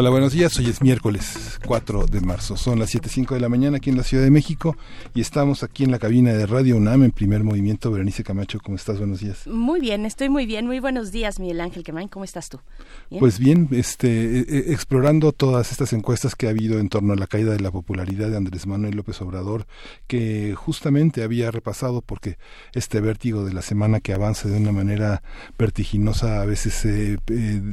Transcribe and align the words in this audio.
Hola, 0.00 0.10
buenos 0.10 0.32
días. 0.32 0.56
Hoy 0.60 0.66
es 0.66 0.80
miércoles 0.80 1.58
4 1.66 2.06
de 2.06 2.20
marzo. 2.20 2.56
Son 2.56 2.78
las 2.78 2.94
7.05 2.94 3.34
de 3.34 3.40
la 3.40 3.48
mañana 3.48 3.78
aquí 3.78 3.90
en 3.90 3.96
la 3.96 4.04
Ciudad 4.04 4.22
de 4.22 4.30
México 4.30 4.76
y 5.12 5.20
estamos 5.20 5.64
aquí 5.64 5.82
en 5.82 5.90
la 5.90 5.98
cabina 5.98 6.32
de 6.32 6.46
Radio 6.46 6.76
UNAM 6.76 7.02
en 7.02 7.10
primer 7.10 7.42
movimiento. 7.42 7.90
Berenice 7.90 8.22
Camacho, 8.22 8.60
¿cómo 8.62 8.76
estás? 8.76 8.98
Buenos 8.98 9.18
días. 9.18 9.44
Muy 9.48 9.80
bien, 9.80 10.06
estoy 10.06 10.28
muy 10.28 10.46
bien. 10.46 10.66
Muy 10.66 10.78
buenos 10.78 11.10
días, 11.10 11.40
Miguel 11.40 11.60
Ángel 11.60 11.82
Quemain. 11.82 12.06
¿Cómo 12.06 12.24
estás 12.24 12.48
tú? 12.48 12.60
Pues 13.18 13.40
bien, 13.40 13.66
este, 13.72 14.38
eh, 14.38 14.46
eh, 14.48 14.64
explorando 14.68 15.32
todas 15.32 15.72
estas 15.72 15.92
encuestas 15.92 16.36
que 16.36 16.46
ha 16.46 16.50
habido 16.50 16.78
en 16.78 16.90
torno 16.90 17.14
a 17.14 17.16
la 17.16 17.26
caída 17.26 17.50
de 17.50 17.58
la 17.58 17.72
popularidad 17.72 18.28
de 18.28 18.36
Andrés 18.36 18.68
Manuel 18.68 18.94
López 18.94 19.20
Obrador, 19.20 19.66
que 20.06 20.54
justamente 20.54 21.24
había 21.24 21.50
repasado 21.50 22.02
porque 22.02 22.38
este 22.72 23.00
vértigo 23.00 23.44
de 23.44 23.52
la 23.52 23.62
semana 23.62 23.98
que 23.98 24.12
avanza 24.12 24.48
de 24.48 24.58
una 24.58 24.70
manera 24.70 25.24
vertiginosa 25.58 26.40
a 26.40 26.44
veces 26.44 26.84
eh, 26.84 27.18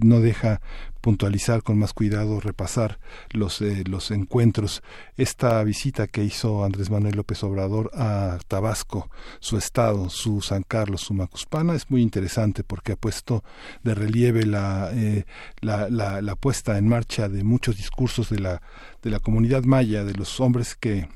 no 0.01 0.21
deja 0.21 0.59
puntualizar 1.05 1.61
con 1.61 1.77
más 1.77 1.93
cuidado, 1.93 2.39
repasar 2.39 2.97
los, 3.29 3.61
eh, 3.61 3.83
los 3.85 4.09
encuentros. 4.09 4.81
Esta 5.17 5.63
visita 5.63 6.07
que 6.07 6.23
hizo 6.23 6.65
Andrés 6.65 6.89
Manuel 6.89 7.15
López 7.15 7.43
Obrador 7.43 7.91
a 7.93 8.39
Tabasco, 8.47 9.11
su 9.39 9.59
estado, 9.59 10.09
su 10.09 10.41
San 10.41 10.63
Carlos, 10.63 11.01
su 11.01 11.13
Macuspana, 11.13 11.75
es 11.75 11.91
muy 11.91 12.01
interesante 12.01 12.63
porque 12.63 12.93
ha 12.93 12.95
puesto 12.95 13.43
de 13.83 13.93
relieve 13.93 14.47
la, 14.47 14.89
eh, 14.93 15.25
la, 15.61 15.89
la, 15.91 16.23
la 16.23 16.35
puesta 16.35 16.75
en 16.79 16.87
marcha 16.87 17.29
de 17.29 17.43
muchos 17.43 17.77
discursos 17.77 18.31
de 18.31 18.39
la, 18.39 18.63
de 19.03 19.11
la 19.11 19.19
comunidad 19.19 19.63
maya, 19.63 20.03
de 20.05 20.15
los 20.15 20.39
hombres 20.39 20.73
que 20.73 21.07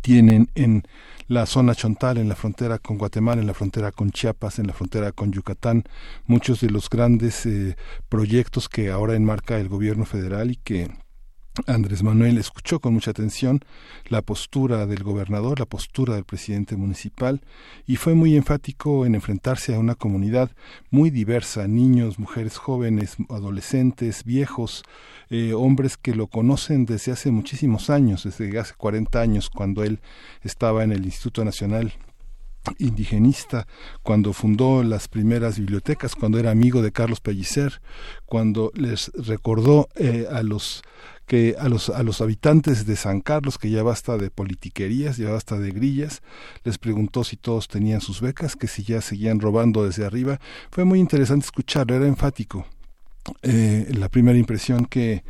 tienen 0.00 0.48
en 0.54 0.84
la 1.30 1.46
zona 1.46 1.76
chontal, 1.76 2.18
en 2.18 2.28
la 2.28 2.34
frontera 2.34 2.80
con 2.80 2.98
Guatemala, 2.98 3.40
en 3.40 3.46
la 3.46 3.54
frontera 3.54 3.92
con 3.92 4.10
Chiapas, 4.10 4.58
en 4.58 4.66
la 4.66 4.72
frontera 4.72 5.12
con 5.12 5.30
Yucatán, 5.30 5.84
muchos 6.26 6.60
de 6.60 6.70
los 6.70 6.90
grandes 6.90 7.46
eh, 7.46 7.76
proyectos 8.08 8.68
que 8.68 8.90
ahora 8.90 9.14
enmarca 9.14 9.60
el 9.60 9.68
gobierno 9.68 10.06
federal 10.06 10.50
y 10.50 10.56
que 10.56 10.90
Andrés 11.66 12.04
Manuel 12.04 12.38
escuchó 12.38 12.78
con 12.78 12.94
mucha 12.94 13.10
atención 13.10 13.60
la 14.06 14.22
postura 14.22 14.86
del 14.86 15.02
gobernador, 15.02 15.58
la 15.58 15.66
postura 15.66 16.14
del 16.14 16.24
presidente 16.24 16.76
municipal 16.76 17.40
y 17.86 17.96
fue 17.96 18.14
muy 18.14 18.36
enfático 18.36 19.04
en 19.04 19.16
enfrentarse 19.16 19.74
a 19.74 19.80
una 19.80 19.96
comunidad 19.96 20.52
muy 20.90 21.10
diversa, 21.10 21.66
niños, 21.66 22.20
mujeres 22.20 22.56
jóvenes, 22.56 23.16
adolescentes, 23.28 24.22
viejos, 24.24 24.84
eh, 25.28 25.52
hombres 25.52 25.96
que 25.96 26.14
lo 26.14 26.28
conocen 26.28 26.86
desde 26.86 27.12
hace 27.12 27.32
muchísimos 27.32 27.90
años, 27.90 28.24
desde 28.24 28.56
hace 28.58 28.74
40 28.74 29.20
años, 29.20 29.50
cuando 29.50 29.82
él 29.82 29.98
estaba 30.42 30.84
en 30.84 30.92
el 30.92 31.04
Instituto 31.04 31.44
Nacional 31.44 31.92
indigenista, 32.78 33.66
cuando 34.02 34.32
fundó 34.32 34.82
las 34.82 35.08
primeras 35.08 35.58
bibliotecas, 35.58 36.14
cuando 36.14 36.38
era 36.38 36.50
amigo 36.50 36.82
de 36.82 36.92
Carlos 36.92 37.20
Pellicer, 37.20 37.80
cuando 38.26 38.70
les 38.74 39.10
recordó 39.14 39.88
eh, 39.96 40.26
a 40.30 40.42
los 40.42 40.82
que 41.30 41.54
a 41.60 41.68
los, 41.68 41.90
a 41.90 42.02
los 42.02 42.20
habitantes 42.22 42.86
de 42.86 42.96
San 42.96 43.20
Carlos, 43.20 43.56
que 43.56 43.70
ya 43.70 43.84
basta 43.84 44.18
de 44.18 44.30
politiquerías, 44.30 45.16
ya 45.16 45.30
basta 45.30 45.60
de 45.60 45.70
grillas, 45.70 46.22
les 46.64 46.76
preguntó 46.76 47.22
si 47.22 47.36
todos 47.36 47.68
tenían 47.68 48.00
sus 48.00 48.20
becas, 48.20 48.56
que 48.56 48.66
si 48.66 48.82
ya 48.82 49.00
seguían 49.00 49.38
robando 49.38 49.84
desde 49.84 50.04
arriba. 50.04 50.40
Fue 50.72 50.84
muy 50.84 50.98
interesante 50.98 51.44
escucharlo, 51.44 51.94
era 51.94 52.08
enfático. 52.08 52.66
Eh, 53.42 53.86
la 53.96 54.08
primera 54.08 54.36
impresión 54.40 54.86
que 54.86 55.22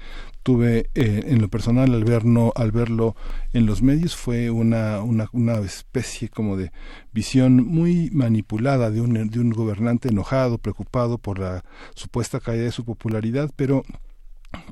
tuve 0.43 0.89
eh, 0.94 1.25
en 1.27 1.43
lo 1.43 1.49
personal 1.49 1.93
al, 1.93 2.05
verlo, 2.05 2.55
al 2.56 2.72
verlo 2.72 3.15
en 3.53 3.66
los 3.66 3.83
medios 3.83 4.16
fue 4.16 4.49
una, 4.49 5.03
una, 5.03 5.28
una 5.33 5.59
especie 5.59 6.31
como 6.31 6.56
de 6.56 6.72
visión 7.12 7.56
muy 7.56 8.09
manipulada 8.10 8.91
de 8.91 9.03
un, 9.03 9.28
de 9.28 9.39
un 9.39 9.50
gobernante 9.50 10.09
enojado, 10.09 10.56
preocupado 10.56 11.19
por 11.19 11.39
la 11.39 11.62
supuesta 11.94 12.41
caída 12.41 12.65
de 12.65 12.72
su 12.72 12.87
popularidad, 12.87 13.50
pero 13.55 13.84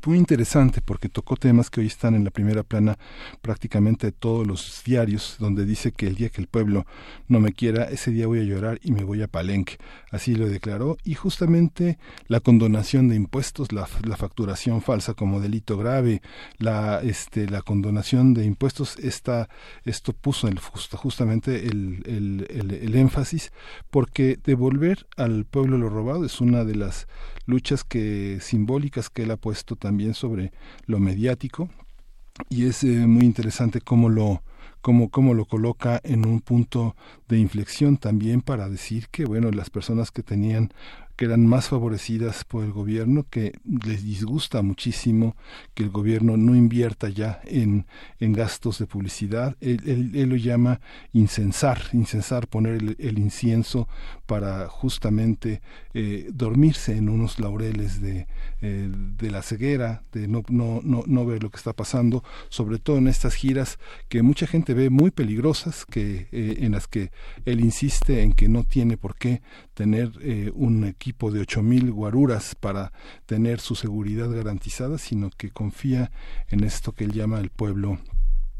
muy 0.06 0.16
interesante 0.18 0.80
porque 0.80 1.08
tocó 1.08 1.36
temas 1.36 1.68
que 1.68 1.80
hoy 1.80 1.86
están 1.86 2.14
en 2.14 2.24
la 2.24 2.30
primera 2.30 2.62
plana 2.62 2.98
prácticamente 3.42 4.06
de 4.06 4.12
todos 4.12 4.46
los 4.46 4.82
diarios, 4.84 5.36
donde 5.38 5.66
dice 5.66 5.92
que 5.92 6.06
el 6.06 6.14
día 6.14 6.30
que 6.30 6.40
el 6.40 6.46
pueblo 6.46 6.86
no 7.28 7.40
me 7.40 7.52
quiera, 7.52 7.84
ese 7.84 8.10
día 8.10 8.26
voy 8.26 8.40
a 8.40 8.44
llorar 8.44 8.80
y 8.82 8.92
me 8.92 9.04
voy 9.04 9.22
a 9.22 9.28
Palenque. 9.28 9.76
Así 10.10 10.34
lo 10.34 10.48
declaró. 10.48 10.96
Y 11.04 11.14
justamente 11.14 11.98
la 12.26 12.40
condonación 12.40 13.08
de 13.08 13.16
impuestos, 13.16 13.72
la, 13.72 13.86
facturación 13.86 14.80
falsa 14.80 15.14
como 15.14 15.40
delito 15.40 15.76
grave, 15.76 16.22
la, 16.56 17.00
este, 17.02 17.48
la 17.48 17.60
condonación 17.60 18.34
de 18.34 18.44
impuestos, 18.46 18.98
esta, 18.98 19.48
esto 19.84 20.12
puso 20.14 20.48
justamente 20.96 21.66
el, 21.66 22.02
el, 22.06 22.80
el 22.80 22.94
énfasis, 22.94 23.52
porque 23.90 24.38
devolver 24.42 25.06
al 25.16 25.44
pueblo 25.44 25.76
lo 25.76 25.90
robado 25.90 26.24
es 26.24 26.40
una 26.40 26.64
de 26.64 26.76
las 26.76 27.06
luchas 27.48 27.82
que 27.82 28.38
simbólicas 28.40 29.08
que 29.08 29.22
él 29.22 29.30
ha 29.30 29.36
puesto 29.36 29.74
también 29.74 30.12
sobre 30.12 30.52
lo 30.86 31.00
mediático 31.00 31.70
y 32.50 32.66
es 32.66 32.84
eh, 32.84 33.06
muy 33.06 33.24
interesante 33.24 33.80
cómo 33.80 34.08
lo 34.08 34.42
cómo, 34.80 35.34
lo 35.34 35.44
coloca 35.44 36.00
en 36.04 36.26
un 36.26 36.40
punto 36.40 36.94
de 37.26 37.38
inflexión 37.38 37.96
también 37.96 38.42
para 38.42 38.68
decir 38.68 39.08
que 39.10 39.24
bueno 39.24 39.50
las 39.50 39.70
personas 39.70 40.10
que 40.10 40.22
tenían 40.22 40.72
que 41.18 41.24
eran 41.24 41.44
más 41.44 41.68
favorecidas 41.68 42.44
por 42.44 42.62
el 42.62 42.70
gobierno, 42.70 43.26
que 43.28 43.58
les 43.64 44.04
disgusta 44.04 44.62
muchísimo 44.62 45.34
que 45.74 45.82
el 45.82 45.90
gobierno 45.90 46.36
no 46.36 46.54
invierta 46.54 47.08
ya 47.08 47.40
en, 47.44 47.86
en 48.20 48.32
gastos 48.32 48.78
de 48.78 48.86
publicidad. 48.86 49.56
Él, 49.60 50.12
él, 50.14 50.28
lo 50.28 50.36
llama 50.36 50.80
incensar, 51.12 51.80
incensar, 51.92 52.46
poner 52.46 52.96
el, 52.98 53.18
incienso 53.18 53.88
para 54.28 54.68
justamente 54.68 55.62
eh, 55.94 56.28
dormirse 56.34 56.94
en 56.94 57.08
unos 57.08 57.40
laureles 57.40 58.02
de, 58.02 58.26
eh, 58.60 58.90
de 58.92 59.30
la 59.30 59.40
ceguera, 59.40 60.02
de 60.12 60.28
no, 60.28 60.42
no, 60.50 60.82
no, 60.84 61.02
no 61.06 61.24
ver 61.24 61.42
lo 61.42 61.48
que 61.48 61.56
está 61.56 61.72
pasando, 61.72 62.22
sobre 62.50 62.78
todo 62.78 62.98
en 62.98 63.08
estas 63.08 63.34
giras 63.34 63.78
que 64.10 64.20
mucha 64.20 64.46
gente 64.46 64.74
ve 64.74 64.90
muy 64.90 65.10
peligrosas, 65.10 65.86
que, 65.86 66.28
eh, 66.30 66.58
en 66.58 66.72
las 66.72 66.86
que 66.86 67.10
él 67.46 67.60
insiste 67.60 68.20
en 68.22 68.34
que 68.34 68.50
no 68.50 68.64
tiene 68.64 68.98
por 68.98 69.16
qué 69.16 69.40
tener 69.72 70.12
un 70.54 70.84
equipo 70.84 71.30
de 71.30 71.40
ocho 71.40 71.62
mil 71.62 71.90
guaruras 71.90 72.54
para 72.54 72.92
tener 73.24 73.60
su 73.60 73.76
seguridad 73.76 74.28
garantizada, 74.28 74.98
sino 74.98 75.30
que 75.30 75.50
confía 75.50 76.10
en 76.50 76.64
esto 76.64 76.92
que 76.92 77.04
él 77.04 77.12
llama 77.12 77.38
el 77.40 77.48
pueblo 77.48 77.98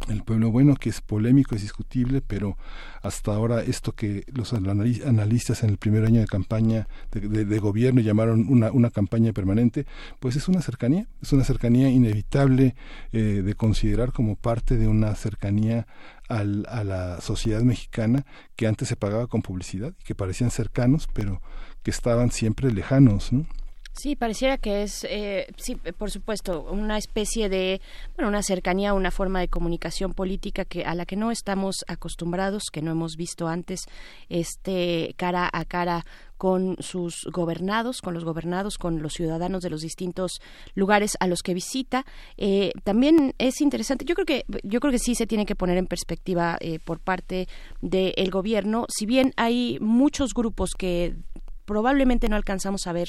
el 0.09 0.23
pueblo 0.23 0.51
bueno, 0.51 0.77
que 0.77 0.89
es 0.89 1.01
polémico, 1.01 1.55
es 1.55 1.63
discutible, 1.63 2.23
pero 2.23 2.57
hasta 3.03 3.35
ahora 3.35 3.63
esto 3.63 3.93
que 3.93 4.25
los 4.33 4.53
analistas 4.53 5.63
en 5.63 5.71
el 5.71 5.77
primer 5.77 6.05
año 6.05 6.21
de 6.21 6.27
campaña 6.27 6.89
de, 7.11 7.59
gobierno 7.59 8.01
llamaron 8.01 8.47
una, 8.49 8.71
una, 8.71 8.91
campaña 8.91 9.33
permanente, 9.33 9.87
pues 10.21 10.37
es 10.37 10.49
una 10.49 10.63
cercanía, 10.63 11.07
es 11.21 11.33
una 11.33 11.45
cercanía 11.45 11.91
inevitable 11.91 12.75
eh, 13.13 13.43
de 13.45 13.55
considerar 13.55 14.13
como 14.13 14.37
parte 14.37 14.77
de 14.77 14.89
una 14.89 15.15
cercanía 15.15 15.87
al, 16.29 16.67
a 16.69 16.85
la 16.85 17.21
sociedad 17.21 17.63
mexicana 17.63 18.25
que 18.57 18.67
antes 18.67 18.89
se 18.89 18.97
pagaba 18.97 19.27
con 19.27 19.43
publicidad 19.43 19.93
y 20.01 20.05
que 20.05 20.15
parecían 20.15 20.51
cercanos, 20.51 21.09
pero 21.13 21.43
que 21.83 21.91
estaban 21.91 22.31
siempre 22.31 22.73
lejanos, 22.73 23.33
¿no? 23.33 23.47
Sí, 24.01 24.15
pareciera 24.15 24.59
que 24.59 24.85
es, 24.85 25.05
eh, 25.11 25.49
sí, 25.57 25.75
por 25.75 26.13
supuesto, 26.13 26.63
una 26.71 26.99
especie 26.99 27.49
de, 27.49 27.81
bueno, 28.15 28.29
una 28.29 28.45
cercanía, 28.45 28.95
una 28.95 29.11
forma 29.11 29.41
de 29.41 29.49
comunicación 29.49 30.15
política 30.15 30.65
que 30.65 30.85
a 30.85 30.95
la 30.95 31.05
que 31.05 31.17
no 31.17 31.33
estamos 31.33 31.85
acostumbrados, 31.89 32.71
que 32.73 32.81
no 32.81 32.93
hemos 32.93 33.17
visto 33.17 33.49
antes, 33.49 33.81
este 34.29 35.15
cara 35.17 35.51
a 35.53 35.65
cara 35.65 36.05
con 36.37 36.77
sus 36.79 37.25
gobernados, 37.33 38.01
con 38.01 38.15
los 38.15 38.25
gobernados, 38.25 38.79
con 38.79 39.03
los 39.03 39.15
ciudadanos 39.15 39.65
de 39.65 39.71
los 39.71 39.81
distintos 39.81 40.41
lugares 40.77 41.17
a 41.19 41.27
los 41.27 41.43
que 41.43 41.53
visita. 41.53 42.07
Eh, 42.37 42.71
también 42.85 43.35
es 43.39 43.61
interesante. 43.61 44.05
Yo 44.05 44.15
creo 44.15 44.27
que 44.27 44.45
yo 44.63 44.79
creo 44.79 44.93
que 44.93 45.01
sí 45.01 45.17
se 45.17 45.27
tiene 45.27 45.45
que 45.45 45.57
poner 45.57 45.77
en 45.77 45.89
perspectiva 45.89 46.57
eh, 46.61 46.79
por 46.79 47.01
parte 47.01 47.49
del 47.81 48.31
gobierno. 48.31 48.87
Si 48.89 49.07
bien 49.07 49.33
hay 49.37 49.79
muchos 49.81 50.35
grupos 50.35 50.71
que 50.79 51.17
probablemente 51.69 52.31
no 52.31 52.37
alcanzamos 52.37 52.87
a 52.87 52.93
ver 52.93 53.09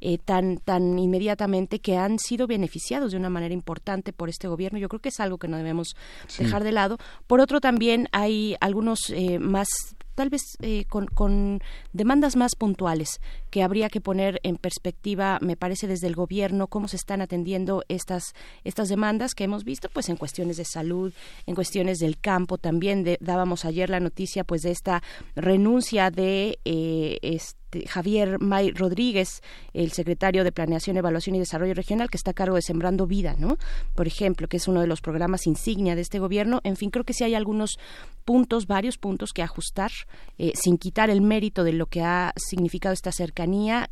eh, 0.00 0.18
tan 0.18 0.58
tan 0.58 0.98
inmediatamente 0.98 1.78
que 1.78 1.96
han 1.96 2.18
sido 2.18 2.48
beneficiados 2.48 3.12
de 3.12 3.16
una 3.16 3.30
manera 3.30 3.54
importante 3.54 4.12
por 4.12 4.28
este 4.28 4.48
gobierno. 4.48 4.80
Yo 4.80 4.88
creo 4.88 5.00
que 5.00 5.10
es 5.10 5.20
algo 5.20 5.38
que 5.38 5.46
no 5.46 5.56
debemos 5.56 5.94
dejar 6.36 6.64
de 6.64 6.72
lado. 6.72 6.98
Por 7.28 7.40
otro, 7.40 7.60
también 7.60 8.08
hay 8.10 8.56
algunos 8.60 9.10
eh, 9.10 9.38
más 9.38 9.68
tal 10.16 10.28
vez 10.28 10.42
eh, 10.60 10.84
con, 10.86 11.06
con, 11.06 11.62
demandas 11.92 12.36
más 12.36 12.54
puntuales 12.56 13.20
que 13.50 13.62
habría 13.62 13.88
que 13.88 14.00
poner 14.00 14.40
en 14.42 14.56
perspectiva, 14.56 15.38
me 15.40 15.56
parece, 15.56 15.86
desde 15.86 16.06
el 16.06 16.14
gobierno, 16.14 16.68
cómo 16.68 16.88
se 16.88 16.96
están 16.96 17.20
atendiendo 17.20 17.82
estas, 17.88 18.34
estas 18.64 18.88
demandas 18.88 19.34
que 19.34 19.44
hemos 19.44 19.64
visto, 19.64 19.88
pues 19.92 20.08
en 20.08 20.16
cuestiones 20.16 20.56
de 20.56 20.64
salud, 20.64 21.12
en 21.46 21.54
cuestiones 21.54 21.98
del 21.98 22.18
campo. 22.18 22.58
También 22.58 23.04
dábamos 23.20 23.64
ayer 23.64 23.90
la 23.90 24.00
noticia, 24.00 24.44
pues, 24.44 24.62
de 24.62 24.70
esta 24.70 25.02
renuncia 25.34 26.10
de 26.10 26.58
eh, 26.64 27.18
este 27.22 27.60
Javier 27.86 28.40
May 28.40 28.72
Rodríguez, 28.72 29.42
el 29.72 29.92
secretario 29.92 30.44
de 30.44 30.52
Planeación, 30.52 30.96
Evaluación 30.96 31.36
y 31.36 31.38
Desarrollo 31.38 31.74
Regional, 31.74 32.10
que 32.10 32.16
está 32.16 32.32
a 32.32 32.34
cargo 32.34 32.56
de 32.56 32.62
Sembrando 32.62 33.06
Vida, 33.06 33.36
¿no? 33.38 33.58
Por 33.94 34.06
ejemplo, 34.06 34.48
que 34.48 34.56
es 34.56 34.68
uno 34.68 34.80
de 34.80 34.86
los 34.86 35.00
programas 35.00 35.46
insignia 35.46 35.94
de 35.94 36.00
este 36.00 36.18
gobierno. 36.18 36.60
En 36.64 36.76
fin, 36.76 36.90
creo 36.90 37.04
que 37.04 37.14
sí 37.14 37.24
hay 37.24 37.34
algunos 37.34 37.78
puntos, 38.24 38.66
varios 38.66 38.98
puntos 38.98 39.32
que 39.32 39.42
ajustar, 39.42 39.90
eh, 40.38 40.52
sin 40.54 40.78
quitar 40.78 41.10
el 41.10 41.20
mérito 41.20 41.64
de 41.64 41.72
lo 41.72 41.86
que 41.86 42.02
ha 42.02 42.32
significado 42.36 42.92
esta 42.92 43.12
cercanía, 43.12 43.39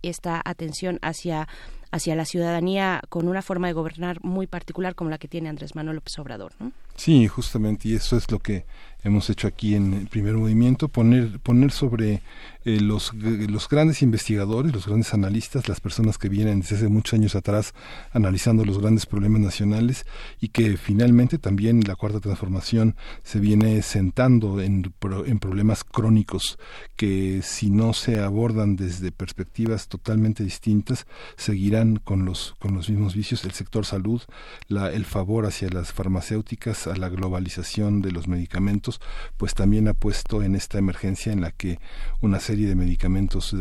esta 0.02 0.40
atención 0.44 0.98
hacia 1.02 1.48
hacia 1.90 2.14
la 2.14 2.24
ciudadanía 2.24 3.02
con 3.08 3.28
una 3.28 3.42
forma 3.42 3.66
de 3.68 3.72
gobernar 3.72 4.22
muy 4.22 4.46
particular 4.46 4.94
como 4.94 5.10
la 5.10 5.18
que 5.18 5.28
tiene 5.28 5.48
Andrés 5.48 5.74
Manuel 5.74 5.96
López 5.96 6.18
Obrador, 6.18 6.52
¿no? 6.58 6.72
Sí, 6.96 7.28
justamente, 7.28 7.88
y 7.88 7.94
eso 7.94 8.16
es 8.16 8.28
lo 8.30 8.40
que 8.40 8.64
hemos 9.04 9.30
hecho 9.30 9.46
aquí 9.46 9.76
en 9.76 9.94
el 9.94 10.08
primer 10.08 10.34
movimiento, 10.34 10.88
poner, 10.88 11.38
poner 11.38 11.70
sobre 11.70 12.22
eh, 12.64 12.80
los, 12.80 13.14
los 13.14 13.68
grandes 13.68 14.02
investigadores, 14.02 14.72
los 14.72 14.86
grandes 14.86 15.14
analistas, 15.14 15.68
las 15.68 15.80
personas 15.80 16.18
que 16.18 16.28
vienen 16.28 16.60
desde 16.60 16.76
hace 16.76 16.88
muchos 16.88 17.14
años 17.14 17.36
atrás 17.36 17.72
analizando 18.12 18.64
los 18.64 18.80
grandes 18.80 19.06
problemas 19.06 19.40
nacionales 19.40 20.04
y 20.40 20.48
que 20.48 20.76
finalmente 20.76 21.38
también 21.38 21.82
la 21.86 21.94
cuarta 21.94 22.18
transformación 22.18 22.96
se 23.22 23.38
viene 23.38 23.80
sentando 23.82 24.60
en, 24.60 24.92
en 25.26 25.38
problemas 25.38 25.84
crónicos 25.84 26.58
que 26.96 27.40
si 27.42 27.70
no 27.70 27.92
se 27.92 28.18
abordan 28.18 28.74
desde 28.74 29.12
perspectivas 29.12 29.86
totalmente 29.86 30.42
distintas 30.42 31.06
seguirán 31.36 31.77
con 32.04 32.24
los, 32.24 32.54
con 32.58 32.74
los 32.74 32.88
mismos 32.88 33.14
vicios, 33.14 33.44
el 33.44 33.52
sector 33.52 33.84
salud, 33.84 34.22
el 34.68 35.04
favor 35.04 35.46
hacia 35.46 35.68
las 35.68 35.92
farmacéuticas, 35.92 36.86
a 36.86 36.96
la 36.96 37.08
globalización 37.08 38.02
de 38.02 38.12
los 38.12 38.28
medicamentos, 38.28 39.00
pues 39.36 39.54
también 39.54 39.88
ha 39.88 39.94
puesto 39.94 40.42
en 40.42 40.54
esta 40.54 40.78
emergencia 40.78 41.32
en 41.32 41.40
la 41.40 41.50
que 41.52 41.78
una 42.20 42.40
serie 42.40 42.68
de 42.68 42.74
medicamentos 42.74 43.54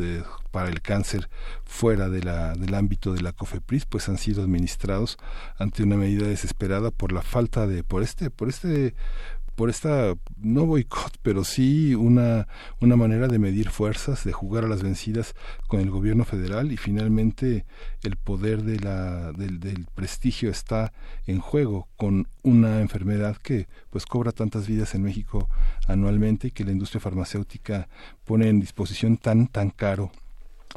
para 0.51 0.69
el 0.69 0.81
cáncer 0.81 1.29
fuera 1.65 2.09
de 2.09 2.23
la, 2.23 2.53
del 2.53 2.73
ámbito 2.73 3.13
de 3.13 3.21
la 3.21 3.31
COFEPRIS 3.31 3.85
pues 3.85 4.09
han 4.09 4.17
sido 4.17 4.41
administrados 4.41 5.17
ante 5.57 5.83
una 5.83 5.97
medida 5.97 6.27
desesperada 6.27 6.91
por 6.91 7.11
la 7.11 7.21
falta 7.21 7.67
de 7.67 7.83
por 7.83 8.01
este 8.01 8.29
por 8.31 8.49
este 8.49 8.95
por 9.57 9.71
esta, 9.71 10.13
no 10.37 10.67
boicot, 10.67 11.17
pero 11.23 11.43
sí 11.43 11.95
una, 11.95 12.47
una 12.79 12.95
manera 12.95 13.27
de 13.27 13.39
medir 13.39 13.71
fuerzas, 13.71 14.23
de 14.23 14.31
jugar 14.31 14.65
a 14.65 14.67
las 14.67 14.83
vencidas 14.83 15.33
con 15.67 15.79
el 15.79 15.89
gobierno 15.89 16.25
federal 16.25 16.71
y 16.71 16.77
finalmente 16.77 17.65
el 18.03 18.17
poder 18.17 18.61
de 18.61 18.79
la, 18.79 19.31
del, 19.31 19.59
del 19.59 19.87
prestigio 19.95 20.51
está 20.51 20.93
en 21.25 21.39
juego 21.39 21.87
con 21.97 22.27
una 22.43 22.81
enfermedad 22.81 23.35
que 23.37 23.67
pues 23.89 24.05
cobra 24.05 24.31
tantas 24.31 24.67
vidas 24.67 24.93
en 24.93 25.01
México 25.01 25.49
anualmente 25.87 26.49
y 26.49 26.51
que 26.51 26.63
la 26.63 26.71
industria 26.71 27.01
farmacéutica 27.01 27.89
pone 28.25 28.49
en 28.49 28.59
disposición 28.59 29.17
tan, 29.17 29.47
tan 29.47 29.71
caro 29.71 30.11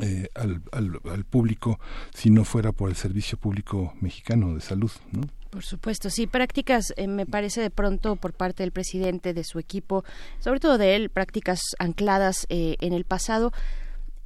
eh, 0.01 0.29
al, 0.35 0.63
al, 0.73 0.99
al, 1.05 1.25
público 1.27 1.79
si 2.15 2.31
no 2.31 2.47
fuera 2.47 2.73
por 2.73 2.89
el 2.89 2.97
servicio 2.97 3.37
público 3.37 3.93
mexicano 4.01 4.55
de 4.55 4.63
salud, 4.63 4.91
¿no? 5.13 5.21
Por 5.51 5.65
supuesto, 5.65 6.11
sí, 6.11 6.29
prácticas, 6.29 6.95
eh, 6.97 7.09
me 7.09 7.27
parece 7.27 7.61
de 7.61 7.71
pronto 7.71 8.15
por 8.17 8.33
parte 8.33 8.63
del 8.63 8.71
presidente, 8.71 9.35
de 9.35 9.43
su 9.43 9.59
equipo, 9.59 10.05
sobre 10.39 10.61
todo 10.61 10.79
de 10.79 10.95
él, 10.95 11.11
prácticas 11.11 11.61
ancladas 11.81 12.47
eh, 12.49 12.77
en 12.81 12.93
el 12.93 13.05
pasado 13.05 13.53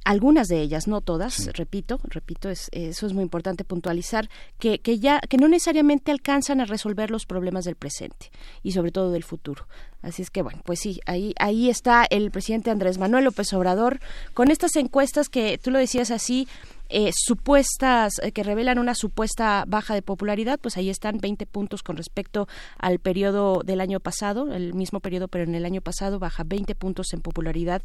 algunas 0.05 0.47
de 0.47 0.61
ellas, 0.61 0.87
no 0.87 1.01
todas, 1.01 1.47
repito, 1.53 1.99
repito, 2.03 2.49
es, 2.49 2.69
eso 2.71 3.07
es 3.07 3.13
muy 3.13 3.23
importante 3.23 3.63
puntualizar, 3.63 4.29
que, 4.59 4.77
que 4.77 4.99
ya, 4.99 5.19
que 5.19 5.37
no 5.37 5.47
necesariamente 5.47 6.11
alcanzan 6.11 6.61
a 6.61 6.65
resolver 6.65 7.09
los 7.09 7.25
problemas 7.25 7.65
del 7.65 7.75
presente 7.75 8.29
y 8.61 8.71
sobre 8.71 8.91
todo 8.91 9.11
del 9.11 9.23
futuro. 9.23 9.67
Así 10.01 10.21
es 10.21 10.29
que 10.29 10.43
bueno, 10.43 10.61
pues 10.65 10.79
sí, 10.79 10.99
ahí, 11.05 11.33
ahí 11.39 11.69
está 11.69 12.05
el 12.09 12.29
presidente 12.29 12.69
Andrés 12.69 12.99
Manuel 12.99 13.25
López 13.25 13.51
Obrador 13.53 13.99
con 14.33 14.51
estas 14.51 14.75
encuestas 14.75 15.29
que 15.29 15.57
tú 15.57 15.71
lo 15.71 15.79
decías 15.79 16.11
así, 16.11 16.47
eh, 16.87 17.11
supuestas 17.15 18.19
eh, 18.21 18.31
que 18.31 18.43
revelan 18.43 18.77
una 18.77 18.93
supuesta 18.93 19.63
baja 19.67 19.95
de 19.95 20.03
popularidad, 20.03 20.59
pues 20.59 20.77
ahí 20.77 20.91
están 20.91 21.17
20 21.17 21.47
puntos 21.47 21.81
con 21.81 21.97
respecto 21.97 22.47
al 22.77 22.99
periodo 22.99 23.63
del 23.63 23.81
año 23.81 23.99
pasado, 23.99 24.53
el 24.53 24.75
mismo 24.75 24.99
periodo, 24.99 25.27
pero 25.27 25.45
en 25.45 25.55
el 25.55 25.65
año 25.65 25.81
pasado 25.81 26.19
baja 26.19 26.43
20 26.45 26.75
puntos 26.75 27.11
en 27.13 27.21
popularidad, 27.21 27.81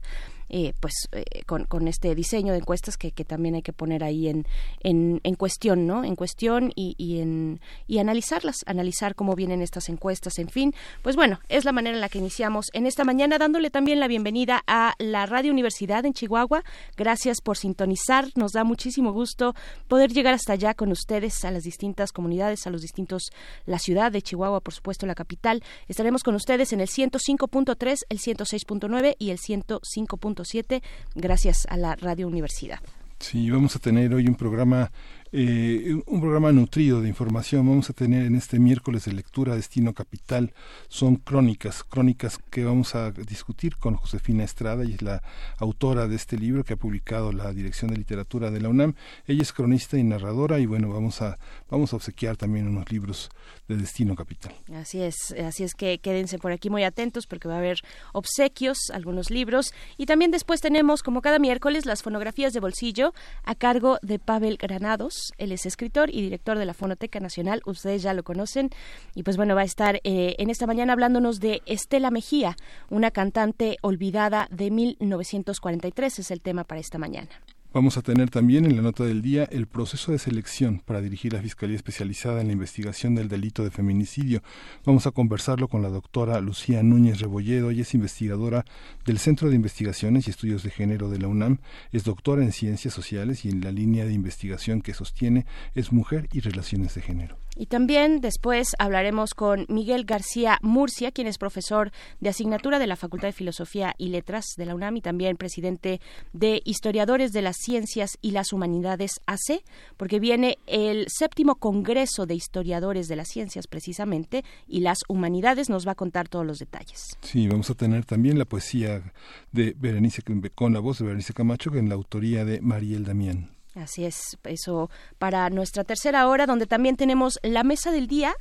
eh, 0.50 0.74
pues 0.80 1.08
con, 1.46 1.64
con, 1.64 1.88
este 1.88 2.14
diseño 2.14 2.52
de 2.52 2.58
encuestas 2.58 2.98
que, 2.98 3.12
que 3.12 3.24
también 3.24 3.54
hay 3.54 3.62
que 3.62 3.72
poner 3.72 4.04
ahí 4.04 4.28
en, 4.28 4.46
en, 4.80 5.20
en 5.22 5.34
cuestión, 5.34 5.86
¿no? 5.86 6.04
En 6.04 6.14
cuestión 6.14 6.70
y, 6.74 6.94
y, 6.98 7.20
en, 7.20 7.60
y 7.86 7.98
analizarlas, 8.00 8.56
analizar 8.66 9.14
cómo 9.14 9.34
vienen 9.34 9.62
estas 9.62 9.88
encuestas, 9.88 10.38
en 10.38 10.48
fin. 10.48 10.74
Pues 11.00 11.16
bueno, 11.16 11.40
es 11.48 11.64
la 11.64 11.72
manera 11.72 11.96
la 12.00 12.08
que 12.08 12.18
iniciamos 12.18 12.66
en 12.72 12.86
esta 12.86 13.04
mañana, 13.04 13.38
dándole 13.38 13.70
también 13.70 14.00
la 14.00 14.08
bienvenida 14.08 14.62
a 14.66 14.94
la 14.98 15.26
Radio 15.26 15.52
Universidad 15.52 16.04
en 16.04 16.12
Chihuahua. 16.12 16.62
Gracias 16.96 17.40
por 17.40 17.56
sintonizar, 17.56 18.26
nos 18.34 18.52
da 18.52 18.64
muchísimo 18.64 19.12
gusto 19.12 19.54
poder 19.88 20.12
llegar 20.12 20.34
hasta 20.34 20.54
allá 20.54 20.74
con 20.74 20.90
ustedes 20.90 21.44
a 21.44 21.50
las 21.50 21.62
distintas 21.62 22.12
comunidades, 22.12 22.66
a 22.66 22.70
los 22.70 22.82
distintos, 22.82 23.30
la 23.66 23.78
ciudad 23.78 24.12
de 24.12 24.22
Chihuahua, 24.22 24.60
por 24.60 24.74
supuesto, 24.74 25.06
la 25.06 25.14
capital. 25.14 25.62
Estaremos 25.88 26.22
con 26.22 26.34
ustedes 26.34 26.72
en 26.72 26.80
el 26.80 26.88
105.3, 26.88 27.96
el 28.08 28.18
106.9 28.18 29.16
y 29.18 29.30
el 29.30 29.38
105.7, 29.38 30.82
gracias 31.14 31.66
a 31.68 31.76
la 31.76 31.96
Radio 31.96 32.26
Universidad. 32.26 32.80
Sí, 33.20 33.50
vamos 33.50 33.76
a 33.76 33.78
tener 33.78 34.14
hoy 34.14 34.26
un 34.26 34.34
programa 34.34 34.90
eh, 35.32 35.94
un 36.06 36.20
programa 36.20 36.50
nutrido 36.50 37.00
de 37.00 37.08
información. 37.08 37.66
Vamos 37.66 37.88
a 37.88 37.92
tener 37.92 38.26
en 38.26 38.34
este 38.34 38.58
miércoles 38.58 39.04
de 39.04 39.12
lectura 39.12 39.54
Destino 39.54 39.94
Capital. 39.94 40.52
Son 40.88 41.16
crónicas, 41.16 41.84
crónicas 41.84 42.38
que 42.50 42.64
vamos 42.64 42.96
a 42.96 43.12
discutir 43.12 43.76
con 43.76 43.94
Josefina 43.94 44.42
Estrada, 44.42 44.84
y 44.84 44.94
es 44.94 45.02
la 45.02 45.22
autora 45.58 46.08
de 46.08 46.16
este 46.16 46.36
libro 46.36 46.64
que 46.64 46.72
ha 46.72 46.76
publicado 46.76 47.30
la 47.32 47.52
Dirección 47.52 47.92
de 47.92 47.96
Literatura 47.96 48.50
de 48.50 48.60
la 48.60 48.68
UNAM. 48.68 48.94
Ella 49.26 49.42
es 49.42 49.52
cronista 49.52 49.96
y 49.96 50.02
narradora 50.02 50.58
y 50.58 50.66
bueno, 50.66 50.88
vamos 50.88 51.22
a, 51.22 51.38
vamos 51.68 51.92
a 51.92 51.96
obsequiar 51.96 52.36
también 52.36 52.66
unos 52.66 52.90
libros 52.90 53.30
de 53.68 53.76
Destino 53.76 54.16
Capital. 54.16 54.52
Así 54.74 55.00
es, 55.00 55.32
así 55.46 55.62
es 55.62 55.74
que 55.74 55.98
quédense 55.98 56.38
por 56.38 56.50
aquí 56.50 56.70
muy 56.70 56.82
atentos 56.82 57.28
porque 57.28 57.46
va 57.46 57.54
a 57.54 57.58
haber 57.58 57.80
obsequios, 58.12 58.90
algunos 58.92 59.30
libros 59.30 59.72
y 59.96 60.06
también 60.06 60.32
después 60.32 60.60
tenemos, 60.60 61.04
como 61.04 61.22
cada 61.22 61.38
miércoles, 61.38 61.86
las 61.86 62.02
fonografías 62.02 62.52
de 62.52 62.58
bolsillo 62.58 63.14
a 63.44 63.54
cargo 63.54 63.98
de 64.02 64.18
Pavel 64.18 64.56
Granados 64.56 65.19
él 65.38 65.52
es 65.52 65.66
escritor 65.66 66.10
y 66.10 66.22
director 66.22 66.58
de 66.58 66.66
la 66.66 66.74
Fonoteca 66.74 67.20
Nacional, 67.20 67.62
ustedes 67.66 68.02
ya 68.02 68.14
lo 68.14 68.22
conocen, 68.22 68.70
y 69.14 69.22
pues 69.22 69.36
bueno, 69.36 69.54
va 69.54 69.62
a 69.62 69.64
estar 69.64 69.96
eh, 70.04 70.36
en 70.38 70.50
esta 70.50 70.66
mañana 70.66 70.92
hablándonos 70.92 71.40
de 71.40 71.62
Estela 71.66 72.10
Mejía, 72.10 72.56
una 72.88 73.10
cantante 73.10 73.76
olvidada 73.82 74.48
de 74.50 74.70
1943, 74.70 76.18
es 76.18 76.30
el 76.30 76.40
tema 76.40 76.64
para 76.64 76.80
esta 76.80 76.98
mañana. 76.98 77.30
Vamos 77.72 77.96
a 77.96 78.02
tener 78.02 78.30
también 78.30 78.64
en 78.64 78.74
la 78.74 78.82
nota 78.82 79.04
del 79.04 79.22
día 79.22 79.44
el 79.44 79.68
proceso 79.68 80.10
de 80.10 80.18
selección 80.18 80.82
para 80.84 81.00
dirigir 81.00 81.34
la 81.34 81.40
Fiscalía 81.40 81.76
Especializada 81.76 82.40
en 82.40 82.48
la 82.48 82.52
investigación 82.52 83.14
del 83.14 83.28
delito 83.28 83.62
de 83.62 83.70
feminicidio. 83.70 84.42
Vamos 84.84 85.06
a 85.06 85.12
conversarlo 85.12 85.68
con 85.68 85.80
la 85.80 85.88
doctora 85.88 86.40
Lucía 86.40 86.82
Núñez 86.82 87.20
Rebolledo. 87.20 87.70
Ella 87.70 87.82
es 87.82 87.94
investigadora 87.94 88.64
del 89.06 89.20
Centro 89.20 89.50
de 89.50 89.54
Investigaciones 89.54 90.26
y 90.26 90.30
Estudios 90.30 90.64
de 90.64 90.70
Género 90.70 91.10
de 91.10 91.20
la 91.20 91.28
UNAM. 91.28 91.58
Es 91.92 92.02
doctora 92.02 92.42
en 92.42 92.50
Ciencias 92.50 92.92
Sociales 92.92 93.44
y 93.44 93.50
en 93.50 93.60
la 93.60 93.70
línea 93.70 94.04
de 94.04 94.14
investigación 94.14 94.82
que 94.82 94.92
sostiene 94.92 95.46
es 95.76 95.92
Mujer 95.92 96.28
y 96.32 96.40
Relaciones 96.40 96.96
de 96.96 97.02
Género. 97.02 97.38
Y 97.56 97.66
también 97.66 98.20
después 98.20 98.74
hablaremos 98.78 99.34
con 99.34 99.66
Miguel 99.68 100.04
García 100.04 100.58
Murcia, 100.62 101.10
quien 101.10 101.26
es 101.26 101.38
profesor 101.38 101.90
de 102.20 102.30
asignatura 102.30 102.78
de 102.78 102.86
la 102.86 102.96
Facultad 102.96 103.28
de 103.28 103.32
Filosofía 103.32 103.94
y 103.98 104.08
Letras 104.08 104.44
de 104.56 104.66
la 104.66 104.74
UNAM 104.74 104.96
y 104.96 105.00
también 105.00 105.36
presidente 105.36 106.00
de 106.32 106.62
Historiadores 106.64 107.32
de 107.32 107.42
las 107.42 107.56
Ciencias 107.56 108.18
y 108.20 108.30
las 108.30 108.52
Humanidades 108.52 109.20
AC, 109.26 109.62
porque 109.96 110.20
viene 110.20 110.58
el 110.66 111.06
séptimo 111.08 111.56
Congreso 111.56 112.26
de 112.26 112.34
Historiadores 112.34 113.08
de 113.08 113.16
las 113.16 113.28
Ciencias 113.28 113.66
precisamente 113.66 114.44
y 114.66 114.80
las 114.80 114.98
Humanidades. 115.08 115.68
Nos 115.68 115.86
va 115.86 115.92
a 115.92 115.96
contar 115.96 116.28
todos 116.28 116.46
los 116.46 116.58
detalles. 116.58 117.16
Sí, 117.22 117.48
vamos 117.48 117.70
a 117.70 117.74
tener 117.74 118.04
también 118.04 118.38
la 118.38 118.44
poesía 118.44 119.12
de 119.52 119.74
Berenice, 119.78 120.22
con 120.54 120.72
la 120.72 120.80
voz 120.80 120.98
de 120.98 121.04
Berenice 121.04 121.34
Camacho, 121.34 121.74
en 121.74 121.88
la 121.88 121.94
autoría 121.94 122.44
de 122.44 122.60
Mariel 122.60 123.04
Damián. 123.04 123.59
Así 123.74 124.04
es, 124.04 124.36
eso 124.44 124.90
para 125.18 125.48
nuestra 125.50 125.84
tercera 125.84 126.26
hora, 126.28 126.46
donde 126.46 126.66
también 126.66 126.96
tenemos 126.96 127.38
la 127.42 127.62
mesa 127.62 127.92
del 127.92 128.08
día. 128.08 128.34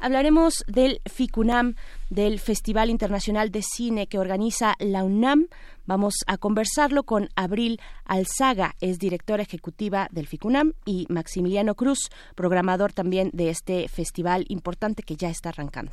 Hablaremos 0.00 0.64
del 0.66 1.00
FICUNAM, 1.08 1.76
del 2.10 2.40
Festival 2.40 2.90
Internacional 2.90 3.52
de 3.52 3.62
Cine 3.62 4.08
que 4.08 4.18
organiza 4.18 4.74
la 4.80 5.04
UNAM. 5.04 5.46
Vamos 5.86 6.14
a 6.26 6.38
conversarlo 6.38 7.04
con 7.04 7.28
Abril 7.36 7.80
Alzaga, 8.04 8.74
es 8.80 8.98
directora 8.98 9.44
ejecutiva 9.44 10.08
del 10.10 10.26
FICUNAM, 10.26 10.72
y 10.84 11.06
Maximiliano 11.08 11.76
Cruz, 11.76 12.10
programador 12.34 12.92
también 12.92 13.30
de 13.32 13.50
este 13.50 13.88
festival 13.88 14.44
importante 14.48 15.04
que 15.04 15.14
ya 15.14 15.30
está 15.30 15.50
arrancando. 15.50 15.92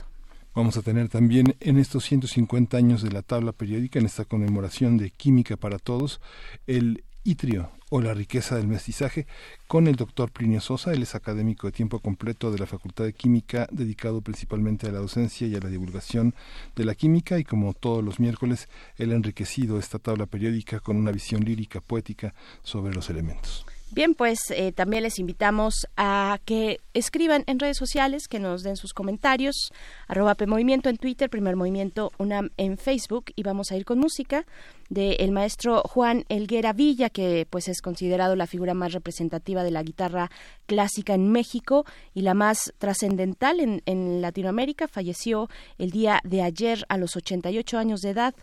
Vamos 0.55 0.77
a 0.77 0.81
tener 0.81 1.09
también 1.09 1.55
en 1.59 1.77
estos 1.77 2.05
150 2.05 2.75
años 2.75 3.03
de 3.03 3.11
la 3.11 3.21
tabla 3.21 3.51
periódica, 3.51 3.99
en 3.99 4.07
esta 4.07 4.25
conmemoración 4.25 4.97
de 4.97 5.11
Química 5.11 5.55
para 5.57 5.77
Todos, 5.77 6.19
el 6.65 7.03
Itrio 7.23 7.69
o 7.89 8.01
la 8.01 8.13
riqueza 8.13 8.55
del 8.55 8.67
mestizaje 8.67 9.27
con 9.67 9.87
el 9.87 9.95
doctor 9.95 10.31
Plinio 10.31 10.61
Sosa. 10.61 10.93
Él 10.93 11.03
es 11.03 11.15
académico 11.15 11.67
de 11.67 11.73
tiempo 11.73 11.99
completo 11.99 12.51
de 12.51 12.59
la 12.59 12.65
Facultad 12.65 13.03
de 13.03 13.13
Química, 13.13 13.67
dedicado 13.71 14.21
principalmente 14.21 14.87
a 14.87 14.91
la 14.91 14.99
docencia 14.99 15.47
y 15.47 15.55
a 15.55 15.59
la 15.59 15.69
divulgación 15.69 16.35
de 16.75 16.85
la 16.85 16.95
química 16.95 17.39
y 17.39 17.43
como 17.43 17.73
todos 17.73 18.03
los 18.03 18.19
miércoles, 18.19 18.69
él 18.97 19.11
ha 19.11 19.15
enriquecido 19.15 19.79
esta 19.79 19.99
tabla 19.99 20.25
periódica 20.25 20.79
con 20.79 20.97
una 20.97 21.11
visión 21.11 21.43
lírica, 21.43 21.81
poética 21.81 22.33
sobre 22.63 22.93
los 22.93 23.09
elementos. 23.09 23.65
Bien, 23.91 24.13
pues 24.13 24.39
eh, 24.51 24.71
también 24.71 25.01
les 25.01 25.17
invitamos 25.17 25.87
a 25.97 26.39
que 26.45 26.79
escriban 26.93 27.43
en 27.47 27.57
redes 27.57 27.77
sociales, 27.77 28.27
que 28.27 28.39
nos 28.39 28.61
den 28.61 28.75
sus 28.75 28.93
comentarios, 28.93 29.71
arroba 30.07 30.35
Movimiento 30.45 30.89
en 30.89 30.97
Twitter, 30.97 31.27
Primer 31.27 31.55
Movimiento 31.55 32.11
UNAM 32.19 32.51
en 32.57 32.77
Facebook 32.77 33.31
y 33.35 33.41
vamos 33.41 33.71
a 33.71 33.77
ir 33.77 33.85
con 33.85 33.97
música 33.97 34.45
del 34.89 35.31
maestro 35.31 35.81
Juan 35.81 36.23
Elguera 36.29 36.71
Villa, 36.71 37.09
que 37.09 37.47
pues 37.49 37.67
es 37.67 37.81
considerado 37.81 38.35
la 38.35 38.45
figura 38.45 38.75
más 38.75 38.93
representativa 38.93 39.63
de 39.63 39.71
la 39.71 39.81
guitarra 39.81 40.29
clásica 40.67 41.15
en 41.15 41.31
México 41.31 41.85
y 42.13 42.21
la 42.21 42.35
más 42.35 42.71
trascendental 42.77 43.59
en, 43.59 43.81
en 43.87 44.21
Latinoamérica. 44.21 44.87
Falleció 44.87 45.49
el 45.79 45.89
día 45.89 46.21
de 46.23 46.43
ayer 46.43 46.85
a 46.89 46.97
los 46.97 47.15
88 47.15 47.79
años 47.79 48.01
de 48.01 48.11
edad. 48.11 48.35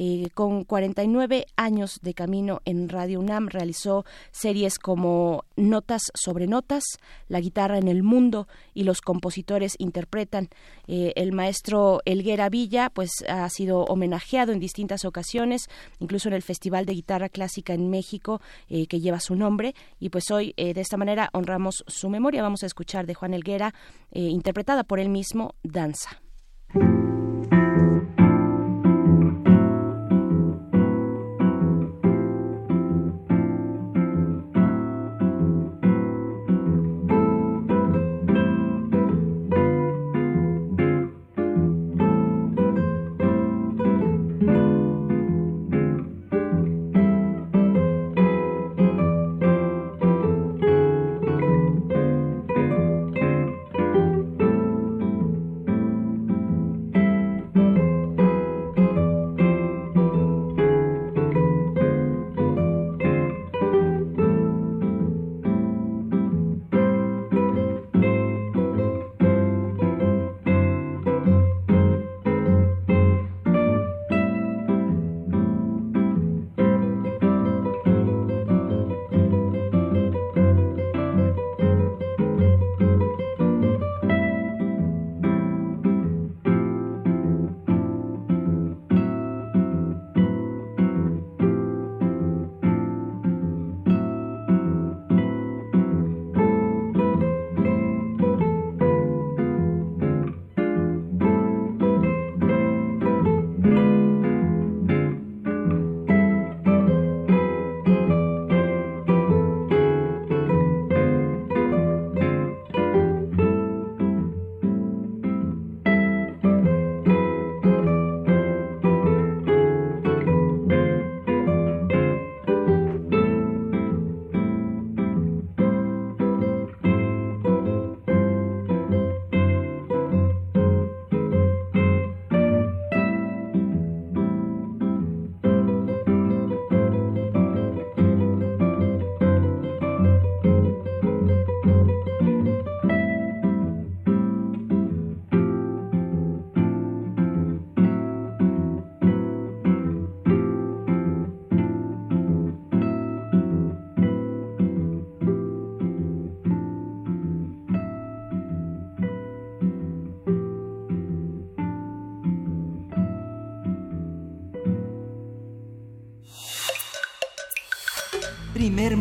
Eh, 0.00 0.28
con 0.32 0.62
49 0.62 1.46
años 1.56 1.98
de 2.02 2.14
camino 2.14 2.60
en 2.64 2.88
Radio 2.88 3.18
UNAM, 3.18 3.48
realizó 3.48 4.04
series 4.30 4.78
como 4.78 5.44
Notas 5.56 6.02
sobre 6.14 6.46
Notas, 6.46 6.84
La 7.26 7.40
guitarra 7.40 7.78
en 7.78 7.88
el 7.88 8.04
mundo 8.04 8.46
y 8.74 8.84
los 8.84 9.00
compositores 9.00 9.74
interpretan. 9.78 10.50
Eh, 10.86 11.14
el 11.16 11.32
maestro 11.32 12.00
Elguera 12.04 12.48
Villa 12.48 12.90
pues 12.90 13.10
ha 13.28 13.48
sido 13.50 13.80
homenajeado 13.86 14.52
en 14.52 14.60
distintas 14.60 15.04
ocasiones, 15.04 15.66
incluso 15.98 16.28
en 16.28 16.34
el 16.34 16.42
Festival 16.42 16.86
de 16.86 16.92
Guitarra 16.92 17.28
Clásica 17.28 17.74
en 17.74 17.90
México 17.90 18.40
eh, 18.68 18.86
que 18.86 19.00
lleva 19.00 19.18
su 19.18 19.34
nombre 19.34 19.74
y 19.98 20.10
pues 20.10 20.30
hoy 20.30 20.54
de 20.56 20.80
esta 20.80 20.96
manera 20.96 21.28
honramos 21.32 21.82
su 21.88 22.08
memoria. 22.08 22.42
Vamos 22.42 22.62
a 22.62 22.66
escuchar 22.66 23.04
de 23.04 23.14
Juan 23.14 23.34
Elguera, 23.34 23.74
interpretada 24.12 24.84
por 24.84 25.00
él 25.00 25.08
mismo, 25.08 25.56
Danza. 25.64 26.22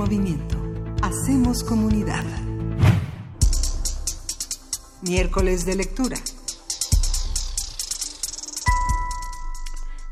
Movimiento. 0.08 0.58
Hacemos 1.02 1.66
comunidad. 1.66 2.24
Miércoles 5.02 5.66
de 5.66 5.76
lectura. 5.76 6.16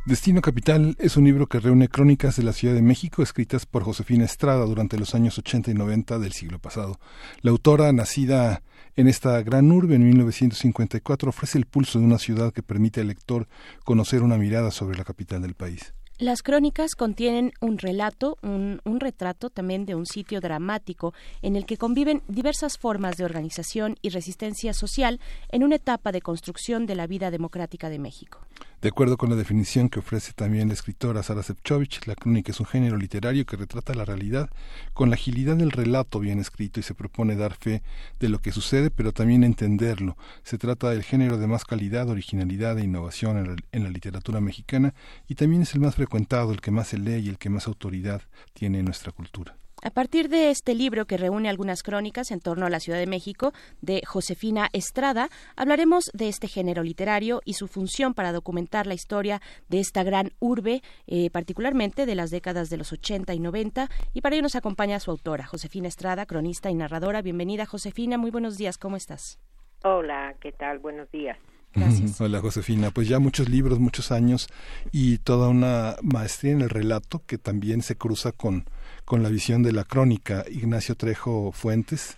Destino 0.05 0.41
Capital 0.41 0.97
es 0.99 1.15
un 1.15 1.23
libro 1.23 1.47
que 1.47 1.61
reúne 1.61 1.87
crónicas 1.87 2.35
de 2.35 2.43
la 2.43 2.51
Ciudad 2.51 2.75
de 2.75 2.81
México 2.81 3.23
escritas 3.23 3.65
por 3.65 3.83
Josefina 3.83 4.25
Estrada 4.25 4.65
durante 4.65 4.99
los 4.99 5.15
años 5.15 5.37
80 5.37 5.71
y 5.71 5.73
90 5.75 6.19
del 6.19 6.33
siglo 6.33 6.59
pasado. 6.59 6.99
La 7.39 7.51
autora, 7.51 7.93
nacida 7.93 8.63
en 8.97 9.07
esta 9.07 9.41
gran 9.43 9.71
urbe 9.71 9.95
en 9.95 10.03
1954, 10.03 11.29
ofrece 11.29 11.57
el 11.57 11.67
pulso 11.67 11.99
de 11.99 12.05
una 12.05 12.19
ciudad 12.19 12.51
que 12.51 12.63
permite 12.63 12.99
al 12.99 13.07
lector 13.07 13.47
conocer 13.85 14.23
una 14.23 14.37
mirada 14.37 14.71
sobre 14.71 14.97
la 14.97 15.05
capital 15.05 15.41
del 15.41 15.53
país. 15.53 15.93
Las 16.17 16.43
crónicas 16.43 16.95
contienen 16.95 17.51
un 17.59 17.77
relato, 17.77 18.37
un, 18.41 18.79
retrato 19.01 19.49
también 19.49 19.85
de 19.85 19.95
un 19.95 20.05
sitio 20.05 20.39
dramático 20.39 21.13
en 21.41 21.57
el 21.57 21.65
que 21.65 21.75
conviven 21.75 22.23
diversas 22.29 22.77
formas 22.77 23.17
de 23.17 23.25
organización 23.25 23.97
y 24.01 24.09
resistencia 24.09 24.73
social 24.73 25.19
en 25.49 25.65
una 25.65 25.75
etapa 25.75 26.13
de 26.13 26.21
construcción 26.21 26.85
de 26.85 26.95
la 26.95 27.05
vida 27.05 27.31
democrática 27.31 27.89
de 27.89 27.99
México. 27.99 28.39
De 28.85 28.89
acuerdo 28.89 29.17
con 29.17 29.31
la 29.31 29.35
definición 29.35 29.89
que 29.89 29.97
ofrece 29.97 30.33
también 30.33 30.67
la 30.67 30.75
escritora 30.75 31.23
Sara 31.23 31.41
Sepchovich, 31.41 32.05
la 32.05 32.13
crónica 32.13 32.51
es 32.51 32.59
un 32.59 32.67
género 32.67 32.97
literario 32.97 33.43
que 33.43 33.57
retrata 33.57 33.95
la 33.95 34.05
realidad 34.05 34.51
con 34.93 35.09
la 35.09 35.15
agilidad 35.15 35.55
del 35.55 35.71
relato 35.71 36.19
bien 36.19 36.37
escrito 36.37 36.79
y 36.79 36.83
se 36.83 36.93
propone 36.93 37.35
dar 37.35 37.55
fe 37.55 37.81
de 38.19 38.29
lo 38.29 38.37
que 38.37 38.51
sucede, 38.51 38.91
pero 38.91 39.11
también 39.11 39.43
entenderlo. 39.43 40.17
Se 40.43 40.59
trata 40.59 40.91
del 40.91 41.01
género 41.01 41.39
de 41.39 41.47
más 41.47 41.65
calidad, 41.65 42.09
originalidad 42.09 42.77
e 42.77 42.83
innovación 42.83 43.57
en 43.71 43.83
la, 43.83 43.89
literatura 43.89 44.39
mexicana 44.39 44.93
y 45.27 45.33
también 45.33 45.63
es 45.63 45.73
el 45.73 45.81
más 45.81 45.95
frecuentado, 45.95 46.51
el 46.51 46.61
que 46.61 46.69
más 46.69 46.89
se 46.89 46.99
lee 46.99 47.25
y 47.25 47.29
el 47.29 47.39
que 47.39 47.49
más 47.49 47.65
autoridad 47.65 48.21
tiene 48.53 48.77
en 48.77 48.85
nuestra 48.85 49.11
cultura. 49.11 49.57
A 49.85 49.91
partir 49.91 50.29
de 50.29 50.49
este 50.49 50.73
libro 50.73 51.05
que 51.05 51.15
reúne 51.15 51.47
algunas 51.47 51.83
crónicas 51.83 52.31
en 52.31 52.39
torno 52.39 52.65
a 52.65 52.71
la 52.71 52.79
Ciudad 52.79 52.97
de 52.97 53.05
México 53.05 53.53
de 53.81 54.01
Josefina 54.03 54.67
Estrada, 54.73 55.29
hablaremos 55.55 56.09
de 56.11 56.27
este 56.27 56.47
género 56.47 56.81
literario 56.81 57.43
y 57.45 57.53
su 57.53 57.67
función 57.67 58.15
para 58.15 58.31
documentar 58.31 58.87
la 58.87 58.95
historia 58.95 59.43
de 59.69 59.79
esta 59.79 60.01
gran 60.01 60.31
urbe, 60.39 60.81
eh, 61.05 61.29
particularmente 61.29 62.07
de 62.07 62.15
las 62.15 62.31
décadas 62.31 62.71
de 62.71 62.77
los 62.77 62.91
80 62.93 63.35
y 63.35 63.39
90. 63.39 63.87
Y 64.11 64.21
para 64.21 64.33
ello 64.33 64.41
nos 64.41 64.55
acompaña 64.55 64.99
su 64.99 65.11
autora, 65.11 65.45
Josefina 65.45 65.87
Estrada, 65.87 66.25
cronista 66.25 66.71
y 66.71 66.73
narradora. 66.73 67.21
Bienvenida, 67.21 67.67
Josefina. 67.67 68.17
Muy 68.17 68.31
buenos 68.31 68.57
días. 68.57 68.79
¿Cómo 68.79 68.95
estás? 68.95 69.37
Hola, 69.83 70.33
¿qué 70.41 70.51
tal? 70.51 70.79
Buenos 70.79 71.11
días. 71.11 71.37
Gracias. 71.75 72.19
Hola 72.21 72.39
Josefina, 72.41 72.89
pues 72.89 73.07
ya 73.07 73.19
muchos 73.19 73.49
libros, 73.49 73.77
muchos 73.77 74.11
años 74.11 74.47
y 74.91 75.19
toda 75.19 75.47
una 75.47 75.97
maestría 76.01 76.53
en 76.53 76.61
el 76.61 76.71
relato 76.71 77.21
que 77.27 77.37
también 77.37 77.83
se 77.83 77.95
cruza 77.95 78.31
con 78.31 78.65
con 79.05 79.23
la 79.23 79.29
visión 79.29 79.63
de 79.63 79.71
la 79.71 79.83
crónica. 79.83 80.43
Ignacio 80.49 80.95
Trejo 80.95 81.51
Fuentes, 81.51 82.17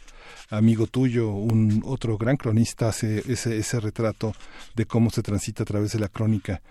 amigo 0.49 0.87
tuyo, 0.87 1.29
un 1.29 1.81
otro 1.85 2.17
gran 2.17 2.37
cronista, 2.37 2.87
hace 2.87 3.19
ese, 3.31 3.57
ese 3.57 3.79
retrato 3.79 4.33
de 4.75 4.85
cómo 4.85 5.09
se 5.09 5.21
transita 5.21 5.63
a 5.63 5.65
través 5.65 5.91
de 5.91 5.99
la 5.99 6.07
crónica. 6.07 6.61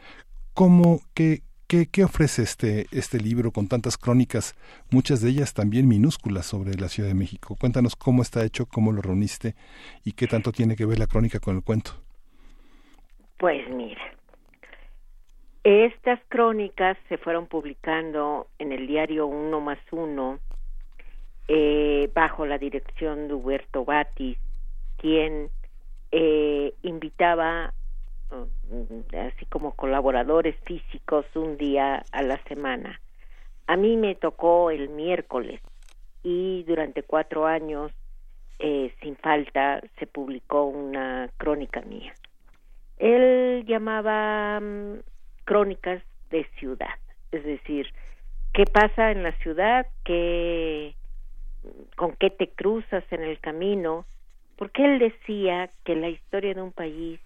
¿Cómo, 0.54 1.02
qué, 1.14 1.42
qué, 1.66 1.86
qué 1.86 2.04
ofrece 2.04 2.42
este, 2.42 2.86
este 2.90 3.20
libro 3.20 3.52
con 3.52 3.68
tantas 3.68 3.98
crónicas, 3.98 4.54
muchas 4.90 5.20
de 5.20 5.28
ellas 5.30 5.52
también 5.52 5.86
minúsculas 5.86 6.46
sobre 6.46 6.74
la 6.74 6.88
Ciudad 6.88 7.10
de 7.10 7.14
México? 7.14 7.56
Cuéntanos 7.56 7.94
cómo 7.94 8.22
está 8.22 8.42
hecho, 8.44 8.66
cómo 8.66 8.92
lo 8.92 9.02
reuniste 9.02 9.54
y 10.04 10.12
qué 10.12 10.26
tanto 10.26 10.50
tiene 10.50 10.76
que 10.76 10.86
ver 10.86 10.98
la 10.98 11.06
crónica 11.06 11.38
con 11.38 11.56
el 11.56 11.62
cuento. 11.62 11.92
Pues 13.38 13.68
mira, 13.68 14.00
estas 15.66 16.20
crónicas 16.28 16.96
se 17.08 17.18
fueron 17.18 17.48
publicando 17.48 18.46
en 18.60 18.70
el 18.70 18.86
diario 18.86 19.26
Uno 19.26 19.60
más 19.60 19.80
Uno 19.90 20.38
eh, 21.48 22.08
bajo 22.14 22.46
la 22.46 22.56
dirección 22.56 23.26
de 23.26 23.34
Huberto 23.34 23.84
Batis, 23.84 24.38
quien 24.96 25.50
eh, 26.12 26.72
invitaba 26.82 27.74
mm, 28.30 29.16
así 29.16 29.44
como 29.46 29.72
colaboradores 29.72 30.54
físicos 30.66 31.26
un 31.34 31.56
día 31.56 32.04
a 32.12 32.22
la 32.22 32.40
semana. 32.44 33.00
A 33.66 33.76
mí 33.76 33.96
me 33.96 34.14
tocó 34.14 34.70
el 34.70 34.88
miércoles 34.88 35.60
y 36.22 36.62
durante 36.62 37.02
cuatro 37.02 37.44
años, 37.44 37.90
eh, 38.60 38.94
sin 39.02 39.16
falta, 39.16 39.82
se 39.98 40.06
publicó 40.06 40.62
una 40.66 41.28
crónica 41.38 41.80
mía. 41.80 42.14
Él 42.98 43.64
llamaba 43.66 44.60
mm, 44.60 45.00
crónicas 45.46 46.02
de 46.30 46.44
ciudad, 46.58 46.98
es 47.32 47.42
decir, 47.44 47.86
qué 48.52 48.64
pasa 48.64 49.12
en 49.12 49.22
la 49.22 49.32
ciudad, 49.38 49.86
qué, 50.04 50.94
con 51.96 52.14
qué 52.16 52.28
te 52.28 52.48
cruzas 52.48 53.04
en 53.10 53.22
el 53.22 53.38
camino, 53.40 54.04
porque 54.56 54.84
él 54.84 54.98
decía 54.98 55.70
que 55.84 55.94
la 55.94 56.10
historia 56.10 56.52
de 56.52 56.62
un 56.62 56.72
país 56.72 57.20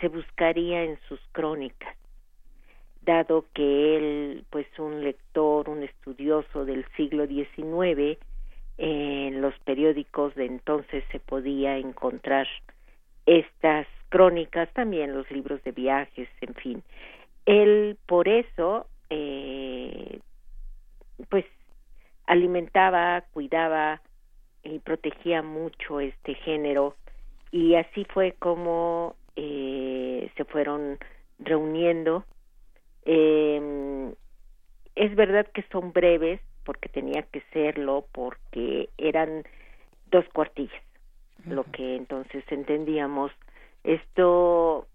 se 0.00 0.08
buscaría 0.08 0.82
en 0.82 0.98
sus 1.08 1.20
crónicas, 1.32 1.96
dado 3.02 3.46
que 3.54 3.96
él, 3.96 4.44
pues 4.50 4.66
un 4.78 5.02
lector, 5.02 5.68
un 5.68 5.82
estudioso 5.82 6.64
del 6.64 6.84
siglo 6.96 7.26
XIX, 7.26 8.18
en 8.78 9.40
los 9.40 9.56
periódicos 9.60 10.34
de 10.34 10.46
entonces 10.46 11.04
se 11.12 11.20
podía 11.20 11.78
encontrar 11.78 12.48
estas 13.26 13.86
crónicas, 14.08 14.68
también 14.72 15.14
los 15.14 15.30
libros 15.30 15.62
de 15.64 15.72
viajes, 15.72 16.28
en 16.40 16.54
fin. 16.54 16.82
Él 17.46 17.98
por 18.06 18.28
eso, 18.28 18.86
eh, 19.10 20.20
pues, 21.28 21.44
alimentaba, 22.26 23.22
cuidaba 23.32 24.00
y 24.62 24.78
protegía 24.78 25.42
mucho 25.42 26.00
este 26.00 26.34
género. 26.34 26.96
Y 27.50 27.74
así 27.74 28.06
fue 28.12 28.32
como 28.38 29.16
eh, 29.36 30.30
se 30.36 30.44
fueron 30.44 30.98
reuniendo. 31.38 32.24
Eh, 33.04 34.12
es 34.94 35.14
verdad 35.14 35.46
que 35.52 35.64
son 35.72 35.92
breves 35.92 36.40
porque 36.64 36.88
tenía 36.88 37.22
que 37.22 37.42
serlo 37.52 38.06
porque 38.12 38.90
eran 38.98 39.44
dos 40.10 40.24
cuartillas, 40.32 40.82
lo 41.46 41.64
que 41.64 41.96
entonces 41.96 42.44
entendíamos. 42.48 43.32
Esto, 43.84 44.86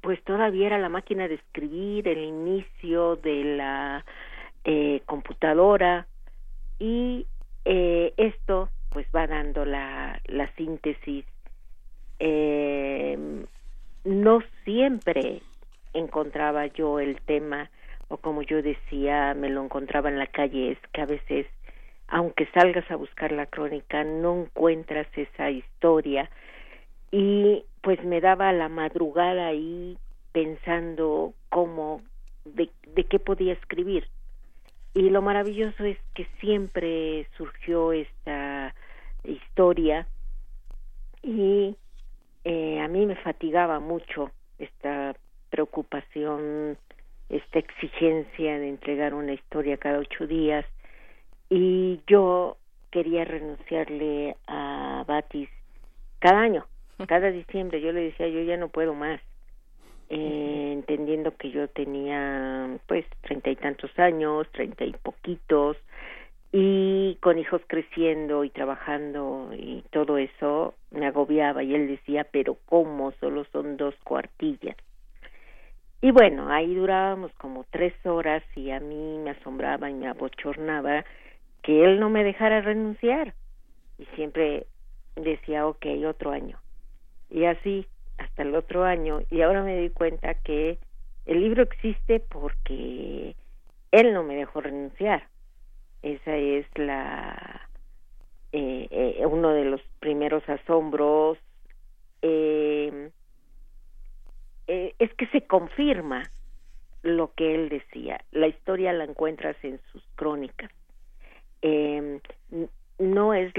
pues 0.00 0.22
todavía 0.24 0.66
era 0.66 0.78
la 0.78 0.88
máquina 0.88 1.28
de 1.28 1.34
escribir, 1.34 2.08
el 2.08 2.18
inicio 2.18 3.16
de 3.16 3.44
la 3.56 4.04
eh, 4.64 5.02
computadora 5.06 6.06
y 6.78 7.26
eh, 7.64 8.14
esto 8.16 8.70
pues 8.90 9.06
va 9.14 9.26
dando 9.26 9.64
la, 9.64 10.20
la 10.26 10.50
síntesis. 10.54 11.24
Eh, 12.18 13.44
no 14.04 14.42
siempre 14.64 15.42
encontraba 15.92 16.66
yo 16.66 17.00
el 17.00 17.20
tema 17.22 17.70
o 18.08 18.16
como 18.18 18.42
yo 18.42 18.62
decía 18.62 19.34
me 19.34 19.50
lo 19.50 19.62
encontraba 19.62 20.08
en 20.08 20.18
la 20.18 20.26
calle 20.26 20.72
es 20.72 20.78
que 20.92 21.02
a 21.02 21.06
veces 21.06 21.46
aunque 22.08 22.46
salgas 22.54 22.88
a 22.90 22.96
buscar 22.96 23.32
la 23.32 23.46
crónica 23.46 24.04
no 24.04 24.42
encuentras 24.42 25.06
esa 25.16 25.50
historia 25.50 26.30
y 27.10 27.64
pues 27.82 28.02
me 28.04 28.20
daba 28.20 28.52
la 28.52 28.68
madrugada 28.68 29.46
ahí 29.46 29.96
pensando 30.32 31.34
cómo, 31.48 32.02
de, 32.44 32.68
qué 33.04 33.18
podía 33.18 33.52
escribir. 33.52 34.08
Y 34.94 35.10
lo 35.10 35.22
maravilloso 35.22 35.84
es 35.84 35.98
que 36.14 36.26
siempre 36.40 37.28
surgió 37.36 37.92
esta 37.92 38.74
historia 39.24 40.06
y 41.22 41.76
eh, 42.44 42.80
a 42.80 42.88
mí 42.88 43.06
me 43.06 43.16
fatigaba 43.16 43.78
mucho 43.78 44.30
esta 44.58 45.14
preocupación, 45.50 46.78
esta 47.28 47.58
exigencia 47.58 48.58
de 48.58 48.68
entregar 48.68 49.14
una 49.14 49.32
historia 49.32 49.76
cada 49.76 49.98
ocho 49.98 50.26
días 50.26 50.64
y 51.50 52.00
yo 52.06 52.56
quería 52.90 53.24
renunciarle 53.24 54.36
a 54.46 55.04
Batis 55.06 55.50
cada 56.18 56.40
año 56.40 56.66
cada 57.06 57.30
diciembre 57.30 57.80
yo 57.80 57.92
le 57.92 58.02
decía 58.02 58.28
yo 58.28 58.42
ya 58.42 58.56
no 58.56 58.68
puedo 58.68 58.94
más 58.94 59.20
eh, 60.08 60.70
entendiendo 60.72 61.36
que 61.36 61.50
yo 61.50 61.68
tenía 61.68 62.78
pues 62.86 63.04
treinta 63.22 63.50
y 63.50 63.56
tantos 63.56 63.90
años 63.98 64.46
treinta 64.52 64.84
y 64.84 64.92
poquitos 64.92 65.76
y 66.52 67.18
con 67.20 67.38
hijos 67.38 67.60
creciendo 67.66 68.44
y 68.44 68.50
trabajando 68.50 69.50
y 69.52 69.84
todo 69.90 70.16
eso 70.16 70.74
me 70.90 71.06
agobiaba 71.06 71.62
y 71.62 71.74
él 71.74 71.88
decía 71.88 72.26
pero 72.30 72.56
cómo 72.66 73.12
solo 73.20 73.44
son 73.52 73.76
dos 73.76 73.94
cuartillas 74.04 74.76
y 76.00 76.10
bueno 76.10 76.48
ahí 76.50 76.74
durábamos 76.74 77.32
como 77.34 77.64
tres 77.70 77.94
horas 78.06 78.42
y 78.54 78.70
a 78.70 78.80
mí 78.80 79.18
me 79.18 79.30
asombraba 79.30 79.90
y 79.90 79.94
me 79.94 80.08
abochornaba 80.08 81.04
que 81.66 81.84
él 81.84 81.98
no 81.98 82.08
me 82.10 82.22
dejara 82.22 82.60
renunciar. 82.60 83.34
Y 83.98 84.04
siempre 84.14 84.66
decía 85.16 85.66
ok 85.66 85.86
otro 86.06 86.30
año 86.30 86.58
y 87.30 87.44
así 87.44 87.86
hasta 88.18 88.42
el 88.42 88.54
otro 88.54 88.84
año 88.84 89.20
y 89.30 89.42
ahora 89.42 89.62
me 89.62 89.76
di 89.76 89.90
cuenta 89.90 90.34
que 90.34 90.78
el 91.26 91.40
libro 91.40 91.62
existe 91.62 92.20
porque 92.20 93.34
él 93.90 94.14
no 94.14 94.22
me 94.22 94.36
dejó 94.36 94.60
renunciar. 94.60 95.28
Esa 96.02 96.36
es 96.36 96.66
la 96.76 97.68
eh, 98.52 98.86
eh, 98.90 99.26
uno 99.26 99.50
de 99.50 99.64
los 99.64 99.80
primeros 99.98 100.48
asombros. 100.48 101.38
Eh, 102.22 103.10
es 104.68 105.14
que 105.14 105.26
se 105.28 105.42
confirma 105.42 106.22
lo 107.02 107.32
que 107.34 107.54
él 107.54 107.68
decía. 107.68 108.24
La 108.32 108.48
historia 108.48 108.92
la 108.92 109.04
encuentras 109.04 109.56
en 109.62 109.80
sus 109.92 110.02
crónicas. 110.14 110.70
No 112.98 113.34
es 113.34 113.52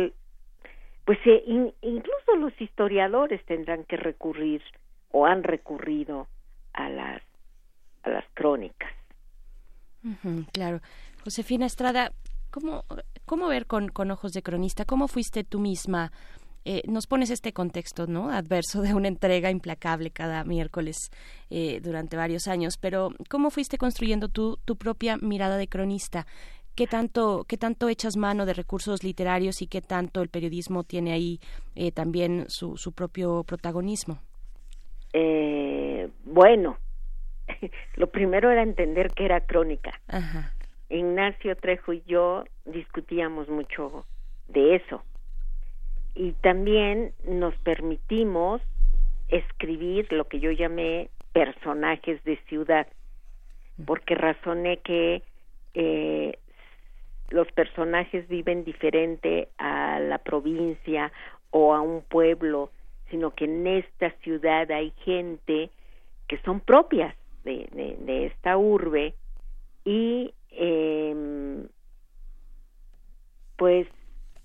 pues 1.07 1.19
eh, 1.25 1.41
incluso 1.83 2.35
los 2.35 2.51
historiadores 2.59 3.43
tendrán 3.45 3.85
que 3.85 3.95
recurrir 3.95 4.61
o 5.11 5.25
han 5.25 5.41
recurrido 5.41 6.27
a 6.73 6.89
las 6.89 7.21
a 8.03 8.09
las 8.09 8.25
crónicas. 8.33 8.91
claro. 10.51 10.81
Josefina 11.23 11.65
Estrada, 11.65 12.11
¿cómo, 12.51 12.83
cómo 13.23 13.47
ver 13.47 13.67
con, 13.67 13.87
con 13.87 14.11
ojos 14.11 14.33
de 14.33 14.41
cronista? 14.41 14.83
¿Cómo 14.83 15.07
fuiste 15.07 15.45
tú 15.45 15.59
misma? 15.59 16.11
Eh, 16.65 16.81
nos 16.85 17.07
pones 17.07 17.29
este 17.29 17.53
contexto 17.53 18.07
no 18.07 18.29
adverso 18.29 18.81
de 18.81 18.93
una 18.93 19.07
entrega 19.07 19.49
implacable 19.49 20.11
cada 20.11 20.43
miércoles 20.43 20.97
eh, 21.49 21.79
durante 21.81 22.17
varios 22.17 22.49
años 22.49 22.73
pero 22.77 23.11
cómo 23.29 23.51
fuiste 23.51 23.77
construyendo 23.77 24.27
tú 24.27 24.59
tu 24.65 24.75
propia 24.75 25.15
mirada 25.15 25.55
de 25.55 25.69
cronista 25.69 26.27
qué 26.77 26.85
tanto, 26.85 27.43
qué 27.49 27.57
tanto 27.57 27.89
echas 27.89 28.15
mano 28.15 28.45
de 28.45 28.53
recursos 28.53 29.03
literarios 29.03 29.63
y 29.63 29.67
qué 29.67 29.81
tanto 29.81 30.21
el 30.21 30.29
periodismo 30.29 30.83
tiene 30.83 31.11
ahí 31.11 31.39
eh, 31.75 31.91
también 31.91 32.45
su, 32.49 32.77
su 32.77 32.93
propio 32.93 33.43
protagonismo. 33.43 34.19
Eh, 35.11 36.07
bueno, 36.23 36.77
lo 37.95 38.07
primero 38.07 38.51
era 38.51 38.61
entender 38.61 39.11
que 39.11 39.25
era 39.25 39.41
crónica. 39.41 39.99
Ignacio 40.89 41.55
Trejo 41.55 41.93
y 41.93 42.03
yo 42.05 42.43
discutíamos 42.65 43.49
mucho 43.49 44.05
de 44.47 44.75
eso. 44.75 45.03
Y 46.13 46.33
también 46.33 47.11
nos 47.25 47.55
permitimos 47.57 48.61
escribir 49.29 50.11
lo 50.13 50.25
que 50.25 50.39
yo 50.39 50.51
llamé 50.51 51.09
personajes 51.33 52.23
de 52.23 52.37
ciudad, 52.47 52.87
porque 53.85 54.13
razoné 54.13 54.77
que 54.77 55.23
eh, 55.73 56.37
los 57.29 57.51
personajes 57.51 58.27
viven 58.27 58.63
diferente 58.63 59.49
a 59.57 59.99
la 59.99 60.17
provincia 60.19 61.11
o 61.51 61.73
a 61.73 61.81
un 61.81 62.01
pueblo, 62.01 62.71
sino 63.09 63.31
que 63.31 63.45
en 63.45 63.67
esta 63.67 64.11
ciudad 64.21 64.69
hay 64.71 64.91
gente 65.03 65.69
que 66.27 66.37
son 66.39 66.59
propias 66.59 67.15
de, 67.43 68.25
esta 68.25 68.57
urbe 68.57 69.13
y 69.85 70.33
eh, 70.51 71.65
pues 73.55 73.87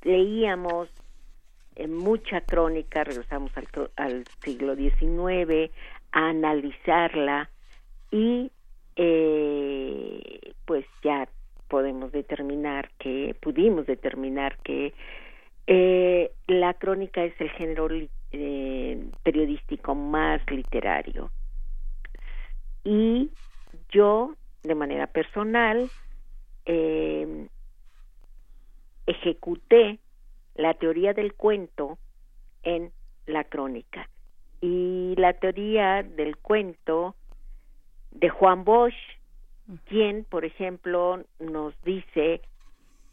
leíamos 0.02 0.88
mucha 1.88 2.40
crónica, 2.42 3.04
regresamos 3.04 3.50
al, 3.56 3.66
al 3.96 4.24
siglo 4.44 4.76
XIX, 4.76 5.72
a 6.12 6.28
analizarla 6.28 7.50
y 8.10 8.50
eh, 8.96 10.54
pues 10.66 10.84
ya 11.02 11.28
podemos 11.72 12.12
determinar 12.12 12.90
que, 12.98 13.34
pudimos 13.40 13.86
determinar 13.86 14.58
que 14.58 14.92
eh, 15.66 16.30
la 16.46 16.74
crónica 16.74 17.24
es 17.24 17.32
el 17.40 17.48
género 17.48 17.88
eh, 18.32 19.06
periodístico 19.22 19.94
más 19.94 20.42
literario. 20.50 21.30
Y 22.84 23.30
yo, 23.88 24.34
de 24.62 24.74
manera 24.74 25.06
personal, 25.06 25.90
eh, 26.66 27.46
ejecuté 29.06 29.98
la 30.54 30.74
teoría 30.74 31.14
del 31.14 31.32
cuento 31.32 31.96
en 32.64 32.92
la 33.24 33.44
crónica. 33.44 34.10
Y 34.60 35.14
la 35.16 35.32
teoría 35.32 36.02
del 36.02 36.36
cuento 36.36 37.14
de 38.10 38.28
Juan 38.28 38.62
Bosch, 38.64 38.94
quien, 39.86 40.24
por 40.24 40.44
ejemplo, 40.44 41.22
nos 41.38 41.74
dice, 41.84 42.40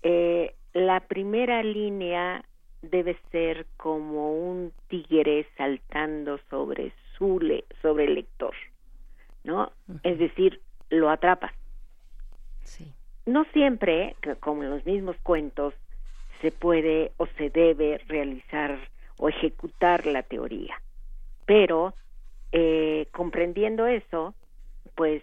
eh, 0.04 0.56
la 0.74 1.02
primera 1.02 1.64
línea 1.64 2.44
debe 2.82 3.18
ser 3.32 3.66
como 3.78 4.34
un 4.34 4.72
tigre 4.88 5.46
saltando 5.58 6.40
sobre 6.50 6.94
su 7.18 7.40
sobre 7.82 8.06
el 8.06 8.16
lector, 8.16 8.54
¿no? 9.44 9.72
Es 10.04 10.18
decir, 10.18 10.62
lo 10.90 11.10
atrapa. 11.10 11.54
Sí. 12.64 12.94
No 13.26 13.44
siempre, 13.52 14.16
como 14.40 14.64
en 14.64 14.70
los 14.70 14.86
mismos 14.86 15.18
cuentos, 15.22 15.74
se 16.42 16.52
puede 16.52 17.12
o 17.18 17.28
se 17.38 17.50
debe 17.50 17.98
realizar 18.08 18.80
o 19.18 19.28
ejecutar 19.28 20.06
la 20.06 20.24
teoría, 20.24 20.82
pero 21.46 21.94
eh, 22.54 23.08
comprendiendo 23.12 23.86
eso, 23.86 24.34
pues 24.96 25.22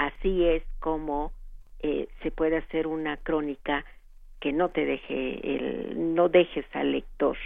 así 0.00 0.46
es 0.46 0.62
como 0.78 1.32
eh, 1.80 2.08
se 2.22 2.30
puede 2.30 2.56
hacer 2.56 2.86
una 2.86 3.18
crónica 3.18 3.84
que 4.40 4.52
no 4.52 4.70
te 4.70 4.86
deje 4.86 5.56
el 5.56 6.14
no 6.14 6.28
dejes 6.28 6.64
al 6.72 6.92
lector. 6.92 7.36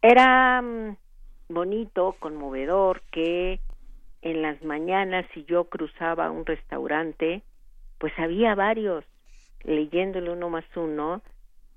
Era 0.00 0.62
mm, 0.62 0.96
bonito 1.50 2.16
conmovedor 2.18 3.02
que 3.12 3.60
en 4.22 4.42
las 4.42 4.62
mañanas 4.62 5.26
si 5.34 5.44
yo 5.44 5.64
cruzaba 5.64 6.30
un 6.30 6.46
restaurante 6.46 7.42
pues 7.98 8.12
había 8.18 8.54
varios 8.54 9.04
leyéndole 9.62 10.30
uno 10.30 10.48
más 10.48 10.64
uno 10.76 11.20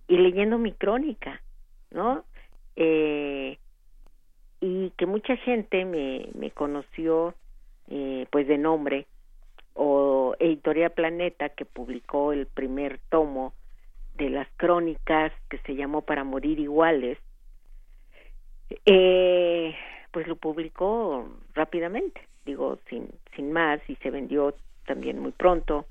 y 0.07 0.17
leyendo 0.17 0.57
mi 0.57 0.71
crónica 0.71 1.41
no 1.91 2.23
eh, 2.77 3.57
y 4.61 4.91
que 4.91 5.05
mucha 5.05 5.35
gente 5.37 5.83
me, 5.83 6.29
me 6.35 6.51
conoció 6.51 7.33
eh, 7.89 8.27
pues 8.31 8.47
de 8.47 8.57
nombre 8.57 9.07
o 9.77 10.35
Editorial 10.39 10.91
Planeta 10.91 11.49
que 11.49 11.65
publicó 11.65 12.33
el 12.33 12.47
primer 12.47 12.99
tomo 13.09 13.53
de 14.15 14.29
las 14.29 14.47
crónicas 14.57 15.31
que 15.49 15.59
se 15.59 15.75
llamó 15.75 16.01
Para 16.01 16.23
morir 16.23 16.59
iguales 16.59 17.17
eh, 18.85 19.75
pues 20.11 20.27
lo 20.27 20.35
publicó 20.35 21.29
rápidamente 21.53 22.27
digo 22.47 22.79
sin 22.89 23.09
sin 23.35 23.51
más 23.51 23.79
y 23.87 23.95
se 23.97 24.09
vendió 24.09 24.55
también 24.87 25.19
muy 25.19 25.31
pronto. 25.31 25.85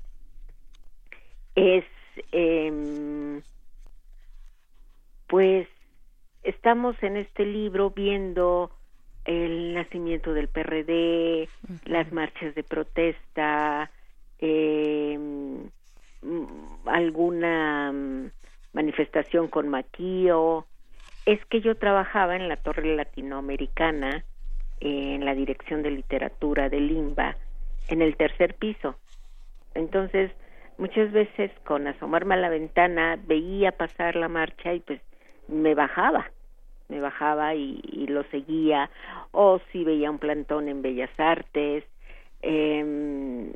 Es 1.55 1.85
eh, 2.33 3.41
pues 5.27 5.67
estamos 6.43 7.01
en 7.01 7.17
este 7.17 7.45
libro 7.45 7.91
viendo 7.91 8.71
el 9.27 9.73
nacimiento 9.73 10.33
del 10.33 10.47
PRD, 10.47 11.49
las 11.85 12.11
marchas 12.13 12.55
de 12.55 12.63
protesta, 12.63 13.91
eh, 14.39 15.19
alguna 16.85 17.91
mm, 17.91 18.31
manifestación 18.73 19.49
con 19.49 19.67
Maquío. 19.67 20.65
Es 21.25 21.43
que 21.47 21.59
yo 21.59 21.75
trabajaba 21.75 22.37
en 22.37 22.47
la 22.47 22.55
Torre 22.55 22.95
Latinoamericana, 22.95 24.23
en 24.79 25.25
la 25.25 25.35
Dirección 25.35 25.83
de 25.83 25.91
Literatura 25.91 26.69
de 26.69 26.79
Limba, 26.79 27.35
en 27.89 28.01
el 28.01 28.15
tercer 28.15 28.55
piso. 28.55 28.95
Entonces, 29.75 30.31
muchas 30.77 31.11
veces 31.11 31.51
con 31.65 31.85
asomarme 31.85 32.35
a 32.35 32.37
la 32.37 32.49
ventana 32.49 33.19
veía 33.21 33.73
pasar 33.73 34.15
la 34.15 34.29
marcha 34.29 34.73
y 34.73 34.79
pues 34.79 35.01
me 35.49 35.75
bajaba 35.75 36.31
me 36.89 36.99
bajaba 36.99 37.55
y, 37.55 38.05
lo 38.07 38.23
seguía, 38.25 38.89
o 39.31 39.59
si 39.71 39.83
veía 39.83 40.09
un 40.09 40.19
plantón 40.19 40.69
en 40.69 40.81
Bellas 40.81 41.11
Artes, 41.17 41.83
eh, 42.41 43.53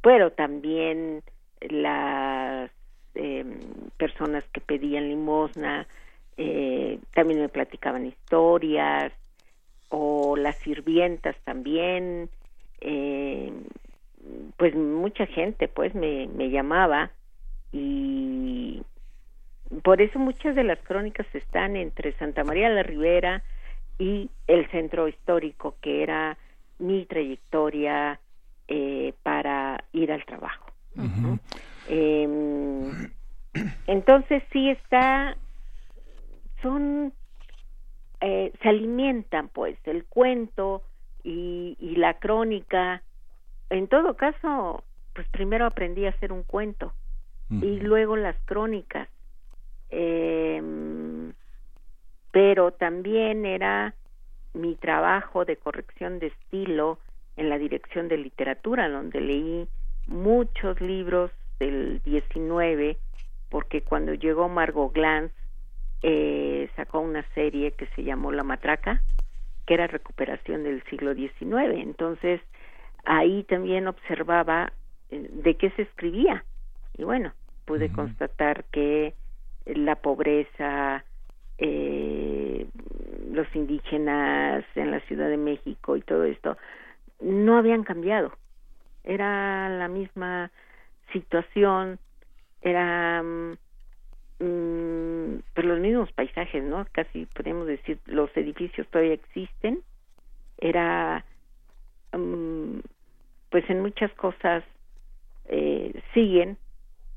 pero 0.00 0.30
también 0.32 1.22
las 1.60 2.70
eh, 3.14 3.44
personas 3.96 4.44
que 4.52 4.60
pedían 4.60 5.08
limosna, 5.08 5.86
eh, 6.36 6.98
también 7.14 7.40
me 7.40 7.48
platicaban 7.48 8.06
historias, 8.06 9.12
o 9.88 10.36
las 10.36 10.56
sirvientas 10.58 11.36
también, 11.44 12.28
eh, 12.80 13.52
pues 14.56 14.74
mucha 14.74 15.26
gente 15.26 15.68
pues 15.68 15.94
me, 15.94 16.28
me 16.28 16.50
llamaba 16.50 17.10
y 17.72 18.82
por 19.82 20.00
eso 20.00 20.18
muchas 20.18 20.54
de 20.54 20.64
las 20.64 20.78
crónicas 20.80 21.26
están 21.32 21.76
entre 21.76 22.12
Santa 22.18 22.44
María 22.44 22.68
la 22.68 22.82
Ribera 22.82 23.42
y 23.98 24.30
el 24.46 24.70
centro 24.70 25.08
histórico, 25.08 25.76
que 25.80 26.02
era 26.02 26.36
mi 26.78 27.06
trayectoria 27.06 28.20
eh, 28.68 29.14
para 29.22 29.84
ir 29.92 30.12
al 30.12 30.24
trabajo. 30.24 30.66
Em, 31.88 33.10
entonces 33.86 34.42
sí 34.52 34.70
está, 34.70 35.36
son, 36.62 37.12
eh, 38.20 38.52
se 38.62 38.68
alimentan 38.68 39.48
pues 39.48 39.78
el 39.84 40.04
cuento 40.04 40.82
y, 41.22 41.76
y 41.80 41.96
la 41.96 42.14
crónica. 42.14 43.02
En 43.70 43.88
todo 43.88 44.16
caso, 44.16 44.84
pues 45.14 45.28
primero 45.28 45.66
aprendí 45.66 46.06
a 46.06 46.10
hacer 46.10 46.32
un 46.32 46.42
cuento 46.42 46.92
y 47.48 47.78
luego 47.78 48.16
las 48.16 48.36
crónicas 48.44 49.08
eh, 49.90 50.62
pero 52.32 52.70
también 52.72 53.46
era 53.46 53.94
mi 54.52 54.74
trabajo 54.74 55.44
de 55.44 55.56
corrección 55.56 56.18
de 56.18 56.28
estilo 56.28 56.98
en 57.36 57.48
la 57.48 57.58
dirección 57.58 58.08
de 58.08 58.18
literatura, 58.18 58.88
donde 58.88 59.20
leí 59.20 59.68
muchos 60.06 60.80
libros 60.80 61.30
del 61.58 62.00
19, 62.04 62.96
porque 63.50 63.82
cuando 63.82 64.14
llegó 64.14 64.48
Margot 64.48 64.92
Glantz 64.92 65.32
eh, 66.02 66.68
sacó 66.76 67.00
una 67.00 67.24
serie 67.34 67.72
que 67.72 67.86
se 67.88 68.04
llamó 68.04 68.32
La 68.32 68.44
Matraca, 68.44 69.02
que 69.66 69.74
era 69.74 69.86
recuperación 69.86 70.62
del 70.62 70.82
siglo 70.84 71.14
XIX. 71.14 71.74
Entonces, 71.74 72.40
ahí 73.04 73.44
también 73.44 73.88
observaba 73.88 74.72
eh, 75.10 75.28
de 75.30 75.56
qué 75.56 75.70
se 75.70 75.82
escribía. 75.82 76.44
Y 76.96 77.04
bueno, 77.04 77.32
pude 77.64 77.90
constatar 77.90 78.64
que 78.64 79.14
la 79.66 79.96
pobreza, 79.96 81.04
eh, 81.58 82.66
los 83.30 83.46
indígenas 83.54 84.64
en 84.74 84.90
la 84.90 85.00
Ciudad 85.00 85.28
de 85.28 85.36
México 85.36 85.96
y 85.96 86.02
todo 86.02 86.24
esto, 86.24 86.56
no 87.20 87.58
habían 87.58 87.82
cambiado. 87.82 88.32
Era 89.04 89.68
la 89.68 89.88
misma 89.88 90.50
situación, 91.12 91.98
eran 92.62 93.58
mm, 94.38 95.38
pues 95.54 95.66
los 95.66 95.80
mismos 95.80 96.12
paisajes, 96.12 96.62
¿no? 96.62 96.86
Casi 96.92 97.26
podemos 97.26 97.66
decir, 97.66 97.98
los 98.06 98.34
edificios 98.36 98.86
todavía 98.88 99.14
existen. 99.14 99.82
Era, 100.58 101.24
mm, 102.12 102.78
pues 103.50 103.68
en 103.70 103.82
muchas 103.82 104.12
cosas 104.14 104.64
eh, 105.46 106.00
siguen. 106.12 106.56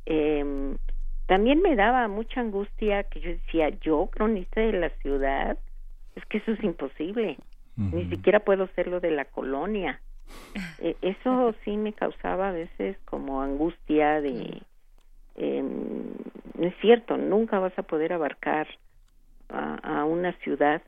Eh, 0.05 0.75
también 1.30 1.62
me 1.62 1.76
daba 1.76 2.08
mucha 2.08 2.42
angustia 2.42 3.04
que 3.04 3.20
yo 3.20 3.30
decía, 3.30 3.70
yo 3.82 4.08
cronista 4.08 4.62
de 4.62 4.74
la 4.74 4.89
ciudad, 5.02 5.60
es 6.15 6.26
que 6.26 6.39
eso 6.39 6.54
es 6.54 6.63
imposible, 6.63 7.38
ni 7.76 8.10
siquiera 8.10 8.39
puedo 8.39 8.68
ser 8.70 8.88
lo 8.88 9.00
de 9.00 9.12
la 9.12 9.26
colonia. 9.26 10.02
E, 10.82 10.96
eso 11.02 11.54
sí 11.65 11.76
me 11.76 11.94
causaba 11.94 12.50
a 12.50 12.52
veces 12.52 12.98
como 13.06 13.42
angustia 13.42 14.22
de, 14.22 14.62
eh, 15.36 15.62
no 15.62 16.68
es 16.68 16.74
cierto, 16.82 17.18
nunca 17.18 17.60
vas 17.60 17.78
a 17.78 17.84
poder 17.84 18.13
abarcar 18.13 18.68
a, 19.50 20.06
una 20.06 20.34
ciudad, 20.44 20.82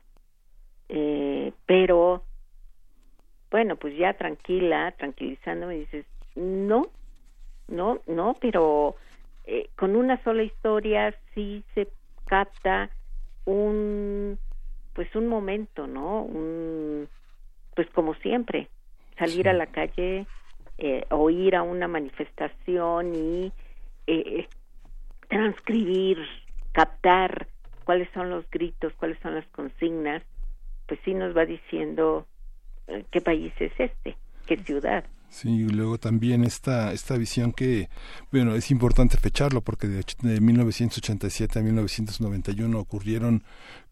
eh, 0.88 1.52
pero 1.66 2.24
bueno, 3.50 3.76
pues 3.76 3.96
ya 3.96 4.14
tranquila, 4.14 4.92
tranquilizándome, 4.98 5.74
dices, 5.76 6.06
no, 6.36 6.86
no, 7.68 8.00
no, 8.06 8.36
pero 8.40 8.96
eh, 9.44 9.68
con 9.76 9.96
una 9.96 10.22
sola 10.22 10.42
historia 10.42 11.14
sí 11.34 11.64
se 11.74 11.88
capta 12.26 12.90
un 13.44 14.38
pues 14.94 15.14
un 15.14 15.26
momento, 15.26 15.86
¿no? 15.86 16.22
Un, 16.22 17.08
pues 17.74 17.88
como 17.90 18.14
siempre, 18.16 18.68
salir 19.18 19.48
a 19.48 19.52
la 19.52 19.66
calle 19.66 20.26
eh, 20.78 21.04
o 21.10 21.30
ir 21.30 21.56
a 21.56 21.62
una 21.62 21.88
manifestación 21.88 23.14
y 23.14 23.52
eh, 24.06 24.48
transcribir, 25.28 26.18
captar 26.72 27.46
cuáles 27.84 28.08
son 28.12 28.30
los 28.30 28.48
gritos, 28.50 28.92
cuáles 28.94 29.18
son 29.20 29.34
las 29.34 29.46
consignas, 29.48 30.22
pues 30.86 31.00
sí 31.04 31.14
nos 31.14 31.36
va 31.36 31.46
diciendo 31.46 32.26
eh, 32.86 33.04
qué 33.10 33.20
país 33.20 33.52
es 33.58 33.72
este, 33.78 34.16
qué 34.46 34.56
ciudad. 34.58 35.04
Sí, 35.32 35.48
y 35.48 35.64
luego 35.64 35.96
también 35.96 36.44
esta, 36.44 36.92
esta 36.92 37.16
visión 37.16 37.52
que, 37.52 37.88
bueno, 38.30 38.54
es 38.54 38.70
importante 38.70 39.16
fecharlo 39.16 39.62
porque 39.62 39.88
de, 39.88 40.04
de 40.20 40.40
1987 40.42 41.58
a 41.58 41.62
1991 41.62 42.78
ocurrieron 42.78 43.42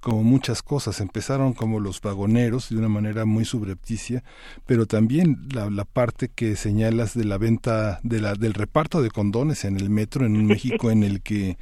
como 0.00 0.22
muchas 0.22 0.62
cosas. 0.62 1.00
Empezaron 1.00 1.54
como 1.54 1.80
los 1.80 2.02
vagoneros 2.02 2.68
de 2.68 2.76
una 2.76 2.90
manera 2.90 3.24
muy 3.24 3.46
subrepticia, 3.46 4.22
pero 4.66 4.84
también 4.84 5.48
la, 5.50 5.70
la 5.70 5.86
parte 5.86 6.28
que 6.28 6.56
señalas 6.56 7.14
de 7.14 7.24
la 7.24 7.38
venta, 7.38 8.00
de 8.02 8.20
la, 8.20 8.34
del 8.34 8.52
reparto 8.52 9.00
de 9.00 9.10
condones 9.10 9.64
en 9.64 9.76
el 9.76 9.88
metro 9.88 10.26
en 10.26 10.36
un 10.36 10.44
México 10.60 10.90
en 10.90 11.02
el 11.02 11.22
que 11.22 11.56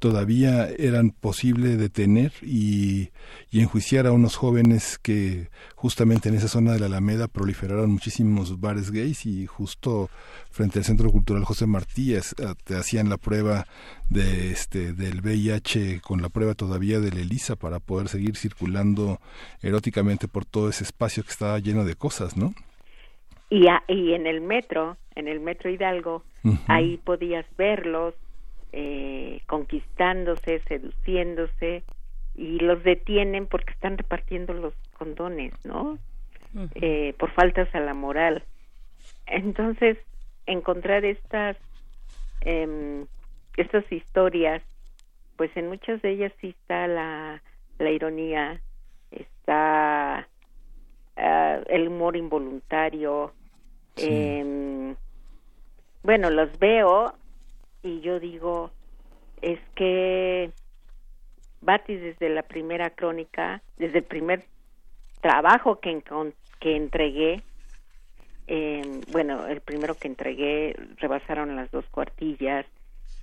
todavía 0.00 0.68
eran 0.78 1.10
posible 1.10 1.76
detener 1.76 2.32
y, 2.42 3.10
y, 3.50 3.60
enjuiciar 3.60 4.06
a 4.06 4.12
unos 4.12 4.36
jóvenes 4.36 4.98
que 4.98 5.48
justamente 5.76 6.30
en 6.30 6.34
esa 6.34 6.48
zona 6.48 6.72
de 6.72 6.80
la 6.80 6.86
Alameda 6.86 7.28
proliferaron 7.28 7.92
muchísimos 7.92 8.60
bares 8.60 8.90
gays 8.90 9.26
y 9.26 9.46
justo 9.46 10.08
frente 10.50 10.78
al 10.78 10.84
Centro 10.84 11.10
Cultural 11.10 11.44
José 11.44 11.66
Martí 11.66 12.14
te 12.64 12.76
hacían 12.76 13.10
la 13.10 13.18
prueba 13.18 13.66
de 14.08 14.50
este 14.50 14.94
del 14.94 15.20
VIH 15.20 16.00
con 16.00 16.22
la 16.22 16.30
prueba 16.30 16.54
todavía 16.54 16.98
de 16.98 17.12
la 17.12 17.20
ELISA 17.20 17.56
para 17.56 17.78
poder 17.78 18.08
seguir 18.08 18.36
circulando 18.36 19.20
eróticamente 19.62 20.28
por 20.28 20.46
todo 20.46 20.70
ese 20.70 20.84
espacio 20.84 21.22
que 21.22 21.30
estaba 21.30 21.58
lleno 21.58 21.84
de 21.84 21.94
cosas, 21.94 22.36
¿no? 22.36 22.54
Y, 23.50 23.66
y 23.88 24.14
en 24.14 24.26
el 24.26 24.40
metro, 24.40 24.96
en 25.14 25.28
el 25.28 25.40
metro 25.40 25.70
Hidalgo, 25.70 26.24
ahí 26.68 26.98
podías 27.04 27.44
verlos 27.58 28.14
eh, 28.72 29.40
conquistándose, 29.46 30.60
seduciéndose 30.68 31.82
y 32.34 32.58
los 32.60 32.82
detienen 32.84 33.46
porque 33.46 33.72
están 33.72 33.98
repartiendo 33.98 34.54
los 34.54 34.74
condones, 34.96 35.52
¿no? 35.64 35.98
eh, 36.74 37.14
por 37.18 37.30
faltas 37.32 37.72
a 37.74 37.80
la 37.80 37.94
moral. 37.94 38.44
Entonces, 39.26 39.98
encontrar 40.46 41.04
estas 41.04 41.56
eh, 42.42 43.04
estas 43.56 43.90
historias, 43.92 44.62
pues 45.36 45.54
en 45.56 45.68
muchas 45.68 46.00
de 46.02 46.10
ellas 46.10 46.32
sí 46.40 46.54
está 46.60 46.86
la, 46.86 47.42
la 47.78 47.90
ironía, 47.90 48.60
está 49.10 50.26
uh, 51.16 51.62
el 51.68 51.88
humor 51.88 52.16
involuntario. 52.16 53.32
Sí. 53.96 54.08
Eh, 54.10 54.94
bueno, 56.02 56.30
los 56.30 56.58
veo 56.58 57.14
y 57.82 58.00
yo 58.00 58.20
digo, 58.20 58.70
es 59.42 59.58
que 59.74 60.50
Batis 61.60 62.00
desde 62.00 62.28
la 62.28 62.42
primera 62.42 62.90
crónica, 62.90 63.62
desde 63.78 63.98
el 63.98 64.04
primer 64.04 64.44
trabajo 65.20 65.80
que, 65.80 66.02
que 66.58 66.76
entregué, 66.76 67.42
eh, 68.46 68.82
bueno, 69.12 69.46
el 69.46 69.60
primero 69.60 69.94
que 69.94 70.08
entregué 70.08 70.76
rebasaron 70.96 71.56
las 71.56 71.70
dos 71.70 71.84
cuartillas 71.90 72.66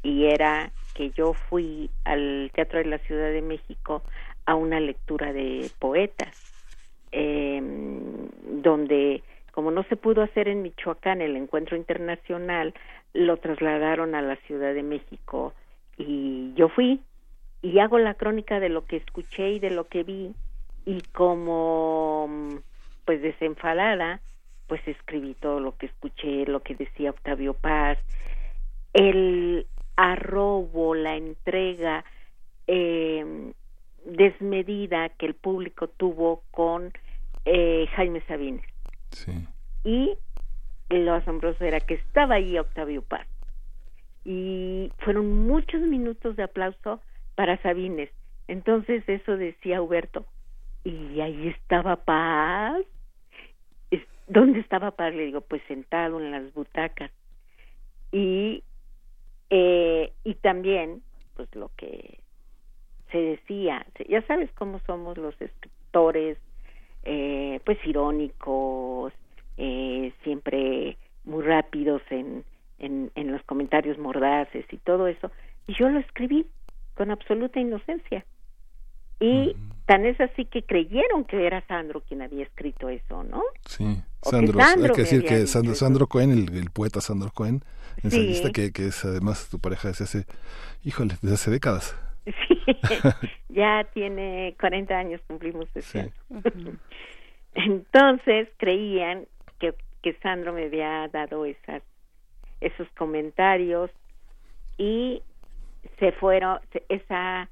y 0.04 0.26
era 0.26 0.72
que 0.94 1.12
yo 1.12 1.34
fui 1.34 1.90
al 2.06 2.52
Teatro 2.54 2.80
de 2.80 2.86
la 2.86 2.98
Ciudad 3.00 3.32
de 3.32 3.42
México 3.42 4.04
a 4.46 4.56
una 4.56 4.80
lectura 4.80 5.34
de 5.34 5.70
poetas, 5.80 6.36
eh, 7.12 7.62
donde 8.44 9.24
como 9.52 9.72
no 9.72 9.82
se 9.90 9.96
pudo 9.96 10.22
hacer 10.22 10.48
en 10.48 10.62
Michoacán 10.62 11.20
el 11.20 11.36
encuentro 11.36 11.76
internacional, 11.76 12.76
lo 13.14 13.38
trasladaron 13.38 14.16
a 14.16 14.22
la 14.22 14.36
Ciudad 14.48 14.74
de 14.74 14.84
México 14.84 15.54
y 15.98 16.54
yo 16.56 16.70
fui 16.70 17.02
y 17.62 17.80
hago 17.80 17.98
la 17.98 18.14
crónica 18.14 18.60
de 18.60 18.70
lo 18.70 18.86
que 18.86 18.98
escuché 18.98 19.52
y 19.52 19.60
de 19.60 19.72
lo 19.72 19.88
que 19.88 20.04
vi 20.04 20.34
y 20.86 21.02
como 21.14 22.30
pues 23.06 23.22
desenfadada 23.22 24.22
pues 24.68 24.86
escribí 24.88 25.34
todo 25.34 25.60
lo 25.60 25.78
que 25.78 25.86
escuché, 25.88 26.46
lo 26.46 26.62
que 26.62 26.76
decía 26.76 27.12
Octavio 27.12 27.54
Paz, 27.54 27.98
el 28.94 29.66
arrobo, 29.96 30.94
la 30.94 31.16
entrega 31.16 32.04
eh, 32.68 33.54
desmedida 34.06 35.10
que 35.10 35.26
el 35.26 35.36
público 35.36 35.88
tuvo 35.88 36.44
con 36.52 36.92
eh, 37.46 37.88
Jaime 37.96 38.22
Sabines. 38.28 38.66
Sí. 39.12 39.48
Y 39.84 40.18
lo 40.90 41.14
asombroso 41.14 41.64
era 41.64 41.80
que 41.80 41.96
estaba 41.96 42.36
ahí 42.36 42.58
Octavio 42.58 43.02
Paz. 43.02 43.28
Y 44.26 44.92
fueron 45.00 45.48
muchos 45.48 45.82
minutos 45.82 46.36
de 46.36 46.44
aplauso 46.44 47.02
para 47.36 47.62
Sabines. 47.62 48.10
Entonces 48.48 49.04
eso 49.08 49.38
decía 49.38 49.82
Huberto. 49.82 50.26
Y 50.84 51.20
ahí 51.22 51.50
estaba 51.50 51.98
Paz. 51.98 52.82
¿Dónde 54.28 54.60
estaba 54.60 54.92
Paz? 54.92 55.14
Le 55.16 55.26
digo, 55.26 55.42
pues 55.42 55.62
sentado 55.68 56.20
en 56.20 56.32
las 56.32 56.54
butacas. 56.54 57.12
Y, 58.12 58.64
eh, 59.50 60.12
y 60.24 60.34
también, 60.36 61.02
pues 61.36 61.54
lo 61.56 61.72
que 61.78 62.20
se 63.12 63.18
decía, 63.18 63.86
ya 64.10 64.22
sabes 64.28 64.52
cómo 64.54 64.80
somos 64.86 65.18
los 65.18 65.40
escritores, 65.42 66.38
eh, 67.04 67.62
pues 67.64 67.78
irónicos, 67.86 69.14
eh, 69.58 70.14
siempre 70.24 70.98
muy 71.26 71.44
rápidos 71.44 72.02
en, 72.10 72.44
en, 72.80 73.12
en 73.16 73.32
los 73.32 73.44
comentarios 73.44 73.98
mordaces 73.98 74.66
y 74.72 74.78
todo 74.78 75.08
eso. 75.08 75.32
Y 75.68 75.74
yo 75.76 75.90
lo 75.90 76.00
escribí 76.00 76.46
con 76.96 77.12
absoluta 77.12 77.60
inocencia. 77.60 78.26
Y 79.20 79.56
tan 79.86 80.06
es 80.06 80.20
así 80.22 80.46
que 80.46 80.64
creyeron 80.64 81.26
que 81.26 81.48
era 81.48 81.66
Sandro 81.68 82.02
quien 82.02 82.22
había 82.22 82.44
escrito 82.44 82.90
eso, 82.90 83.24
¿no? 83.24 83.42
Sí, 83.66 84.02
Sandro, 84.22 84.60
hay 84.60 84.92
que 84.92 85.02
decir 85.02 85.24
que 85.24 85.48
Sandro, 85.48 85.74
Sandro 85.74 86.08
Cohen, 86.08 86.32
el, 86.32 86.56
el, 86.56 86.70
poeta 86.70 87.02
Sandro 87.02 87.32
Cohen, 87.34 87.64
ensayista 88.04 88.48
sí. 88.48 88.54
que, 88.54 88.72
que 88.72 88.88
es 88.88 89.06
además 89.06 89.50
tu 89.50 89.60
pareja 89.60 89.88
desde 89.88 90.04
hace, 90.04 90.26
híjole, 90.84 91.16
desde 91.22 91.36
hace 91.36 91.52
décadas. 91.52 91.96
Sí, 92.28 92.60
ya 93.50 93.88
tiene 93.94 94.54
40 94.60 94.94
años, 94.94 95.22
cumplimos 95.28 95.68
ese 95.74 96.04
sí. 96.04 96.12
Entonces 97.54 98.50
creían 98.58 99.26
que, 99.60 99.74
que 100.02 100.14
Sandro 100.22 100.54
me 100.54 100.66
había 100.66 101.08
dado 101.10 101.46
esas, 101.46 101.82
esos 102.62 102.88
comentarios 102.98 103.92
y 104.78 105.22
se 106.00 106.12
fueron, 106.14 106.60
esa 106.90 107.50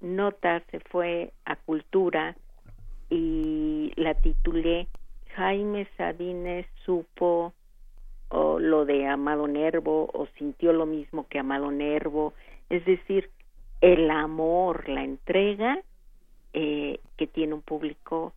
nota 0.00 0.62
se 0.70 0.80
fue 0.80 1.32
a 1.44 1.56
cultura 1.56 2.36
y 3.10 3.92
la 3.96 4.14
titulé 4.14 4.88
Jaime 5.36 5.86
Sabines 5.96 6.66
supo 6.84 7.52
o 8.28 8.58
lo 8.58 8.84
de 8.84 9.06
Amado 9.06 9.46
Nervo 9.46 10.10
o 10.12 10.26
sintió 10.38 10.72
lo 10.72 10.86
mismo 10.86 11.26
que 11.28 11.38
Amado 11.38 11.70
Nervo, 11.70 12.32
es 12.70 12.84
decir, 12.86 13.30
el 13.82 14.10
amor, 14.10 14.88
la 14.88 15.04
entrega 15.04 15.78
eh, 16.54 17.00
que 17.16 17.26
tiene 17.26 17.54
un 17.54 17.62
público 17.62 18.32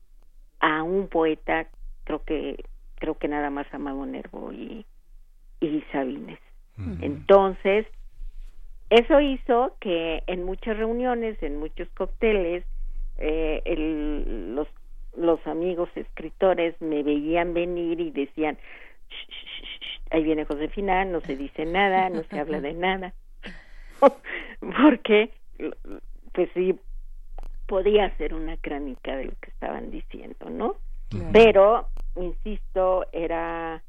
a 0.60 0.84
un 0.84 1.08
poeta, 1.08 1.68
creo 2.04 2.24
que 2.24 2.66
creo 2.96 3.18
que 3.18 3.28
nada 3.28 3.50
más 3.50 3.68
Amado 3.74 4.06
Nervo 4.06 4.52
y, 4.52 4.86
y 5.60 5.84
Sabines. 5.92 6.40
Uh 6.78 6.82
-huh. 6.82 6.98
Entonces, 7.02 7.86
eso 8.90 9.20
hizo 9.20 9.76
que 9.80 10.24
en 10.28 10.44
muchas 10.44 10.78
reuniones, 10.78 11.42
en 11.42 11.58
muchos 11.58 11.90
cócteles, 11.90 12.64
eh, 13.18 13.62
el, 13.66 14.56
los, 14.56 14.68
los 15.18 15.46
amigos 15.48 15.90
escritores 15.96 16.80
me 16.82 17.02
veían 17.02 17.54
venir 17.54 18.00
y 18.00 18.12
decían, 18.12 18.58
shh, 19.10 19.30
shh, 19.30 19.64
shh, 19.64 20.02
ahí 20.12 20.24
viene 20.24 20.46
Josefina, 20.46 21.06
no 21.06 21.22
se 21.22 21.36
dice 21.36 21.66
nada, 21.66 22.10
no 22.10 22.24
se 22.24 22.40
habla 22.40 22.62
de 22.62 22.74
nada. 22.74 23.14
Porque, 24.60 25.32
pues 26.34 26.50
sí, 26.54 26.78
podía 27.68 28.16
ser 28.18 28.34
una 28.34 28.58
crónica 28.58 29.16
de 29.16 29.26
lo 29.26 29.34
que 29.42 29.50
estaban 29.50 29.90
diciendo, 29.90 30.50
¿no? 30.50 30.76
Claro. 31.10 31.30
Pero, 31.34 31.88
insisto, 32.16 33.06
era, 33.12 33.84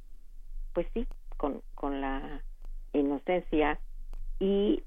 pues 0.72 0.86
sí, 0.94 1.06
con, 1.36 1.62
con 1.74 2.00
la 2.00 2.42
inocencia 2.92 3.78
y 4.38 4.82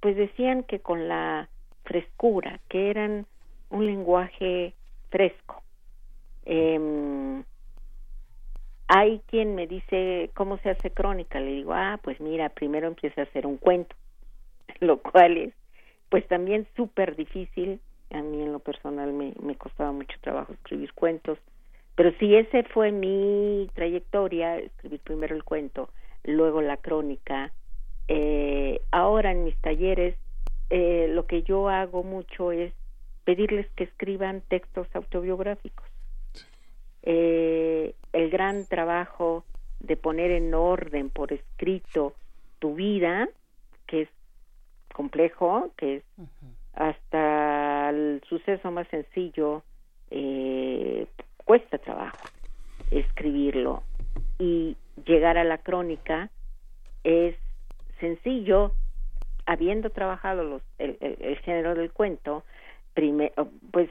pues 0.00 0.16
decían 0.16 0.62
que 0.64 0.80
con 0.80 1.08
la 1.08 1.48
frescura, 1.84 2.60
que 2.68 2.90
eran 2.90 3.26
un 3.70 3.86
lenguaje 3.86 4.74
fresco. 5.10 5.62
Eh, 6.44 7.42
hay 8.88 9.20
quien 9.26 9.54
me 9.54 9.66
dice 9.66 10.30
cómo 10.34 10.58
se 10.58 10.70
hace 10.70 10.90
crónica, 10.90 11.40
le 11.40 11.52
digo, 11.52 11.72
ah, 11.72 11.98
pues 12.02 12.20
mira, 12.20 12.48
primero 12.50 12.88
empieza 12.88 13.22
a 13.22 13.24
hacer 13.24 13.46
un 13.46 13.56
cuento 13.56 13.96
lo 14.80 14.98
cual 14.98 15.36
es 15.38 15.54
pues 16.08 16.26
también 16.28 16.66
súper 16.76 17.16
difícil. 17.16 17.80
A 18.10 18.20
mí 18.20 18.42
en 18.42 18.52
lo 18.52 18.58
personal 18.58 19.12
me, 19.12 19.32
me 19.40 19.56
costaba 19.56 19.92
mucho 19.92 20.14
trabajo 20.20 20.52
escribir 20.52 20.92
cuentos, 20.92 21.38
pero 21.94 22.12
si 22.18 22.34
ese 22.34 22.62
fue 22.64 22.90
mi 22.92 23.68
trayectoria, 23.74 24.58
escribir 24.58 25.00
primero 25.00 25.34
el 25.34 25.44
cuento, 25.44 25.90
luego 26.24 26.62
la 26.62 26.76
crónica. 26.76 27.52
Eh, 28.08 28.80
ahora 28.90 29.30
en 29.32 29.44
mis 29.44 29.56
talleres 29.58 30.16
eh, 30.70 31.08
lo 31.10 31.26
que 31.26 31.42
yo 31.42 31.68
hago 31.68 32.02
mucho 32.02 32.50
es 32.50 32.72
pedirles 33.24 33.66
que 33.76 33.84
escriban 33.84 34.42
textos 34.48 34.88
autobiográficos. 34.94 35.86
Eh, 37.02 37.94
el 38.12 38.30
gran 38.30 38.66
trabajo 38.66 39.44
de 39.80 39.96
poner 39.96 40.30
en 40.30 40.54
orden 40.54 41.10
por 41.10 41.32
escrito 41.32 42.14
tu 42.58 42.74
vida, 42.74 43.28
que 43.86 44.02
es 44.02 44.08
complejo, 44.94 45.70
que 45.76 45.96
es 45.96 46.04
hasta 46.72 47.90
el 47.90 48.22
suceso 48.28 48.70
más 48.70 48.88
sencillo, 48.88 49.62
eh, 50.10 51.06
cuesta 51.44 51.78
trabajo 51.78 52.18
escribirlo. 52.90 53.82
Y 54.38 54.76
llegar 55.06 55.38
a 55.38 55.44
la 55.44 55.58
crónica 55.58 56.30
es 57.04 57.36
sencillo, 58.00 58.72
habiendo 59.46 59.90
trabajado 59.90 60.44
los, 60.44 60.62
el, 60.78 61.38
género 61.44 61.74
del 61.74 61.92
cuento, 61.92 62.44
pues, 63.70 63.90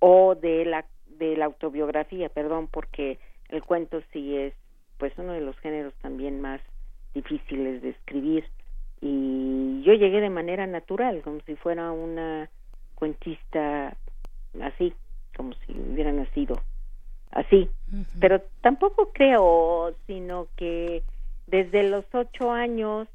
o 0.00 0.34
de 0.34 0.64
la, 0.64 0.84
de 1.18 1.36
la 1.36 1.46
autobiografía, 1.46 2.28
perdón, 2.28 2.68
porque 2.68 3.18
el 3.48 3.62
cuento 3.62 4.02
sí 4.12 4.36
es, 4.36 4.54
pues, 4.98 5.12
uno 5.16 5.32
de 5.32 5.40
los 5.40 5.58
géneros 5.60 5.94
también 6.02 6.40
más 6.40 6.60
difíciles 7.14 7.82
de 7.82 7.90
escribir 7.90 8.44
y 9.00 9.82
yo 9.82 9.94
llegué 9.94 10.20
de 10.20 10.30
manera 10.30 10.66
natural, 10.66 11.22
como 11.22 11.40
si 11.46 11.54
fuera 11.56 11.92
una 11.92 12.50
cuentista 12.94 13.96
así, 14.60 14.92
como 15.38 15.54
si 15.64 15.72
hubiera 15.72 16.12
nacido 16.12 16.60
así. 17.30 17.70
Pero 18.20 18.42
tampoco 18.60 19.12
creo, 19.14 19.94
sino 20.06 20.48
que 20.56 21.02
desde 21.46 21.88
los 21.88 22.04
ocho 22.12 22.50
años 22.50 23.08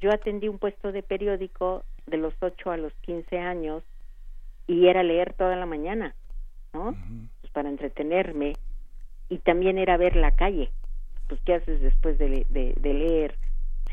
yo 0.00 0.10
atendí 0.10 0.48
un 0.48 0.58
puesto 0.58 0.90
de 0.90 1.04
periódico 1.04 1.84
de 2.06 2.16
los 2.16 2.34
ocho 2.40 2.72
a 2.72 2.76
los 2.76 2.92
quince 3.02 3.38
años 3.38 3.84
y 4.66 4.88
era 4.88 5.04
leer 5.04 5.34
toda 5.34 5.54
la 5.54 5.66
mañana, 5.66 6.16
¿no? 6.72 6.96
Pues 7.40 7.52
para 7.52 7.68
entretenerme 7.68 8.54
y 9.28 9.38
también 9.38 9.78
era 9.78 9.96
ver 9.96 10.16
la 10.16 10.32
calle. 10.32 10.72
Pues 11.28 11.40
qué 11.44 11.54
haces 11.54 11.80
después 11.80 12.18
de, 12.18 12.46
de 12.48 12.94
leer 12.94 13.36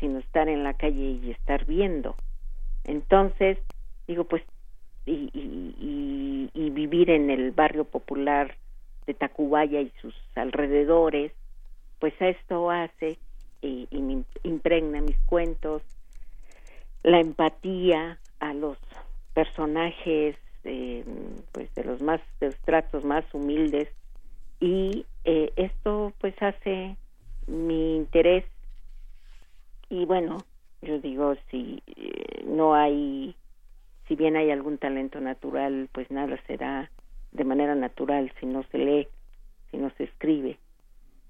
sino 0.00 0.18
estar 0.18 0.48
en 0.48 0.64
la 0.64 0.74
calle 0.74 1.20
y 1.22 1.30
estar 1.30 1.66
viendo. 1.66 2.16
Entonces, 2.84 3.58
digo, 4.08 4.24
pues, 4.24 4.42
y, 5.06 5.30
y, 5.32 6.50
y, 6.52 6.70
vivir 6.70 7.10
en 7.10 7.30
el 7.30 7.50
barrio 7.52 7.84
popular 7.84 8.56
de 9.06 9.14
Tacubaya 9.14 9.80
y 9.80 9.92
sus 10.00 10.14
alrededores, 10.34 11.32
pues 11.98 12.14
esto 12.20 12.70
hace 12.70 13.18
y, 13.62 13.88
me 13.92 14.24
impregna 14.42 15.00
mis 15.00 15.18
cuentos, 15.26 15.82
la 17.02 17.20
empatía 17.20 18.18
a 18.38 18.54
los 18.54 18.78
personajes, 19.34 20.36
eh, 20.64 21.04
pues 21.52 21.74
de 21.74 21.84
los 21.84 22.02
más, 22.02 22.20
de 22.40 22.46
los 22.46 22.58
tratos 22.58 23.04
más 23.04 23.24
humildes, 23.32 23.88
y 24.60 25.06
eh, 25.24 25.52
esto 25.56 26.12
pues 26.20 26.34
hace 26.42 26.96
mi 27.46 27.96
interés. 27.96 28.44
Y 29.88 30.04
bueno, 30.04 30.38
yo 30.82 30.98
digo, 30.98 31.34
si 31.50 31.82
eh, 31.86 32.44
no 32.46 32.74
hay, 32.74 33.34
si 34.10 34.16
bien 34.16 34.34
hay 34.34 34.50
algún 34.50 34.76
talento 34.76 35.20
natural, 35.20 35.88
pues 35.92 36.10
nada 36.10 36.36
será 36.48 36.90
de 37.30 37.44
manera 37.44 37.76
natural 37.76 38.32
si 38.40 38.46
no 38.46 38.64
se 38.64 38.78
lee, 38.78 39.08
si 39.70 39.76
no 39.76 39.88
se 39.90 40.02
escribe 40.02 40.58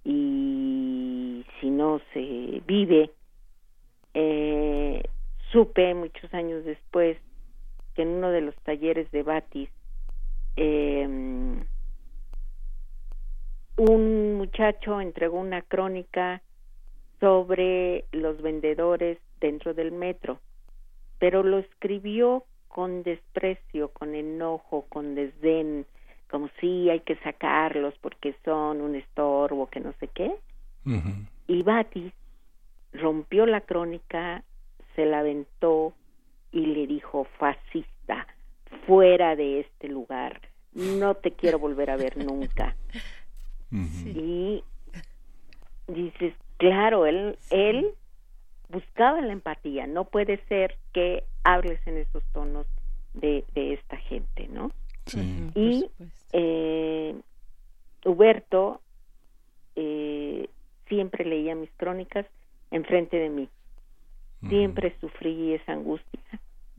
y 0.03 1.45
si 1.61 1.69
no 1.69 2.01
se 2.15 2.63
vive. 2.67 3.11
Eh, 4.15 5.03
supe 5.53 5.93
muchos 5.93 6.33
años 6.33 6.65
después 6.65 7.19
que 7.95 8.01
en 8.01 8.09
uno 8.09 8.31
de 8.31 8.41
los 8.41 8.55
talleres 8.63 9.11
de 9.11 9.25
Batis 9.25 9.69
eh, 10.57 11.07
un 13.77 14.35
muchacho 14.39 15.03
entregó 15.03 15.39
una 15.39 15.61
crónica 15.61 16.41
sobre 17.21 18.07
los 18.13 18.41
vendedores 18.41 19.19
dentro 19.39 19.75
del 19.75 19.93
metro, 19.93 20.41
pero 21.19 21.43
lo 21.43 21.59
escribió 21.59 22.47
con 22.71 23.03
desprecio, 23.03 23.89
con 23.89 24.15
enojo, 24.15 24.87
con 24.89 25.15
desdén, 25.15 25.87
como 26.31 26.49
si 26.61 26.89
hay 26.89 27.01
que 27.01 27.17
sacarlos 27.17 27.95
porque 28.01 28.35
son 28.45 28.81
un 28.81 28.95
estorbo, 28.95 29.69
que 29.69 29.81
no 29.81 29.93
sé 30.01 30.09
qué. 30.09 30.35
Y 31.47 31.63
Batis 31.63 32.13
rompió 32.93 33.45
la 33.45 33.61
crónica, 33.61 34.43
se 34.97 35.05
la 35.05 35.19
aventó 35.19 35.93
y 36.53 36.67
le 36.67 36.87
dijo, 36.87 37.27
fascista, 37.39 38.27
fuera 38.87 39.37
de 39.37 39.61
este 39.61 39.89
lugar, 39.89 40.41
no 40.73 41.15
te 41.17 41.33
quiero 41.33 41.59
volver 41.59 41.91
a 41.91 41.97
ver 41.97 42.17
nunca. 42.17 42.77
Y 43.73 44.65
dices, 45.87 46.35
Claro, 46.61 47.07
él, 47.07 47.39
él 47.49 47.95
buscaba 48.71 49.21
la 49.21 49.33
empatía. 49.33 49.87
No 49.87 50.05
puede 50.05 50.39
ser 50.49 50.77
que 50.93 51.25
hables 51.45 51.85
en 51.87 51.99
esos 51.99 52.23
tonos 52.33 52.67
de, 53.15 53.45
de 53.55 53.75
esta 53.75 53.97
gente, 53.97 54.49
¿no? 54.49 54.71
Sí, 55.07 55.51
y 55.55 55.91
eh, 56.33 57.15
Huberto 58.05 58.81
eh, 59.77 60.49
siempre 60.89 61.25
leía 61.25 61.55
mis 61.55 61.71
crónicas 61.77 62.27
enfrente 62.71 63.17
de 63.17 63.29
mí. 63.29 63.49
Siempre 64.49 64.97
sufrí 65.01 65.53
esa 65.53 65.73
angustia, 65.73 66.21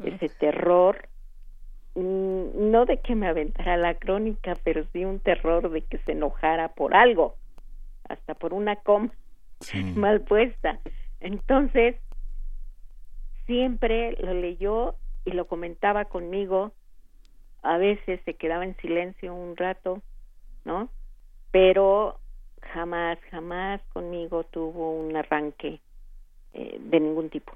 ese 0.03 0.29
terror, 0.29 1.07
mm, 1.93 2.71
no 2.71 2.85
de 2.85 2.97
que 2.97 3.13
me 3.13 3.27
aventara 3.27 3.77
la 3.77 3.93
crónica, 3.95 4.55
pero 4.63 4.83
sí 4.91 5.05
un 5.05 5.19
terror 5.19 5.69
de 5.69 5.81
que 5.81 5.99
se 5.99 6.13
enojara 6.13 6.69
por 6.69 6.95
algo, 6.95 7.35
hasta 8.09 8.33
por 8.33 8.53
una 8.53 8.77
coma 8.77 9.11
mal 9.95 10.21
puesta. 10.21 10.79
Entonces, 11.21 11.95
siempre 13.45 14.17
lo 14.19 14.33
leyó 14.33 14.95
y 15.23 15.31
lo 15.31 15.47
comentaba 15.47 16.05
conmigo, 16.05 16.73
a 17.61 17.77
veces 17.77 18.19
se 18.25 18.33
quedaba 18.33 18.65
en 18.65 18.75
silencio 18.77 19.33
un 19.33 19.55
rato, 19.55 20.01
¿no? 20.65 20.89
Pero 21.51 22.19
jamás, 22.61 23.19
jamás 23.29 23.81
conmigo 23.93 24.43
tuvo 24.45 24.99
un 24.99 25.15
arranque 25.15 25.79
eh, 26.53 26.77
de 26.79 26.99
ningún 26.99 27.29
tipo, 27.29 27.55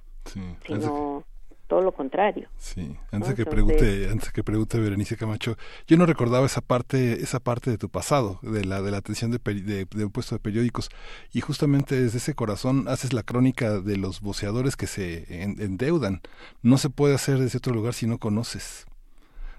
sino 0.66 1.24
todo 1.68 1.82
lo 1.82 1.92
contrario. 1.92 2.48
Sí, 2.58 2.96
antes 3.12 3.34
que 3.34 3.46
pregunte, 3.46 4.10
antes 4.12 4.32
que 4.32 4.44
pregunte 4.44 4.80
Berenice 4.80 5.18
Camacho, 5.18 5.58
yo 5.88 5.98
no 5.98 6.06
recordaba 6.06 6.46
esa 6.46 6.62
parte, 6.62 7.14
esa 7.24 7.40
parte 7.40 7.72
de 7.72 7.78
tu 7.78 7.90
pasado, 7.90 8.40
de 8.42 8.64
la 8.66 8.82
de 8.82 8.92
la 8.92 8.98
atención 8.98 9.32
de, 9.32 9.40
de, 9.40 10.06
un 10.06 10.12
puesto 10.12 10.36
de 10.36 10.40
periódicos, 10.40 10.90
y 11.34 11.42
justamente 11.42 12.00
desde 12.00 12.20
ese 12.20 12.36
corazón 12.36 12.88
haces 12.88 13.14
la 13.14 13.24
crónica 13.24 13.80
de 13.80 13.98
los 13.98 14.22
boceadores 14.22 14.76
que 14.76 14.88
se 14.88 15.44
endeudan. 15.44 16.22
No 16.62 16.78
se 16.78 16.90
puede 16.90 17.16
hacer 17.16 17.40
desde 17.40 17.58
otro 17.58 17.74
lugar 17.74 17.94
si 17.94 18.08
no 18.08 18.18
conoces. 18.18 18.86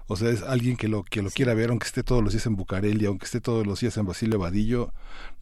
O 0.09 0.15
sea, 0.15 0.29
es 0.29 0.41
alguien 0.41 0.77
que 0.77 0.87
lo 0.87 1.03
que 1.03 1.21
lo 1.21 1.29
quiera 1.29 1.53
ver, 1.53 1.69
aunque 1.69 1.85
esté 1.85 2.01
todos 2.01 2.23
los 2.23 2.31
días 2.31 2.45
en 2.45 2.55
Bucareli, 2.55 3.05
aunque 3.05 3.25
esté 3.25 3.41
todos 3.41 3.67
los 3.67 3.81
días 3.81 3.97
en 3.97 4.05
Basilio 4.05 4.39
Vadillo, 4.39 4.93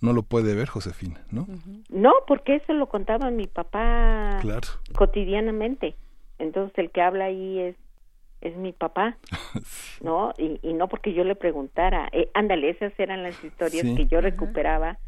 no 0.01 0.12
lo 0.12 0.23
puede 0.23 0.56
ver, 0.56 0.67
Josefina, 0.67 1.21
¿no? 1.30 1.47
No, 1.89 2.13
porque 2.28 2.56
eso 2.56 2.73
lo 2.73 2.88
contaba 2.89 3.30
mi 3.30 3.45
papá 3.45 4.41
cotidianamente 4.95 5.96
entonces 6.40 6.77
el 6.77 6.92
que 6.92 7.02
habla 7.02 7.25
ahí 7.25 7.60
es 7.60 7.75
es 8.42 8.56
mi 8.56 8.73
papá, 8.73 9.17
¿no? 10.02 10.31
Y, 10.38 10.60
y 10.62 10.73
no 10.73 10.88
porque 10.88 11.13
yo 11.13 11.23
le 11.23 11.36
preguntara, 11.36 12.10
eh, 12.12 12.29
ándale, 12.33 12.69
esas 12.69 12.94
eran 13.00 13.23
las 13.23 13.44
historias 13.44 13.86
que 13.96 14.06
yo 14.06 14.21
recuperaba 14.21 15.00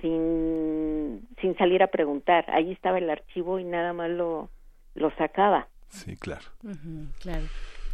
sin, 0.00 1.26
sin 1.40 1.56
salir 1.56 1.82
a 1.82 1.86
preguntar. 1.88 2.44
Ahí 2.48 2.72
estaba 2.72 2.98
el 2.98 3.08
archivo 3.08 3.58
y 3.58 3.64
nada 3.64 3.92
más 3.92 4.10
lo, 4.10 4.50
lo 4.94 5.10
sacaba. 5.16 5.68
Sí, 5.88 6.16
claro. 6.16 6.44
claro. 7.20 7.44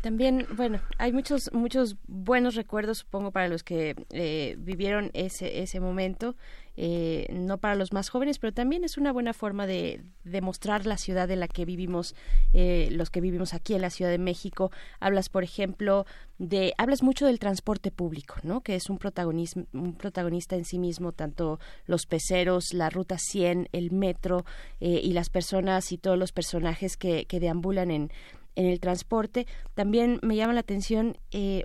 También, 0.05 0.47
bueno, 0.55 0.83
hay 0.99 1.15
muchos 1.15 1.51
muchos 1.55 1.97
buenos 2.07 2.57
recuerdos, 2.57 2.99
supongo, 2.99 3.31
para 3.31 3.49
los 3.49 3.65
que 3.65 3.97
eh, 4.11 4.55
vivieron 4.59 5.11
ese 5.15 5.63
ese 5.63 5.81
momento. 5.81 6.37
Eh, 6.77 7.29
no 7.33 7.57
para 7.57 7.75
los 7.75 7.95
más 7.95 8.11
jóvenes, 8.11 8.39
pero 8.39 8.53
también 8.53 8.85
es 8.85 8.99
una 8.99 9.13
buena 9.13 9.33
forma 9.33 9.67
de 9.67 10.05
demostrar 10.25 10.85
la 10.85 10.99
ciudad 10.99 11.31
en 11.31 11.41
la 11.41 11.49
que 11.49 11.65
vivimos, 11.65 12.15
eh, 12.53 12.89
los 12.91 13.09
que 13.09 13.23
vivimos 13.23 13.55
aquí 13.55 13.75
en 13.75 13.81
la 13.81 13.89
Ciudad 13.89 14.11
de 14.11 14.19
México. 14.19 14.73
Hablas, 15.01 15.31
por 15.31 15.43
ejemplo, 15.43 16.05
de, 16.37 16.75
hablas 16.77 17.03
mucho 17.03 17.25
del 17.25 17.39
transporte 17.39 17.91
público, 17.91 18.35
¿no? 18.43 18.61
Que 18.61 18.75
es 18.75 18.91
un 18.91 18.99
protagonismo, 18.99 19.65
un 19.73 19.95
protagonista 19.95 20.57
en 20.57 20.67
sí 20.67 20.79
mismo, 20.79 21.13
tanto 21.13 21.61
los 21.87 22.05
peceros, 22.05 22.75
la 22.75 22.91
ruta 22.91 23.17
100, 23.17 23.69
el 23.73 23.91
metro 23.91 24.45
eh, 24.81 25.01
y 25.03 25.15
las 25.15 25.31
personas 25.31 25.93
y 25.93 25.97
todos 25.97 26.19
los 26.19 26.33
personajes 26.33 26.99
que, 26.99 27.25
que 27.25 27.41
deambulan 27.41 27.91
en 27.91 28.11
en 28.57 28.67
el 28.67 28.81
transporte. 28.81 29.47
También 29.75 30.19
me 30.23 30.37
llama 30.37 30.53
la 30.53 30.61
atención 30.61 31.17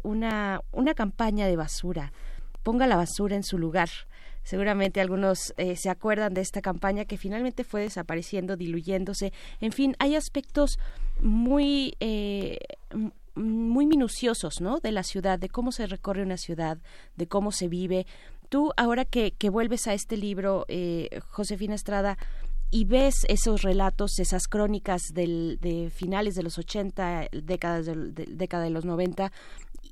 una, 0.03 0.61
una 0.71 0.93
campaña 0.93 1.47
de 1.47 1.55
basura. 1.55 2.13
Ponga 2.63 2.87
la 2.87 2.95
basura 2.95 3.35
en 3.35 3.43
su 3.43 3.57
lugar. 3.57 3.89
Seguramente 4.43 4.99
algunos 4.99 5.53
eh, 5.57 5.75
se 5.75 5.91
acuerdan 5.91 6.33
de 6.33 6.41
esta 6.41 6.61
campaña 6.61 7.05
que 7.05 7.17
finalmente 7.17 7.63
fue 7.63 7.81
desapareciendo, 7.81 8.55
diluyéndose. 8.55 9.31
En 9.61 9.71
fin, 9.71 9.95
hay 9.99 10.15
aspectos 10.15 10.79
muy 11.21 11.93
eh, 11.99 12.57
muy 13.35 13.85
minuciosos, 13.85 14.59
¿no? 14.59 14.79
De 14.79 14.91
la 14.91 15.03
ciudad, 15.03 15.37
de 15.37 15.49
cómo 15.49 15.71
se 15.71 15.85
recorre 15.85 16.23
una 16.23 16.37
ciudad, 16.37 16.79
de 17.15 17.27
cómo 17.27 17.51
se 17.51 17.67
vive. 17.67 18.07
Tú, 18.49 18.71
ahora 18.75 19.05
que, 19.05 19.31
que 19.31 19.49
vuelves 19.49 19.87
a 19.87 19.93
este 19.93 20.17
libro, 20.17 20.65
eh, 20.67 21.21
Josefina 21.29 21.75
Estrada, 21.75 22.17
y 22.71 22.85
ves 22.85 23.25
esos 23.29 23.61
relatos, 23.61 24.19
esas 24.19 24.47
crónicas 24.47 25.01
del, 25.13 25.59
de 25.59 25.89
finales 25.89 26.35
de 26.35 26.43
los 26.43 26.57
80, 26.57 27.27
décadas 27.31 27.85
de, 27.85 27.95
década 28.27 28.63
de 28.63 28.69
los 28.69 28.85
90, 28.85 29.31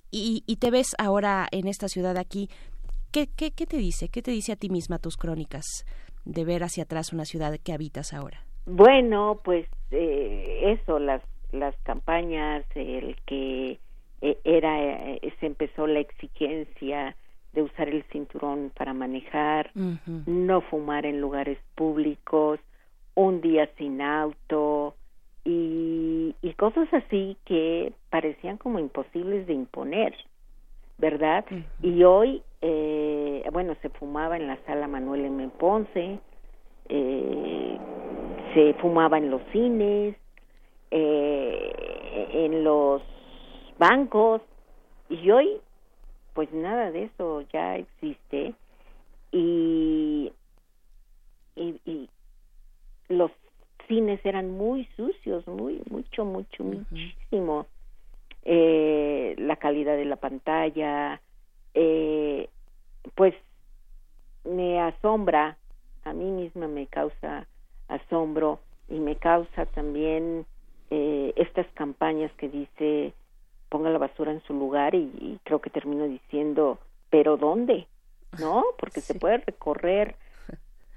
y, 0.09 0.43
y, 0.47 0.55
te 0.55 0.71
ves 0.71 0.95
ahora 0.97 1.47
en 1.51 1.67
esta 1.67 1.89
ciudad 1.89 2.17
aquí, 2.17 2.49
¿Qué, 3.11 3.27
qué, 3.35 3.65
te 3.65 3.77
dice? 3.77 4.09
¿Qué 4.09 4.21
te 4.21 4.31
dice 4.31 4.51
a 4.51 4.55
ti 4.57 4.69
misma 4.69 4.99
tus 4.99 5.17
crónicas 5.17 5.65
de 6.25 6.45
ver 6.45 6.63
hacia 6.63 6.83
atrás 6.83 7.13
una 7.13 7.25
ciudad 7.25 7.57
que 7.63 7.73
habitas 7.73 8.13
ahora? 8.13 8.43
Bueno, 8.65 9.39
pues 9.43 9.65
eh, 9.91 10.77
eso, 10.79 10.99
las, 10.99 11.23
las 11.51 11.75
campañas, 11.83 12.65
el 12.75 13.15
que 13.25 13.79
eh, 14.21 14.37
era, 14.43 15.13
eh, 15.13 15.33
se 15.39 15.45
empezó 15.45 15.87
la 15.87 15.99
exigencia 15.99 17.15
de 17.57 17.63
usar 17.63 17.89
el 17.89 18.03
cinturón 18.11 18.71
para 18.77 18.93
manejar, 18.93 19.71
no 20.27 20.61
fumar 20.61 21.07
en 21.07 21.19
lugares 21.19 21.57
públicos, 21.73 22.59
un 23.15 23.41
día 23.41 23.67
sin 23.79 23.99
auto 23.99 24.93
y, 25.43 26.35
y 26.43 26.53
cosas 26.53 26.87
así 26.93 27.35
que 27.45 27.93
parecían 28.11 28.57
como 28.57 28.77
imposibles 28.77 29.47
de 29.47 29.53
imponer. 29.53 30.13
¿verdad? 30.99 31.45
Y 31.81 32.03
hoy, 32.03 32.41
eh, 32.61 33.47
bueno, 33.51 33.75
se 33.81 33.89
fumaba 33.89 34.35
en 34.37 34.47
la 34.47 34.57
sala 34.65 34.87
Manuel 34.87 35.25
M. 35.25 35.49
Ponce, 35.59 36.19
eh, 36.89 37.77
se 38.53 38.73
fumaba 38.75 39.17
en 39.17 39.29
los 39.29 39.41
cines, 39.51 40.15
eh, 40.91 42.29
en 42.33 42.63
los 42.63 43.01
bancos, 43.77 44.41
y 45.09 45.29
hoy, 45.29 45.61
pues 46.37 46.53
nada 46.53 46.91
de 46.91 47.05
eso 47.05 47.41
ya 47.51 47.77
existe, 47.77 48.53
y, 49.31 50.31
y, 51.55 51.81
y 51.83 52.09
los 53.09 53.31
cines 53.87 54.23
eran 54.23 54.51
muy 54.51 54.85
sucios, 54.95 55.47
muy, 55.47 55.81
mucho, 55.89 56.25
mucho, 56.25 56.63
muchísimo. 56.63 57.65
Eh, 58.43 59.33
la 59.39 59.55
calidad 59.55 59.97
de 59.97 60.05
la 60.05 60.17
pantalla, 60.17 61.19
eh, 61.73 62.49
pues 63.15 63.33
me 64.45 64.79
asombra, 64.79 65.57
a 66.03 66.13
mí 66.13 66.25
misma 66.25 66.67
me 66.67 66.85
causa 66.85 67.47
asombro 67.87 68.59
y 68.89 68.99
me 68.99 69.15
causa 69.15 69.65
también 69.65 70.45
eh, 70.91 71.33
estas 71.35 71.65
campañas 71.73 72.31
que 72.33 72.47
dice 72.47 73.13
ponga 73.69 73.89
la 73.89 73.97
basura 73.97 74.31
en 74.31 74.41
su 74.43 74.53
lugar 74.53 74.95
y, 74.95 75.39
creo 75.43 75.59
que 75.59 75.69
termino 75.69 76.05
diciendo 76.05 76.79
pero 77.09 77.37
dónde 77.37 77.87
no 78.39 78.63
porque 78.77 79.01
se 79.01 79.15
puede 79.15 79.37
recorrer 79.37 80.15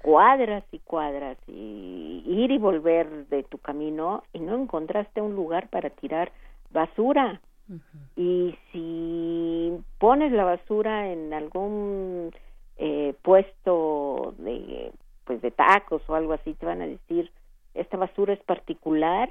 cuadras 0.01 0.63
y 0.71 0.79
cuadras 0.79 1.37
y 1.47 2.23
ir 2.25 2.51
y 2.51 2.57
volver 2.57 3.27
de 3.27 3.43
tu 3.43 3.57
camino 3.57 4.23
y 4.33 4.39
no 4.39 4.55
encontraste 4.55 5.21
un 5.21 5.35
lugar 5.35 5.69
para 5.69 5.89
tirar 5.89 6.31
basura. 6.71 7.39
Y 8.17 8.57
si 8.71 9.71
pones 9.97 10.33
la 10.33 10.43
basura 10.43 11.09
en 11.09 11.33
algún 11.33 12.33
eh, 12.77 13.13
puesto 13.21 14.33
de 14.39 14.91
pues 15.23 15.41
de 15.41 15.51
tacos 15.51 16.01
o 16.07 16.15
algo 16.15 16.33
así 16.33 16.53
te 16.55 16.65
van 16.65 16.81
a 16.81 16.87
decir 16.87 17.31
esta 17.73 17.95
basura 17.95 18.33
es 18.33 18.41
particular 18.41 19.29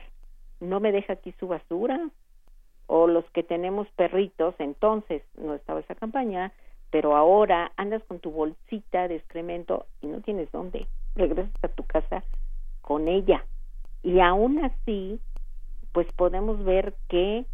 no 0.61 0.81
me 0.81 0.93
deja 0.93 1.15
aquí 1.15 1.35
su 1.41 1.49
basura 1.49 2.09
o 2.93 3.07
los 3.07 3.25
que 3.31 3.45
tenemos 3.45 3.87
perritos 3.91 4.57
entonces 4.59 5.23
no 5.39 5.55
estaba 5.55 5.79
esa 5.79 5.95
campaña 5.95 6.53
pero 6.91 7.17
ahora 7.17 7.71
andas 7.77 8.03
con 8.03 8.19
tu 8.19 8.33
bolsita 8.33 9.07
de 9.07 9.15
excremento 9.15 9.87
y 10.03 10.09
no 10.09 10.21
tienes 10.23 10.51
dónde 10.51 10.89
regresas 11.15 11.53
a 11.63 11.69
tu 11.69 11.85
casa 11.85 12.25
con 12.81 13.07
ella. 13.07 13.45
Y 14.03 14.19
aún 14.19 14.65
así 14.65 15.21
pues 15.93 16.09
podemos 16.17 16.65
ver 16.65 16.95
que 17.09 17.45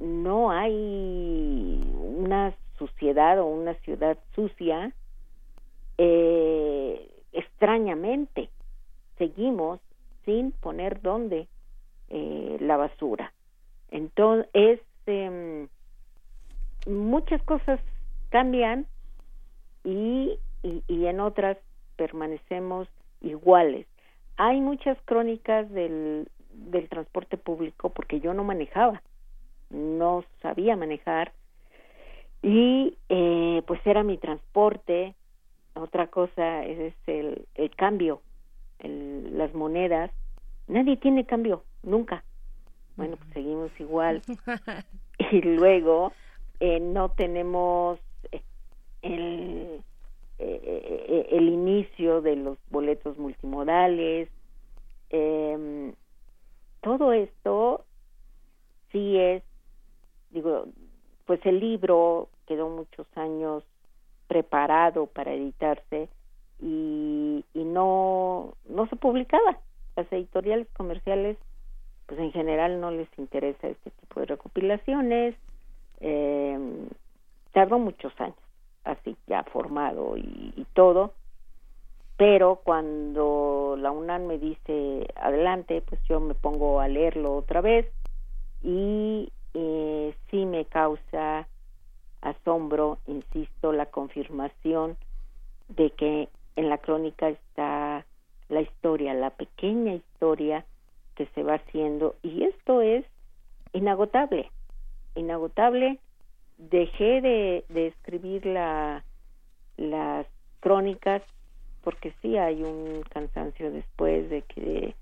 no 0.00 0.50
hay 0.50 1.80
una 1.94 2.52
suciedad 2.76 3.38
o 3.38 3.46
una 3.46 3.74
ciudad 3.74 4.18
sucia 4.34 4.92
eh, 5.98 7.08
extrañamente. 7.30 8.50
Seguimos 9.16 9.78
sin 10.24 10.50
poner 10.50 11.00
dónde 11.02 11.46
eh, 12.08 12.56
la 12.60 12.76
basura 12.76 13.32
entonces 13.92 14.80
em, 15.06 15.68
muchas 16.86 17.40
cosas 17.44 17.78
cambian 18.30 18.86
y, 19.84 20.36
y, 20.64 20.82
y 20.88 21.06
en 21.06 21.20
otras 21.20 21.56
permanecemos 21.96 22.88
iguales 23.20 23.86
hay 24.36 24.60
muchas 24.60 24.98
crónicas 25.04 25.70
del, 25.70 26.28
del 26.50 26.88
transporte 26.88 27.36
público 27.36 27.90
porque 27.90 28.20
yo 28.20 28.34
no 28.34 28.44
manejaba, 28.44 29.02
no 29.70 30.24
sabía 30.40 30.76
manejar 30.76 31.32
y 32.42 32.98
eh, 33.08 33.62
pues 33.66 33.80
era 33.86 34.02
mi 34.02 34.18
transporte. 34.18 35.14
Otra 35.74 36.08
cosa 36.08 36.64
es 36.64 36.92
el, 37.06 37.46
el 37.54 37.70
cambio, 37.76 38.20
el, 38.80 39.38
las 39.38 39.54
monedas. 39.54 40.10
Nadie 40.66 40.96
tiene 40.96 41.24
cambio, 41.24 41.64
nunca. 41.82 42.24
Bueno, 42.96 43.16
pues 43.16 43.30
seguimos 43.32 43.70
igual. 43.78 44.22
y 45.30 45.40
luego 45.40 46.12
eh, 46.60 46.80
no 46.80 47.10
tenemos 47.10 47.98
eh, 48.30 48.42
el, 49.02 49.82
eh, 50.38 51.28
el 51.30 51.48
inicio 51.48 52.20
de 52.20 52.36
los 52.36 52.58
boletos 52.70 53.18
multimodales. 53.18 54.28
Eh, 55.10 55.92
todo 56.80 57.12
esto 57.12 57.84
sí 58.90 59.16
es, 59.18 59.42
digo, 60.30 60.66
pues 61.26 61.40
el 61.46 61.60
libro 61.60 62.28
quedó 62.46 62.68
muchos 62.68 63.06
años 63.16 63.64
preparado 64.26 65.06
para 65.06 65.32
editarse 65.32 66.08
y, 66.60 67.44
y 67.54 67.64
no, 67.64 68.54
no 68.68 68.86
se 68.88 68.96
publicaba. 68.96 69.58
Las 69.96 70.10
editoriales 70.12 70.68
comerciales, 70.76 71.36
pues 72.06 72.20
en 72.20 72.32
general 72.32 72.80
no 72.80 72.90
les 72.90 73.08
interesa 73.18 73.68
este 73.68 73.90
tipo 73.90 74.20
de 74.20 74.26
recopilaciones. 74.26 75.34
Eh, 76.00 76.58
tardó 77.52 77.78
muchos 77.78 78.12
años, 78.20 78.36
así 78.84 79.16
ya 79.26 79.44
formado 79.44 80.16
y, 80.16 80.66
todo 80.74 81.12
pero 82.16 82.60
cuando 82.62 83.76
la 83.78 83.90
UNAM 83.90 84.26
me 84.26 84.38
dice 84.38 85.08
adelante, 85.16 85.82
pues 85.82 86.00
yo 86.08 86.20
me 86.20 86.34
pongo 86.34 86.78
a 86.78 86.86
leerlo 86.86 87.34
otra 87.34 87.60
vez 87.60 87.86
y 88.62 89.32
eh, 89.54 90.14
sí 90.30 90.46
me 90.46 90.64
causa 90.66 91.48
asombro, 92.20 92.98
insisto, 93.06 93.72
la 93.72 93.86
confirmación 93.86 94.96
de 95.68 95.90
que 95.90 96.28
en 96.54 96.68
la 96.68 96.78
crónica 96.78 97.28
está 97.28 98.06
la 98.48 98.60
historia, 98.60 99.14
la 99.14 99.30
pequeña 99.30 99.94
historia 99.94 100.64
que 101.14 101.26
se 101.34 101.42
va 101.42 101.54
haciendo 101.54 102.16
y 102.22 102.44
esto 102.44 102.80
es 102.80 103.04
inagotable, 103.72 104.50
inagotable. 105.14 105.98
Dejé 106.58 107.20
de, 107.20 107.64
de 107.68 107.88
escribir 107.88 108.46
la, 108.46 109.04
las 109.76 110.26
crónicas 110.60 111.22
porque 111.82 112.14
sí 112.22 112.36
hay 112.38 112.62
un 112.62 113.02
cansancio 113.10 113.70
después 113.72 114.30
de 114.30 114.42
que 114.42 114.94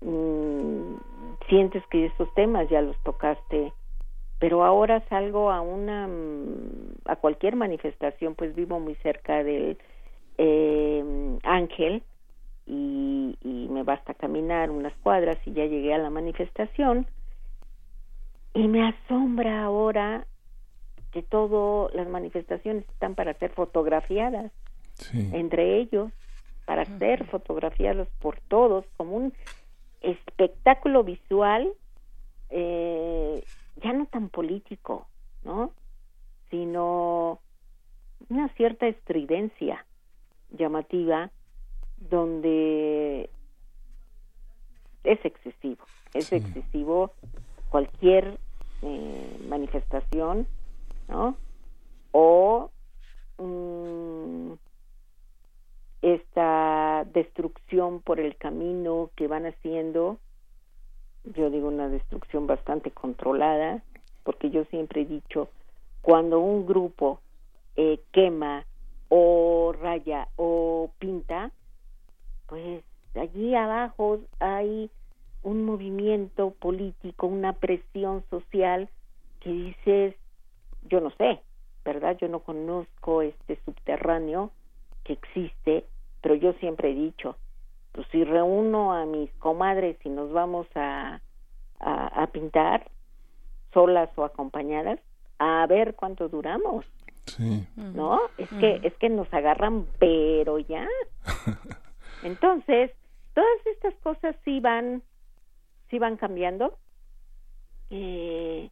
mm, 0.00 0.94
sientes 1.48 1.82
que 1.90 2.06
estos 2.06 2.32
temas 2.34 2.68
ya 2.70 2.80
los 2.80 2.96
tocaste 3.02 3.72
pero 4.40 4.64
ahora 4.64 5.06
salgo 5.08 5.52
a 5.52 5.60
una 5.60 6.08
a 7.04 7.16
cualquier 7.16 7.56
manifestación 7.56 8.34
pues 8.34 8.54
vivo 8.56 8.80
muy 8.80 8.94
cerca 8.96 9.44
del 9.44 9.76
eh, 10.38 11.38
Ángel 11.44 12.02
y, 12.70 13.36
y 13.42 13.68
me 13.68 13.82
basta 13.82 14.14
caminar 14.14 14.70
unas 14.70 14.94
cuadras 15.02 15.38
y 15.46 15.52
ya 15.52 15.64
llegué 15.66 15.92
a 15.92 15.98
la 15.98 16.10
manifestación. 16.10 17.06
Y 18.54 18.68
me 18.68 18.86
asombra 18.88 19.64
ahora 19.64 20.26
que 21.12 21.22
todas 21.22 21.92
las 21.94 22.08
manifestaciones 22.08 22.88
están 22.88 23.14
para 23.14 23.34
ser 23.34 23.50
fotografiadas 23.52 24.52
entre 25.32 25.78
ellos 25.78 26.12
para 26.66 26.84
ser 26.98 27.26
fotografiados 27.26 28.08
por 28.20 28.40
todos 28.42 28.84
como 28.96 29.16
un 29.16 29.32
espectáculo 30.02 31.02
visual 31.02 31.72
eh, 32.50 33.44
ya 33.82 33.92
no 33.92 34.06
tan 34.06 34.28
político, 34.28 35.08
¿no? 35.44 35.72
Sino 36.50 37.40
una 38.28 38.48
cierta 38.54 38.86
estridencia 38.86 39.84
llamativa 40.50 41.30
donde 42.00 43.30
es 45.04 45.24
excesivo, 45.24 45.84
es 46.14 46.32
excesivo 46.32 47.12
cualquier 47.68 48.38
eh, 48.82 49.36
manifestación, 49.48 50.46
¿no? 51.08 51.36
O 52.12 52.70
mm, 53.38 54.52
esta 56.02 57.06
destrucción 57.12 58.00
por 58.00 58.18
el 58.18 58.36
camino 58.36 59.10
que 59.16 59.28
van 59.28 59.46
haciendo 59.46 60.18
yo 61.24 61.50
digo 61.50 61.68
una 61.68 61.88
destrucción 61.88 62.46
bastante 62.46 62.90
controlada, 62.90 63.82
porque 64.24 64.50
yo 64.50 64.64
siempre 64.66 65.02
he 65.02 65.06
dicho, 65.06 65.48
cuando 66.02 66.40
un 66.40 66.66
grupo 66.66 67.20
eh, 67.76 68.00
quema 68.12 68.64
o 69.08 69.74
raya 69.78 70.28
o 70.36 70.90
pinta, 70.98 71.50
pues 72.50 72.82
allí 73.14 73.54
abajo 73.54 74.18
hay 74.40 74.90
un 75.42 75.64
movimiento 75.64 76.50
político, 76.50 77.28
una 77.28 77.52
presión 77.54 78.24
social 78.28 78.88
que 79.38 79.50
dices, 79.50 80.16
yo 80.82 81.00
no 81.00 81.10
sé, 81.12 81.40
¿verdad? 81.84 82.18
Yo 82.20 82.28
no 82.28 82.40
conozco 82.40 83.22
este 83.22 83.58
subterráneo 83.64 84.50
que 85.04 85.12
existe, 85.14 85.86
pero 86.20 86.34
yo 86.34 86.52
siempre 86.54 86.90
he 86.90 86.94
dicho, 86.94 87.36
pues 87.92 88.06
si 88.10 88.24
reúno 88.24 88.92
a 88.92 89.06
mis 89.06 89.32
comadres 89.34 89.96
y 90.04 90.08
nos 90.08 90.32
vamos 90.32 90.66
a, 90.74 91.20
a, 91.78 92.26
pintar, 92.32 92.90
solas 93.72 94.10
o 94.16 94.24
acompañadas, 94.24 94.98
a 95.38 95.64
ver 95.68 95.94
cuánto 95.94 96.28
duramos. 96.28 96.84
Sí. 97.26 97.64
¿No? 97.76 98.18
Es 98.38 98.48
que 98.48 98.80
es 98.82 98.92
que 98.94 99.08
nos 99.08 99.32
agarran 99.32 99.86
pero 100.00 100.58
ya. 100.58 100.88
Entonces, 102.22 102.90
todas 103.34 103.66
estas 103.66 103.94
cosas 104.02 104.36
sí 104.44 104.60
van 104.60 105.02
sí 105.90 105.98
van 105.98 106.16
cambiando. 106.16 106.78
Eh, 107.90 108.70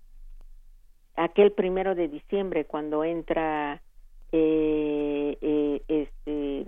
aquel 1.16 1.52
primero 1.52 1.94
de 1.94 2.08
diciembre 2.08 2.64
cuando 2.64 3.02
entra 3.02 3.82
eh, 4.30 5.36
eh, 5.40 5.82
este 5.88 6.64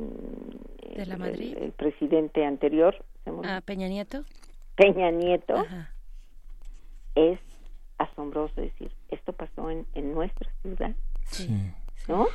de 0.96 1.06
la 1.06 1.16
Madrid 1.16 1.56
el, 1.56 1.72
presidente 1.72 2.44
anterior 2.44 2.96
ah, 3.44 3.60
Peña 3.64 3.86
Nieto 3.88 4.24
Peña 4.76 5.10
Nieto. 5.10 5.64
Es 7.14 7.38
asombroso 7.98 8.60
decir 8.60 8.90
esto 9.10 9.32
pasó 9.32 9.70
en, 9.70 9.86
en 9.94 10.14
nuestra 10.14 10.50
ciudad 10.62 10.94
sí. 11.26 11.48
no 12.08 12.26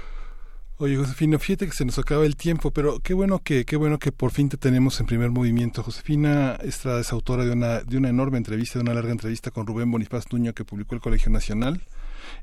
Oye, 0.78 0.98
Josefina, 0.98 1.40
fíjate 1.40 1.68
que 1.68 1.72
se 1.72 1.86
nos 1.86 1.98
acaba 2.00 2.26
el 2.26 2.36
tiempo, 2.36 2.70
pero 2.70 3.00
qué 3.00 3.14
bueno 3.14 3.40
que 3.40 3.64
qué 3.64 3.78
bueno 3.78 3.98
que 3.98 4.12
por 4.12 4.32
fin 4.32 4.50
te 4.50 4.58
tenemos 4.58 5.00
en 5.00 5.06
primer 5.06 5.32
movimiento. 5.32 5.82
Josefina 5.82 6.58
Estrada 6.62 7.00
es 7.00 7.14
autora 7.14 7.46
de 7.46 7.52
una 7.52 7.80
de 7.80 7.96
una 7.98 8.10
enorme 8.10 8.38
entrevista, 8.38 8.80
de 8.80 8.84
una 8.84 8.94
larga 8.94 9.12
entrevista 9.12 9.52
con 9.52 9.66
Rubén 9.66 9.90
Bonifaz 9.90 10.26
Nuño 10.34 10.54
que 10.54 10.66
publicó 10.66 10.94
el 10.94 11.00
Colegio 11.00 11.32
Nacional. 11.32 11.82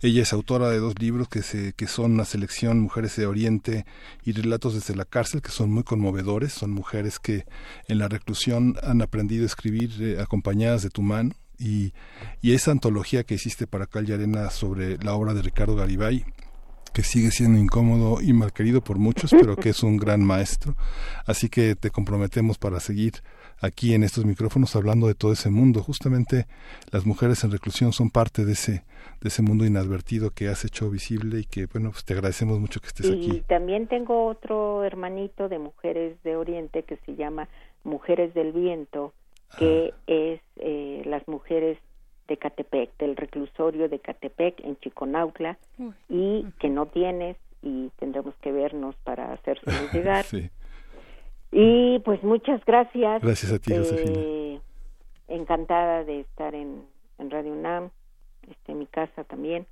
Ella 0.00 0.22
es 0.22 0.32
autora 0.32 0.70
de 0.70 0.78
dos 0.78 0.98
libros 0.98 1.28
que, 1.28 1.42
se, 1.42 1.74
que 1.74 1.86
son 1.86 2.12
una 2.12 2.24
selección 2.24 2.80
Mujeres 2.80 3.16
de 3.16 3.26
Oriente 3.26 3.84
y 4.24 4.32
Relatos 4.32 4.72
desde 4.72 4.96
la 4.96 5.04
cárcel, 5.04 5.42
que 5.42 5.50
son 5.50 5.70
muy 5.70 5.82
conmovedores. 5.82 6.54
Son 6.54 6.70
mujeres 6.70 7.18
que 7.18 7.44
en 7.86 7.98
la 7.98 8.08
reclusión 8.08 8.76
han 8.82 9.02
aprendido 9.02 9.42
a 9.42 9.46
escribir 9.46 9.90
eh, 10.00 10.20
acompañadas 10.22 10.82
de 10.82 10.88
tu 10.88 11.02
mano. 11.02 11.34
Y, 11.58 11.92
y 12.40 12.52
esa 12.54 12.70
antología 12.70 13.24
que 13.24 13.34
hiciste 13.34 13.66
para 13.66 13.86
Calle 13.86 14.14
Arena 14.14 14.48
sobre 14.48 14.96
la 14.98 15.12
obra 15.12 15.34
de 15.34 15.42
Ricardo 15.42 15.76
Garibay, 15.76 16.24
que 16.92 17.02
sigue 17.02 17.30
siendo 17.30 17.58
incómodo 17.58 18.20
y 18.20 18.32
mal 18.32 18.52
querido 18.52 18.82
por 18.82 18.98
muchos, 18.98 19.30
pero 19.30 19.56
que 19.56 19.70
es 19.70 19.82
un 19.82 19.96
gran 19.96 20.22
maestro. 20.24 20.74
Así 21.26 21.48
que 21.48 21.74
te 21.74 21.90
comprometemos 21.90 22.58
para 22.58 22.80
seguir 22.80 23.14
aquí 23.60 23.94
en 23.94 24.02
estos 24.02 24.24
micrófonos 24.24 24.76
hablando 24.76 25.06
de 25.06 25.14
todo 25.14 25.32
ese 25.32 25.50
mundo. 25.50 25.82
Justamente 25.82 26.46
las 26.90 27.06
mujeres 27.06 27.42
en 27.44 27.52
reclusión 27.52 27.92
son 27.92 28.10
parte 28.10 28.44
de 28.44 28.52
ese 28.52 28.84
de 29.20 29.28
ese 29.28 29.42
mundo 29.42 29.64
inadvertido 29.64 30.30
que 30.30 30.48
has 30.48 30.64
hecho 30.64 30.90
visible 30.90 31.40
y 31.40 31.44
que 31.44 31.66
bueno, 31.66 31.90
pues 31.92 32.04
te 32.04 32.12
agradecemos 32.12 32.58
mucho 32.58 32.80
que 32.80 32.88
estés 32.88 33.06
aquí. 33.06 33.36
Y 33.36 33.40
también 33.42 33.86
tengo 33.86 34.26
otro 34.26 34.84
hermanito 34.84 35.48
de 35.48 35.58
mujeres 35.60 36.20
de 36.24 36.36
Oriente 36.36 36.82
que 36.82 36.96
se 37.06 37.14
llama 37.14 37.48
Mujeres 37.84 38.34
del 38.34 38.52
Viento, 38.52 39.12
que 39.58 39.92
ah. 39.92 40.02
es 40.08 40.40
eh, 40.56 41.02
las 41.04 41.26
mujeres 41.28 41.78
de 42.28 42.36
Catepec, 42.36 42.96
del 42.98 43.16
reclusorio 43.16 43.88
de 43.88 43.98
Catepec 43.98 44.60
en 44.60 44.76
Chiconautla 44.78 45.58
y 46.08 46.46
que 46.58 46.68
no 46.68 46.86
tienes 46.86 47.36
y 47.62 47.90
tendremos 47.98 48.34
que 48.36 48.52
vernos 48.52 48.94
para 49.04 49.32
hacérselo 49.32 49.90
llegar. 49.92 50.24
sí. 50.26 50.50
Y 51.50 51.98
pues 52.00 52.22
muchas 52.22 52.64
gracias. 52.64 53.22
Gracias 53.22 53.52
a 53.52 53.58
ti, 53.58 53.72
eh, 53.74 54.60
Encantada 55.28 56.04
de 56.04 56.20
estar 56.20 56.54
en, 56.54 56.84
en 57.18 57.30
Radio 57.30 57.52
UNAM, 57.52 57.90
este, 58.50 58.74
mi 58.74 58.86
casa 58.86 59.24
también. 59.24 59.66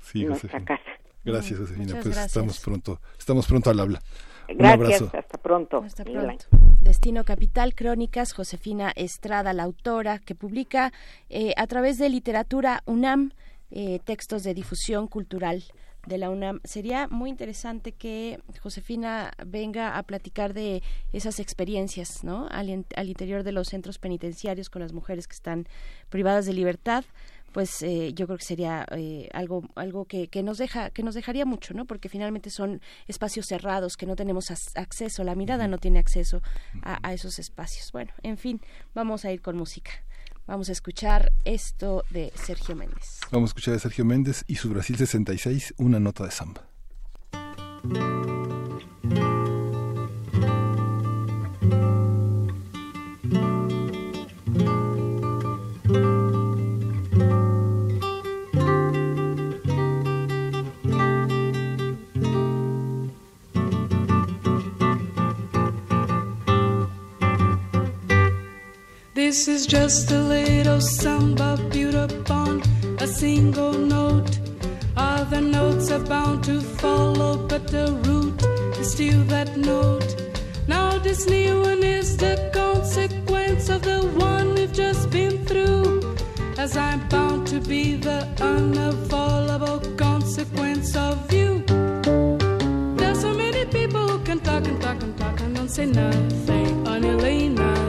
Sí, 0.00 0.24
nuestra 0.24 0.64
casa. 0.64 0.90
Gracias, 1.24 1.58
Josefina. 1.58 1.98
pues 2.02 2.16
estamos 2.16 2.60
pronto, 2.60 3.00
estamos 3.18 3.46
pronto 3.46 3.70
al 3.70 3.80
habla. 3.80 4.00
Gracias, 4.48 5.02
hasta 5.14 5.38
pronto. 5.38 5.82
Hasta 5.84 6.04
pronto. 6.04 6.46
Destino 6.80 7.24
Capital, 7.24 7.74
Crónicas, 7.74 8.32
Josefina 8.32 8.92
Estrada, 8.94 9.52
la 9.52 9.64
autora, 9.64 10.18
que 10.18 10.34
publica 10.34 10.92
eh, 11.28 11.52
a 11.56 11.66
través 11.66 11.98
de 11.98 12.08
literatura 12.08 12.82
UNAM 12.86 13.32
eh, 13.70 13.98
textos 14.04 14.44
de 14.44 14.54
difusión 14.54 15.08
cultural 15.08 15.64
de 16.06 16.18
la 16.18 16.30
UNAM. 16.30 16.60
Sería 16.62 17.08
muy 17.08 17.30
interesante 17.30 17.92
que 17.92 18.38
Josefina 18.62 19.32
venga 19.44 19.98
a 19.98 20.02
platicar 20.04 20.54
de 20.54 20.82
esas 21.12 21.40
experiencias, 21.40 22.22
¿no? 22.22 22.46
Al, 22.50 22.86
al 22.94 23.08
interior 23.08 23.42
de 23.42 23.52
los 23.52 23.68
centros 23.68 23.98
penitenciarios 23.98 24.70
con 24.70 24.82
las 24.82 24.92
mujeres 24.92 25.26
que 25.26 25.34
están 25.34 25.66
privadas 26.08 26.46
de 26.46 26.52
libertad 26.52 27.04
pues 27.56 27.80
eh, 27.80 28.12
yo 28.12 28.26
creo 28.26 28.36
que 28.36 28.44
sería 28.44 28.84
eh, 28.90 29.30
algo 29.32 29.64
algo 29.76 30.04
que, 30.04 30.28
que, 30.28 30.42
nos 30.42 30.58
deja 30.58 30.90
que 30.90 31.02
nos 31.02 31.14
dejaría 31.14 31.46
mucho 31.46 31.72
no 31.72 31.86
porque 31.86 32.10
finalmente 32.10 32.50
son 32.50 32.82
espacios 33.06 33.46
cerrados 33.46 33.96
que 33.96 34.04
no 34.04 34.14
tenemos 34.14 34.50
acceso 34.74 35.24
la 35.24 35.34
mirada 35.34 35.66
no 35.66 35.78
tiene 35.78 35.98
acceso 35.98 36.42
a, 36.82 36.98
a, 37.02 37.14
esos 37.14 37.38
espacios. 37.38 37.92
Bueno 37.92 38.12
en 38.22 38.36
fin 38.36 38.60
vamos 38.94 39.24
a 39.24 39.32
ir 39.32 39.40
con 39.40 39.56
música. 39.56 39.90
Vamos 40.46 40.68
a 40.68 40.72
escuchar 40.72 41.32
esto 41.46 42.04
de 42.10 42.30
Sergio 42.34 42.76
Méndez. 42.76 43.20
Vamos 43.30 43.48
a 43.48 43.52
escuchar 43.52 43.72
a 43.72 43.78
Sergio 43.78 44.04
Méndez 44.04 44.44
y 44.46 44.56
su 44.56 44.68
Brasil 44.68 44.98
66 44.98 45.76
una 45.78 45.98
nota 45.98 46.24
de 46.24 46.32
samba 46.32 46.68
This 69.26 69.48
is 69.48 69.66
just 69.66 70.12
a 70.12 70.20
little 70.20 70.80
samba 70.80 71.58
built 71.72 71.96
upon 72.12 72.62
a 73.00 73.08
single 73.08 73.72
note. 73.72 74.38
Other 74.96 75.40
notes 75.40 75.90
are 75.90 75.98
bound 75.98 76.44
to 76.44 76.60
follow, 76.60 77.36
but 77.36 77.66
the 77.66 77.86
root 78.06 78.40
is 78.78 78.92
still 78.92 79.24
that 79.24 79.56
note. 79.56 80.14
Now, 80.68 80.98
this 80.98 81.26
new 81.26 81.60
one 81.60 81.82
is 81.82 82.16
the 82.16 82.34
consequence 82.54 83.68
of 83.68 83.82
the 83.82 84.02
one 84.14 84.54
we've 84.54 84.72
just 84.72 85.10
been 85.10 85.44
through. 85.44 86.14
As 86.56 86.76
I'm 86.76 87.08
bound 87.08 87.48
to 87.48 87.58
be 87.58 87.96
the 87.96 88.28
unavoidable 88.40 89.80
consequence 89.96 90.94
of 90.94 91.32
you. 91.32 91.64
There's 92.96 93.22
so 93.22 93.34
many 93.34 93.64
people 93.64 94.06
who 94.06 94.24
can 94.24 94.38
talk 94.38 94.64
and 94.68 94.80
talk 94.80 95.02
and 95.02 95.18
talk 95.18 95.40
and 95.40 95.56
don't 95.56 95.68
say 95.68 95.86
nothing, 95.86 96.86
only. 96.86 97.46
I've 97.58 97.85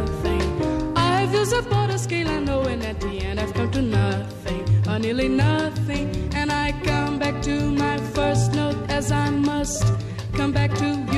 I 1.58 1.62
bought 1.62 1.90
a 1.90 1.98
scale 1.98 2.28
and 2.28 2.48
at 2.84 3.00
the 3.00 3.20
end 3.26 3.40
I've 3.40 3.52
come 3.52 3.72
to 3.72 3.82
nothing, 3.82 4.64
or 4.88 5.00
nearly 5.00 5.28
nothing. 5.28 6.30
And 6.36 6.52
I 6.52 6.72
come 6.84 7.18
back 7.18 7.42
to 7.44 7.72
my 7.72 7.98
first 8.14 8.54
note 8.54 8.78
as 8.90 9.12
I 9.12 9.32
must 9.32 9.84
come 10.34 10.52
back 10.52 10.72
to 10.76 10.86
you. 11.12 11.17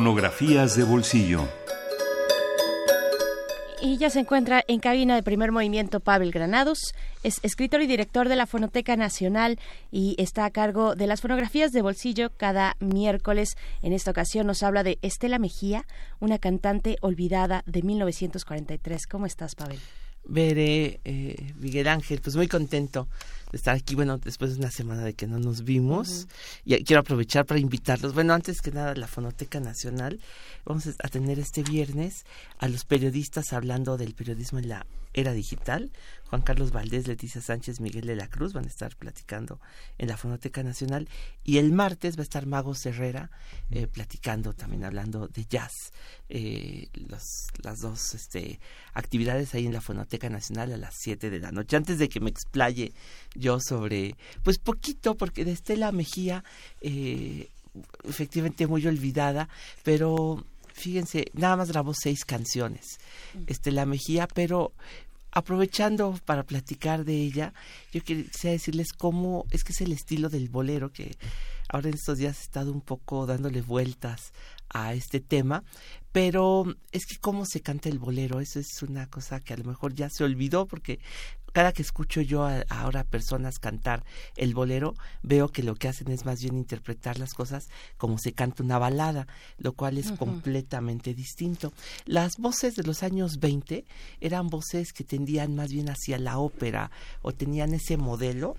Fonografías 0.00 0.76
de 0.76 0.84
bolsillo. 0.84 1.46
Y 3.82 3.98
ya 3.98 4.08
se 4.08 4.20
encuentra 4.20 4.64
en 4.66 4.80
cabina 4.80 5.14
de 5.14 5.22
primer 5.22 5.52
movimiento 5.52 6.00
Pavel 6.00 6.30
Granados, 6.30 6.94
es 7.22 7.38
escritor 7.42 7.82
y 7.82 7.86
director 7.86 8.30
de 8.30 8.36
la 8.36 8.46
Fonoteca 8.46 8.96
Nacional 8.96 9.58
y 9.92 10.14
está 10.16 10.46
a 10.46 10.50
cargo 10.52 10.94
de 10.94 11.06
las 11.06 11.20
fonografías 11.20 11.72
de 11.72 11.82
bolsillo 11.82 12.30
cada 12.34 12.76
miércoles. 12.80 13.58
En 13.82 13.92
esta 13.92 14.12
ocasión 14.12 14.46
nos 14.46 14.62
habla 14.62 14.84
de 14.84 14.98
Estela 15.02 15.38
Mejía, 15.38 15.84
una 16.18 16.38
cantante 16.38 16.96
olvidada 17.02 17.62
de 17.66 17.82
1943. 17.82 19.06
¿Cómo 19.06 19.26
estás, 19.26 19.54
Pavel? 19.54 19.80
Veré, 20.24 21.00
eh, 21.04 21.52
Miguel 21.58 21.88
Ángel, 21.88 22.22
pues 22.22 22.36
muy 22.36 22.48
contento 22.48 23.06
de 23.50 23.56
estar 23.56 23.76
aquí, 23.76 23.94
bueno, 23.94 24.18
después 24.18 24.52
de 24.52 24.58
una 24.58 24.70
semana 24.70 25.02
de 25.02 25.14
que 25.14 25.26
no 25.26 25.38
nos 25.38 25.64
vimos. 25.64 26.28
Y 26.64 26.82
quiero 26.84 27.00
aprovechar 27.00 27.46
para 27.46 27.60
invitarlos. 27.60 28.14
Bueno, 28.14 28.34
antes 28.34 28.60
que 28.60 28.70
nada, 28.70 28.94
la 28.94 29.06
Fonoteca 29.06 29.60
Nacional, 29.60 30.20
vamos 30.64 30.86
a 30.86 31.08
tener 31.08 31.38
este 31.38 31.62
viernes 31.62 32.24
a 32.58 32.68
los 32.68 32.84
periodistas 32.84 33.52
hablando 33.52 33.96
del 33.96 34.14
periodismo 34.14 34.58
en 34.58 34.68
la 34.68 34.86
era 35.12 35.32
digital. 35.32 35.90
Juan 36.30 36.42
Carlos 36.42 36.70
Valdés, 36.70 37.08
Leticia 37.08 37.40
Sánchez, 37.40 37.80
Miguel 37.80 38.06
de 38.06 38.14
la 38.14 38.28
Cruz 38.28 38.52
van 38.52 38.64
a 38.64 38.68
estar 38.68 38.94
platicando 38.94 39.60
en 39.98 40.08
la 40.08 40.16
Fonoteca 40.16 40.62
Nacional. 40.62 41.08
Y 41.42 41.58
el 41.58 41.72
martes 41.72 42.16
va 42.16 42.20
a 42.20 42.22
estar 42.22 42.46
Mago 42.46 42.72
Herrera 42.84 43.30
eh, 43.70 43.88
platicando, 43.88 44.52
también 44.52 44.84
hablando 44.84 45.26
de 45.26 45.44
jazz. 45.46 45.92
Eh, 46.28 46.88
las 47.62 47.80
dos 47.80 48.14
este, 48.14 48.60
actividades 48.94 49.54
ahí 49.54 49.66
en 49.66 49.72
la 49.72 49.80
Fonoteca 49.80 50.30
Nacional 50.30 50.72
a 50.72 50.76
las 50.76 50.94
7 50.94 51.30
de 51.30 51.40
la 51.40 51.50
noche. 51.50 51.76
Antes 51.76 51.98
de 51.98 52.08
que 52.08 52.20
me 52.20 52.30
explaye 52.30 52.92
yo 53.34 53.58
sobre, 53.58 54.14
pues 54.44 54.58
poquito, 54.58 55.16
porque 55.16 55.44
de 55.44 55.50
Estela 55.50 55.90
Mejía, 55.90 56.44
eh, 56.80 57.48
efectivamente 58.04 58.66
muy 58.66 58.86
olvidada, 58.86 59.48
pero 59.82 60.44
fíjense, 60.80 61.26
nada 61.34 61.56
más 61.56 61.68
grabó 61.68 61.92
seis 61.94 62.24
canciones, 62.24 62.98
Estela 63.46 63.86
Mejía, 63.86 64.26
pero 64.26 64.72
aprovechando 65.32 66.18
para 66.24 66.42
platicar 66.42 67.04
de 67.04 67.14
ella, 67.14 67.52
yo 67.92 68.02
quisiera 68.02 68.52
decirles 68.52 68.92
cómo 68.92 69.46
es 69.50 69.62
que 69.62 69.72
es 69.72 69.80
el 69.80 69.92
estilo 69.92 70.28
del 70.28 70.48
bolero 70.48 70.90
que 70.92 71.16
ahora 71.68 71.88
en 71.88 71.94
estos 71.94 72.18
días 72.18 72.38
he 72.38 72.42
estado 72.42 72.72
un 72.72 72.80
poco 72.80 73.26
dándole 73.26 73.62
vueltas 73.62 74.32
a 74.72 74.94
este 74.94 75.20
tema, 75.20 75.62
pero 76.12 76.64
es 76.92 77.06
que 77.06 77.18
cómo 77.20 77.44
se 77.44 77.60
canta 77.60 77.88
el 77.88 77.98
bolero, 77.98 78.40
eso 78.40 78.58
es 78.58 78.82
una 78.82 79.06
cosa 79.08 79.40
que 79.40 79.54
a 79.54 79.56
lo 79.56 79.64
mejor 79.64 79.94
ya 79.94 80.08
se 80.10 80.24
olvidó 80.24 80.66
porque 80.66 80.98
cada 81.52 81.72
que 81.72 81.82
escucho 81.82 82.20
yo 82.20 82.44
a, 82.44 82.64
ahora 82.68 83.04
personas 83.04 83.58
cantar 83.58 84.04
el 84.36 84.54
bolero, 84.54 84.94
veo 85.22 85.48
que 85.48 85.62
lo 85.62 85.74
que 85.74 85.88
hacen 85.88 86.10
es 86.10 86.24
más 86.24 86.40
bien 86.40 86.56
interpretar 86.56 87.18
las 87.18 87.34
cosas 87.34 87.68
como 87.96 88.18
se 88.18 88.32
canta 88.32 88.62
una 88.62 88.78
balada, 88.78 89.26
lo 89.58 89.72
cual 89.72 89.98
es 89.98 90.12
completamente 90.12 91.14
distinto. 91.14 91.72
Las 92.06 92.36
voces 92.36 92.76
de 92.76 92.82
los 92.82 93.02
años 93.02 93.38
20 93.40 93.84
eran 94.20 94.48
voces 94.48 94.92
que 94.92 95.04
tendían 95.04 95.54
más 95.54 95.72
bien 95.72 95.88
hacia 95.88 96.18
la 96.18 96.38
ópera 96.38 96.90
o 97.22 97.32
tenían 97.32 97.74
ese 97.74 97.96
modelo 97.96 98.56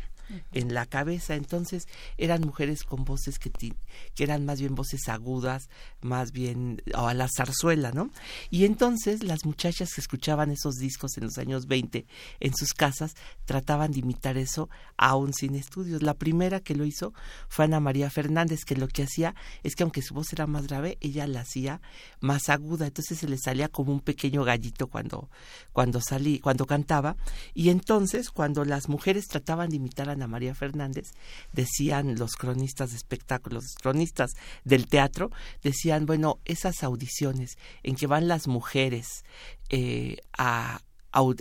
en 0.52 0.74
la 0.74 0.86
cabeza. 0.86 1.36
Entonces 1.36 1.88
eran 2.18 2.42
mujeres 2.42 2.84
con 2.84 3.04
voces 3.06 3.40
que, 3.40 3.52
que 3.52 4.24
eran 4.24 4.46
más 4.46 4.60
bien 4.60 4.76
voces 4.76 5.08
agudas, 5.08 5.70
más 6.02 6.32
bien 6.32 6.82
o 6.96 7.08
a 7.08 7.14
la 7.14 7.28
zarzuela, 7.28 7.92
¿no? 7.92 8.10
Y 8.50 8.66
entonces 8.66 9.24
las 9.24 9.46
muchachas 9.46 9.94
que 9.94 10.02
escuchaban 10.02 10.52
esos 10.52 10.76
discos 10.76 11.18
en 11.18 11.26
los 11.26 11.38
años 11.38 11.68
20 11.68 12.06
en 12.40 12.56
sus 12.56 12.74
casas 12.74 13.16
trataban 13.46 13.92
de 13.92 14.00
imitar 14.00 14.38
eso 14.38 14.70
aún 14.98 15.34
sin 15.34 15.56
estudios. 15.56 16.02
La 16.02 16.14
primera 16.14 16.60
que 16.60 16.76
lo 16.76 16.86
hizo 16.86 17.14
fue 17.48 17.66
Ana 17.66 17.80
María 17.80 18.10
Fernández, 18.10 18.66
que 18.66 18.76
lo 18.76 18.88
que 18.88 19.04
hacía 19.04 19.36
es 19.64 19.76
que 19.76 19.84
aunque 19.84 20.02
su 20.02 20.14
voz 20.14 20.32
era 20.34 20.48
más 20.48 20.68
grave, 20.68 20.98
ella 21.02 21.28
la 21.28 21.42
hacía 21.42 21.82
más 22.20 22.50
aguda, 22.50 22.88
entonces 22.88 23.20
se 23.20 23.28
le 23.28 23.38
salía 23.38 23.68
como 23.68 23.92
un 23.92 24.02
pequeño 24.02 24.44
gallito 24.44 24.88
cuando 24.88 25.30
cuando 25.72 26.02
salí, 26.02 26.40
cuando 26.40 26.66
cantaba, 26.66 27.16
y 27.54 27.70
entonces 27.70 28.30
cuando 28.30 28.66
las 28.66 28.90
mujeres 28.90 29.28
trataban 29.28 29.70
de 29.70 29.78
imitar 29.78 30.10
a 30.10 30.16
María 30.28 30.56
Fernández, 30.56 31.14
decían 31.54 32.16
los 32.18 32.34
cronistas 32.34 32.92
de 32.92 32.98
espectáculos, 32.98 33.64
los 33.64 33.76
cronistas 33.76 34.32
del 34.64 34.88
teatro, 34.88 35.32
decían, 35.64 36.06
bueno, 36.06 36.40
esas 36.46 36.84
audiciones 36.84 37.58
en 37.84 37.96
que 37.96 38.08
van 38.08 38.28
las 38.28 38.48
mujeres 38.48 39.24
eh, 39.70 40.18
a, 40.38 40.82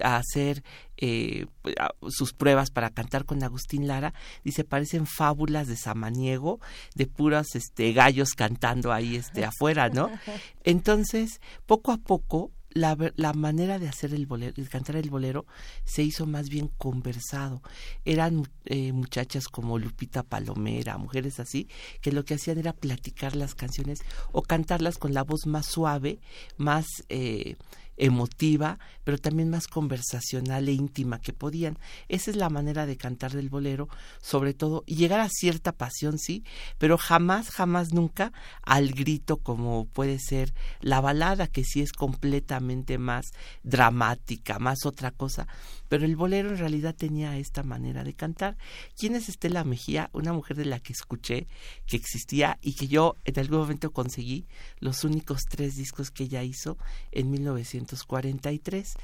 hacer 0.03 0.64
eh, 0.97 1.47
sus 2.09 2.33
pruebas 2.33 2.70
para 2.72 2.91
cantar 2.91 3.24
con 3.24 3.43
Agustín 3.45 3.87
Lara, 3.87 4.12
dice, 4.43 4.64
parecen 4.64 5.07
fábulas 5.07 5.68
de 5.68 5.76
samaniego, 5.76 6.59
de 6.97 7.07
puros 7.07 7.55
este, 7.55 7.93
gallos 7.93 8.35
cantando 8.35 8.93
ahí 8.93 9.14
este, 9.14 9.45
afuera, 9.45 9.89
¿no? 9.89 10.11
Entonces, 10.64 11.41
poco 11.66 11.93
a 11.93 11.99
poco, 11.99 12.51
la, 12.71 12.97
la, 13.16 13.33
manera 13.33 13.79
de 13.79 13.89
hacer 13.89 14.14
el 14.14 14.27
bolero, 14.27 14.53
de 14.57 14.68
cantar 14.68 14.97
el 14.97 15.11
bolero, 15.11 15.47
se 15.85 16.03
hizo 16.03 16.27
más 16.27 16.49
bien 16.49 16.68
conversado. 16.79 17.62
Eran 18.05 18.49
eh, 18.64 18.93
muchachas 18.93 19.49
como 19.49 19.79
Lupita 19.79 20.23
Palomera, 20.23 20.99
mujeres 20.99 21.41
así, 21.41 21.68
que 22.01 22.12
lo 22.12 22.25
que 22.25 22.35
hacían 22.35 22.59
era 22.59 22.73
platicar 22.73 23.37
las 23.37 23.55
canciones 23.55 24.01
o 24.33 24.43
cantarlas 24.43 24.99
con 24.99 25.14
la 25.14 25.25
voz 25.25 25.47
más 25.47 25.66
suave, 25.66 26.21
más 26.57 26.87
eh, 27.09 27.57
emotiva, 28.01 28.79
pero 29.05 29.19
también 29.19 29.51
más 29.51 29.69
conversacional 29.69 30.69
e 30.69 30.73
íntima 30.73 31.21
que 31.21 31.35
podían. 31.35 31.79
Esa 32.09 32.31
es 32.31 32.37
la 32.37 32.49
manera 32.49 32.87
de 32.87 32.97
cantar 32.97 33.33
del 33.33 33.51
bolero, 33.51 33.89
sobre 34.23 34.55
todo, 34.55 34.83
y 34.87 34.97
llegar 34.97 35.21
a 35.21 35.29
cierta 35.29 35.73
pasión, 35.73 36.19
sí, 36.19 36.43
pero 36.79 36.97
jamás, 36.97 37.51
jamás, 37.51 37.93
nunca 37.93 38.33
al 38.63 38.93
grito 38.93 39.37
como 39.37 39.87
puede 39.87 40.19
ser 40.19 40.55
la 40.81 41.01
balada, 41.01 41.47
que 41.47 41.63
sí 41.63 41.83
es 41.83 41.93
completamente 41.93 42.97
más 42.97 43.27
dramática, 43.63 44.59
más 44.59 44.87
otra 44.87 45.11
cosa. 45.11 45.47
Pero 45.89 46.05
el 46.05 46.17
bolero 46.17 46.51
en 46.51 46.59
realidad 46.59 46.95
tenía 46.95 47.37
esta 47.37 47.63
manera 47.63 48.05
de 48.05 48.15
cantar. 48.15 48.57
¿Quién 48.97 49.15
es 49.15 49.29
Estela 49.29 49.65
Mejía? 49.65 50.09
Una 50.13 50.33
mujer 50.33 50.57
de 50.57 50.65
la 50.65 50.79
que 50.79 50.93
escuché 50.93 51.49
que 51.87 51.97
existía 51.97 52.59
y 52.63 52.75
que 52.75 52.87
yo 52.89 53.17
en 53.25 53.39
algún 53.39 53.59
momento 53.59 53.91
conseguí 53.93 54.47
los 54.79 55.05
únicos 55.05 55.43
tres 55.49 55.75
discos 55.75 56.11
que 56.11 56.25
ella 56.25 56.45
hizo 56.45 56.79
en 57.11 57.31
1943. 57.93 58.95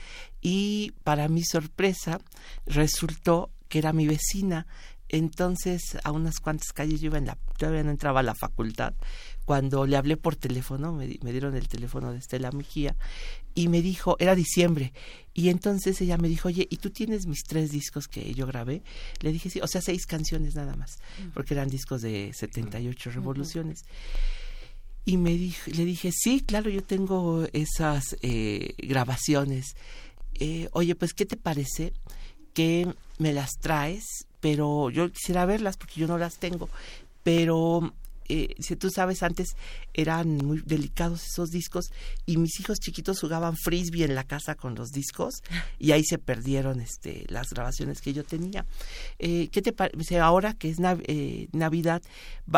Y 0.40 0.92
para 1.04 1.28
mi 1.28 1.42
sorpresa 1.44 2.20
resultó 2.66 3.50
que 3.68 3.78
era 3.78 3.92
mi 3.92 4.06
vecina. 4.06 4.66
Entonces, 5.08 5.96
a 6.02 6.10
unas 6.10 6.40
cuantas 6.40 6.72
calles 6.72 7.00
yo 7.00 7.06
iba 7.06 7.18
en 7.18 7.26
la, 7.26 7.38
todavía 7.56 7.84
no 7.84 7.90
entraba 7.90 8.20
a 8.20 8.22
la 8.24 8.34
facultad, 8.34 8.94
cuando 9.44 9.86
le 9.86 9.96
hablé 9.96 10.16
por 10.16 10.34
teléfono, 10.34 10.92
me, 10.92 11.06
dieron 11.06 11.54
el 11.54 11.68
teléfono 11.68 12.12
de 12.12 12.18
Estela 12.18 12.50
Mejía, 12.50 12.96
y 13.54 13.68
me 13.68 13.82
dijo, 13.82 14.16
era 14.18 14.34
diciembre, 14.34 14.92
y 15.32 15.50
entonces 15.50 16.00
ella 16.00 16.18
me 16.18 16.28
dijo, 16.28 16.48
oye, 16.48 16.66
¿y 16.68 16.78
tú 16.78 16.90
tienes 16.90 17.26
mis 17.26 17.44
tres 17.44 17.70
discos 17.70 18.08
que 18.08 18.34
yo 18.34 18.46
grabé? 18.48 18.82
Le 19.20 19.30
dije, 19.30 19.48
sí, 19.48 19.60
o 19.60 19.68
sea, 19.68 19.80
seis 19.80 20.06
canciones 20.06 20.56
nada 20.56 20.74
más, 20.74 20.98
porque 21.32 21.54
eran 21.54 21.68
discos 21.68 22.02
de 22.02 22.32
78 22.34 23.12
revoluciones. 23.12 23.84
Y 25.08 25.18
me 25.18 25.30
dijo, 25.30 25.70
le 25.70 25.84
dije, 25.84 26.10
sí, 26.12 26.40
claro, 26.40 26.68
yo 26.68 26.82
tengo 26.82 27.46
esas 27.52 28.16
eh, 28.22 28.74
grabaciones. 28.76 29.76
Eh, 30.34 30.68
oye, 30.72 30.96
pues, 30.96 31.14
¿qué 31.14 31.24
te 31.24 31.36
parece 31.36 31.92
que 32.54 32.92
me 33.18 33.32
las 33.32 33.52
traes? 33.60 34.04
Pero 34.40 34.90
yo 34.90 35.10
quisiera 35.12 35.46
verlas 35.46 35.76
porque 35.76 36.00
yo 36.00 36.08
no 36.08 36.18
las 36.18 36.38
tengo. 36.38 36.68
Pero 37.22 37.94
eh, 38.28 38.54
si 38.58 38.76
tú 38.76 38.90
sabes, 38.90 39.22
antes 39.22 39.56
eran 39.94 40.36
muy 40.36 40.62
delicados 40.64 41.22
esos 41.26 41.50
discos 41.50 41.86
y 42.24 42.36
mis 42.36 42.58
hijos 42.60 42.78
chiquitos 42.78 43.20
jugaban 43.20 43.56
frisbee 43.56 44.04
en 44.04 44.14
la 44.14 44.24
casa 44.24 44.54
con 44.54 44.74
los 44.74 44.90
discos 44.90 45.42
y 45.78 45.92
ahí 45.92 46.04
se 46.04 46.18
perdieron 46.18 46.80
este, 46.80 47.24
las 47.28 47.50
grabaciones 47.50 48.00
que 48.00 48.12
yo 48.12 48.24
tenía. 48.24 48.66
Eh, 49.18 49.48
¿Qué 49.50 49.62
te 49.62 49.72
parece? 49.72 50.18
Ahora 50.18 50.54
que 50.54 50.70
es 50.70 50.78
eh, 50.80 51.48
Navidad, 51.52 52.02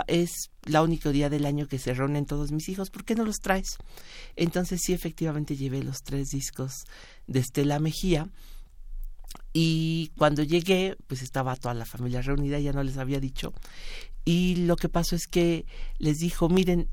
es 0.07 0.51
la 0.65 0.83
único 0.83 1.13
día 1.13 1.31
del 1.31 1.47
año 1.47 1.67
que 1.67 1.79
se 1.79 1.95
reúnen 1.95 2.27
todos 2.27 2.53
mis 2.53 2.69
hijos, 2.69 2.91
¿por 2.91 3.05
qué 3.05 3.15
no 3.15 3.25
los 3.25 3.37
traes? 3.37 3.77
Entonces 4.37 4.81
sí, 4.83 4.93
efectivamente 4.93 5.57
llevé 5.57 5.83
los 5.83 6.03
tres 6.03 6.29
discos 6.29 6.85
de 7.27 7.41
Estela 7.41 7.79
Mejía. 7.79 8.29
Y 9.53 10.13
cuando 10.17 10.43
llegué, 10.43 10.97
pues 11.07 11.23
estaba 11.23 11.57
toda 11.57 11.75
la 11.75 11.85
familia 11.85 12.23
reunida, 12.23 12.59
ya 12.61 12.73
no 12.73 12.83
les 12.83 12.97
había 12.97 13.19
dicho, 13.19 13.53
y 14.29 14.57
lo 14.57 14.77
que 14.77 14.91
pasó 14.91 15.17
es 15.17 15.27
que 15.27 15.65
les 15.97 16.19
dijo, 16.19 16.51
miren, 16.51 16.91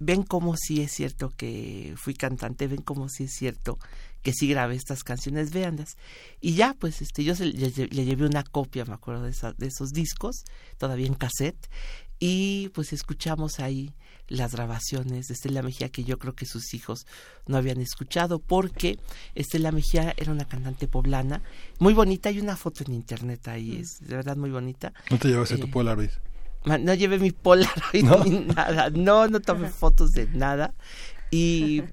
ven 0.00 0.24
cómo 0.24 0.56
sí 0.56 0.80
es 0.80 0.90
cierto 0.90 1.30
que 1.36 1.94
fui 1.96 2.14
cantante, 2.14 2.66
ven 2.66 2.82
cómo 2.82 3.08
sí 3.08 3.24
es 3.24 3.32
cierto 3.32 3.78
que 4.22 4.32
sí 4.32 4.48
grabé 4.48 4.74
estas 4.74 5.04
canciones, 5.04 5.52
véanlas. 5.52 5.96
Y 6.40 6.54
ya, 6.54 6.74
pues, 6.76 7.00
este, 7.00 7.22
yo 7.22 7.34
le, 7.38 7.70
llevé 7.70 8.26
una 8.26 8.42
copia, 8.42 8.84
me 8.86 8.94
acuerdo, 8.94 9.22
de, 9.22 9.32
de, 9.56 9.66
esos 9.68 9.90
discos, 9.92 10.42
todavía 10.76 11.06
en 11.06 11.14
cassette, 11.14 11.70
y 12.18 12.70
pues 12.70 12.92
escuchamos 12.92 13.60
ahí 13.60 13.94
las 14.26 14.56
grabaciones 14.56 15.28
de 15.28 15.34
Estela 15.34 15.62
Mejía 15.62 15.90
que 15.90 16.02
yo 16.02 16.18
creo 16.18 16.34
que 16.34 16.46
sus 16.46 16.74
hijos 16.74 17.06
no 17.46 17.56
habían 17.56 17.80
escuchado 17.80 18.40
porque 18.40 18.98
Estela 19.36 19.70
Mejía 19.70 20.12
era 20.16 20.32
una 20.32 20.46
cantante 20.46 20.88
poblana 20.88 21.42
muy 21.80 21.92
bonita 21.92 22.30
hay 22.30 22.38
una 22.38 22.56
foto 22.56 22.84
en 22.84 22.94
internet 22.94 23.46
ahí 23.48 23.76
es 23.76 23.98
de 24.00 24.16
verdad 24.16 24.36
muy 24.36 24.50
bonita. 24.50 24.94
No 25.10 25.18
te 25.18 25.28
llevaste 25.28 25.58
tu 25.58 25.66
Eh, 25.66 25.70
Polaroid 25.70 26.10
no 26.64 26.94
llevé 26.94 27.18
mi 27.18 27.30
Polaroid 27.30 28.02
¿No? 28.04 28.24
ni 28.24 28.40
nada 28.40 28.90
no 28.90 29.28
no 29.28 29.40
tomé 29.40 29.68
fotos 29.68 30.12
de 30.12 30.26
nada 30.28 30.74
y 31.30 31.82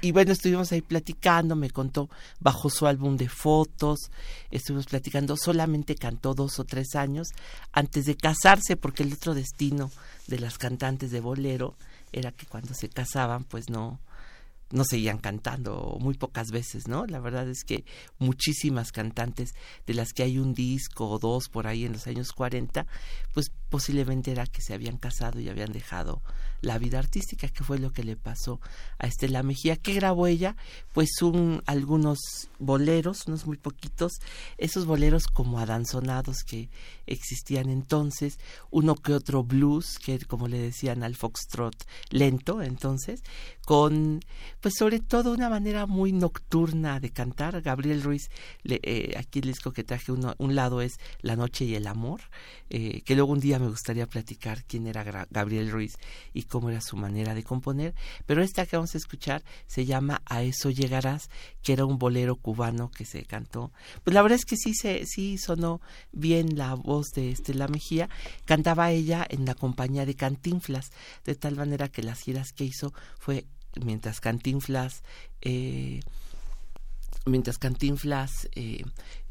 y 0.00 0.12
bueno, 0.12 0.32
estuvimos 0.32 0.72
ahí 0.72 0.82
platicando, 0.82 1.56
me 1.56 1.70
contó 1.70 2.10
bajo 2.40 2.70
su 2.70 2.86
álbum 2.86 3.16
de 3.16 3.28
fotos, 3.28 4.10
estuvimos 4.50 4.86
platicando, 4.86 5.36
solamente 5.36 5.94
cantó 5.94 6.34
dos 6.34 6.58
o 6.58 6.64
tres 6.64 6.94
años 6.94 7.28
antes 7.72 8.04
de 8.04 8.16
casarse, 8.16 8.76
porque 8.76 9.02
el 9.02 9.12
otro 9.12 9.34
destino 9.34 9.90
de 10.26 10.40
las 10.40 10.58
cantantes 10.58 11.10
de 11.10 11.20
bolero 11.20 11.76
era 12.12 12.32
que 12.32 12.46
cuando 12.46 12.74
se 12.74 12.88
casaban, 12.88 13.44
pues 13.44 13.70
no, 13.70 14.00
no 14.70 14.84
seguían 14.84 15.18
cantando, 15.18 15.96
muy 16.00 16.14
pocas 16.14 16.50
veces, 16.50 16.88
¿no? 16.88 17.06
La 17.06 17.20
verdad 17.20 17.48
es 17.48 17.64
que 17.64 17.84
muchísimas 18.18 18.92
cantantes 18.92 19.54
de 19.86 19.94
las 19.94 20.12
que 20.12 20.24
hay 20.24 20.38
un 20.38 20.54
disco 20.54 21.08
o 21.08 21.18
dos 21.18 21.48
por 21.48 21.66
ahí 21.66 21.84
en 21.84 21.92
los 21.92 22.06
años 22.06 22.32
40, 22.32 22.86
pues 23.32 23.52
posiblemente 23.74 24.30
era 24.30 24.46
que 24.46 24.62
se 24.62 24.72
habían 24.72 24.98
casado 24.98 25.40
y 25.40 25.48
habían 25.48 25.72
dejado 25.72 26.22
la 26.60 26.78
vida 26.78 27.00
artística, 27.00 27.48
que 27.48 27.64
fue 27.64 27.80
lo 27.80 27.92
que 27.92 28.04
le 28.04 28.16
pasó 28.16 28.60
a 28.98 29.08
Estela 29.08 29.42
Mejía. 29.42 29.74
¿Qué 29.76 29.94
grabó 29.94 30.28
ella? 30.28 30.54
Pues 30.92 31.20
un, 31.22 31.60
algunos 31.66 32.20
boleros, 32.60 33.26
unos 33.26 33.46
muy 33.46 33.56
poquitos, 33.56 34.12
esos 34.58 34.86
boleros 34.86 35.26
como 35.26 35.58
adanzonados 35.58 36.44
que 36.44 36.70
existían 37.06 37.68
entonces, 37.68 38.38
uno 38.70 38.94
que 38.94 39.12
otro 39.12 39.42
blues, 39.42 39.98
que 39.98 40.20
como 40.20 40.46
le 40.46 40.58
decían 40.58 41.02
al 41.02 41.16
foxtrot 41.16 41.74
lento 42.10 42.62
entonces, 42.62 43.22
con 43.66 44.20
pues 44.60 44.74
sobre 44.78 45.00
todo 45.00 45.32
una 45.32 45.50
manera 45.50 45.86
muy 45.86 46.12
nocturna 46.12 47.00
de 47.00 47.10
cantar. 47.10 47.60
Gabriel 47.60 48.02
Ruiz, 48.02 48.30
le, 48.62 48.80
eh, 48.84 49.14
aquí 49.18 49.40
el 49.40 49.48
disco 49.48 49.72
que 49.72 49.84
traje, 49.84 50.12
uno, 50.12 50.34
un 50.38 50.54
lado 50.54 50.80
es 50.80 50.92
La 51.20 51.34
Noche 51.34 51.64
y 51.64 51.74
el 51.74 51.88
Amor, 51.88 52.20
eh, 52.70 53.02
que 53.02 53.16
luego 53.16 53.32
un 53.32 53.40
día 53.40 53.58
me 53.64 53.70
gustaría 53.70 54.06
platicar 54.06 54.62
quién 54.64 54.86
era 54.86 55.26
Gabriel 55.30 55.70
Ruiz 55.70 55.96
y 56.34 56.42
cómo 56.42 56.68
era 56.68 56.82
su 56.82 56.96
manera 56.96 57.34
de 57.34 57.42
componer, 57.42 57.94
pero 58.26 58.42
esta 58.42 58.66
que 58.66 58.76
vamos 58.76 58.94
a 58.94 58.98
escuchar 58.98 59.42
se 59.66 59.86
llama 59.86 60.22
A 60.26 60.42
eso 60.42 60.70
llegarás, 60.70 61.30
que 61.62 61.72
era 61.72 61.86
un 61.86 61.98
bolero 61.98 62.36
cubano 62.36 62.90
que 62.90 63.06
se 63.06 63.24
cantó. 63.24 63.72
Pues 64.02 64.14
la 64.14 64.20
verdad 64.20 64.38
es 64.38 64.44
que 64.44 64.56
sí 64.56 64.74
se 64.74 65.06
sí 65.06 65.38
sonó 65.38 65.80
bien 66.12 66.58
la 66.58 66.74
voz 66.74 67.06
de 67.14 67.30
Estela 67.30 67.68
Mejía, 67.68 68.10
cantaba 68.44 68.90
ella 68.90 69.26
en 69.28 69.46
la 69.46 69.54
compañía 69.54 70.04
de 70.04 70.14
Cantinflas, 70.14 70.90
de 71.24 71.34
tal 71.34 71.56
manera 71.56 71.88
que 71.88 72.02
las 72.02 72.20
giras 72.20 72.52
que 72.52 72.64
hizo 72.64 72.92
fue 73.18 73.46
mientras 73.80 74.20
Cantinflas 74.20 75.02
eh, 75.40 76.00
mientras 77.26 77.58
Cantinflas 77.58 78.48
eh, 78.54 78.84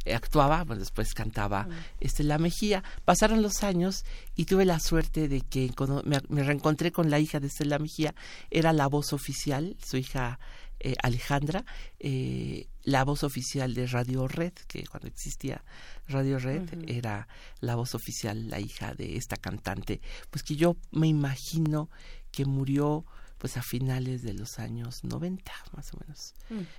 actuaba, 0.05 0.65
pues 0.65 0.79
después 0.79 1.13
cantaba 1.13 1.67
Estela 1.99 2.37
Mejía. 2.37 2.83
Pasaron 3.05 3.41
los 3.41 3.63
años 3.63 4.03
y 4.35 4.45
tuve 4.45 4.65
la 4.65 4.79
suerte 4.79 5.27
de 5.27 5.41
que 5.41 5.71
cuando 5.75 6.01
me, 6.03 6.19
me 6.29 6.43
reencontré 6.43 6.91
con 6.91 7.09
la 7.09 7.19
hija 7.19 7.39
de 7.39 7.47
Estela 7.47 7.79
Mejía, 7.79 8.15
era 8.49 8.73
la 8.73 8.87
voz 8.87 9.13
oficial, 9.13 9.77
su 9.83 9.97
hija 9.97 10.39
eh, 10.85 10.95
Alejandra, 11.01 11.63
eh, 11.99 12.67
la 12.83 13.05
voz 13.05 13.23
oficial 13.23 13.73
de 13.73 13.87
Radio 13.87 14.27
Red, 14.27 14.51
que 14.67 14.85
cuando 14.85 15.07
existía 15.07 15.63
Radio 16.09 16.39
Red 16.39 16.89
era 16.89 17.29
la 17.61 17.75
voz 17.75 17.95
oficial, 17.95 18.49
la 18.49 18.59
hija 18.59 18.93
de 18.93 19.15
esta 19.15 19.37
cantante, 19.37 20.01
pues 20.29 20.43
que 20.43 20.57
yo 20.57 20.75
me 20.91 21.07
imagino 21.07 21.89
que 22.31 22.43
murió 22.43 23.05
pues 23.43 23.57
a 23.57 23.61
finales 23.61 24.23
de 24.23 24.33
los 24.33 24.57
años 24.57 25.03
90, 25.03 25.51
más 25.75 25.93
o 25.93 25.97
menos, 25.99 26.33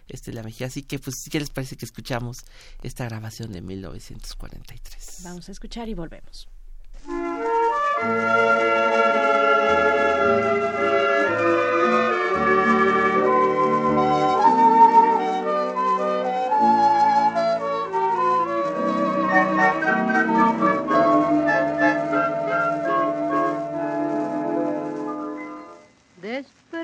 este 0.08 0.32
la 0.32 0.42
Mejía. 0.42 0.68
Así 0.68 0.82
que, 0.82 0.98
pues, 0.98 1.16
¿qué 1.30 1.38
les 1.38 1.50
parece 1.50 1.76
que 1.76 1.84
escuchamos 1.84 2.38
esta 2.82 3.04
grabación 3.04 3.52
de 3.52 3.60
1943? 3.60 5.24
Vamos 5.24 5.46
a 5.50 5.52
escuchar 5.52 5.90
y 5.90 5.94
volvemos. 5.94 6.48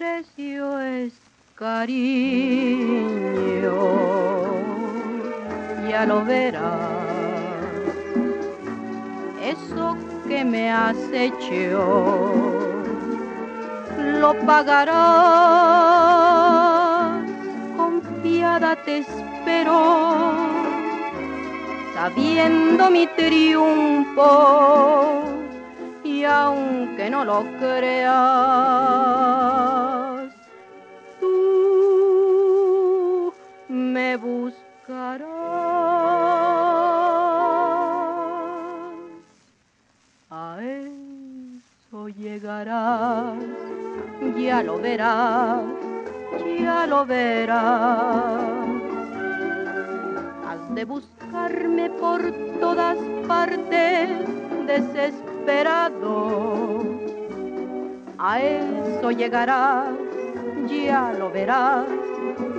Desprecio 0.00 0.80
es 0.80 1.12
cariño, 1.56 2.00
ya 5.90 6.06
lo 6.06 6.24
verás. 6.24 6.64
Eso 9.42 9.98
que 10.26 10.42
me 10.42 10.72
has 10.72 10.96
hecho, 11.12 11.84
lo 13.98 14.32
pagarás. 14.46 14.96
Confiada 17.76 18.76
te 18.76 19.00
espero, 19.00 20.32
sabiendo 21.92 22.90
mi 22.90 23.06
triunfo 23.06 24.30
y 26.20 26.24
aunque 26.24 27.08
no 27.08 27.24
lo 27.24 27.46
creas, 27.58 28.20
tú 31.18 31.32
me 33.68 34.16
buscarás. 34.18 35.30
A 40.28 40.58
eso 40.60 42.08
llegarás, 42.08 43.38
ya 44.36 44.62
lo 44.62 44.78
verás, 44.78 45.62
ya 46.60 46.86
lo 46.86 47.06
verás. 47.06 48.42
Has 50.46 50.74
de 50.74 50.84
buscarme 50.84 51.88
por 51.88 52.20
todas 52.60 52.98
partes, 53.26 54.10
desesperado. 54.66 55.29
A 58.22 58.38
eso 58.38 59.10
llegarás, 59.12 59.88
ya 60.68 61.12
lo 61.18 61.30
verás, 61.30 61.86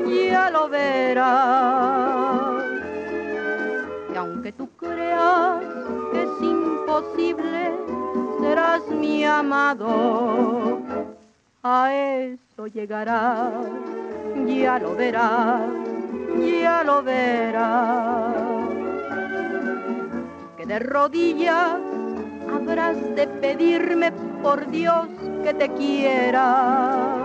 ya 0.08 0.50
lo 0.50 0.68
verás. 0.68 2.64
Y 4.12 4.18
aunque 4.18 4.52
tú 4.52 4.68
creas 4.78 5.64
que 6.12 6.24
es 6.24 6.42
imposible, 6.42 7.72
serás 8.42 8.88
mi 8.88 9.24
amado. 9.24 10.82
A 11.62 11.94
eso 11.94 12.66
llegarás, 12.66 13.54
ya 14.48 14.80
lo 14.80 14.96
verás, 14.96 15.70
ya 16.40 16.84
lo 16.84 17.04
verás. 17.04 18.34
Que 20.58 20.66
de 20.66 20.80
rodillas 20.80 22.01
habrás 22.54 22.98
de 23.16 23.28
pedirme 23.28 24.12
por 24.42 24.70
Dios 24.70 25.08
que 25.44 25.54
te 25.54 25.70
quiera. 25.70 27.16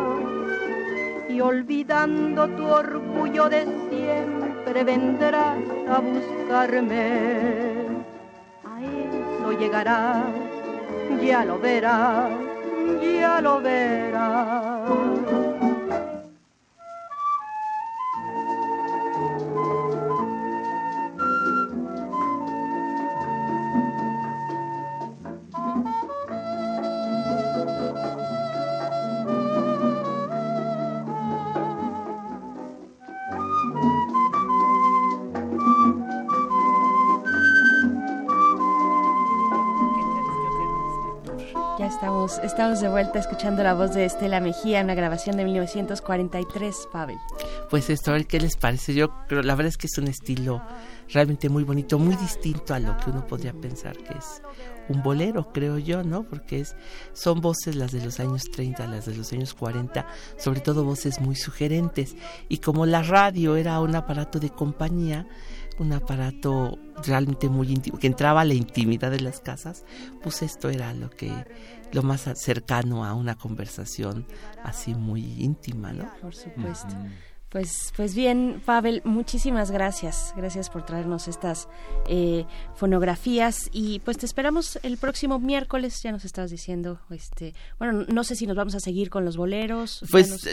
Y 1.29 1.41
olvidando 1.41 2.49
tu 2.49 2.67
orgullo 2.67 3.49
de 3.49 3.67
siempre 3.91 4.85
vendrás 4.85 5.59
a 5.89 5.99
buscarme. 5.99 7.87
A 8.65 8.81
eso 8.83 9.53
llegarás, 9.59 10.25
ya 11.23 11.45
lo 11.45 11.59
verás, 11.59 12.31
ya 13.03 13.41
lo 13.41 13.61
verás. 13.61 15.56
Estamos, 42.27 42.81
de 42.81 42.89
vuelta 42.89 43.21
escuchando 43.21 43.63
la 43.63 43.75
voz 43.75 43.95
de 43.95 44.05
Estela 44.05 44.41
Mejía, 44.41 44.83
una 44.83 44.97
grabación 44.97 45.37
de 45.37 45.45
1943, 45.45 46.89
Pavel. 46.93 47.19
Pues 47.71 47.89
esto, 47.89 48.11
a 48.11 48.15
ver 48.15 48.27
qué 48.27 48.41
les 48.41 48.57
parece. 48.57 48.95
Yo 48.95 49.13
creo, 49.29 49.43
la 49.43 49.55
verdad 49.55 49.69
es 49.69 49.77
que 49.77 49.87
es 49.87 49.97
un 49.97 50.09
estilo 50.09 50.61
realmente 51.13 51.49
muy 51.49 51.63
bonito, 51.63 52.01
muy 52.01 52.17
distinto 52.17 52.75
a 52.75 52.81
lo 52.81 52.97
que 52.97 53.11
uno 53.11 53.25
podría 53.25 53.53
pensar 53.53 53.97
que 53.97 54.19
es 54.19 54.43
un 54.89 55.05
bolero, 55.05 55.53
creo 55.53 55.79
yo, 55.79 56.03
¿no? 56.03 56.25
Porque 56.25 56.61
es, 56.61 56.75
son 57.13 57.41
voces 57.41 57.77
las 57.77 57.93
de 57.93 58.05
los 58.05 58.19
años 58.19 58.43
30, 58.51 58.89
las 58.89 59.07
de 59.07 59.15
los 59.15 59.33
años 59.33 59.55
40, 59.55 60.05
sobre 60.37 60.61
todo 60.61 60.83
voces 60.83 61.21
muy 61.21 61.37
sugerentes. 61.37 62.17
Y 62.49 62.59
como 62.59 62.87
la 62.87 63.05
radio 63.05 63.55
era 63.55 63.79
un 63.79 63.95
aparato 63.95 64.41
de 64.41 64.51
compañía, 64.51 65.29
un 65.79 65.93
aparato 65.93 66.77
realmente 67.05 67.49
muy 67.49 67.71
íntimo, 67.73 67.99
que 67.99 68.07
entraba 68.07 68.43
a 68.43 68.45
la 68.45 68.55
intimidad 68.55 69.11
de 69.11 69.21
las 69.21 69.41
casas, 69.41 69.85
pues 70.23 70.43
esto 70.43 70.71
era 70.71 70.95
lo 70.95 71.11
que 71.11 71.33
lo 71.93 72.03
más 72.03 72.29
cercano 72.35 73.05
a 73.05 73.15
una 73.15 73.37
conversación 73.37 74.27
así 74.65 74.95
muy 74.95 75.23
íntima, 75.43 75.93
¿no? 75.93 76.11
Por 76.21 76.35
supuesto. 76.35 76.95
Pues, 77.49 77.93
pues 77.97 78.15
bien, 78.15 78.61
Pavel, 78.65 79.03
muchísimas 79.05 79.71
gracias. 79.71 80.35
Gracias 80.37 80.69
por 80.69 80.85
traernos 80.85 81.29
estas 81.29 81.69
eh, 82.09 82.45
fonografías 82.75 83.69
y 83.73 84.01
pues 84.01 84.19
te 84.19 84.27
esperamos 84.27 84.81
el 84.83 84.99
próximo 84.99 85.39
miércoles. 85.39 86.03
Ya 86.03 86.11
nos 86.11 86.25
estás 86.25 86.51
diciendo, 86.51 87.01
este, 87.11 87.55
bueno, 87.79 88.05
no 88.09 88.25
sé 88.25 88.35
si 88.35 88.47
nos 88.47 88.57
vamos 88.57 88.75
a 88.75 88.81
seguir 88.81 89.11
con 89.11 89.25
los 89.25 89.37
boleros. 89.37 90.05
Pues 90.11 90.45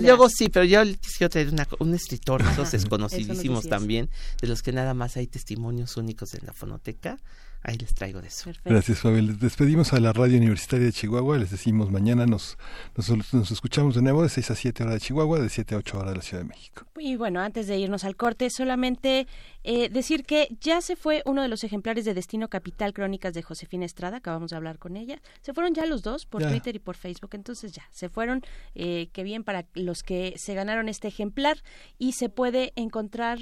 luego 0.00 0.28
sí, 0.28 0.48
pero 0.48 0.64
yo 0.64 0.82
quisiera 1.00 1.28
traer 1.28 1.52
un 1.78 1.94
escritor, 1.94 2.42
esos 2.42 2.72
desconocidísimos 2.72 3.68
también, 3.68 4.10
de 4.40 4.48
los 4.48 4.62
que 4.62 4.72
nada 4.72 4.94
más 4.94 5.16
hay 5.16 5.28
testimonios 5.28 5.96
únicos 5.96 6.34
en 6.34 6.44
la 6.44 6.52
fonoteca 6.52 7.18
ahí 7.62 7.76
les 7.76 7.94
traigo 7.94 8.20
de 8.20 8.28
eso. 8.28 8.50
Gracias, 8.64 9.00
Fabel. 9.00 9.38
Despedimos 9.38 9.92
a 9.92 10.00
la 10.00 10.12
Radio 10.12 10.36
Universitaria 10.38 10.86
de 10.86 10.92
Chihuahua. 10.92 11.38
Les 11.38 11.50
decimos 11.50 11.90
mañana 11.90 12.26
nos, 12.26 12.58
nos, 12.96 13.50
escuchamos 13.50 13.94
de 13.94 14.02
nuevo 14.02 14.22
de 14.22 14.28
6 14.28 14.50
a 14.50 14.54
7 14.54 14.82
horas 14.82 14.94
de 14.94 15.00
Chihuahua, 15.00 15.40
de 15.40 15.48
7 15.48 15.74
a 15.74 15.78
8 15.78 15.98
horas 15.98 16.10
de 16.10 16.16
la 16.16 16.22
Ciudad 16.22 16.42
de 16.42 16.48
México. 16.48 16.86
Y 16.98 17.16
bueno, 17.16 17.40
antes 17.40 17.66
de 17.66 17.78
irnos 17.78 18.04
al 18.04 18.16
corte, 18.16 18.50
solamente 18.50 19.26
eh, 19.64 19.88
decir 19.88 20.24
que 20.24 20.48
ya 20.60 20.80
se 20.80 20.96
fue 20.96 21.22
uno 21.24 21.42
de 21.42 21.48
los 21.48 21.64
ejemplares 21.64 22.04
de 22.04 22.14
Destino 22.14 22.48
Capital 22.48 22.92
Crónicas 22.92 23.34
de 23.34 23.42
Josefina 23.42 23.84
Estrada, 23.84 24.18
acabamos 24.18 24.50
de 24.50 24.56
hablar 24.56 24.78
con 24.78 24.96
ella. 24.96 25.20
Se 25.40 25.54
fueron 25.54 25.74
ya 25.74 25.86
los 25.86 26.02
dos 26.02 26.26
por 26.26 26.42
Twitter 26.42 26.76
y 26.76 26.78
por 26.78 26.96
Facebook, 26.96 27.30
entonces 27.34 27.72
ya, 27.72 27.82
se 27.90 28.08
fueron. 28.08 28.42
Eh, 28.74 29.08
qué 29.12 29.22
bien 29.22 29.44
para 29.44 29.66
los 29.74 30.02
que 30.02 30.34
se 30.36 30.54
ganaron 30.54 30.88
este 30.88 31.08
ejemplar 31.08 31.58
y 31.98 32.12
se 32.12 32.28
puede 32.28 32.72
encontrar 32.76 33.38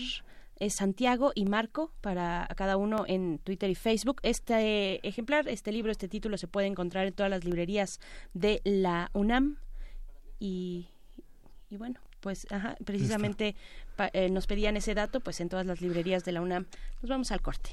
es 0.61 0.75
Santiago 0.75 1.33
y 1.35 1.47
Marco 1.47 1.93
para 2.01 2.49
cada 2.57 2.77
uno 2.77 3.05
en 3.09 3.39
Twitter 3.39 3.69
y 3.71 3.75
Facebook. 3.75 4.21
Este 4.23 5.07
ejemplar, 5.07 5.49
este 5.49 5.73
libro, 5.73 5.91
este 5.91 6.09
título 6.09 6.37
se 6.39 6.47
puede 6.47 6.69
encontrar 6.69 7.07
en 7.07 7.13
todas 7.13 7.31
las 7.31 7.45
librerías 7.45 7.99
de 8.35 8.61
la 8.65 9.11
UNAM 9.15 9.57
y, 10.39 10.89
y 11.71 11.77
bueno, 11.77 12.01
pues 12.21 12.47
precisamente 12.85 13.57
eh, 14.13 14.31
nos 14.31 14.47
pedían 14.47 14.77
ese 14.77 14.95
dato, 14.95 15.21
pues 15.21 15.41
en 15.41 15.49
todas 15.49 15.67
las 15.67 15.81
librerías 15.81 16.25
de 16.25 16.33
la 16.33 16.43
UNAM. 16.43 16.67
Nos 17.03 17.11
vamos 17.11 17.33
al 17.33 17.41
corte. 17.41 17.71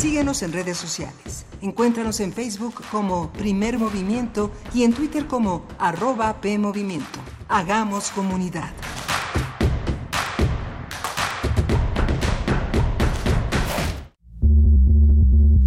Síguenos 0.00 0.42
en 0.42 0.54
redes 0.54 0.78
sociales. 0.78 1.44
Encuéntranos 1.60 2.20
en 2.20 2.32
Facebook 2.32 2.76
como 2.90 3.30
Primer 3.34 3.78
Movimiento 3.78 4.50
y 4.72 4.84
en 4.84 4.94
Twitter 4.94 5.26
como 5.26 5.66
arroba 5.78 6.40
PMovimiento. 6.40 7.18
Hagamos 7.50 8.10
comunidad. 8.12 8.70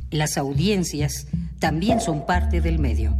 Las 0.09 0.39
audiencias 0.39 1.27
también 1.59 2.01
son 2.01 2.25
parte 2.25 2.59
del 2.59 2.79
medio. 2.79 3.15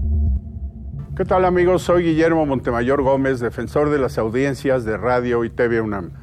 ¿Qué 1.16 1.26
tal 1.26 1.46
amigos? 1.46 1.84
Soy 1.84 2.06
Guillermo 2.06 2.48
Montemayor 2.48 3.04
Gómez, 3.04 3.40
defensor 3.40 3.92
de 3.92 4.00
las 4.00 4.18
audiencias 4.18 4.84
de 4.84 4.98
Radio 4.98 5.46
y 5.46 5.52
TV 5.52 5.80
UNAM. 5.80 6.23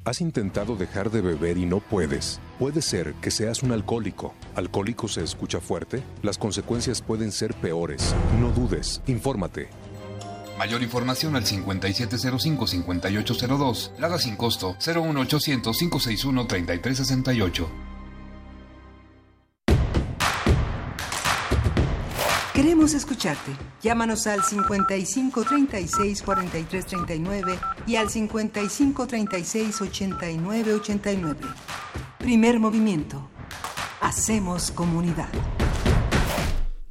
¿Has 0.04 0.20
intentado 0.20 0.74
dejar 0.74 1.12
de 1.12 1.20
beber 1.20 1.56
y 1.56 1.66
no 1.66 1.78
puedes? 1.78 2.40
Puede 2.60 2.80
ser 2.82 3.14
que 3.22 3.30
seas 3.30 3.62
un 3.62 3.72
alcohólico. 3.72 4.34
¿Alcohólico 4.54 5.08
se 5.08 5.24
escucha 5.24 5.62
fuerte? 5.62 6.02
Las 6.20 6.36
consecuencias 6.36 7.00
pueden 7.00 7.32
ser 7.32 7.54
peores. 7.54 8.14
No 8.38 8.50
dudes, 8.50 9.00
infórmate. 9.06 9.70
Mayor 10.58 10.82
información 10.82 11.36
al 11.36 11.46
5705-5802. 11.46 13.92
Lada 13.98 14.18
sin 14.18 14.36
costo 14.36 14.76
01800-561-3368. 14.78 17.66
Queremos 22.52 22.92
escucharte. 22.92 23.52
Llámanos 23.80 24.26
al 24.26 24.44
55 24.44 25.44
36 25.44 26.20
43 26.20 26.84
39 26.84 27.58
y 27.86 27.96
al 27.96 28.10
55 28.10 29.06
36 29.06 29.80
89 29.80 30.74
89. 30.74 31.38
Primer 32.20 32.60
movimiento. 32.60 33.30
Hacemos 34.02 34.70
comunidad. 34.70 35.30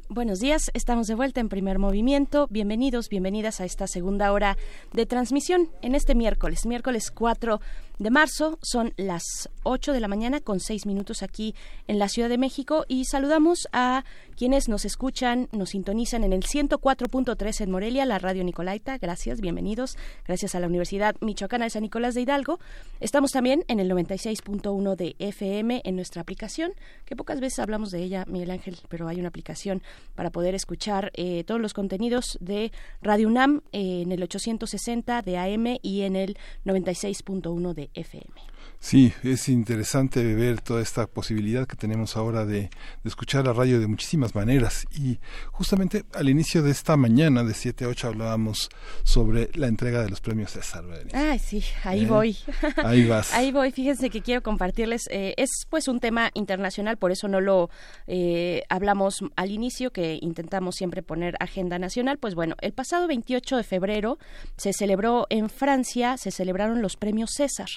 Buenos 0.10 0.40
días, 0.40 0.72
estamos 0.74 1.06
de 1.06 1.14
vuelta 1.14 1.40
en 1.40 1.50
primer 1.50 1.78
movimiento. 1.78 2.48
Bienvenidos, 2.50 3.10
bienvenidas 3.10 3.62
a 3.62 3.66
esta 3.66 3.86
segunda 3.86 4.34
hora 4.34 4.58
de 4.92 5.06
transmisión 5.06 5.70
en 5.84 5.94
este 5.94 6.16
miércoles, 6.16 6.66
miércoles 6.66 7.12
4 7.12 7.62
de 8.00 8.10
marzo. 8.10 8.58
Son 8.62 8.94
las 8.98 9.50
8 9.64 9.94
de 9.94 10.00
la 10.00 10.08
mañana 10.08 10.40
con 10.40 10.60
6 10.60 10.86
minutos 10.86 11.22
aquí 11.22 11.54
en 11.88 12.00
la 12.00 12.10
Ciudad 12.10 12.30
de 12.30 12.38
México 12.38 12.86
y 12.88 13.06
saludamos 13.06 13.68
a 13.72 14.04
quienes 14.36 14.70
nos 14.70 14.86
escuchan, 14.86 15.50
nos 15.52 15.72
sintonizan 15.72 16.24
en 16.24 16.32
el 16.32 16.44
104.3 16.44 17.62
en 17.62 17.72
Morelia, 17.72 18.06
la 18.06 18.20
radio 18.20 18.44
Nicolaita. 18.46 18.98
Gracias, 18.98 19.42
bienvenidos. 19.42 19.98
Gracias 20.26 20.56
a 20.56 20.62
la 20.62 20.68
Universidad 20.68 21.16
Michoacana 21.20 21.66
de 21.66 21.72
San 21.72 21.84
Nicolás 21.84 22.16
de 22.16 22.22
Hidalgo. 22.22 22.60
Estamos 23.02 23.32
también 23.32 23.66
en 23.68 23.82
el 23.82 23.92
96.1 23.92 24.96
de 24.96 25.16
FM 25.20 25.82
en 25.84 25.96
nuestra 25.96 26.22
aplicación, 26.22 26.72
que 27.06 27.18
pocas 27.18 27.42
veces 27.42 27.60
hablamos 27.60 27.92
de 27.92 28.02
ella, 28.02 28.24
Miguel 28.28 28.52
Ángel, 28.52 28.78
pero 28.88 29.10
hay 29.10 29.20
una 29.20 29.28
aplicación 29.28 29.84
para 30.16 30.30
poder 30.30 30.56
escuchar 30.56 31.12
eh, 31.16 31.44
todos 31.44 31.60
los 31.60 31.74
contenidos 31.74 32.38
de 32.40 32.72
Radio 33.02 33.28
UNAM 33.28 33.62
eh, 33.74 34.04
en 34.04 34.14
el 34.14 34.24
860 34.24 35.22
de 35.22 35.38
AM 35.38 35.78
y 35.82 36.02
en 36.02 36.16
el 36.16 36.38
96.1 36.64 37.74
de 37.74 37.89
FM. 37.96 38.49
Sí, 38.82 39.12
es 39.24 39.50
interesante 39.50 40.24
ver 40.36 40.62
toda 40.62 40.82
esta 40.82 41.06
posibilidad 41.06 41.68
que 41.68 41.76
tenemos 41.76 42.16
ahora 42.16 42.46
de, 42.46 42.70
escuchar 43.04 43.46
la 43.46 43.52
radio 43.52 43.80
de 43.80 43.88
muchísimas 43.88 44.34
maneras. 44.36 44.86
Y 44.98 45.20
justamente 45.52 46.06
al 46.14 46.30
inicio 46.30 46.64
de 46.64 46.72
esta 46.72 46.96
mañana, 46.96 47.44
de 47.44 47.54
7 47.54 47.84
a 47.84 47.88
8, 47.90 48.08
hablábamos 48.08 48.70
sobre 49.04 49.50
la 49.56 49.68
entrega 49.68 50.02
de 50.02 50.10
los 50.10 50.22
premios 50.22 50.52
César. 50.52 50.86
Ah, 51.14 51.38
sí, 51.38 51.62
ahí 51.84 52.04
¿Eh? 52.04 52.08
voy. 52.08 52.38
Ahí 52.78 53.06
vas. 53.06 53.34
ahí 53.34 53.52
voy. 53.52 53.72
Fíjense 53.72 54.10
que 54.10 54.22
quiero 54.22 54.42
compartirles. 54.42 55.08
Eh, 55.12 55.34
es 55.38 55.50
pues 55.70 55.90
un 55.90 56.00
tema 56.00 56.32
internacional, 56.34 56.98
por 56.98 57.12
eso 57.12 57.28
no 57.28 57.42
lo 57.42 57.70
eh, 58.08 58.64
hablamos 58.70 59.26
al 59.36 59.52
inicio, 59.52 59.92
que 59.92 60.20
intentamos 60.22 60.76
siempre 60.76 61.04
poner 61.04 61.36
agenda 61.42 61.80
nacional. 61.80 62.18
Pues 62.18 62.34
bueno, 62.34 62.56
el 62.62 62.72
pasado 62.72 63.08
28 63.08 63.58
de 63.58 63.64
febrero 63.64 64.18
se 64.56 64.72
celebró 64.72 65.28
en 65.30 65.50
Francia, 65.50 66.16
se 66.18 66.32
celebraron 66.32 66.82
los 66.82 66.96
premios 66.96 67.32
César. 67.36 67.68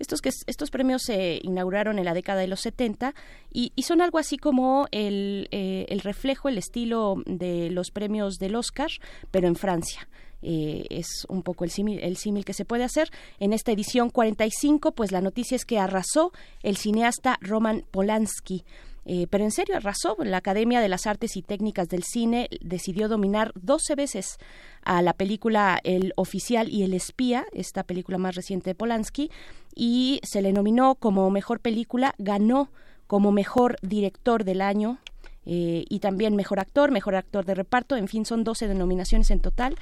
Estos, 0.00 0.20
que, 0.20 0.30
estos 0.46 0.70
premios 0.70 1.02
se 1.02 1.38
inauguraron 1.42 1.98
en 1.98 2.04
la 2.04 2.14
década 2.14 2.40
de 2.40 2.48
los 2.48 2.60
70 2.60 3.14
y, 3.52 3.72
son 3.82 4.00
algo 4.00 4.18
así 4.18 4.36
como 4.36 4.86
el, 4.90 5.48
eh, 5.52 5.86
el, 5.88 6.00
reflejo, 6.00 6.48
el 6.48 6.58
estilo 6.58 7.22
de 7.26 7.70
los 7.70 7.90
premios 7.90 8.38
del 8.38 8.56
Oscar, 8.56 8.90
pero 9.30 9.46
en 9.46 9.54
Francia. 9.54 10.08
Eh, 10.42 10.86
es 10.88 11.26
un 11.28 11.42
poco 11.42 11.64
el 11.64 11.70
símil, 11.70 12.00
el 12.02 12.16
símil 12.16 12.44
que 12.44 12.54
se 12.54 12.64
puede 12.64 12.84
hacer. 12.84 13.10
En 13.38 13.52
esta 13.52 13.72
edición 13.72 14.10
45, 14.10 14.92
pues 14.92 15.12
la 15.12 15.20
noticia 15.20 15.54
es 15.54 15.64
que 15.64 15.78
arrasó 15.78 16.32
el 16.62 16.76
cineasta 16.76 17.38
Roman 17.40 17.84
Polanski. 17.90 18.64
Eh, 19.06 19.26
pero 19.28 19.44
en 19.44 19.50
serio 19.50 19.76
arrasó. 19.76 20.16
La 20.22 20.38
Academia 20.38 20.80
de 20.80 20.88
las 20.88 21.06
Artes 21.06 21.36
y 21.36 21.42
Técnicas 21.42 21.88
del 21.88 22.04
Cine 22.04 22.48
decidió 22.60 23.08
dominar 23.08 23.52
12 23.54 23.94
veces 23.94 24.38
a 24.84 25.02
la 25.02 25.12
película 25.12 25.78
El 25.84 26.12
Oficial 26.16 26.68
y 26.68 26.82
el 26.82 26.94
Espía, 26.94 27.46
esta 27.52 27.82
película 27.84 28.18
más 28.18 28.34
reciente 28.34 28.70
de 28.70 28.74
Polanski, 28.74 29.30
y 29.74 30.20
se 30.22 30.42
le 30.42 30.52
nominó 30.52 30.94
como 30.94 31.30
mejor 31.30 31.60
película, 31.60 32.14
ganó 32.18 32.70
como 33.06 33.32
mejor 33.32 33.76
director 33.82 34.44
del 34.44 34.60
año 34.60 34.98
eh, 35.46 35.84
y 35.88 36.00
también 36.00 36.36
mejor 36.36 36.60
actor, 36.60 36.90
mejor 36.90 37.16
actor 37.16 37.44
de 37.44 37.54
reparto, 37.54 37.96
en 37.96 38.08
fin, 38.08 38.24
son 38.24 38.44
12 38.44 38.68
denominaciones 38.68 39.30
en 39.30 39.40
total. 39.40 39.76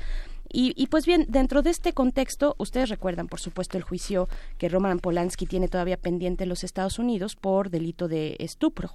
Y, 0.50 0.86
pues 0.86 1.04
bien, 1.04 1.26
dentro 1.28 1.60
de 1.60 1.70
este 1.70 1.92
contexto, 1.92 2.54
ustedes 2.58 2.88
recuerdan, 2.88 3.28
por 3.28 3.38
supuesto, 3.38 3.76
el 3.76 3.82
juicio 3.82 4.28
que 4.56 4.70
Roman 4.70 4.98
Polanski 4.98 5.46
tiene 5.46 5.68
todavía 5.68 5.98
pendiente 5.98 6.44
en 6.44 6.48
los 6.48 6.64
Estados 6.64 6.98
Unidos 6.98 7.36
por 7.36 7.68
delito 7.68 8.08
de 8.08 8.36
estupro. 8.38 8.94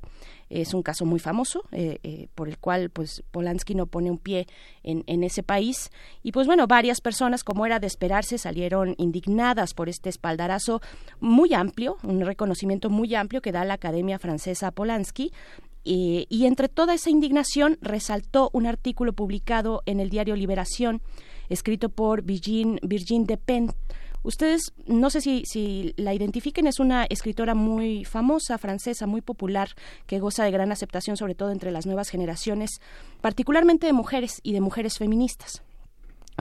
Es 0.49 0.73
un 0.73 0.81
caso 0.81 1.05
muy 1.05 1.19
famoso 1.19 1.63
eh, 1.71 1.99
eh, 2.03 2.27
por 2.33 2.49
el 2.49 2.57
cual 2.57 2.89
pues 2.89 3.23
Polanski 3.31 3.75
no 3.75 3.85
pone 3.85 4.09
un 4.09 4.17
pie 4.17 4.47
en, 4.81 5.03
en 5.05 5.23
ese 5.23 5.43
país. 5.43 5.91
Y 6.23 6.31
pues 6.31 6.47
bueno, 6.47 6.65
varias 6.65 7.01
personas, 7.01 7.43
como 7.43 7.67
era 7.67 7.79
de 7.79 7.87
esperarse, 7.87 8.39
salieron 8.39 8.95
indignadas 8.97 9.75
por 9.75 9.89
este 9.89 10.09
espaldarazo 10.09 10.81
muy 11.19 11.53
amplio, 11.53 11.97
un 12.01 12.21
reconocimiento 12.21 12.89
muy 12.89 13.13
amplio 13.13 13.41
que 13.41 13.51
da 13.51 13.63
la 13.63 13.75
Academia 13.75 14.17
Francesa 14.17 14.71
Polanski 14.71 15.31
y 15.85 16.45
entre 16.45 16.69
toda 16.69 16.93
esa 16.93 17.09
indignación 17.09 17.77
resaltó 17.81 18.49
un 18.53 18.67
artículo 18.67 19.11
publicado 19.11 19.83
en 19.85 19.99
el 19.99 20.09
diario 20.09 20.37
Liberación 20.37 21.01
escrito 21.49 21.89
por 21.89 22.23
Virgin, 22.23 22.79
Virgin 22.81 23.25
Despentes. 23.25 23.75
Ustedes, 24.23 24.71
no 24.87 25.09
sé 25.09 25.19
si, 25.19 25.43
si 25.45 25.93
la 25.97 26.13
identifiquen, 26.13 26.65
es 26.65 26.79
una 26.79 27.03
escritora 27.03 27.55
muy 27.55 28.05
famosa, 28.05 28.57
francesa, 28.57 29.05
muy 29.05 29.19
popular, 29.19 29.69
que 30.07 30.19
goza 30.19 30.45
de 30.45 30.51
gran 30.51 30.71
aceptación, 30.71 31.17
sobre 31.17 31.35
todo 31.35 31.51
entre 31.51 31.71
las 31.71 31.85
nuevas 31.85 32.09
generaciones, 32.09 32.79
particularmente 33.19 33.85
de 33.85 33.93
mujeres 33.93 34.39
y 34.41 34.53
de 34.53 34.61
mujeres 34.61 34.97
feministas. 34.97 35.61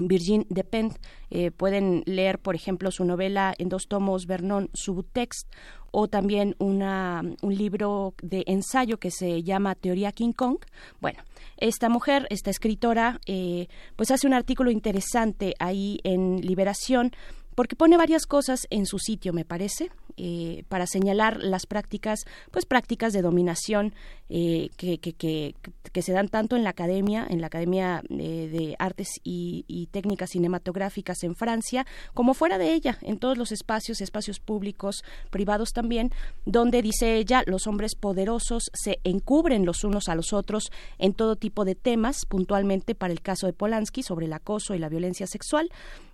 Virgin 0.00 0.46
Despentes. 0.48 1.00
Eh, 1.30 1.50
pueden 1.50 2.02
leer, 2.06 2.38
por 2.38 2.54
ejemplo, 2.54 2.90
su 2.90 3.04
novela 3.04 3.54
en 3.58 3.68
dos 3.68 3.86
tomos, 3.88 4.26
Vernon 4.26 4.70
Subtext, 4.74 5.48
o 5.90 6.08
también 6.08 6.56
una, 6.58 7.22
un 7.42 7.54
libro 7.54 8.14
de 8.22 8.44
ensayo 8.46 8.98
que 8.98 9.10
se 9.10 9.42
llama 9.42 9.74
Teoría 9.74 10.12
King 10.12 10.32
Kong. 10.32 10.58
Bueno, 11.00 11.20
esta 11.58 11.88
mujer, 11.88 12.26
esta 12.30 12.50
escritora, 12.50 13.20
eh, 13.26 13.68
pues 13.96 14.10
hace 14.10 14.26
un 14.26 14.34
artículo 14.34 14.70
interesante 14.70 15.54
ahí 15.58 16.00
en 16.02 16.40
Liberación 16.40 17.12
porque 17.54 17.76
pone 17.76 17.96
varias 17.96 18.26
cosas 18.26 18.66
en 18.70 18.86
su 18.86 18.98
sitio, 18.98 19.32
me 19.32 19.44
parece, 19.44 19.90
eh, 20.16 20.64
para 20.68 20.86
señalar 20.86 21.38
las 21.42 21.66
prácticas, 21.66 22.24
pues 22.50 22.66
prácticas 22.66 23.12
de 23.12 23.22
dominación 23.22 23.94
eh, 24.28 24.70
que, 24.76 24.98
que, 24.98 25.12
que, 25.12 26.02
se 26.02 26.12
dan 26.12 26.28
tanto 26.28 26.56
en 26.56 26.64
la 26.64 26.70
academia, 26.70 27.26
en 27.28 27.42
la 27.42 27.48
Academia 27.48 28.02
eh, 28.08 28.48
de 28.50 28.76
Artes 28.78 29.20
y, 29.22 29.66
y, 29.68 29.88
Técnicas 29.88 30.30
Cinematográficas 30.30 31.22
en 31.22 31.34
Francia, 31.34 31.86
como 32.14 32.32
fuera 32.32 32.56
de 32.56 32.72
ella, 32.72 32.98
en 33.02 33.18
todos 33.18 33.36
los 33.36 33.52
espacios, 33.52 34.00
espacios 34.00 34.40
públicos, 34.40 35.04
privados 35.30 35.72
también, 35.72 36.10
donde 36.46 36.80
dice 36.80 37.16
ella, 37.16 37.42
los 37.46 37.66
hombres 37.66 37.94
poderosos 37.94 38.70
se 38.72 39.00
encubren 39.04 39.66
los 39.66 39.84
unos 39.84 40.08
a 40.08 40.14
los 40.14 40.32
otros 40.32 40.70
en 40.98 41.12
todo 41.12 41.36
tipo 41.36 41.66
de 41.66 41.74
temas, 41.74 42.24
puntualmente 42.26 42.94
para 42.94 43.12
el 43.12 43.20
caso 43.20 43.46
de 43.46 43.52
Polanski 43.52 44.02
sobre 44.02 44.26
el 44.26 44.32
acoso 44.32 44.74
y 44.74 44.78
la 44.78 44.88
violencia 44.88 45.26
sexual 45.26 45.68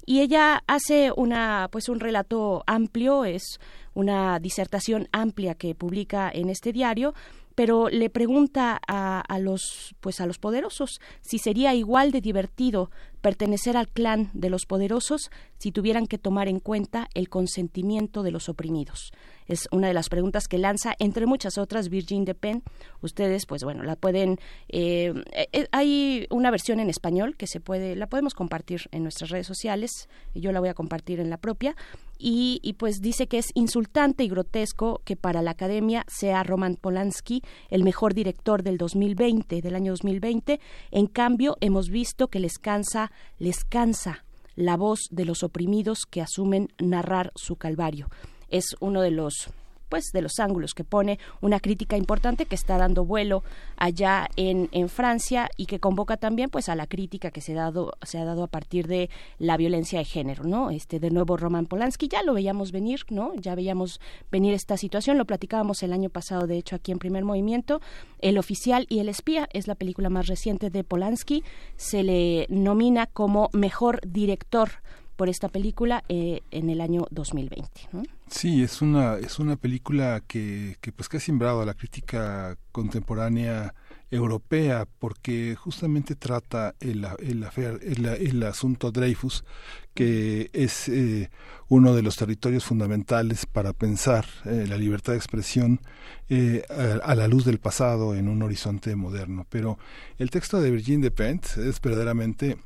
y 0.09 0.23
ella 0.23 0.65
hace 0.67 1.13
una 1.15 1.69
pues 1.71 1.91
un 1.91 2.01
relato 2.01 2.65
amplio 2.67 3.27
es 3.27 3.61
una 3.93 4.39
disertación 4.39 5.07
amplia 5.13 5.55
que 5.55 5.75
publica 5.75 6.31
en 6.33 6.49
este 6.49 6.73
diario 6.73 7.13
pero 7.59 7.89
le 7.89 8.09
pregunta 8.09 8.81
a, 8.87 9.39
los 9.41 9.97
pues 9.99 10.21
a 10.21 10.27
los 10.27 10.39
poderosos 10.39 11.01
si 11.23 11.41
sería 11.41 11.75
igual 11.75 12.13
de 12.13 12.21
divertido 12.21 12.93
pertenecer 13.21 13.77
al 13.77 13.89
clan 13.89 14.31
de 14.33 14.49
los 14.49 14.65
poderosos 14.65 15.33
si 15.59 15.73
tuvieran 15.73 16.07
que 16.07 16.19
tomar 16.19 16.47
en 16.47 16.61
cuenta 16.61 17.09
el 17.15 17.29
consentimiento 17.29 18.23
de 18.23 18.31
los 18.31 18.49
oprimidos 18.49 19.11
es 19.49 19.67
una 19.73 19.89
de 19.89 19.95
las 19.95 20.11
preguntas 20.11 20.47
que 20.47 20.59
lanza, 20.59 20.95
entre 20.99 21.27
muchas 21.27 21.57
otras, 21.57 21.89
Virgin 21.89 22.27
Pen. 22.27 22.63
Ustedes, 23.01 23.47
pues 23.47 23.65
bueno, 23.65 23.83
la 23.83 23.97
pueden. 23.97 24.39
Eh, 24.69 25.15
eh, 25.33 25.69
hay 25.73 26.27
una 26.31 26.51
versión 26.51 26.81
en 26.81 26.91
español 26.91 27.35
que 27.37 27.47
se 27.47 27.59
puede, 27.59 27.97
la 27.97 28.09
podemos 28.09 28.35
compartir 28.35 28.89
en 28.93 29.03
nuestras 29.03 29.31
redes 29.31 29.47
sociales. 29.47 30.11
Yo 30.35 30.53
la 30.53 30.61
voy 30.61 30.69
a 30.69 30.75
compartir 30.75 31.19
en 31.19 31.31
la 31.31 31.39
propia. 31.39 31.75
Y, 32.19 32.61
y, 32.63 32.73
pues 32.75 33.01
dice 33.01 33.29
que 33.29 33.39
es 33.39 33.47
insultante 33.55 34.25
y 34.25 34.29
grotesco 34.29 35.03
que 35.05 35.17
para 35.17 35.41
la 35.41 35.53
academia 35.53 36.05
sea 36.09 36.43
Roman 36.43 36.77
Polanski 36.77 37.43
el 37.71 37.85
mejor 37.85 38.15
director 38.15 38.63
del 38.63 38.77
2020, 38.77 39.63
del 39.63 39.75
año 39.75 39.93
2020. 39.93 40.61
En 40.91 41.07
cambio, 41.07 41.57
hemos 41.61 41.91
visto 41.91 42.29
que 42.29 42.41
les 42.41 42.59
cansa, 42.59 43.13
les 43.39 43.65
cansa 43.65 44.25
la 44.57 44.77
voz 44.77 45.07
de 45.11 45.25
los 45.25 45.45
oprimidos 45.45 46.01
que 46.11 46.21
asumen 46.21 46.69
narrar 46.79 47.31
su 47.37 47.57
calvario 47.57 48.09
es 48.49 48.77
uno 48.81 49.03
de 49.03 49.11
los 49.11 49.51
pues 49.89 50.13
de 50.13 50.23
los 50.23 50.39
ángulos 50.39 50.75
que 50.75 50.85
pone 50.85 51.19
una 51.41 51.61
crítica 51.61 51.97
importante 51.97 52.47
que 52.47 52.55
está 52.55 52.79
dando 52.79 53.05
vuelo 53.05 53.43
allá 53.77 54.29
en, 54.37 54.69
en 54.73 54.89
Francia 54.89 55.51
y 55.57 55.67
que 55.67 55.81
convoca 55.81 56.17
también 56.17 56.51
pues 56.51 56.69
a 56.69 56.75
la 56.75 56.87
crítica 56.87 57.31
que 57.31 57.41
se 57.41 57.53
ha 57.53 57.63
dado 57.63 57.93
se 58.03 58.19
ha 58.19 58.25
dado 58.25 58.43
a 58.45 58.47
partir 58.49 58.87
de 58.87 59.11
la 59.39 59.57
violencia 59.57 59.99
de 59.99 60.05
género, 60.05 60.45
¿no? 60.45 60.71
Este 60.71 61.01
de 61.01 61.11
nuevo 61.11 61.37
Roman 61.37 61.67
Polanski 61.67 62.09
ya 62.09 62.23
lo 62.23 62.35
veíamos 62.35 62.73
venir, 62.73 63.01
¿no? 63.11 63.35
Ya 63.37 63.55
veíamos 63.55 64.01
venir 64.31 64.55
esta 64.55 64.77
situación, 64.77 65.19
lo 65.19 65.25
platicábamos 65.25 65.83
el 65.83 65.93
año 65.93 66.11
pasado 66.11 66.47
de 66.47 66.57
hecho 66.57 66.77
aquí 66.77 66.93
en 66.93 66.99
Primer 66.99 67.25
Movimiento. 67.25 67.81
El 68.21 68.39
oficial 68.39 68.87
y 68.89 69.01
el 69.01 69.09
espía 69.09 69.49
es 69.53 69.69
la 69.69 69.75
película 69.75 70.11
más 70.11 70.27
reciente 70.27 70.71
de 70.71 70.85
Polanski, 70.85 71.45
se 71.77 72.03
le 72.03 72.47
nomina 72.49 73.07
como 73.07 73.51
mejor 73.53 74.01
director 74.07 74.71
por 75.19 75.29
esta 75.29 75.49
película 75.49 76.05
eh, 76.09 76.43
en 76.53 76.71
el 76.71 76.81
año 76.81 77.09
2020. 77.11 77.69
¿no? 77.93 78.05
Sí, 78.29 78.63
es 78.63 78.81
una 78.81 79.17
es 79.17 79.41
una 79.41 79.57
película 79.57 80.23
que, 80.29 80.77
que 80.81 80.93
pues 80.93 81.09
que 81.09 81.17
ha 81.17 81.21
simbrado 81.21 81.61
a 81.61 81.67
la 81.67 81.75
crítica 81.75 82.57
contemporánea 82.71 83.75
europea 84.13 84.87
porque 85.01 85.57
justamente 85.57 86.15
trata 86.15 86.77
el, 86.79 87.05
el, 87.19 87.45
el, 87.83 88.07
el 88.07 88.43
asunto 88.45 88.93
Dreyfus 88.93 89.45
que 89.93 90.51
es 90.53 90.89
eh, 90.89 91.31
uno 91.69 91.95
de 91.95 92.03
los 92.03 92.17
territorios 92.17 92.65
fundamentales 92.65 93.45
para 93.45 93.73
pensar 93.73 94.25
eh, 94.45 94.67
la 94.69 94.79
libertad 94.79 95.15
de 95.15 95.19
expresión 95.19 95.81
eh, 96.29 96.63
a, 97.03 97.15
la 97.17 97.27
luz 97.27 97.45
del 97.45 97.59
pasado 97.59 98.15
en 98.15 98.29
un 98.29 98.43
horizonte 98.43 98.95
moderno 98.95 99.47
pero 99.51 99.79
el 100.17 100.31
texto 100.31 100.61
de 100.61 100.71
Virginie 100.71 101.11
Despentes 101.11 101.57
es 101.57 101.81
verdaderamente 101.81 102.57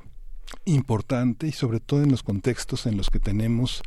importante 0.64 1.46
y 1.48 1.52
sobre 1.52 1.80
todo 1.80 2.02
en 2.02 2.10
los 2.10 2.22
contextos 2.22 2.86
en 2.86 2.96
los 2.96 3.10
que 3.10 3.18
tenemos 3.18 3.82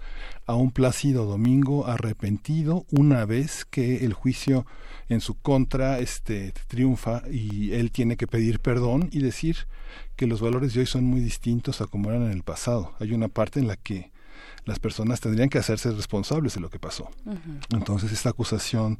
a 0.45 0.55
un 0.55 0.71
Plácido 0.71 1.25
Domingo 1.25 1.87
arrepentido 1.87 2.85
una 2.91 3.25
vez 3.25 3.65
que 3.65 4.05
el 4.05 4.13
juicio 4.13 4.65
en 5.09 5.21
su 5.21 5.35
contra 5.35 5.99
este 5.99 6.53
triunfa 6.67 7.23
y 7.31 7.73
él 7.73 7.91
tiene 7.91 8.17
que 8.17 8.27
pedir 8.27 8.59
perdón 8.59 9.09
y 9.11 9.19
decir 9.19 9.67
que 10.15 10.27
los 10.27 10.41
valores 10.41 10.73
de 10.73 10.81
hoy 10.81 10.85
son 10.85 11.05
muy 11.05 11.19
distintos 11.19 11.81
a 11.81 11.87
como 11.87 12.09
eran 12.09 12.23
en 12.23 12.31
el 12.31 12.43
pasado. 12.43 12.93
Hay 12.99 13.13
una 13.13 13.27
parte 13.27 13.59
en 13.59 13.67
la 13.67 13.75
que 13.75 14.11
las 14.65 14.79
personas 14.79 15.21
tendrían 15.21 15.49
que 15.49 15.59
hacerse 15.59 15.91
responsables 15.91 16.55
de 16.55 16.61
lo 16.61 16.69
que 16.69 16.79
pasó. 16.79 17.09
Uh 17.25 17.33
-huh. 17.33 17.77
Entonces 17.77 18.11
esta 18.11 18.29
acusación 18.29 18.97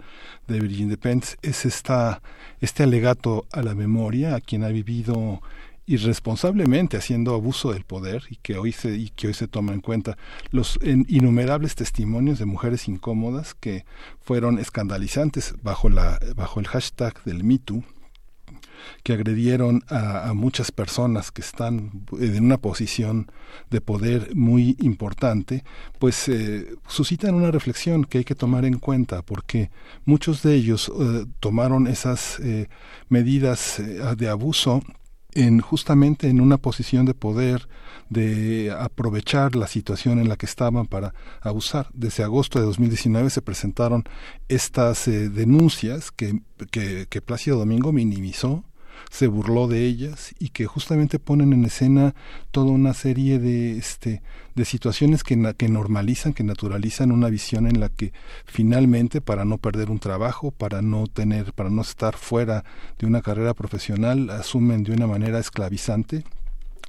de 0.47 0.59
Virgin 0.59 0.89
Depends 0.89 1.37
es 1.41 1.65
esta, 1.65 2.21
este 2.61 2.83
alegato 2.83 3.45
a 3.51 3.63
la 3.63 3.73
memoria, 3.73 4.35
a 4.35 4.41
quien 4.41 4.63
ha 4.63 4.69
vivido 4.69 5.41
irresponsablemente 5.85 6.97
haciendo 6.97 7.33
abuso 7.33 7.73
del 7.73 7.83
poder 7.83 8.23
y 8.29 8.37
que 8.37 8.57
hoy 8.57 8.71
se 8.71 8.95
y 8.95 9.09
que 9.09 9.27
hoy 9.27 9.33
se 9.33 9.47
toma 9.47 9.73
en 9.73 9.81
cuenta. 9.81 10.17
Los 10.51 10.79
innumerables 10.83 11.75
testimonios 11.75 12.39
de 12.39 12.45
mujeres 12.45 12.87
incómodas 12.87 13.53
que 13.53 13.85
fueron 14.21 14.59
escandalizantes 14.59 15.55
bajo 15.61 15.89
la 15.89 16.19
bajo 16.35 16.59
el 16.59 16.67
hashtag 16.67 17.23
del 17.23 17.43
#MeToo 17.43 17.83
que 19.03 19.13
agredieron 19.13 19.83
a, 19.89 20.29
a, 20.29 20.33
muchas 20.33 20.71
personas 20.71 21.31
que 21.31 21.41
están 21.41 22.05
en 22.19 22.43
una 22.43 22.57
posición 22.57 23.31
de 23.69 23.81
poder 23.81 24.35
muy 24.35 24.75
importante, 24.79 25.63
pues 25.99 26.27
eh, 26.27 26.75
suscitan 26.87 27.35
una 27.35 27.51
reflexión 27.51 28.03
que 28.03 28.19
hay 28.19 28.23
que 28.23 28.35
tomar 28.35 28.65
en 28.65 28.79
cuenta, 28.79 29.21
porque 29.21 29.69
muchos 30.05 30.43
de 30.43 30.55
ellos 30.55 30.91
eh, 30.99 31.25
tomaron 31.39 31.87
esas 31.87 32.39
eh, 32.39 32.67
medidas 33.09 33.81
de 34.17 34.29
abuso 34.29 34.81
en 35.35 35.59
justamente 35.59 36.29
en 36.29 36.41
una 36.41 36.57
posición 36.57 37.05
de 37.05 37.13
poder 37.13 37.67
de 38.09 38.71
aprovechar 38.77 39.55
la 39.55 39.67
situación 39.67 40.19
en 40.19 40.29
la 40.29 40.37
que 40.37 40.45
estaban 40.45 40.87
para 40.87 41.13
abusar. 41.41 41.89
Desde 41.93 42.23
agosto 42.23 42.59
de 42.59 42.65
2019 42.65 43.29
se 43.29 43.41
presentaron 43.41 44.03
estas 44.47 45.07
eh, 45.07 45.29
denuncias 45.29 46.11
que, 46.11 46.41
que, 46.71 47.07
que 47.09 47.21
Plácido 47.21 47.57
Domingo 47.57 47.91
minimizó, 47.91 48.63
se 49.09 49.27
burló 49.27 49.67
de 49.67 49.85
ellas 49.85 50.33
y 50.39 50.49
que 50.49 50.65
justamente 50.65 51.19
ponen 51.19 51.53
en 51.53 51.65
escena 51.65 52.15
toda 52.51 52.71
una 52.71 52.93
serie 52.93 53.39
de 53.39 53.77
este 53.77 54.21
de 54.55 54.63
situaciones 54.63 55.23
que, 55.23 55.53
que 55.57 55.67
normalizan, 55.67 56.33
que 56.33 56.43
naturalizan 56.43 57.11
una 57.11 57.29
visión 57.29 57.67
en 57.67 57.81
la 57.81 57.89
que 57.89 58.13
finalmente 58.45 59.19
para 59.19 59.43
no 59.43 59.57
perder 59.57 59.91
un 59.91 59.99
trabajo, 59.99 60.51
para 60.51 60.81
no 60.81 61.07
tener, 61.07 61.51
para 61.51 61.69
no 61.69 61.81
estar 61.81 62.15
fuera 62.15 62.63
de 62.97 63.05
una 63.05 63.21
carrera 63.21 63.53
profesional, 63.53 64.29
asumen 64.29 64.83
de 64.83 64.93
una 64.93 65.07
manera 65.07 65.39
esclavizante 65.39 66.23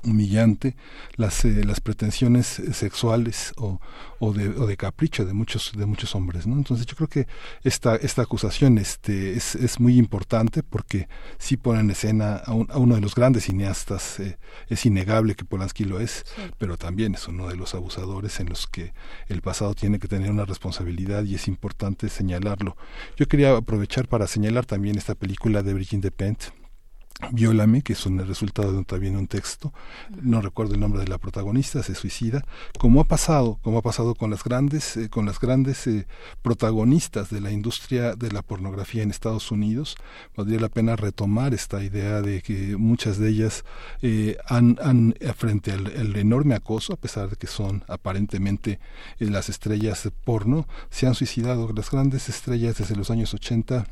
humillante 0.07 0.77
las 1.17 1.45
eh, 1.45 1.65
las 1.65 1.81
pretensiones 1.81 2.47
sexuales 2.73 3.53
o, 3.57 3.81
o, 4.19 4.33
de, 4.33 4.49
o 4.49 4.67
de 4.67 4.77
capricho 4.77 5.25
de 5.25 5.33
muchos 5.33 5.73
de 5.77 5.87
muchos 5.87 6.15
hombres 6.15 6.47
no 6.47 6.57
entonces 6.57 6.87
yo 6.87 6.97
creo 6.97 7.09
que 7.09 7.27
esta 7.65 7.97
esta 7.97 8.23
acusación 8.23 8.79
este 8.79 9.35
es, 9.37 9.55
es 9.55 9.81
muy 9.81 9.99
importante 9.99 10.63
porque 10.63 11.09
sí 11.39 11.57
pone 11.57 11.81
en 11.81 11.91
escena 11.91 12.37
a, 12.37 12.53
un, 12.53 12.69
a 12.71 12.79
uno 12.79 12.95
de 12.95 13.01
los 13.01 13.15
grandes 13.15 13.45
cineastas 13.45 14.21
eh, 14.21 14.39
es 14.69 14.87
innegable 14.87 15.35
que 15.35 15.45
Polanski 15.45 15.85
lo 15.85 16.01
es 16.01 16.25
sí. 16.35 16.43
pero 16.59 16.77
también 16.77 17.15
es 17.15 17.29
uno 17.29 17.49
de 17.49 17.57
los 17.57 17.75
abusadores 17.75 18.41
en 18.41 18.49
los 18.49 18.67
que 18.67 18.93
el 19.29 19.43
pasado 19.43 19.75
tiene 19.75 19.99
que 19.99 20.09
tener 20.09 20.31
una 20.31 20.45
responsabilidad 20.45 21.25
y 21.25 21.35
es 21.35 21.49
importante 21.49 22.09
señalarlo 22.09 22.77
yo 23.17 23.27
quería 23.27 23.57
aprovechar 23.57 24.09
para 24.09 24.27
señalar 24.27 24.67
también 24.67 24.97
esta 24.97 25.15
película 25.15 25.63
de 25.63 25.75
Brigitte 25.75 26.03
Despentes 26.03 26.53
Viólame, 27.33 27.83
que 27.83 27.95
es 27.95 28.05
un 28.05 28.19
resultado 28.19 28.73
de 28.73 28.79
un, 28.79 28.85
también 28.85 29.17
un 29.17 29.27
texto, 29.27 29.73
no 30.21 30.43
recuerdo 30.43 30.75
el 30.75 30.81
nombre 30.81 31.01
de 31.01 31.09
la 31.09 31.17
protagonista, 31.17 31.83
se 31.83 31.95
suicida, 31.95 32.45
como 32.79 33.01
ha 33.01 33.05
pasado, 33.05 33.59
como 33.63 33.79
ha 33.79 33.83
pasado 33.83 34.15
con 34.15 34.31
las 34.31 34.45
grandes, 34.45 34.97
eh, 34.99 35.09
con 35.09 35.25
las 35.25 35.41
grandes 35.41 35.87
eh, 35.87 36.07
protagonistas 36.43 37.31
de 37.31 37.41
la 37.41 37.51
industria 37.51 38.15
de 38.15 38.31
la 38.31 38.43
pornografía 38.43 39.03
en 39.03 39.11
Estados 39.11 39.51
Unidos, 39.51 39.97
valdría 40.37 40.61
la 40.61 40.69
pena 40.69 40.95
retomar 40.95 41.55
esta 41.55 41.83
idea 41.83 42.21
de 42.21 42.43
que 42.43 42.77
muchas 42.77 43.19
de 43.19 43.31
ellas 43.31 43.65
eh, 44.03 44.37
han, 44.47 44.79
han, 44.83 45.15
frente 45.37 45.73
al, 45.73 46.17
enorme 46.17 46.55
acoso, 46.55 46.93
a 46.93 46.97
pesar 46.97 47.31
de 47.31 47.37
que 47.37 47.47
son 47.47 47.83
aparentemente 47.89 48.79
las 49.19 49.49
estrellas 49.49 50.09
porno, 50.25 50.67
se 50.91 51.07
han 51.07 51.15
suicidado. 51.15 51.73
Las 51.73 51.91
grandes 51.91 52.29
estrellas 52.29 52.77
desde 52.77 52.97
los 52.97 53.11
años 53.11 53.33
80 53.35 53.87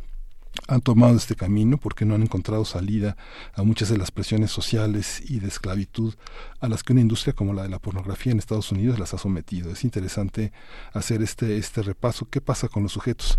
han 0.68 0.81
tomado 0.81 1.16
este 1.16 1.35
camino 1.35 1.78
porque 1.78 2.05
no 2.05 2.14
han 2.14 2.22
encontrado 2.22 2.64
salida 2.64 3.16
a 3.55 3.62
muchas 3.62 3.89
de 3.89 3.98
las 3.98 4.10
presiones 4.10 4.51
sociales 4.51 5.22
y 5.28 5.40
de 5.40 5.48
esclavitud 5.48 6.14
a 6.60 6.68
las 6.68 6.82
que 6.82 6.93
una 6.93 7.02
industria 7.02 7.35
como 7.35 7.52
la 7.52 7.62
de 7.62 7.68
la 7.68 7.78
pornografía 7.78 8.32
en 8.32 8.39
Estados 8.39 8.72
Unidos 8.72 8.98
las 8.98 9.14
ha 9.14 9.18
sometido. 9.18 9.70
Es 9.70 9.85
interesante 9.85 10.52
hacer 10.93 11.22
este 11.22 11.59
este 11.59 11.82
repaso. 11.82 12.28
¿Qué 12.28 12.40
pasa 12.40 12.68
con 12.68 12.82
los 12.82 12.93
sujetos? 12.93 13.39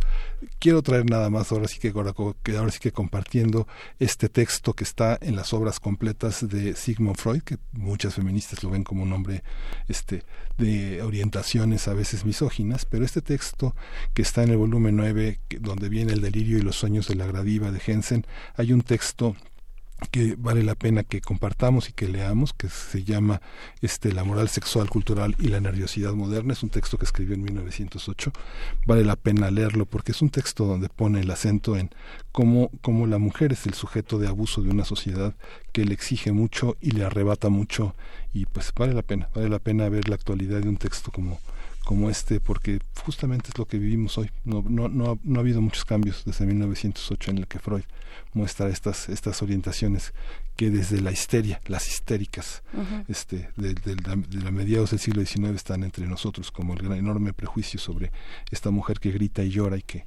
Quiero 0.60 0.82
traer 0.82 1.10
nada 1.10 1.30
más 1.30 1.52
ahora 1.52 1.68
sí 1.68 1.80
que 1.80 1.90
ahora, 1.90 2.14
sí 2.72 2.80
que 2.80 2.92
compartiendo 2.92 3.68
este 4.00 4.30
texto 4.30 4.74
que 4.74 4.84
está 4.84 5.18
en 5.22 5.36
las 5.36 5.54
obras 5.54 5.80
completas 5.80 6.48
de 6.48 6.76
Sigmund 6.76 7.18
Freud, 7.18 7.42
que 7.42 7.58
muchas 7.74 8.16
feministas 8.16 8.64
lo 8.64 8.70
ven 8.70 8.84
como 8.84 9.04
un 9.04 9.14
hombre 9.14 9.44
este 9.88 10.24
de 10.58 11.02
orientaciones 11.02 11.88
a 11.88 11.94
veces 11.94 12.26
misóginas, 12.26 12.86
pero 12.86 13.04
este 13.04 13.22
texto 13.22 13.76
que 14.14 14.22
está 14.22 14.44
en 14.44 14.50
el 14.50 14.58
volumen 14.58 14.96
9 14.96 15.40
donde 15.60 15.90
viene 15.90 16.14
el 16.14 16.22
delirio 16.22 16.58
y 16.58 16.62
los 16.62 16.78
sueños 16.78 17.05
de 17.08 17.16
la 17.16 17.26
gradiva 17.26 17.72
de 17.72 17.80
Jensen, 17.80 18.26
hay 18.56 18.74
un 18.74 18.82
texto 18.82 19.36
que 20.12 20.36
vale 20.38 20.62
la 20.64 20.76
pena 20.76 21.04
que 21.04 21.22
compartamos 21.22 21.90
y 21.90 21.94
que 21.94 22.08
leamos, 22.08 22.54
que 22.54 22.68
se 22.68 23.04
llama 23.04 23.42
este 23.82 24.12
La 24.12 24.24
moral 24.24 24.50
sexual, 24.50 24.90
cultural 24.90 25.36
y 25.40 25.48
la 25.48 25.62
nerviosidad 25.62 26.14
moderna. 26.14 26.54
Es 26.54 26.64
un 26.64 26.70
texto 26.70 26.98
que 26.98 27.06
escribió 27.06 27.36
en 27.36 27.44
1908. 27.44 28.32
Vale 28.86 29.06
la 29.06 29.16
pena 29.16 29.50
leerlo 29.52 29.86
porque 29.86 30.12
es 30.12 30.22
un 30.22 30.30
texto 30.30 30.66
donde 30.66 30.90
pone 30.90 31.22
el 31.22 31.32
acento 31.32 31.78
en 31.78 31.92
cómo, 32.32 32.72
cómo 32.82 33.08
la 33.08 33.18
mujer 33.18 33.54
es 33.54 33.66
el 33.66 33.74
sujeto 33.74 34.20
de 34.20 34.28
abuso 34.28 34.62
de 34.62 34.70
una 34.70 34.86
sociedad 34.86 35.34
que 35.72 35.86
le 35.86 35.94
exige 35.94 36.32
mucho 36.32 36.76
y 36.82 36.92
le 36.92 37.06
arrebata 37.06 37.50
mucho. 37.50 37.96
Y 38.34 38.46
pues 38.48 38.74
vale 38.76 38.94
la 38.94 39.02
pena, 39.02 39.30
vale 39.34 39.50
la 39.50 39.60
pena 39.60 39.88
ver 39.88 40.10
la 40.10 40.16
actualidad 40.16 40.60
de 40.60 40.70
un 40.70 40.78
texto 40.78 41.12
como 41.12 41.40
como 41.86 42.10
este, 42.10 42.42
porque 42.42 42.80
justamente 43.06 43.50
es 43.50 43.58
lo 43.58 43.66
que 43.66 43.78
vivimos 43.78 44.18
hoy. 44.18 44.32
No, 44.44 44.64
no, 44.68 44.90
no, 44.90 45.20
no 45.24 45.40
ha 45.40 45.42
habido 45.42 45.62
muchos 45.62 45.86
cambios 45.86 46.24
desde 46.26 46.46
1908 46.46 47.32
en 47.32 47.38
el 47.38 47.48
que 47.48 47.60
Freud 47.60 47.84
muestra 48.34 48.68
estas, 48.68 49.08
estas 49.08 49.42
orientaciones 49.42 50.14
que 50.58 50.70
desde 50.70 51.00
la 51.00 51.12
histeria, 51.12 51.62
las 51.68 51.88
histéricas, 51.88 52.64
uh 52.74 52.80
-huh. 52.80 53.06
este, 53.08 53.50
de, 53.56 53.76
de, 53.76 53.96
de, 53.96 54.16
de, 54.16 54.42
la 54.44 54.52
mediados 54.52 54.92
del 54.92 55.00
siglo 55.00 55.24
XIX 55.24 55.56
están 55.56 55.84
entre 55.84 56.08
nosotros, 56.08 56.52
como 56.52 56.74
el 56.74 56.80
gran, 56.80 56.98
enorme 56.98 57.34
prejuicio 57.34 57.80
sobre 57.80 58.12
esta 58.52 58.72
mujer 58.72 59.00
que 59.00 59.12
grita 59.12 59.44
y 59.44 59.52
llora 59.52 59.78
y 59.78 59.84
que 59.84 60.06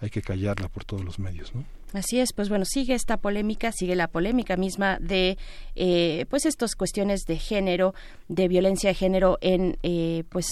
hay 0.00 0.10
que 0.10 0.22
callarla 0.22 0.68
por 0.68 0.84
todos 0.84 1.04
los 1.04 1.18
medios, 1.18 1.54
¿no? 1.54 1.64
Así 1.92 2.20
es, 2.20 2.32
pues 2.32 2.48
bueno, 2.48 2.64
sigue 2.64 2.94
esta 2.94 3.16
polémica, 3.16 3.72
sigue 3.72 3.96
la 3.96 4.06
polémica 4.06 4.56
misma 4.56 4.98
de, 5.00 5.38
eh, 5.74 6.24
pues, 6.30 6.46
estas 6.46 6.76
cuestiones 6.76 7.22
de 7.26 7.36
género, 7.36 7.94
de 8.28 8.46
violencia 8.46 8.90
de 8.90 8.94
género 8.94 9.38
en, 9.40 9.76
eh, 9.82 10.22
pues, 10.28 10.46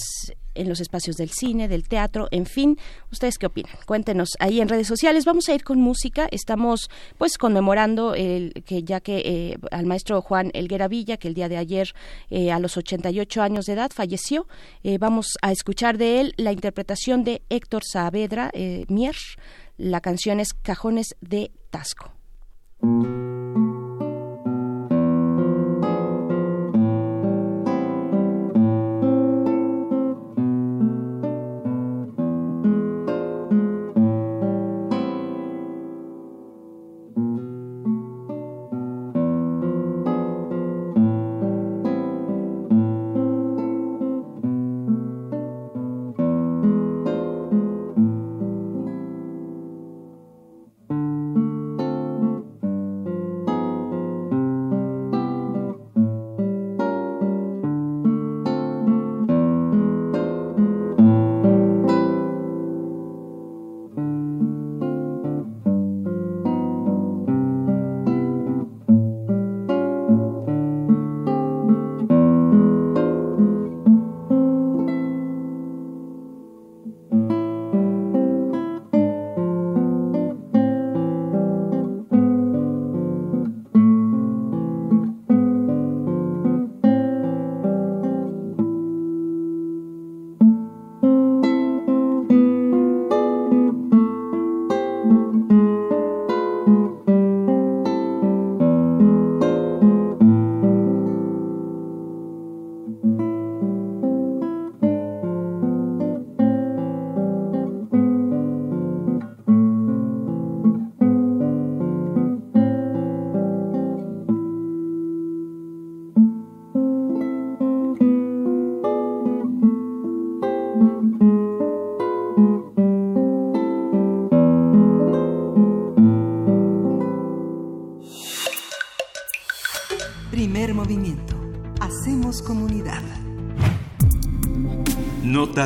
en 0.58 0.68
los 0.68 0.80
espacios 0.80 1.16
del 1.16 1.30
cine, 1.30 1.68
del 1.68 1.88
teatro, 1.88 2.28
en 2.30 2.46
fin. 2.46 2.76
¿Ustedes 3.10 3.38
qué 3.38 3.46
opinan? 3.46 3.72
Cuéntenos 3.86 4.30
ahí 4.40 4.60
en 4.60 4.68
redes 4.68 4.86
sociales. 4.86 5.24
Vamos 5.24 5.48
a 5.48 5.54
ir 5.54 5.64
con 5.64 5.80
música. 5.80 6.28
Estamos 6.30 6.90
pues 7.16 7.38
conmemorando 7.38 8.14
el, 8.14 8.52
que 8.66 8.82
ya 8.82 9.00
que 9.00 9.22
eh, 9.24 9.58
al 9.70 9.86
maestro 9.86 10.20
Juan 10.20 10.50
Elguera 10.54 10.88
Villa, 10.88 11.16
que 11.16 11.28
el 11.28 11.34
día 11.34 11.48
de 11.48 11.56
ayer 11.56 11.94
eh, 12.30 12.52
a 12.52 12.58
los 12.58 12.76
88 12.76 13.42
años 13.42 13.66
de 13.66 13.74
edad 13.74 13.90
falleció. 13.94 14.46
Eh, 14.82 14.98
vamos 14.98 15.38
a 15.42 15.52
escuchar 15.52 15.98
de 15.98 16.20
él 16.20 16.34
la 16.36 16.52
interpretación 16.52 17.24
de 17.24 17.42
Héctor 17.48 17.82
Saavedra 17.84 18.50
Mier. 18.88 19.16
La 19.76 20.00
canción 20.00 20.40
es 20.40 20.54
Cajones 20.54 21.16
de 21.20 21.52
Tasco. 21.70 22.12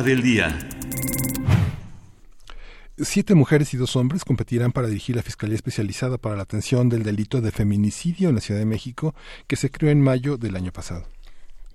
Del 0.03 0.21
día. 0.21 0.59
Siete 2.97 3.35
mujeres 3.35 3.73
y 3.73 3.77
dos 3.77 3.95
hombres 3.95 4.25
competirán 4.25 4.71
para 4.71 4.87
dirigir 4.87 5.15
la 5.15 5.23
Fiscalía 5.23 5.55
Especializada 5.55 6.17
para 6.17 6.35
la 6.35 6.43
Atención 6.43 6.89
del 6.89 7.03
Delito 7.03 7.41
de 7.41 7.51
Feminicidio 7.51 8.29
en 8.29 8.35
la 8.35 8.41
Ciudad 8.41 8.59
de 8.59 8.65
México, 8.65 9.15
que 9.47 9.55
se 9.55 9.71
creó 9.71 9.91
en 9.91 10.01
mayo 10.01 10.37
del 10.37 10.55
año 10.55 10.71
pasado. 10.71 11.07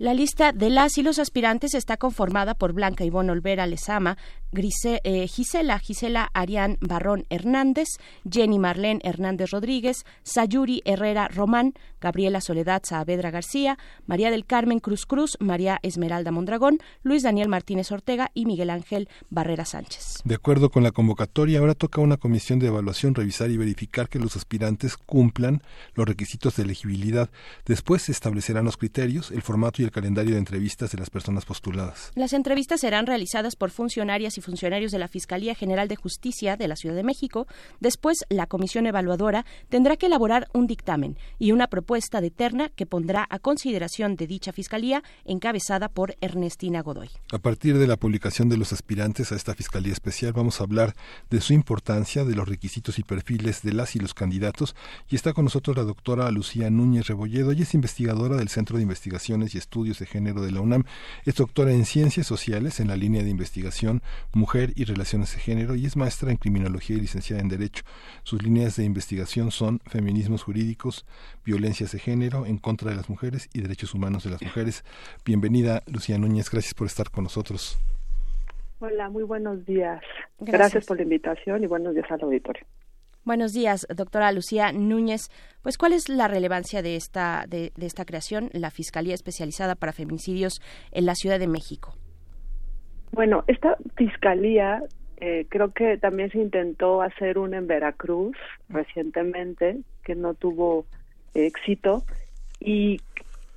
La 0.00 0.14
lista 0.14 0.52
de 0.52 0.70
las 0.70 0.96
y 0.96 1.02
los 1.02 1.18
aspirantes 1.18 1.74
está 1.74 1.96
conformada 1.96 2.54
por 2.54 2.72
Blanca 2.72 3.04
Ivonne 3.04 3.32
Olvera 3.32 3.66
Lezama, 3.66 4.16
eh, 4.52 5.26
Gisela, 5.26 5.78
Gisela 5.80 6.30
Arián 6.32 6.78
Barrón 6.80 7.26
Hernández, 7.30 7.88
Jenny 8.30 8.60
Marlene 8.60 9.00
Hernández 9.02 9.50
Rodríguez, 9.50 10.04
Sayuri 10.22 10.82
Herrera 10.84 11.26
Román, 11.26 11.74
Gabriela 12.00 12.40
Soledad 12.40 12.82
Saavedra 12.84 13.32
García, 13.32 13.76
María 14.06 14.30
del 14.30 14.46
Carmen 14.46 14.78
Cruz 14.78 15.04
Cruz, 15.04 15.36
María 15.40 15.80
Esmeralda 15.82 16.30
Mondragón, 16.30 16.78
Luis 17.02 17.24
Daniel 17.24 17.48
Martínez 17.48 17.90
Ortega 17.90 18.30
y 18.34 18.46
Miguel 18.46 18.70
Ángel 18.70 19.08
Barrera 19.30 19.64
Sánchez. 19.64 20.22
De 20.24 20.36
acuerdo 20.36 20.70
con 20.70 20.84
la 20.84 20.92
convocatoria, 20.92 21.58
ahora 21.58 21.74
toca 21.74 22.00
una 22.00 22.18
comisión 22.18 22.60
de 22.60 22.68
evaluación 22.68 23.16
revisar 23.16 23.50
y 23.50 23.56
verificar 23.56 24.08
que 24.08 24.20
los 24.20 24.36
aspirantes 24.36 24.96
cumplan 24.96 25.60
los 25.94 26.06
requisitos 26.06 26.54
de 26.54 26.62
elegibilidad. 26.62 27.30
Después 27.66 28.02
se 28.02 28.12
establecerán 28.12 28.64
los 28.64 28.76
criterios, 28.76 29.32
el 29.32 29.42
formato 29.42 29.82
y 29.82 29.87
el 29.88 29.92
calendario 29.92 30.34
de 30.34 30.38
entrevistas 30.38 30.92
de 30.92 30.98
las 30.98 31.10
personas 31.10 31.44
postuladas. 31.44 32.12
Las 32.14 32.32
entrevistas 32.32 32.80
serán 32.80 33.06
realizadas 33.06 33.56
por 33.56 33.70
funcionarias 33.70 34.38
y 34.38 34.40
funcionarios 34.40 34.92
de 34.92 34.98
la 34.98 35.08
Fiscalía 35.08 35.54
General 35.54 35.88
de 35.88 35.96
Justicia 35.96 36.56
de 36.56 36.68
la 36.68 36.76
Ciudad 36.76 36.94
de 36.94 37.02
México. 37.02 37.46
Después, 37.80 38.18
la 38.28 38.46
comisión 38.46 38.86
evaluadora 38.86 39.44
tendrá 39.68 39.96
que 39.96 40.06
elaborar 40.06 40.48
un 40.52 40.66
dictamen 40.66 41.16
y 41.38 41.52
una 41.52 41.68
propuesta 41.68 42.20
de 42.20 42.30
terna 42.30 42.68
que 42.68 42.86
pondrá 42.86 43.26
a 43.28 43.38
consideración 43.38 44.16
de 44.16 44.26
dicha 44.26 44.52
Fiscalía 44.52 45.02
encabezada 45.24 45.88
por 45.88 46.16
Ernestina 46.20 46.82
Godoy. 46.82 47.10
A 47.32 47.38
partir 47.38 47.78
de 47.78 47.86
la 47.86 47.96
publicación 47.96 48.48
de 48.48 48.56
los 48.56 48.72
aspirantes 48.72 49.32
a 49.32 49.36
esta 49.36 49.54
Fiscalía 49.54 49.92
Especial, 49.92 50.32
vamos 50.32 50.60
a 50.60 50.64
hablar 50.64 50.94
de 51.30 51.40
su 51.40 51.52
importancia, 51.52 52.24
de 52.24 52.34
los 52.34 52.48
requisitos 52.48 52.98
y 52.98 53.02
perfiles 53.02 53.62
de 53.62 53.72
las 53.72 53.96
y 53.96 53.98
los 53.98 54.14
candidatos. 54.14 54.76
Y 55.08 55.16
está 55.16 55.32
con 55.32 55.44
nosotros 55.44 55.76
la 55.76 55.84
doctora 55.84 56.30
Lucía 56.30 56.70
Núñez 56.70 57.06
Rebolledo. 57.06 57.52
Ella 57.52 57.62
es 57.62 57.74
investigadora 57.74 58.36
del 58.36 58.48
Centro 58.48 58.76
de 58.76 58.82
Investigaciones 58.82 59.54
y 59.54 59.58
Estudios 59.58 59.77
de 59.78 60.06
Género 60.06 60.42
de 60.42 60.50
la 60.50 60.60
UNAM. 60.60 60.84
Es 61.24 61.36
doctora 61.36 61.72
en 61.72 61.84
Ciencias 61.84 62.26
Sociales 62.26 62.80
en 62.80 62.88
la 62.88 62.96
línea 62.96 63.22
de 63.22 63.30
investigación 63.30 64.02
Mujer 64.34 64.72
y 64.74 64.84
Relaciones 64.84 65.32
de 65.34 65.40
Género 65.40 65.76
y 65.76 65.86
es 65.86 65.96
maestra 65.96 66.32
en 66.32 66.36
Criminología 66.36 66.96
y 66.96 67.00
licenciada 67.00 67.40
en 67.40 67.48
Derecho. 67.48 67.84
Sus 68.24 68.42
líneas 68.42 68.76
de 68.76 68.84
investigación 68.84 69.52
son 69.52 69.80
feminismos 69.86 70.42
jurídicos, 70.42 71.06
violencias 71.44 71.92
de 71.92 72.00
género 72.00 72.44
en 72.44 72.58
contra 72.58 72.90
de 72.90 72.96
las 72.96 73.08
mujeres 73.08 73.48
y 73.52 73.60
derechos 73.60 73.94
humanos 73.94 74.24
de 74.24 74.30
las 74.30 74.42
mujeres. 74.42 74.84
Bienvenida, 75.24 75.82
Lucía 75.86 76.18
Núñez. 76.18 76.50
Gracias 76.50 76.74
por 76.74 76.88
estar 76.88 77.10
con 77.10 77.24
nosotros. 77.24 77.78
Hola, 78.80 79.08
muy 79.10 79.22
buenos 79.22 79.64
días. 79.64 80.02
Gracias 80.40 80.86
por 80.86 80.96
la 80.96 81.04
invitación 81.04 81.62
y 81.62 81.66
buenos 81.66 81.94
días 81.94 82.10
al 82.10 82.22
auditorio. 82.22 82.64
Buenos 83.28 83.52
días, 83.52 83.86
doctora 83.94 84.32
Lucía 84.32 84.72
Núñez. 84.72 85.28
Pues, 85.62 85.76
¿cuál 85.76 85.92
es 85.92 86.08
la 86.08 86.28
relevancia 86.28 86.80
de 86.80 86.96
esta, 86.96 87.44
de, 87.46 87.72
esta 87.78 88.06
creación, 88.06 88.48
la 88.54 88.70
Fiscalía 88.70 89.12
Especializada 89.12 89.74
para 89.74 89.92
Feminicidios 89.92 90.62
en 90.92 91.04
la 91.04 91.14
Ciudad 91.14 91.38
de 91.38 91.46
México? 91.46 91.92
Bueno, 93.12 93.44
esta 93.46 93.76
fiscalía 93.96 94.82
eh, 95.18 95.44
creo 95.50 95.74
que 95.74 95.98
también 95.98 96.30
se 96.30 96.38
intentó 96.38 97.02
hacer 97.02 97.36
una 97.36 97.58
en 97.58 97.66
Veracruz 97.66 98.34
recientemente, 98.70 99.76
que 100.04 100.14
no 100.14 100.32
tuvo 100.32 100.86
éxito, 101.34 102.04
y 102.60 102.98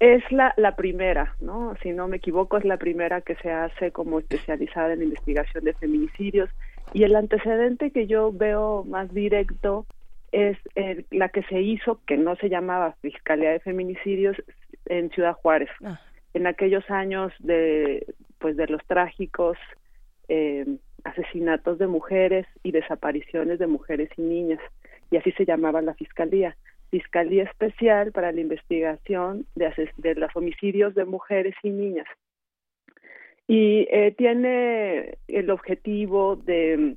es 0.02 0.22
la, 0.34 0.53
la 0.57 0.76
primera, 0.76 1.38
¿no? 1.39 1.77
Si 1.81 1.93
no 1.93 2.10
me 2.10 2.18
equivoco, 2.18 2.57
es 2.57 2.65
la 2.65 2.76
primera 2.76 3.22
que 3.22 3.35
se 3.35 3.49
hace 3.49 3.91
como 3.91 4.19
especializada 4.19 4.91
en 4.91 5.03
investigación 5.03 5.64
de 5.64 5.72
feminicidios 5.76 6.49
y 6.93 7.03
el 7.03 7.15
antecedente 7.15 7.91
que 7.91 8.07
yo 8.07 8.31
veo 8.31 8.84
más 8.84 9.13
directo 9.13 9.85
es 10.31 10.57
la 11.09 11.30
que 11.30 11.43
se 11.43 11.61
hizo, 11.61 11.99
que 12.05 12.18
no 12.18 12.35
se 12.38 12.49
llamaba 12.49 12.95
Fiscalía 13.01 13.51
de 13.51 13.59
Feminicidios, 13.59 14.38
en 14.85 15.09
Ciudad 15.11 15.34
Juárez, 15.34 15.69
ah. 15.84 15.99
en 16.34 16.47
aquellos 16.47 16.89
años 16.89 17.31
de, 17.39 18.05
pues, 18.39 18.57
de 18.57 18.68
los 18.68 18.84
trágicos 18.88 19.57
eh, 20.27 20.65
asesinatos 21.03 21.77
de 21.80 21.88
mujeres 21.88 22.45
y 22.63 22.72
desapariciones 22.72 23.59
de 23.59 23.68
mujeres 23.68 24.09
y 24.18 24.22
niñas, 24.22 24.59
y 25.11 25.18
así 25.18 25.31
se 25.34 25.45
llamaba 25.45 25.81
la 25.81 25.93
Fiscalía. 25.93 26.55
Fiscalía 26.89 27.43
Especial 27.43 28.11
para 28.11 28.31
la 28.31 28.41
Investigación 28.41 29.45
de, 29.55 29.89
de 29.97 30.15
los 30.15 30.35
Homicidios 30.35 30.93
de 30.95 31.05
Mujeres 31.05 31.55
y 31.63 31.69
Niñas 31.69 32.07
y 33.51 33.85
eh, 33.91 34.15
tiene 34.17 35.17
el 35.27 35.49
objetivo 35.49 36.37
de 36.37 36.95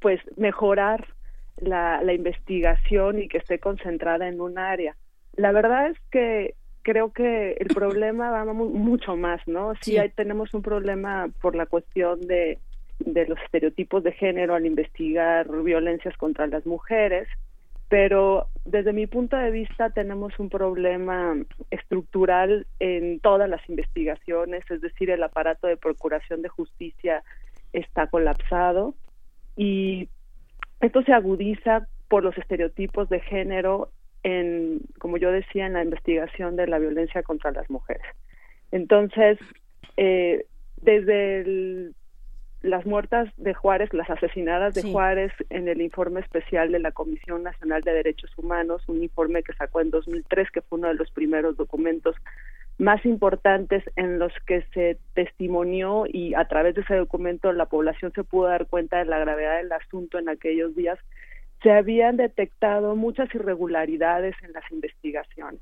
pues 0.00 0.18
mejorar 0.38 1.08
la, 1.58 2.00
la, 2.02 2.14
investigación 2.14 3.20
y 3.20 3.28
que 3.28 3.36
esté 3.36 3.58
concentrada 3.58 4.28
en 4.28 4.40
un 4.40 4.56
área. 4.56 4.96
La 5.36 5.52
verdad 5.52 5.90
es 5.90 5.98
que 6.10 6.54
creo 6.80 7.12
que 7.12 7.52
el 7.60 7.66
problema 7.66 8.30
va 8.30 8.50
mucho 8.50 9.14
más, 9.14 9.46
¿no? 9.46 9.74
Sí, 9.82 9.98
Hay, 9.98 10.08
tenemos 10.08 10.54
un 10.54 10.62
problema 10.62 11.28
por 11.42 11.54
la 11.54 11.66
cuestión 11.66 12.26
de, 12.26 12.58
de 13.00 13.26
los 13.26 13.38
estereotipos 13.42 14.02
de 14.02 14.12
género 14.12 14.54
al 14.54 14.64
investigar 14.64 15.50
violencias 15.62 16.16
contra 16.16 16.46
las 16.46 16.64
mujeres, 16.64 17.28
pero 17.90 18.46
desde 18.64 18.92
mi 18.92 19.08
punto 19.08 19.36
de 19.36 19.50
vista 19.50 19.90
tenemos 19.90 20.38
un 20.38 20.48
problema 20.48 21.36
estructural 21.72 22.68
en 22.78 23.18
todas 23.18 23.50
las 23.50 23.68
investigaciones, 23.68 24.62
es 24.70 24.80
decir, 24.80 25.10
el 25.10 25.24
aparato 25.24 25.66
de 25.66 25.76
procuración 25.76 26.40
de 26.40 26.48
justicia 26.48 27.24
está 27.72 28.06
colapsado 28.06 28.94
y 29.56 30.08
esto 30.80 31.02
se 31.02 31.12
agudiza 31.12 31.88
por 32.06 32.22
los 32.22 32.38
estereotipos 32.38 33.08
de 33.08 33.18
género 33.20 33.90
en, 34.22 34.82
como 35.00 35.16
yo 35.16 35.32
decía, 35.32 35.66
en 35.66 35.72
la 35.72 35.82
investigación 35.82 36.54
de 36.54 36.68
la 36.68 36.78
violencia 36.78 37.24
contra 37.24 37.50
las 37.50 37.68
mujeres. 37.70 38.06
Entonces, 38.70 39.36
eh, 39.96 40.46
desde 40.76 41.90
las 42.62 42.84
muertas 42.84 43.28
de 43.36 43.54
Juárez, 43.54 43.92
las 43.92 44.10
asesinadas 44.10 44.74
de 44.74 44.82
Juárez 44.82 45.32
en 45.48 45.68
el 45.68 45.80
informe 45.80 46.20
especial 46.20 46.70
de 46.72 46.78
la 46.78 46.92
Comisión 46.92 47.42
Nacional 47.42 47.80
de 47.82 47.92
Derechos 47.92 48.30
Humanos, 48.36 48.82
un 48.86 49.02
informe 49.02 49.42
que 49.42 49.54
sacó 49.54 49.80
en 49.80 49.90
2003, 49.90 50.50
que 50.50 50.60
fue 50.60 50.78
uno 50.78 50.88
de 50.88 50.94
los 50.94 51.10
primeros 51.10 51.56
documentos 51.56 52.16
más 52.76 53.04
importantes 53.04 53.84
en 53.96 54.18
los 54.18 54.32
que 54.46 54.62
se 54.74 54.98
testimonió 55.14 56.04
y 56.06 56.34
a 56.34 56.46
través 56.46 56.74
de 56.74 56.82
ese 56.82 56.96
documento 56.96 57.52
la 57.52 57.66
población 57.66 58.12
se 58.14 58.24
pudo 58.24 58.48
dar 58.48 58.66
cuenta 58.66 58.98
de 58.98 59.04
la 59.04 59.18
gravedad 59.18 59.58
del 59.58 59.72
asunto 59.72 60.18
en 60.18 60.28
aquellos 60.28 60.74
días, 60.74 60.98
se 61.62 61.70
habían 61.70 62.16
detectado 62.16 62.96
muchas 62.96 63.34
irregularidades 63.34 64.34
en 64.42 64.52
las 64.52 64.64
investigaciones. 64.70 65.60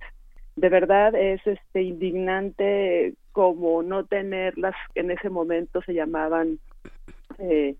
De 0.54 0.68
verdad 0.68 1.14
es 1.14 1.44
este 1.46 1.82
indignante 1.82 3.14
como 3.32 3.82
no 3.82 4.04
tenerlas 4.04 4.74
en 4.94 5.10
ese 5.10 5.30
momento 5.30 5.82
se 5.82 5.94
llamaban 5.94 6.58
eh, 7.38 7.76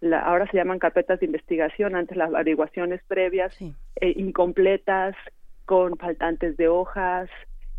la, 0.00 0.20
ahora 0.20 0.46
se 0.50 0.56
llaman 0.56 0.78
carpetas 0.78 1.20
de 1.20 1.26
investigación, 1.26 1.96
antes 1.96 2.16
las 2.16 2.32
averiguaciones 2.32 3.02
previas, 3.08 3.54
eh, 3.60 3.74
incompletas, 4.16 5.16
con 5.64 5.98
faltantes 5.98 6.56
de 6.56 6.68
hojas, 6.68 7.28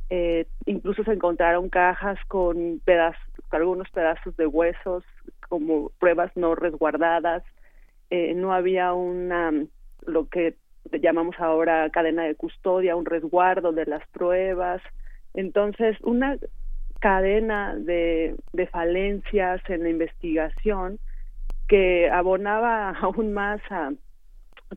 eh, 0.10 0.46
incluso 0.66 1.04
se 1.04 1.14
encontraron 1.14 1.70
cajas 1.70 2.20
con 2.28 2.82
pedazos, 2.84 3.22
algunos 3.52 3.90
pedazos 3.90 4.36
de 4.38 4.46
huesos 4.46 5.04
como 5.48 5.90
pruebas 6.00 6.32
no 6.36 6.56
resguardadas, 6.56 7.44
eh, 8.10 8.34
no 8.36 8.54
había 8.54 8.94
una 8.94 9.52
lo 10.06 10.28
que 10.28 10.56
llamamos 11.02 11.36
ahora 11.40 11.90
cadena 11.90 12.24
de 12.24 12.36
custodia, 12.36 12.96
un 12.96 13.06
resguardo 13.06 13.72
de 13.72 13.86
las 13.86 14.08
pruebas, 14.10 14.82
entonces 15.34 15.98
una 16.02 16.38
cadena 17.00 17.76
de, 17.76 18.36
de 18.54 18.68
falencias 18.68 19.62
en 19.70 19.84
la 19.84 19.90
investigación 19.90 21.00
que 21.70 22.10
abonaba 22.10 22.90
aún 23.02 23.32
más 23.32 23.62
a 23.70 23.92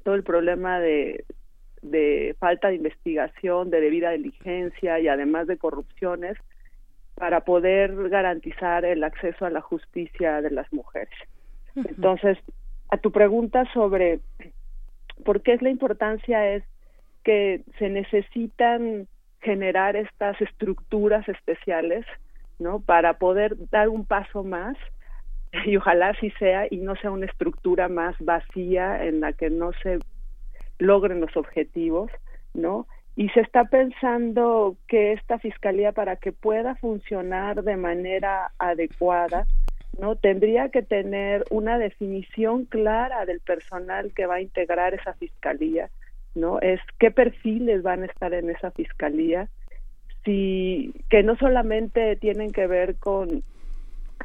todo 0.04 0.14
el 0.14 0.22
problema 0.22 0.78
de, 0.78 1.24
de 1.82 2.36
falta 2.38 2.68
de 2.68 2.76
investigación, 2.76 3.70
de 3.70 3.80
debida 3.80 4.10
diligencia 4.10 5.00
y 5.00 5.08
además 5.08 5.48
de 5.48 5.58
corrupciones 5.58 6.38
para 7.16 7.40
poder 7.40 8.08
garantizar 8.08 8.84
el 8.84 9.02
acceso 9.02 9.44
a 9.44 9.50
la 9.50 9.60
justicia 9.60 10.40
de 10.40 10.50
las 10.50 10.72
mujeres. 10.72 11.14
Entonces, 11.74 12.38
a 12.90 12.98
tu 12.98 13.10
pregunta 13.10 13.64
sobre 13.72 14.20
por 15.24 15.42
qué 15.42 15.54
es 15.54 15.62
la 15.62 15.70
importancia 15.70 16.54
es 16.54 16.62
que 17.24 17.62
se 17.78 17.88
necesitan 17.88 19.06
generar 19.40 19.96
estas 19.96 20.40
estructuras 20.40 21.28
especiales, 21.28 22.06
¿no? 22.58 22.80
Para 22.80 23.14
poder 23.14 23.56
dar 23.70 23.88
un 23.88 24.04
paso 24.06 24.42
más 24.42 24.76
y 25.66 25.76
ojalá 25.76 26.08
así 26.10 26.30
sea 26.38 26.66
y 26.70 26.78
no 26.78 26.96
sea 26.96 27.10
una 27.10 27.26
estructura 27.26 27.88
más 27.88 28.16
vacía 28.20 29.04
en 29.04 29.20
la 29.20 29.32
que 29.32 29.50
no 29.50 29.72
se 29.82 29.98
logren 30.78 31.20
los 31.20 31.36
objetivos, 31.36 32.10
¿no? 32.54 32.86
Y 33.14 33.28
se 33.30 33.40
está 33.40 33.66
pensando 33.66 34.76
que 34.88 35.12
esta 35.12 35.38
fiscalía 35.38 35.92
para 35.92 36.16
que 36.16 36.32
pueda 36.32 36.74
funcionar 36.76 37.62
de 37.62 37.76
manera 37.76 38.52
adecuada, 38.58 39.46
¿no? 39.98 40.16
Tendría 40.16 40.70
que 40.70 40.82
tener 40.82 41.44
una 41.50 41.78
definición 41.78 42.64
clara 42.64 43.26
del 43.26 43.40
personal 43.40 44.12
que 44.14 44.26
va 44.26 44.36
a 44.36 44.40
integrar 44.40 44.94
esa 44.94 45.12
fiscalía, 45.14 45.90
¿no? 46.34 46.58
Es 46.60 46.80
qué 46.98 47.10
perfiles 47.10 47.82
van 47.82 48.02
a 48.02 48.06
estar 48.06 48.32
en 48.32 48.48
esa 48.48 48.70
fiscalía, 48.70 49.48
si 50.24 50.94
que 51.10 51.22
no 51.22 51.36
solamente 51.36 52.16
tienen 52.16 52.50
que 52.50 52.66
ver 52.66 52.96
con 52.96 53.42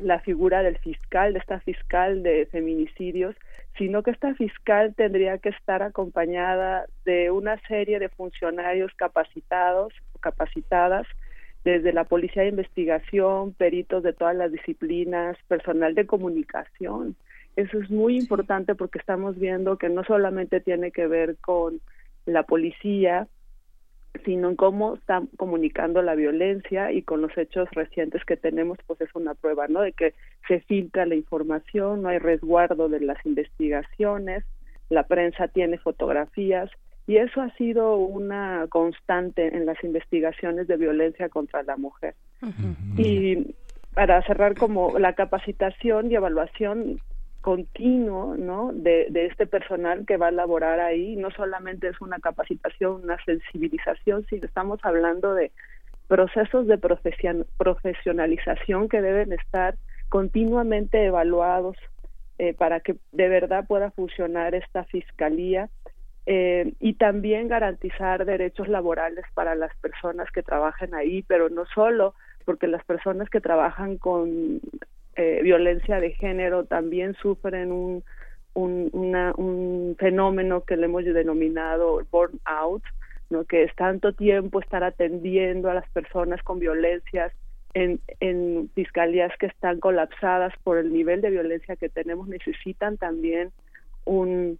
la 0.01 0.19
figura 0.19 0.63
del 0.63 0.77
fiscal, 0.79 1.33
de 1.33 1.39
esta 1.39 1.59
fiscal 1.59 2.23
de 2.23 2.45
feminicidios, 2.47 3.35
sino 3.77 4.03
que 4.03 4.11
esta 4.11 4.33
fiscal 4.35 4.95
tendría 4.95 5.37
que 5.37 5.49
estar 5.49 5.83
acompañada 5.83 6.85
de 7.05 7.31
una 7.31 7.59
serie 7.67 7.99
de 7.99 8.09
funcionarios 8.09 8.91
capacitados 8.95 9.93
o 10.13 10.19
capacitadas 10.19 11.05
desde 11.63 11.93
la 11.93 12.05
policía 12.05 12.43
de 12.43 12.49
investigación, 12.49 13.53
peritos 13.53 14.01
de 14.01 14.13
todas 14.13 14.35
las 14.35 14.51
disciplinas, 14.51 15.37
personal 15.47 15.95
de 15.95 16.05
comunicación. 16.05 17.15
Eso 17.55 17.79
es 17.79 17.89
muy 17.89 18.17
importante 18.17 18.75
porque 18.75 18.99
estamos 18.99 19.37
viendo 19.37 19.77
que 19.77 19.89
no 19.89 20.03
solamente 20.03 20.61
tiene 20.61 20.91
que 20.91 21.07
ver 21.07 21.37
con 21.37 21.81
la 22.25 22.43
policía, 22.43 23.27
sino 24.25 24.49
en 24.49 24.55
cómo 24.55 24.95
están 24.95 25.27
comunicando 25.37 26.01
la 26.01 26.15
violencia 26.15 26.91
y 26.91 27.01
con 27.01 27.21
los 27.21 27.37
hechos 27.37 27.69
recientes 27.71 28.23
que 28.25 28.37
tenemos, 28.37 28.77
pues 28.87 29.01
es 29.01 29.09
una 29.13 29.33
prueba, 29.33 29.67
¿no? 29.67 29.81
De 29.81 29.93
que 29.93 30.13
se 30.47 30.59
filtra 30.61 31.05
la 31.05 31.15
información, 31.15 32.01
no 32.01 32.09
hay 32.09 32.19
resguardo 32.19 32.89
de 32.89 32.99
las 32.99 33.23
investigaciones, 33.25 34.43
la 34.89 35.03
prensa 35.03 35.47
tiene 35.47 35.77
fotografías 35.77 36.69
y 37.07 37.17
eso 37.17 37.41
ha 37.41 37.49
sido 37.55 37.95
una 37.95 38.65
constante 38.69 39.55
en 39.55 39.65
las 39.65 39.81
investigaciones 39.83 40.67
de 40.67 40.77
violencia 40.77 41.29
contra 41.29 41.63
la 41.63 41.77
mujer. 41.77 42.15
Y 42.97 43.55
para 43.93 44.21
cerrar 44.23 44.55
como 44.55 44.99
la 44.99 45.13
capacitación 45.13 46.11
y 46.11 46.15
evaluación 46.15 46.99
continuo 47.47 48.35
¿no? 48.35 48.73
De, 48.73 49.07
este 49.13 49.47
personal 49.47 50.05
que 50.05 50.17
va 50.17 50.27
a 50.27 50.31
laborar 50.31 50.81
ahí. 50.81 51.15
No 51.15 51.31
solamente 51.31 51.87
es 51.87 52.01
una 52.01 52.19
capacitación, 52.19 53.05
una 53.05 53.17
sensibilización, 53.23 54.25
sino 54.29 54.45
estamos 54.45 54.81
hablando 54.83 55.33
de 55.33 55.53
procesos 56.09 56.67
de 56.67 56.77
profesionalización 56.77 58.89
que 58.89 59.01
deben 59.01 59.31
estar 59.31 59.75
continuamente 60.09 61.05
evaluados 61.05 61.77
eh, 62.37 62.53
para 62.53 62.81
que 62.81 62.97
de 63.13 63.29
verdad 63.29 63.65
pueda 63.65 63.91
funcionar 63.91 64.53
esta 64.53 64.83
fiscalía 64.83 65.69
eh, 66.25 66.73
y 66.81 66.95
también 66.95 67.47
garantizar 67.47 68.25
derechos 68.25 68.67
laborales 68.67 69.23
para 69.33 69.55
las 69.55 69.73
personas 69.77 70.29
que 70.31 70.43
trabajan 70.43 70.93
ahí, 70.93 71.23
pero 71.23 71.47
no 71.47 71.63
solo 71.73 72.13
porque 72.43 72.67
las 72.67 72.83
personas 72.83 73.29
que 73.29 73.39
trabajan 73.39 73.97
con 73.97 74.59
eh, 75.17 75.39
violencia 75.41 75.99
de 75.99 76.11
género 76.11 76.65
también 76.65 77.15
sufren 77.15 77.71
un, 77.71 78.03
un, 78.53 79.95
fenómeno 79.97 80.63
que 80.63 80.77
le 80.77 80.85
hemos 80.85 81.05
denominado 81.05 82.01
burnout, 82.11 82.83
¿no? 83.31 83.43
que 83.45 83.63
es 83.63 83.75
tanto 83.75 84.13
tiempo 84.13 84.59
estar 84.59 84.83
atendiendo 84.83 85.71
a 85.71 85.73
las 85.73 85.89
personas 85.89 86.41
con 86.43 86.59
violencias 86.59 87.33
en, 87.73 87.99
en 88.19 88.69
fiscalías 88.75 89.31
que 89.39 89.47
están 89.47 89.79
colapsadas 89.79 90.53
por 90.63 90.77
el 90.77 90.93
nivel 90.93 91.21
de 91.21 91.31
violencia 91.31 91.75
que 91.75 91.89
tenemos, 91.89 92.27
necesitan 92.27 92.97
también 92.97 93.51
un, 94.05 94.59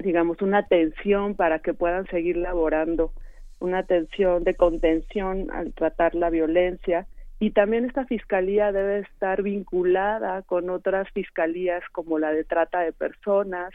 digamos, 0.00 0.42
una 0.42 0.58
atención 0.58 1.34
para 1.34 1.60
que 1.60 1.72
puedan 1.72 2.06
seguir 2.06 2.36
laborando, 2.36 3.12
una 3.60 3.78
atención 3.78 4.42
de 4.42 4.54
contención 4.54 5.50
al 5.52 5.72
tratar 5.72 6.14
la 6.14 6.30
violencia 6.30 7.06
y 7.40 7.50
también 7.50 7.84
esta 7.84 8.04
fiscalía 8.04 8.72
debe 8.72 9.00
estar 9.00 9.42
vinculada 9.42 10.42
con 10.42 10.70
otras 10.70 11.08
fiscalías 11.10 11.82
como 11.92 12.18
la 12.18 12.32
de 12.32 12.44
trata 12.44 12.80
de 12.80 12.92
personas, 12.92 13.72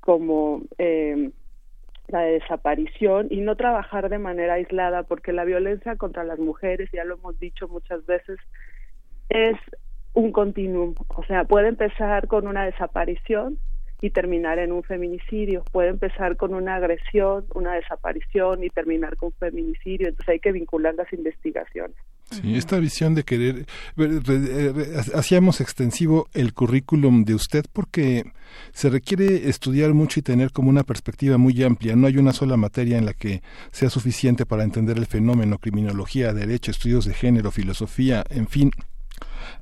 como 0.00 0.62
eh, 0.76 1.30
la 2.08 2.20
de 2.20 2.32
desaparición 2.32 3.28
y 3.30 3.40
no 3.40 3.56
trabajar 3.56 4.10
de 4.10 4.18
manera 4.18 4.54
aislada 4.54 5.04
porque 5.04 5.32
la 5.32 5.44
violencia 5.44 5.96
contra 5.96 6.24
las 6.24 6.38
mujeres, 6.38 6.90
ya 6.92 7.04
lo 7.04 7.14
hemos 7.14 7.38
dicho 7.40 7.66
muchas 7.66 8.04
veces, 8.04 8.38
es 9.30 9.56
un 10.12 10.30
continuum, 10.30 10.94
o 11.08 11.24
sea, 11.24 11.44
puede 11.44 11.68
empezar 11.68 12.28
con 12.28 12.46
una 12.46 12.66
desaparición 12.66 13.58
y 14.02 14.10
terminar 14.10 14.58
en 14.58 14.72
un 14.72 14.82
feminicidio, 14.82 15.64
puede 15.72 15.88
empezar 15.88 16.36
con 16.36 16.52
una 16.52 16.74
agresión, 16.74 17.46
una 17.54 17.74
desaparición 17.74 18.62
y 18.64 18.68
terminar 18.68 19.16
con 19.16 19.28
un 19.28 19.38
feminicidio, 19.38 20.08
entonces 20.08 20.28
hay 20.28 20.40
que 20.40 20.52
vincular 20.52 20.94
las 20.94 21.10
investigaciones. 21.14 21.96
Sí, 22.40 22.56
esta 22.56 22.78
visión 22.78 23.14
de 23.14 23.24
querer, 23.24 23.66
hacíamos 25.14 25.60
extensivo 25.60 26.28
el 26.32 26.54
currículum 26.54 27.24
de 27.24 27.34
usted 27.34 27.64
porque 27.72 28.24
se 28.72 28.90
requiere 28.90 29.48
estudiar 29.48 29.94
mucho 29.94 30.20
y 30.20 30.22
tener 30.22 30.52
como 30.52 30.70
una 30.70 30.82
perspectiva 30.82 31.38
muy 31.38 31.62
amplia. 31.62 31.96
No 31.96 32.06
hay 32.06 32.16
una 32.16 32.32
sola 32.32 32.56
materia 32.56 32.98
en 32.98 33.06
la 33.06 33.14
que 33.14 33.42
sea 33.70 33.90
suficiente 33.90 34.46
para 34.46 34.64
entender 34.64 34.98
el 34.98 35.06
fenómeno, 35.06 35.58
criminología, 35.58 36.32
derecho, 36.32 36.70
estudios 36.70 37.04
de 37.04 37.14
género, 37.14 37.50
filosofía, 37.50 38.24
en 38.30 38.48
fin 38.48 38.70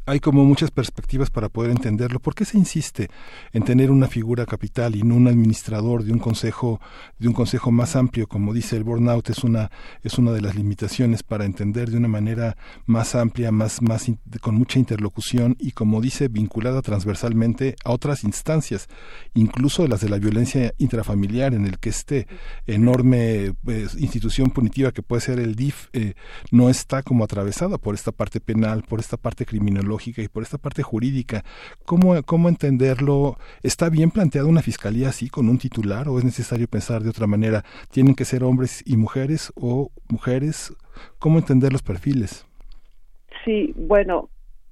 hay 0.07 0.21
como 0.21 0.45
muchas 0.45 0.71
perspectivas 0.71 1.31
para 1.31 1.49
poder 1.49 1.71
entenderlo. 1.71 2.21
¿Por 2.21 2.35
qué 2.35 2.45
se 2.45 2.59
insiste 2.59 3.09
en 3.53 3.65
tener 3.65 3.91
una 3.91 4.09
figura 4.09 4.47
capital 4.47 4.97
y 4.97 5.03
no 5.03 5.17
un 5.17 5.29
administrador 5.29 6.05
de 6.05 6.13
un 6.13 6.19
consejo 6.19 6.81
de 7.19 7.29
un 7.29 7.35
consejo 7.35 7.71
más 7.71 7.97
amplio, 7.97 8.27
como 8.27 8.53
dice 8.53 8.77
el 8.77 8.85
burnout 8.85 9.31
es 9.31 9.45
una 9.45 9.71
es 10.03 10.19
una 10.19 10.33
de 10.33 10.41
las 10.41 10.55
limitaciones 10.55 11.23
para 11.23 11.45
entender 11.45 11.91
de 11.91 11.97
una 11.97 12.09
manera 12.09 12.57
más 12.87 13.15
amplia, 13.15 13.53
más 13.53 13.83
más 13.83 14.07
con 14.41 14.55
mucha 14.55 14.79
interlocución 14.79 15.57
y 15.59 15.73
como 15.73 16.01
dice 16.01 16.29
vinculada 16.29 16.83
transversalmente 16.83 17.77
a 17.85 17.93
otras 17.93 18.25
instancias, 18.25 18.89
incluso 19.35 19.87
las 19.87 20.01
de 20.01 20.09
la 20.09 20.19
violencia 20.19 20.73
intrafamiliar 20.79 21.55
en 21.55 21.67
el 21.67 21.79
que 21.79 21.91
este 21.91 22.27
enorme 22.67 23.55
pues, 23.63 23.95
institución 23.95 24.51
punitiva 24.51 24.93
que 24.93 25.03
puede 25.03 25.21
ser 25.21 25.39
el 25.39 25.55
DIF 25.55 25.89
eh, 25.93 26.15
no 26.51 26.69
está 26.71 27.03
como 27.03 27.25
atravesada 27.25 27.79
por 27.79 27.95
esta 27.95 28.13
parte 28.13 28.41
penal, 28.41 28.83
por 28.83 29.01
esta 29.01 29.17
parte 29.17 29.45
criminológica 29.71 30.23
y 30.23 30.29
por 30.29 30.43
esta 30.43 30.59
parte 30.59 30.83
jurídica. 30.83 31.43
¿Cómo, 31.85 32.21
¿Cómo 32.25 32.49
entenderlo? 32.49 33.37
¿Está 33.63 33.89
bien 33.89 34.11
planteada 34.11 34.49
una 34.49 34.63
fiscalía 34.63 35.09
así, 35.09 35.29
con 35.29 35.49
un 35.49 35.59
titular, 35.59 36.09
o 36.09 36.19
es 36.19 36.25
necesario 36.25 36.67
pensar 36.69 37.03
de 37.03 37.11
otra 37.11 37.27
manera? 37.27 37.63
¿Tienen 37.91 38.15
que 38.15 38.25
ser 38.25 38.43
hombres 38.43 38.83
y 38.87 38.97
mujeres 38.97 39.53
o 39.57 39.91
mujeres? 40.09 40.75
¿Cómo 41.19 41.39
entender 41.39 41.73
los 41.73 41.83
perfiles? 41.83 42.47
Sí, 43.45 43.73
bueno, 43.77 44.29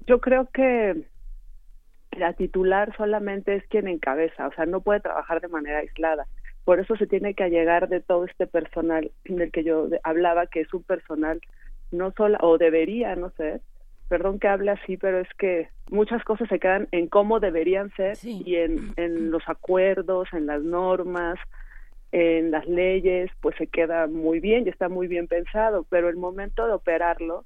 yo 0.07 0.21
creo 0.21 0.49
que 0.53 1.07
la 2.13 2.33
titular 2.33 2.95
solamente 2.97 3.55
es 3.55 3.65
quien 3.69 3.89
encabeza, 3.89 4.49
o 4.49 4.53
sea, 4.53 4.67
no 4.67 4.81
puede 4.81 5.01
trabajar 5.01 5.41
de 5.41 5.49
manera 5.49 5.79
aislada. 5.79 6.27
Por 6.65 6.81
eso 6.81 6.97
se 6.97 7.07
tiene 7.07 7.33
que 7.35 7.45
allegar 7.45 7.89
de 7.89 8.01
todo 8.01 8.25
este 8.27 8.47
personal 8.47 9.11
del 9.25 9.51
que 9.53 9.65
yo 9.65 9.89
hablaba, 10.03 10.47
que 10.47 10.61
es 10.61 10.75
un 10.75 10.83
personal 10.83 11.41
no 11.91 12.13
solo, 12.13 12.37
o 12.43 12.59
debería, 12.59 13.17
no 13.17 13.31
sé, 13.39 13.63
perdón 14.09 14.39
que 14.39 14.49
hable 14.49 14.71
así, 14.71 14.97
pero 14.97 15.19
es 15.19 15.29
que 15.39 15.69
muchas 15.91 16.25
cosas 16.25 16.49
se 16.49 16.59
quedan 16.59 16.89
en 16.93 17.09
cómo 17.09 17.41
deberían 17.41 17.91
ser 17.95 18.17
y 18.23 18.57
en, 18.57 18.93
en 18.97 19.31
los 19.31 19.43
acuerdos, 19.49 20.29
en 20.33 20.47
las 20.47 20.63
normas, 20.63 21.39
en 22.11 22.51
las 22.51 22.67
leyes, 22.67 23.31
pues 23.41 23.57
se 23.57 23.67
queda 23.67 24.07
muy 24.07 24.41
bien 24.41 24.67
y 24.67 24.71
está 24.71 24.89
muy 24.89 25.09
bien 25.09 25.27
pensado, 25.27 25.85
pero 25.91 26.09
el 26.09 26.17
momento 26.17 26.67
de 26.67 26.73
operarlo, 26.73 27.45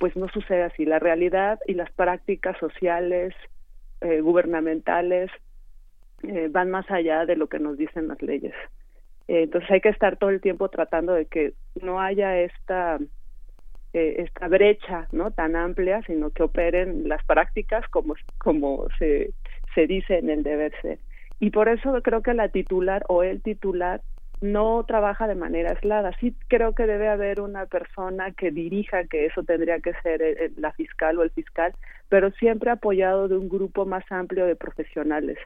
pues 0.00 0.16
no 0.16 0.28
sucede 0.28 0.62
así. 0.62 0.84
La 0.84 0.98
realidad 0.98 1.58
y 1.66 1.74
las 1.74 1.90
prácticas 1.92 2.56
sociales, 2.58 3.34
eh, 4.00 4.20
gubernamentales, 4.20 5.30
eh, 6.22 6.48
van 6.50 6.70
más 6.70 6.90
allá 6.90 7.26
de 7.26 7.36
lo 7.36 7.48
que 7.48 7.58
nos 7.58 7.76
dicen 7.76 8.08
las 8.08 8.20
leyes. 8.22 8.54
Eh, 9.28 9.42
entonces 9.42 9.70
hay 9.70 9.80
que 9.80 9.90
estar 9.90 10.16
todo 10.16 10.30
el 10.30 10.40
tiempo 10.40 10.68
tratando 10.68 11.12
de 11.12 11.26
que 11.26 11.52
no 11.82 12.00
haya 12.00 12.38
esta 12.40 12.98
eh, 13.94 14.16
esta 14.18 14.48
brecha 14.48 15.08
no 15.12 15.30
tan 15.30 15.56
amplia, 15.56 16.02
sino 16.06 16.30
que 16.30 16.42
operen 16.42 17.08
las 17.08 17.24
prácticas 17.24 17.86
como, 17.88 18.14
como 18.36 18.86
se, 18.98 19.32
se 19.74 19.86
dice 19.86 20.18
en 20.18 20.28
el 20.28 20.42
deber 20.42 20.72
ser. 20.82 20.98
Y 21.40 21.50
por 21.50 21.68
eso 21.68 22.00
creo 22.02 22.22
que 22.22 22.34
la 22.34 22.48
titular 22.48 23.04
o 23.08 23.22
el 23.22 23.42
titular 23.42 24.02
no 24.40 24.84
trabaja 24.86 25.26
de 25.26 25.34
manera 25.34 25.70
aislada. 25.70 26.12
Sí 26.20 26.36
creo 26.48 26.74
que 26.74 26.86
debe 26.86 27.08
haber 27.08 27.40
una 27.40 27.66
persona 27.66 28.32
que 28.32 28.50
dirija, 28.50 29.04
que 29.04 29.26
eso 29.26 29.42
tendría 29.42 29.80
que 29.80 29.94
ser 30.02 30.52
la 30.56 30.72
fiscal 30.72 31.18
o 31.18 31.22
el 31.22 31.30
fiscal, 31.30 31.74
pero 32.08 32.30
siempre 32.32 32.70
apoyado 32.70 33.28
de 33.28 33.36
un 33.36 33.48
grupo 33.48 33.86
más 33.86 34.04
amplio 34.10 34.46
de 34.46 34.54
profesionales. 34.54 35.38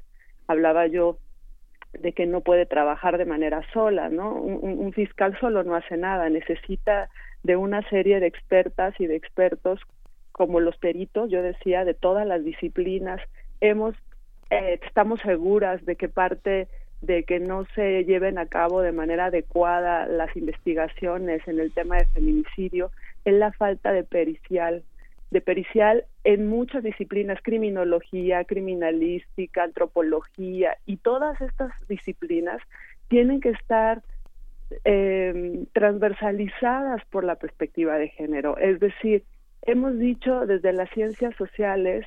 Hablaba 0.47 0.86
yo 0.89 1.19
de 1.93 2.12
que 2.12 2.27
no 2.27 2.40
puede 2.40 2.66
trabajar 2.66 3.19
de 3.19 3.24
manera 3.24 3.62
sola, 3.73 4.09
¿no? 4.09 4.35
un 4.35 4.93
fiscal 4.94 5.39
solo 5.39 5.62
no 5.62 5.74
hace 5.74 5.97
nada, 5.98 6.28
necesita 6.31 7.10
de 7.43 7.56
una 7.56 7.82
serie 7.89 8.20
de 8.20 8.27
expertas 8.27 8.94
y 8.98 9.06
de 9.06 9.16
expertos 9.16 9.81
como 10.32 10.60
los 10.60 10.77
peritos, 10.78 11.31
yo 11.31 11.43
decía, 11.43 11.85
de 11.85 11.94
todas 11.94 12.27
las 12.27 12.44
disciplinas. 12.44 13.20
Hemos, 13.60 13.94
eh, 14.51 14.81
estamos 14.85 15.20
seguras 15.20 15.85
de 15.85 15.97
que 15.97 16.09
parte 16.09 16.69
de 17.02 17.24
que 17.24 17.40
no 17.40 17.66
se 17.74 18.05
lleven 18.05 18.39
a 18.39 18.47
cabo 18.47 18.81
de 18.81 18.93
manera 18.93 19.27
adecuada 19.27 20.06
las 20.06 20.35
investigaciones 20.36 21.47
en 21.48 21.59
el 21.59 21.73
tema 21.73 21.97
de 21.97 22.06
feminicidio 22.06 22.90
es 23.24 23.35
la 23.35 23.52
falta 23.52 23.93
de 23.93 24.05
pericial, 24.05 24.85
de 25.32 25.40
pericial 25.40 26.05
en 26.23 26.47
muchas 26.47 26.85
disciplinas, 26.85 27.40
criminología, 27.43 28.44
criminalística, 28.44 29.64
antropología 29.64 30.77
y 30.86 30.98
todas 30.98 31.40
estas 31.40 31.73
disciplinas 31.89 32.62
tienen 33.09 33.40
que 33.40 33.51
estar 33.51 34.02
eh, 34.85 35.65
transversalizadas 35.73 37.05
por 37.11 37.24
la 37.24 37.36
perspectiva 37.36 37.97
de 37.99 38.09
género. 38.09 38.57
Es 38.59 38.81
decir, 38.81 39.24
hemos 39.62 39.99
dicho 39.99 40.47
desde 40.47 40.73
las 40.73 40.90
ciencias 40.90 41.35
sociales 41.36 42.05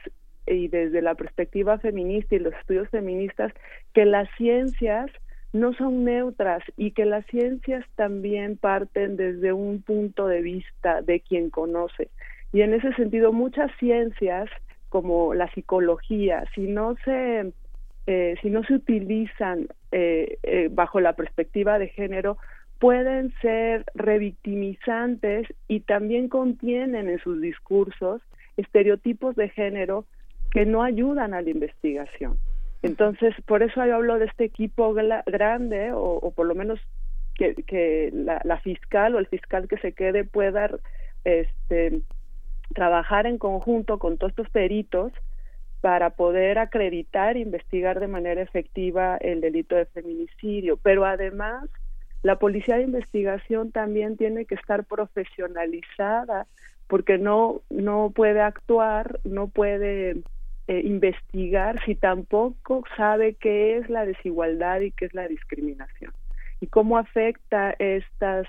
y 0.47 0.67
desde 0.67 1.01
la 1.01 1.15
perspectiva 1.15 1.79
feminista 1.79 2.35
y 2.35 2.39
los 2.39 2.53
estudios 2.53 2.89
feministas 2.89 3.51
que 3.93 4.05
las 4.05 4.29
ciencias 4.37 5.09
no 5.53 5.73
son 5.73 6.03
neutras 6.03 6.61
y 6.75 6.91
que 6.91 7.05
las 7.05 7.25
ciencias 7.27 7.85
también 7.95 8.57
parten 8.57 9.15
desde 9.15 9.53
un 9.53 9.81
punto 9.81 10.27
de 10.27 10.41
vista 10.41 11.01
de 11.01 11.21
quien 11.21 11.49
conoce. 11.49 12.09
Y 12.51 12.61
en 12.61 12.73
ese 12.73 12.93
sentido, 12.93 13.31
muchas 13.31 13.71
ciencias 13.79 14.49
como 14.89 15.33
la 15.33 15.51
psicología, 15.53 16.43
si 16.53 16.67
no 16.67 16.95
se, 17.05 17.51
eh, 18.07 18.35
si 18.41 18.49
no 18.49 18.63
se 18.63 18.75
utilizan 18.75 19.67
eh, 19.91 20.37
eh, 20.43 20.69
bajo 20.71 20.99
la 20.99 21.13
perspectiva 21.13 21.79
de 21.79 21.87
género, 21.87 22.37
pueden 22.79 23.33
ser 23.41 23.85
revictimizantes 23.93 25.47
y 25.67 25.81
también 25.81 26.29
contienen 26.29 27.09
en 27.09 27.19
sus 27.19 27.41
discursos 27.41 28.21
estereotipos 28.57 29.35
de 29.35 29.49
género 29.49 30.05
que 30.51 30.65
no 30.65 30.83
ayudan 30.83 31.33
a 31.33 31.41
la 31.41 31.49
investigación. 31.49 32.37
Entonces, 32.81 33.33
por 33.47 33.63
eso 33.63 33.85
yo 33.85 33.95
hablo 33.95 34.19
de 34.19 34.25
este 34.25 34.43
equipo 34.43 34.93
grande, 34.93 35.91
o, 35.93 36.31
por 36.35 36.45
lo 36.45 36.55
menos 36.55 36.79
que, 37.35 38.11
la, 38.13 38.59
fiscal 38.59 39.15
o 39.15 39.19
el 39.19 39.27
fiscal 39.27 39.67
que 39.67 39.77
se 39.77 39.93
quede 39.93 40.23
pueda 40.23 40.69
este, 41.23 42.01
trabajar 42.73 43.25
en 43.25 43.37
conjunto 43.37 43.97
con 43.97 44.17
todos 44.17 44.31
estos 44.31 44.49
peritos 44.49 45.11
para 45.81 46.11
poder 46.11 46.57
acreditar 46.57 47.37
e 47.37 47.41
investigar 47.41 47.99
de 47.99 48.07
manera 48.07 48.41
efectiva 48.41 49.17
el 49.17 49.41
delito 49.41 49.75
de 49.75 49.85
feminicidio, 49.85 50.77
pero 50.77 51.05
además 51.05 51.69
la 52.25 52.39
policía 52.39 52.77
de 52.77 52.81
investigación 52.81 53.71
también 53.71 54.17
tiene 54.17 54.45
que 54.45 54.55
estar 54.55 54.83
profesionalizada 54.85 56.47
porque 56.87 57.19
no, 57.19 57.61
no 57.69 58.11
puede 58.15 58.41
actuar, 58.41 59.19
no 59.23 59.47
puede 59.47 60.23
eh, 60.67 60.81
investigar 60.83 61.79
si 61.85 61.93
tampoco 61.93 62.83
sabe 62.97 63.35
qué 63.35 63.77
es 63.77 63.91
la 63.91 64.07
desigualdad 64.07 64.79
y 64.81 64.89
qué 64.89 65.05
es 65.05 65.13
la 65.13 65.27
discriminación 65.27 66.13
y 66.59 66.65
cómo 66.65 66.97
afecta 66.97 67.75
estos 67.77 68.47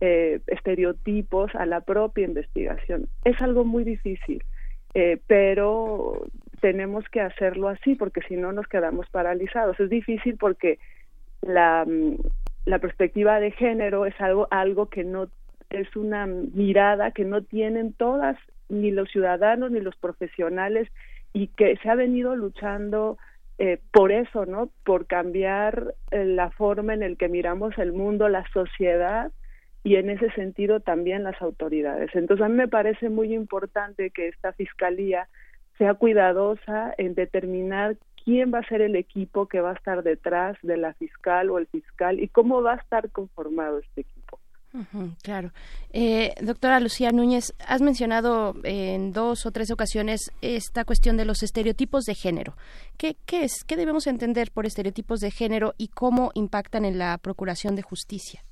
eh, 0.00 0.40
estereotipos 0.46 1.54
a 1.54 1.66
la 1.66 1.82
propia 1.82 2.24
investigación. 2.24 3.10
Es 3.24 3.42
algo 3.42 3.66
muy 3.66 3.84
difícil, 3.84 4.42
eh, 4.94 5.20
pero 5.26 6.28
tenemos 6.62 7.04
que 7.10 7.20
hacerlo 7.20 7.68
así 7.68 7.94
porque 7.94 8.22
si 8.22 8.36
no 8.36 8.52
nos 8.52 8.68
quedamos 8.68 9.06
paralizados. 9.10 9.78
Es 9.78 9.90
difícil 9.90 10.38
porque 10.38 10.78
la, 11.42 11.84
mm, 11.86 12.16
la 12.64 12.78
perspectiva 12.78 13.40
de 13.40 13.50
género 13.52 14.06
es 14.06 14.18
algo, 14.20 14.48
algo 14.50 14.86
que 14.86 15.04
no 15.04 15.28
es 15.70 15.94
una 15.96 16.26
mirada 16.26 17.10
que 17.10 17.24
no 17.24 17.42
tienen 17.42 17.92
todas, 17.92 18.36
ni 18.68 18.90
los 18.90 19.10
ciudadanos 19.10 19.70
ni 19.70 19.80
los 19.80 19.96
profesionales, 19.96 20.88
y 21.32 21.48
que 21.48 21.76
se 21.76 21.88
ha 21.90 21.94
venido 21.94 22.36
luchando 22.36 23.18
eh, 23.58 23.80
por 23.92 24.12
eso, 24.12 24.46
¿no? 24.46 24.70
Por 24.84 25.06
cambiar 25.06 25.94
eh, 26.10 26.24
la 26.24 26.50
forma 26.50 26.94
en 26.94 27.02
el 27.02 27.16
que 27.16 27.28
miramos 27.28 27.76
el 27.78 27.92
mundo, 27.92 28.28
la 28.28 28.44
sociedad 28.52 29.32
y 29.82 29.96
en 29.96 30.10
ese 30.10 30.30
sentido 30.32 30.80
también 30.80 31.24
las 31.24 31.40
autoridades. 31.42 32.10
Entonces 32.14 32.44
a 32.44 32.48
mí 32.48 32.54
me 32.54 32.68
parece 32.68 33.08
muy 33.08 33.34
importante 33.34 34.10
que 34.10 34.28
esta 34.28 34.52
fiscalía 34.52 35.28
sea 35.76 35.94
cuidadosa 35.94 36.94
en 36.98 37.14
determinar 37.14 37.96
quién 38.28 38.52
va 38.52 38.58
a 38.58 38.68
ser 38.68 38.82
el 38.82 38.94
equipo 38.94 39.46
que 39.46 39.62
va 39.62 39.70
a 39.70 39.72
estar 39.72 40.02
detrás 40.02 40.58
de 40.60 40.76
la 40.76 40.92
fiscal 40.92 41.48
o 41.48 41.56
el 41.56 41.66
fiscal 41.66 42.20
y 42.20 42.28
cómo 42.28 42.60
va 42.60 42.74
a 42.74 42.76
estar 42.76 43.10
conformado 43.10 43.78
este 43.78 44.02
equipo. 44.02 44.38
claro. 45.22 45.50
Eh, 45.94 46.34
doctora 46.42 46.78
Lucía 46.78 47.10
Núñez, 47.10 47.54
has 47.66 47.80
mencionado 47.80 48.54
en 48.64 49.14
dos 49.14 49.46
o 49.46 49.50
tres 49.50 49.70
ocasiones 49.70 50.30
esta 50.42 50.84
cuestión 50.84 51.16
de 51.16 51.24
los 51.24 51.42
estereotipos 51.42 52.04
de 52.04 52.14
género. 52.14 52.52
¿Qué, 52.98 53.16
¿Qué 53.24 53.44
es? 53.44 53.64
¿Qué 53.64 53.76
debemos 53.76 54.06
entender 54.06 54.50
por 54.52 54.66
estereotipos 54.66 55.20
de 55.20 55.30
género 55.30 55.72
y 55.78 55.88
cómo 55.88 56.30
impactan 56.34 56.84
en 56.84 56.98
la 56.98 57.16
procuración 57.16 57.76
de 57.76 57.82
justicia? 57.82 58.42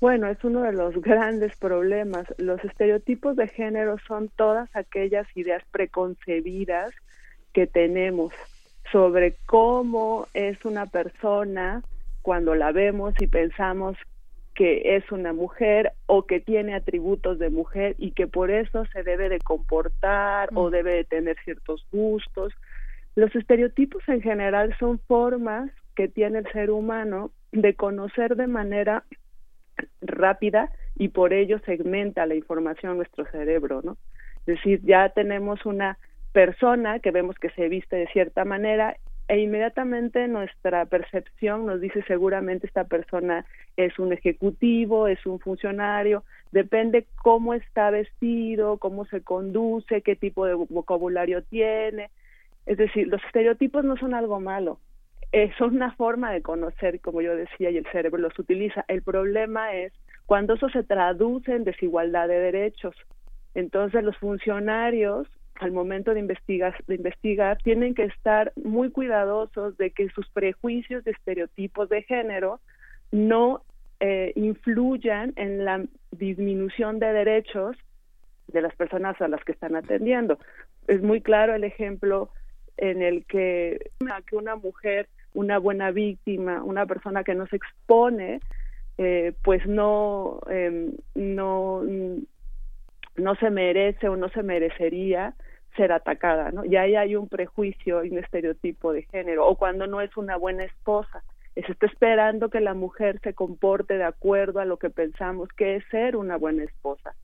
Bueno, 0.00 0.26
es 0.26 0.42
uno 0.42 0.62
de 0.62 0.72
los 0.72 1.00
grandes 1.00 1.56
problemas. 1.56 2.26
Los 2.36 2.64
estereotipos 2.64 3.36
de 3.36 3.46
género 3.46 3.96
son 4.08 4.28
todas 4.34 4.68
aquellas 4.74 5.28
ideas 5.36 5.62
preconcebidas 5.70 6.90
que 7.52 7.68
tenemos 7.68 8.32
sobre 8.92 9.36
cómo 9.46 10.28
es 10.34 10.64
una 10.64 10.86
persona 10.86 11.82
cuando 12.22 12.54
la 12.54 12.72
vemos 12.72 13.14
y 13.20 13.26
pensamos 13.26 13.96
que 14.54 14.96
es 14.96 15.12
una 15.12 15.32
mujer 15.32 15.92
o 16.06 16.26
que 16.26 16.40
tiene 16.40 16.74
atributos 16.74 17.38
de 17.38 17.50
mujer 17.50 17.94
y 17.98 18.12
que 18.12 18.26
por 18.26 18.50
eso 18.50 18.86
se 18.86 19.02
debe 19.02 19.28
de 19.28 19.38
comportar 19.38 20.48
o 20.54 20.70
debe 20.70 20.94
de 20.94 21.04
tener 21.04 21.36
ciertos 21.44 21.86
gustos. 21.92 22.54
Los 23.14 23.34
estereotipos 23.36 24.02
en 24.08 24.22
general 24.22 24.74
son 24.78 24.98
formas 25.00 25.70
que 25.94 26.08
tiene 26.08 26.38
el 26.38 26.50
ser 26.52 26.70
humano 26.70 27.30
de 27.52 27.74
conocer 27.74 28.34
de 28.36 28.46
manera 28.46 29.04
rápida 30.00 30.70
y 30.96 31.08
por 31.08 31.32
ello 31.32 31.58
segmenta 31.66 32.26
la 32.26 32.34
información 32.34 32.92
en 32.92 32.98
nuestro 32.98 33.26
cerebro, 33.26 33.82
¿no? 33.84 33.98
Es 34.40 34.56
decir, 34.56 34.80
ya 34.84 35.10
tenemos 35.10 35.66
una 35.66 35.98
persona 36.36 36.98
que 36.98 37.12
vemos 37.12 37.34
que 37.36 37.48
se 37.48 37.66
viste 37.70 37.96
de 37.96 38.08
cierta 38.08 38.44
manera 38.44 38.98
e 39.26 39.38
inmediatamente 39.38 40.28
nuestra 40.28 40.84
percepción 40.84 41.64
nos 41.64 41.80
dice 41.80 42.04
seguramente 42.06 42.66
esta 42.66 42.84
persona 42.84 43.46
es 43.78 43.98
un 43.98 44.12
ejecutivo, 44.12 45.08
es 45.08 45.24
un 45.24 45.40
funcionario, 45.40 46.24
depende 46.52 47.06
cómo 47.22 47.54
está 47.54 47.88
vestido, 47.88 48.76
cómo 48.76 49.06
se 49.06 49.22
conduce, 49.22 50.02
qué 50.02 50.14
tipo 50.14 50.44
de 50.44 50.52
vocabulario 50.52 51.42
tiene. 51.42 52.10
Es 52.66 52.76
decir, 52.76 53.08
los 53.08 53.24
estereotipos 53.24 53.82
no 53.82 53.96
son 53.96 54.12
algo 54.12 54.38
malo, 54.38 54.78
eh, 55.32 55.50
son 55.56 55.74
una 55.76 55.92
forma 55.92 56.32
de 56.32 56.42
conocer, 56.42 57.00
como 57.00 57.22
yo 57.22 57.34
decía, 57.34 57.70
y 57.70 57.78
el 57.78 57.86
cerebro 57.86 58.20
los 58.20 58.38
utiliza. 58.38 58.84
El 58.88 59.00
problema 59.00 59.72
es 59.72 59.94
cuando 60.26 60.52
eso 60.52 60.68
se 60.68 60.82
traduce 60.82 61.54
en 61.54 61.64
desigualdad 61.64 62.28
de 62.28 62.40
derechos. 62.40 62.94
Entonces 63.54 64.04
los 64.04 64.18
funcionarios 64.18 65.26
al 65.60 65.72
momento 65.72 66.14
de 66.14 66.20
investigar, 66.20 66.74
de 66.86 66.94
investigar 66.96 67.58
tienen 67.62 67.94
que 67.94 68.04
estar 68.04 68.52
muy 68.62 68.90
cuidadosos 68.90 69.76
de 69.76 69.90
que 69.90 70.08
sus 70.10 70.28
prejuicios 70.30 71.04
de 71.04 71.12
estereotipos 71.12 71.88
de 71.88 72.02
género 72.02 72.60
no 73.10 73.62
eh, 74.00 74.32
influyan 74.34 75.32
en 75.36 75.64
la 75.64 75.84
disminución 76.10 76.98
de 76.98 77.12
derechos 77.12 77.76
de 78.48 78.60
las 78.60 78.74
personas 78.76 79.20
a 79.20 79.28
las 79.28 79.42
que 79.44 79.52
están 79.52 79.76
atendiendo. 79.76 80.38
Es 80.86 81.02
muy 81.02 81.20
claro 81.20 81.54
el 81.54 81.64
ejemplo 81.64 82.30
en 82.76 83.02
el 83.02 83.24
que, 83.24 83.90
que 84.26 84.36
una 84.36 84.56
mujer, 84.56 85.08
una 85.34 85.58
buena 85.58 85.90
víctima, 85.90 86.62
una 86.62 86.86
persona 86.86 87.24
que 87.24 87.34
no 87.34 87.46
se 87.46 87.56
expone, 87.56 88.40
eh, 88.98 89.32
pues 89.42 89.66
no, 89.66 90.40
eh, 90.50 90.90
no, 91.14 91.82
no 93.16 93.34
se 93.36 93.50
merece 93.50 94.08
o 94.08 94.16
no 94.16 94.28
se 94.30 94.42
merecería 94.42 95.34
ser 95.76 95.92
atacada, 95.92 96.50
¿no? 96.50 96.64
Y 96.64 96.76
ahí 96.76 96.96
hay 96.96 97.16
un 97.16 97.28
prejuicio 97.28 98.04
y 98.04 98.10
un 98.10 98.18
estereotipo 98.18 98.92
de 98.92 99.02
género, 99.02 99.46
o 99.46 99.56
cuando 99.56 99.86
no 99.86 100.00
es 100.00 100.16
una 100.16 100.36
buena 100.36 100.64
esposa, 100.64 101.22
se 101.54 101.72
está 101.72 101.86
esperando 101.86 102.50
que 102.50 102.60
la 102.60 102.74
mujer 102.74 103.20
se 103.22 103.32
comporte 103.32 103.94
de 103.94 104.04
acuerdo 104.04 104.60
a 104.60 104.64
lo 104.64 104.76
que 104.78 104.90
pensamos 104.90 105.48
que 105.56 105.76
es 105.76 105.84
ser 105.90 106.16
una 106.16 106.36
buena 106.36 106.64
esposa. 106.64 107.14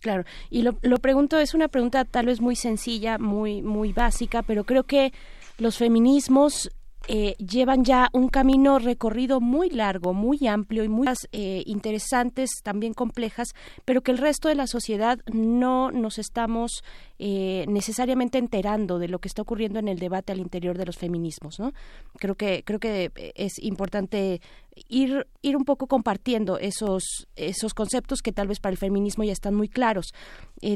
claro, 0.00 0.24
y 0.50 0.62
lo, 0.62 0.76
lo 0.82 0.98
pregunto, 0.98 1.38
es 1.38 1.54
una 1.54 1.68
pregunta 1.68 2.04
tal 2.04 2.26
vez 2.26 2.40
muy 2.40 2.56
sencilla, 2.56 3.18
muy, 3.18 3.62
muy 3.62 3.92
básica, 3.92 4.42
pero 4.42 4.64
creo 4.64 4.84
que 4.84 5.12
los 5.58 5.78
feminismos 5.78 6.70
eh, 7.08 7.34
llevan 7.38 7.84
ya 7.84 8.08
un 8.12 8.28
camino 8.28 8.78
recorrido 8.78 9.40
muy 9.40 9.70
largo, 9.70 10.12
muy 10.12 10.46
amplio 10.46 10.84
y 10.84 10.88
muy 10.88 11.08
eh, 11.32 11.62
interesantes, 11.66 12.50
también 12.62 12.92
complejas, 12.92 13.48
pero 13.84 14.02
que 14.02 14.12
el 14.12 14.18
resto 14.18 14.48
de 14.48 14.54
la 14.54 14.66
sociedad 14.66 15.18
no 15.32 15.90
nos 15.90 16.18
estamos 16.18 16.84
eh, 17.18 17.64
necesariamente 17.68 18.38
enterando 18.38 18.98
de 18.98 19.08
lo 19.08 19.18
que 19.18 19.28
está 19.28 19.42
ocurriendo 19.42 19.78
en 19.78 19.88
el 19.88 19.98
debate 19.98 20.32
al 20.32 20.40
interior 20.40 20.76
de 20.76 20.86
los 20.86 20.98
feminismos, 20.98 21.58
¿no? 21.58 21.72
Creo 22.18 22.34
que 22.34 22.62
creo 22.64 22.78
que 22.78 23.10
es 23.34 23.58
importante 23.58 24.40
ir 24.88 25.26
ir 25.42 25.56
un 25.56 25.64
poco 25.64 25.86
compartiendo 25.86 26.58
esos 26.58 27.26
esos 27.34 27.74
conceptos 27.74 28.20
que 28.22 28.32
tal 28.32 28.48
vez 28.48 28.60
para 28.60 28.72
el 28.72 28.78
feminismo 28.78 29.24
ya 29.24 29.32
están 29.32 29.54
muy 29.54 29.68
claros. 29.68 30.12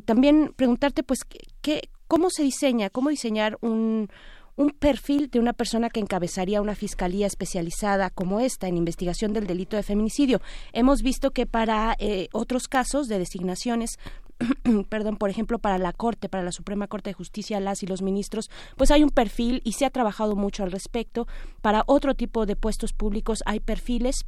también 0.05 0.53
preguntarte, 0.57 1.03
pues, 1.03 1.21
¿qué, 1.61 1.91
cómo 2.07 2.31
se 2.31 2.43
diseña, 2.43 2.91
cómo 2.91 3.11
diseñar 3.11 3.59
un 3.61 4.09
un 4.57 4.71
perfil 4.71 5.31
de 5.31 5.41
una 5.41 5.53
persona 5.53 5.91
que 5.91 6.01
encabezaría 6.01 6.63
una 6.63 6.75
fiscalía 6.75 7.27
especializada 7.27 8.11
como 8.11 8.41
esta 8.41 8.69
en 8.69 8.77
investigación 8.77 9.33
del 9.33 9.47
delito 9.47 9.77
de 9.77 9.83
feminicidio. 9.83 10.41
Hemos 10.73 11.03
visto 11.03 11.31
que 11.31 11.47
para 11.47 11.97
eh, 11.99 12.29
otros 12.33 12.69
casos 12.69 13.09
de 13.09 13.19
designaciones 13.19 13.99
perdón, 14.89 15.17
por 15.17 15.31
ejemplo, 15.31 15.59
para 15.59 15.79
la 15.79 15.93
Corte, 15.93 16.29
para 16.29 16.43
la 16.43 16.53
Suprema 16.53 16.87
Corte 16.87 17.11
de 17.11 17.15
Justicia, 17.15 17.61
las 17.61 17.83
y 17.83 17.87
los 17.87 18.03
ministros, 18.03 18.51
pues 18.77 18.91
hay 18.91 19.03
un 19.03 19.11
perfil 19.11 19.61
y 19.65 19.73
se 19.73 19.85
ha 19.85 19.91
trabajado 19.91 20.37
mucho 20.37 20.63
al 20.65 20.73
respecto. 20.73 21.27
Para 21.61 21.85
otro 21.87 22.15
tipo 22.15 22.47
de 22.47 22.57
puestos 22.57 22.93
públicos 22.93 23.43
hay 23.47 23.61
perfiles 23.61 24.27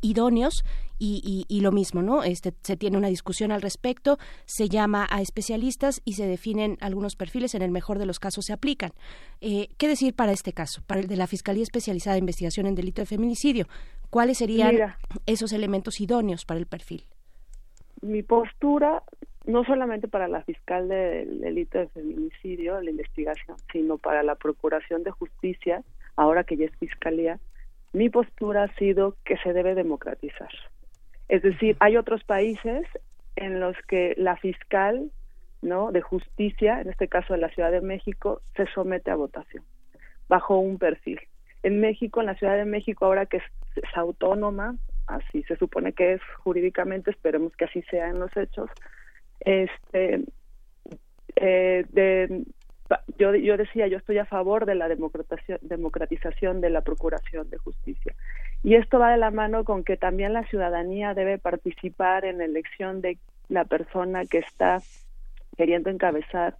idóneos 0.00 0.64
y, 0.98 1.44
y, 1.48 1.60
lo 1.60 1.72
mismo, 1.72 2.02
¿no? 2.02 2.22
Este, 2.22 2.52
se 2.62 2.76
tiene 2.76 2.96
una 2.96 3.08
discusión 3.08 3.50
al 3.52 3.62
respecto, 3.62 4.16
se 4.46 4.68
llama 4.68 5.06
a 5.10 5.20
especialistas 5.20 6.00
y 6.04 6.12
se 6.14 6.26
definen 6.26 6.78
algunos 6.80 7.16
perfiles, 7.16 7.54
en 7.54 7.62
el 7.62 7.70
mejor 7.70 7.98
de 7.98 8.06
los 8.06 8.20
casos 8.20 8.46
se 8.46 8.52
aplican. 8.52 8.92
Eh, 9.40 9.68
¿Qué 9.76 9.88
decir 9.88 10.14
para 10.14 10.32
este 10.32 10.52
caso, 10.52 10.82
para 10.86 11.00
el 11.00 11.08
de 11.08 11.16
la 11.16 11.26
Fiscalía 11.26 11.62
Especializada 11.62 12.14
de 12.14 12.20
Investigación 12.20 12.66
en 12.66 12.74
Delito 12.74 13.02
de 13.02 13.06
Feminicidio? 13.06 13.66
¿Cuáles 14.08 14.38
serían 14.38 14.94
esos 15.26 15.52
elementos 15.52 16.00
idóneos 16.00 16.44
para 16.44 16.60
el 16.60 16.66
perfil? 16.66 17.04
Mi 18.00 18.22
postura, 18.22 19.02
no 19.46 19.64
solamente 19.64 20.08
para 20.08 20.28
la 20.28 20.42
fiscal 20.42 20.88
del 20.88 21.40
delito 21.40 21.78
de 21.78 21.88
feminicidio, 21.88 22.80
la 22.80 22.90
investigación, 22.90 23.56
sino 23.72 23.98
para 23.98 24.22
la 24.22 24.36
Procuración 24.36 25.02
de 25.02 25.10
Justicia, 25.10 25.82
ahora 26.16 26.44
que 26.44 26.56
ya 26.56 26.66
es 26.66 26.76
Fiscalía, 26.76 27.40
mi 27.94 28.10
postura 28.10 28.64
ha 28.64 28.74
sido 28.74 29.16
que 29.24 29.38
se 29.38 29.52
debe 29.52 29.74
democratizar. 29.74 30.50
Es 31.28 31.42
decir, 31.42 31.76
hay 31.80 31.96
otros 31.96 32.22
países 32.24 32.86
en 33.36 33.60
los 33.60 33.76
que 33.88 34.14
la 34.18 34.36
fiscal 34.36 35.10
¿no? 35.62 35.92
de 35.92 36.02
justicia, 36.02 36.80
en 36.80 36.90
este 36.90 37.08
caso 37.08 37.32
de 37.32 37.40
la 37.40 37.48
Ciudad 37.48 37.70
de 37.70 37.80
México, 37.80 38.42
se 38.56 38.66
somete 38.74 39.10
a 39.10 39.16
votación 39.16 39.64
bajo 40.28 40.58
un 40.58 40.78
perfil. 40.78 41.20
En 41.62 41.80
México, 41.80 42.20
en 42.20 42.26
la 42.26 42.34
Ciudad 42.34 42.56
de 42.56 42.64
México, 42.64 43.04
ahora 43.04 43.26
que 43.26 43.38
es, 43.38 43.42
autónoma, 43.94 44.76
así 45.06 45.42
se 45.44 45.56
supone 45.56 45.92
que 45.92 46.14
es 46.14 46.20
jurídicamente, 46.42 47.10
esperemos 47.10 47.54
que 47.56 47.66
así 47.66 47.82
sea 47.82 48.08
en 48.08 48.18
los 48.18 48.36
hechos, 48.36 48.70
este, 49.40 50.24
eh, 51.36 51.84
de, 51.90 52.44
yo, 53.18 53.34
yo 53.34 53.56
decía, 53.56 53.86
yo 53.86 53.98
estoy 53.98 54.18
a 54.18 54.24
favor 54.24 54.66
de 54.66 54.74
la 54.74 54.88
democratización 54.88 56.60
de 56.60 56.70
la 56.70 56.82
Procuración 56.82 57.48
de 57.50 57.58
Justicia. 57.58 58.14
Y 58.62 58.74
esto 58.74 58.98
va 58.98 59.12
de 59.12 59.18
la 59.18 59.30
mano 59.30 59.64
con 59.64 59.84
que 59.84 59.96
también 59.96 60.32
la 60.32 60.44
ciudadanía 60.44 61.14
debe 61.14 61.38
participar 61.38 62.24
en 62.24 62.38
la 62.38 62.44
elección 62.44 63.00
de 63.00 63.18
la 63.48 63.64
persona 63.64 64.24
que 64.24 64.38
está 64.38 64.80
queriendo 65.56 65.90
encabezar 65.90 66.56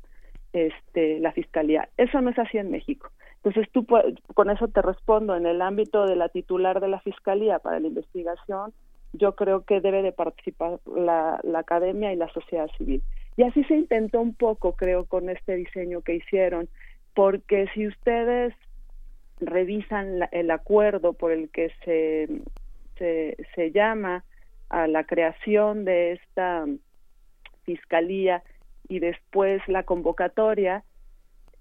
este, 0.53 1.19
la 1.21 1.33
fiscalía. 1.33 1.89
Eso 1.97 2.21
no 2.21 2.31
es 2.31 2.39
así 2.39 2.59
en 2.59 2.71
México. 2.71 3.11
Entonces, 3.43 3.71
tú 3.73 3.87
con 4.35 4.51
eso 4.51 4.69
te 4.69 4.81
respondo. 4.81 5.37
En 5.37 5.45
el 5.45 5.61
ámbito 5.61 6.07
de 6.07 6.17
la 6.17 6.31
titular 6.31 6.81
de 6.81 6.89
la 6.89 7.01
fiscalía 7.01 7.59
para 7.59 7.81
la 7.81 7.89
investigación, 7.89 8.73
yo 9.13 9.35
creo 9.35 9.65
que 9.65 9.81
debe 9.81 10.03
de 10.03 10.13
participar 10.13 10.81
la 10.97 11.41
academia 11.55 12.13
y 12.13 12.17
la 12.17 12.29
sociedad 12.33 12.69
civil. 12.79 13.03
Y 13.37 13.43
así 13.43 13.65
se 13.65 13.75
intentó 13.75 14.21
un 14.21 14.35
poco, 14.35 14.75
creo, 14.75 15.07
con 15.07 15.29
este 15.29 15.57
diseño 15.57 16.03
que 16.03 16.15
hicieron, 16.15 16.69
porque 17.15 17.67
si 17.75 17.87
ustedes 17.87 18.55
revisan 19.41 20.29
el 20.31 20.51
acuerdo 20.51 21.13
por 21.13 21.33
el 21.33 21.51
que 21.51 21.73
se, 21.85 22.29
se, 23.55 23.73
llama 23.73 24.25
a 24.69 24.87
la 24.87 25.05
creación 25.05 25.85
de 25.85 26.13
esta 26.13 26.65
fiscalía 27.65 28.43
y 28.89 29.01
después 29.01 29.61
la 29.67 29.83
convocatoria, 29.83 30.85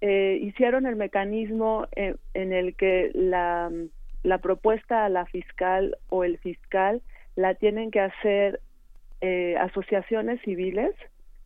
eh, 0.00 0.38
hicieron 0.40 0.86
el 0.86 0.96
mecanismo 0.96 1.86
en, 1.92 2.16
en 2.34 2.52
el 2.52 2.76
que 2.76 3.10
la, 3.14 3.70
la, 4.22 4.38
propuesta 4.38 5.04
a 5.04 5.08
la 5.08 5.26
fiscal 5.26 5.96
o 6.08 6.24
el 6.24 6.38
fiscal 6.38 7.02
la 7.36 7.54
tienen 7.54 7.90
que 7.90 8.00
hacer 8.00 8.60
eh, 9.20 9.56
asociaciones 9.58 10.40
civiles 10.42 10.94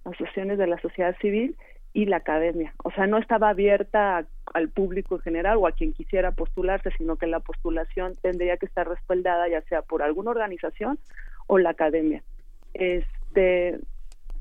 asociaciones 0.09 0.59
de 0.59 0.67
la 0.67 0.79
sociedad 0.81 1.17
civil 1.21 1.57
y 1.93 2.07
la 2.07 2.19
academia. 2.19 2.75
O 2.85 2.91
sea, 2.91 3.07
no 3.07 3.19
estaba 3.19 3.51
abierta 3.51 4.27
al 4.55 4.69
público 4.69 5.17
en 5.17 5.23
general 5.23 5.57
o 5.59 5.67
a 5.67 5.73
quien 5.73 5.93
quisiera 5.93 6.33
postularse, 6.33 6.91
sino 6.97 7.17
que 7.17 7.27
la 7.27 7.41
postulación 7.41 8.15
tendría 8.23 8.57
que 8.57 8.67
estar 8.67 8.89
respaldada 8.89 9.49
ya 9.49 9.63
sea 9.63 9.83
por 9.83 10.03
alguna 10.03 10.31
organización 10.31 10.99
o 11.47 11.59
la 11.59 11.71
academia. 11.71 12.23
Este, 12.75 13.79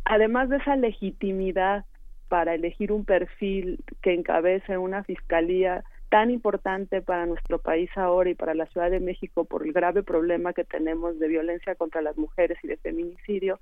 además 0.05 0.49
de 0.49 0.57
esa 0.57 0.75
legitimidad 0.75 1.85
para 2.27 2.53
elegir 2.53 2.91
un 2.91 3.05
perfil 3.05 3.79
que 4.01 4.13
encabece 4.13 4.77
una 4.77 5.03
fiscalía 5.03 5.83
tan 6.09 6.31
importante 6.31 7.01
para 7.01 7.25
nuestro 7.25 7.59
país 7.59 7.89
ahora 7.95 8.29
y 8.29 8.35
para 8.35 8.53
la 8.53 8.65
Ciudad 8.67 8.89
de 8.89 8.99
México 8.99 9.45
por 9.45 9.65
el 9.65 9.73
grave 9.73 10.03
problema 10.03 10.53
que 10.53 10.63
tenemos 10.63 11.19
de 11.19 11.27
violencia 11.27 11.75
contra 11.75 12.01
las 12.01 12.17
mujeres 12.17 12.57
y 12.63 12.67
de 12.67 12.77
feminicidio, 12.77 13.59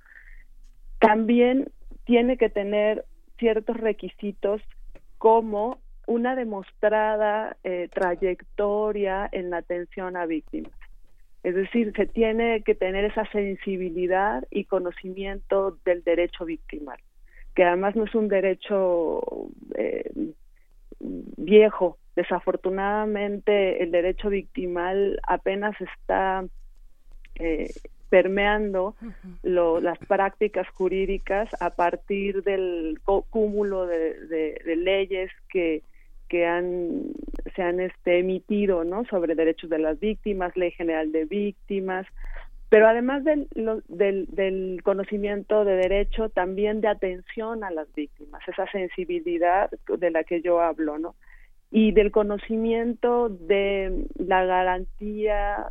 también 0.99 1.69
tiene 2.05 2.37
que 2.37 2.49
tener 2.49 3.05
ciertos 3.37 3.77
requisitos 3.77 4.61
como 5.17 5.79
una 6.07 6.35
demostrada 6.35 7.57
eh, 7.63 7.89
trayectoria 7.93 9.27
en 9.31 9.49
la 9.49 9.57
atención 9.57 10.15
a 10.15 10.25
víctimas. 10.25 10.71
Es 11.43 11.55
decir, 11.55 11.93
se 11.95 12.07
tiene 12.07 12.63
que 12.63 12.73
tener 12.73 13.05
esa 13.05 13.25
sensibilidad 13.31 14.43
y 14.49 14.65
conocimiento 14.65 15.77
del 15.85 16.03
derecho 16.03 16.45
victimal, 16.45 16.97
que 17.53 17.63
además 17.63 17.95
no 17.95 18.05
es 18.05 18.15
un 18.15 18.27
derecho 18.27 19.21
eh, 19.75 20.09
viejo. 20.99 21.97
Desafortunadamente, 22.15 23.83
el 23.83 23.91
derecho 23.91 24.29
victimal 24.29 25.19
apenas 25.27 25.75
está 25.81 26.45
eh, 27.35 27.69
permeando 28.09 28.95
las 29.43 29.97
prácticas 29.99 30.67
jurídicas 30.69 31.49
a 31.59 31.71
partir 31.71 32.43
del 32.43 32.99
cúmulo 33.29 33.87
de, 33.87 34.61
leyes 34.77 35.31
que 35.49 35.81
que 36.29 36.45
han 36.45 37.11
se 37.55 37.61
han 37.61 37.79
este, 37.79 38.19
emitido 38.19 38.83
no 38.83 39.05
sobre 39.05 39.35
derechos 39.35 39.69
de 39.69 39.79
las 39.79 39.99
víctimas 39.99 40.55
ley 40.55 40.71
general 40.71 41.11
de 41.11 41.25
víctimas 41.25 42.07
pero 42.69 42.87
además 42.87 43.23
del, 43.23 43.47
del, 43.87 44.25
del, 44.29 44.81
conocimiento 44.83 45.63
de 45.65 45.75
derecho 45.75 46.29
también 46.29 46.81
de 46.81 46.87
atención 46.87 47.63
a 47.63 47.69
las 47.69 47.93
víctimas 47.93 48.41
esa 48.47 48.65
sensibilidad 48.71 49.69
de 49.87 50.11
la 50.11 50.23
que 50.23 50.41
yo 50.41 50.61
hablo 50.61 50.97
no 50.97 51.15
y 51.69 51.91
del 51.91 52.11
conocimiento 52.11 53.29
de 53.29 54.05
la 54.17 54.45
garantía 54.45 55.69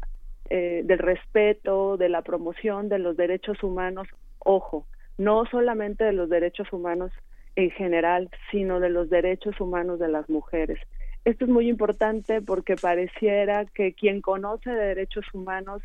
eh, 0.51 0.83
del 0.85 0.99
respeto, 0.99 1.97
de 1.97 2.09
la 2.09 2.23
promoción 2.23 2.89
de 2.89 2.99
los 2.99 3.17
derechos 3.17 3.63
humanos, 3.63 4.09
ojo, 4.39 4.87
no 5.19 5.47
solamente 5.47 6.05
de 6.05 6.13
los 6.13 6.29
derechos 6.29 6.73
humanos 6.73 7.13
en 7.57 7.71
general, 7.71 8.29
sino 8.51 8.81
de 8.81 8.91
los 8.91 9.11
derechos 9.11 9.61
humanos 9.61 9.99
de 9.99 10.09
las 10.09 10.29
mujeres. 10.29 10.79
Esto 11.25 11.45
es 11.47 11.51
muy 11.51 11.69
importante 11.69 12.43
porque 12.43 12.77
pareciera 12.77 13.65
que 13.65 13.95
quien 13.95 14.21
conoce 14.21 14.71
de 14.71 14.87
derechos 14.89 15.25
humanos 15.33 15.83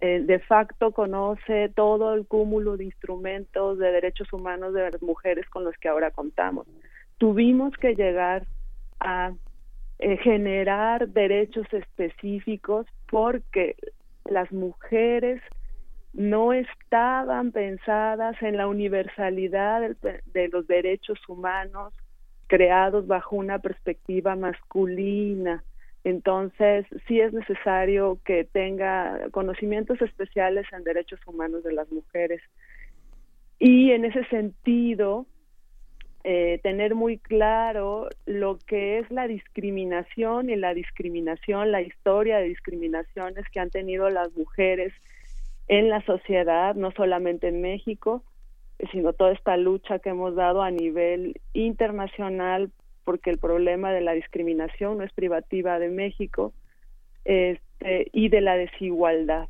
eh, 0.00 0.20
de 0.20 0.40
facto 0.40 0.92
conoce 0.92 1.70
todo 1.74 2.14
el 2.14 2.26
cúmulo 2.26 2.76
de 2.76 2.84
instrumentos 2.84 3.78
de 3.78 3.92
derechos 3.92 4.32
humanos 4.32 4.74
de 4.74 4.90
las 4.90 5.02
mujeres 5.02 5.48
con 5.48 5.64
los 5.64 5.74
que 5.76 5.88
ahora 5.88 6.10
contamos. 6.10 6.66
Tuvimos 7.16 7.74
que 7.76 7.94
llegar 7.94 8.44
a 8.98 9.32
eh, 10.00 10.16
generar 10.18 11.08
derechos 11.08 11.66
específicos 11.72 12.86
porque 13.08 13.76
las 14.30 14.50
mujeres 14.52 15.40
no 16.12 16.52
estaban 16.52 17.52
pensadas 17.52 18.40
en 18.40 18.56
la 18.56 18.68
universalidad 18.68 19.96
de, 20.00 20.48
los 20.48 20.66
derechos 20.66 21.18
humanos 21.28 21.92
creados 22.46 23.06
bajo 23.06 23.36
una 23.36 23.58
perspectiva 23.58 24.36
masculina. 24.36 25.64
Entonces, 26.04 26.86
sí 27.08 27.20
es 27.20 27.32
necesario 27.32 28.18
que 28.24 28.44
tenga 28.44 29.28
conocimientos 29.32 30.00
especiales 30.02 30.66
en 30.72 30.84
derechos 30.84 31.18
humanos 31.26 31.64
de 31.64 31.72
las 31.72 31.90
mujeres. 31.90 32.42
Y 33.58 33.90
en 33.90 34.04
ese 34.04 34.24
sentido, 34.26 35.26
eh, 36.26 36.58
tener 36.62 36.94
muy 36.94 37.18
claro 37.18 38.08
lo 38.24 38.58
que 38.66 38.98
es 38.98 39.10
la 39.10 39.28
discriminación 39.28 40.48
y 40.48 40.56
la 40.56 40.72
discriminación, 40.72 41.70
la 41.70 41.82
historia 41.82 42.38
de 42.38 42.48
discriminaciones 42.48 43.44
que 43.50 43.60
han 43.60 43.68
tenido 43.68 44.08
las 44.08 44.34
mujeres 44.34 44.94
en 45.68 45.90
la 45.90 46.00
sociedad, 46.06 46.76
no 46.76 46.92
solamente 46.92 47.48
en 47.48 47.60
México, 47.60 48.22
sino 48.90 49.12
toda 49.12 49.32
esta 49.32 49.58
lucha 49.58 49.98
que 49.98 50.10
hemos 50.10 50.34
dado 50.34 50.62
a 50.62 50.70
nivel 50.70 51.40
internacional, 51.52 52.70
porque 53.04 53.28
el 53.28 53.38
problema 53.38 53.92
de 53.92 54.00
la 54.00 54.12
discriminación 54.12 54.96
no 54.96 55.04
es 55.04 55.12
privativa 55.12 55.78
de 55.78 55.90
México 55.90 56.54
este, 57.26 58.08
y 58.12 58.30
de 58.30 58.40
la 58.40 58.56
desigualdad, 58.56 59.48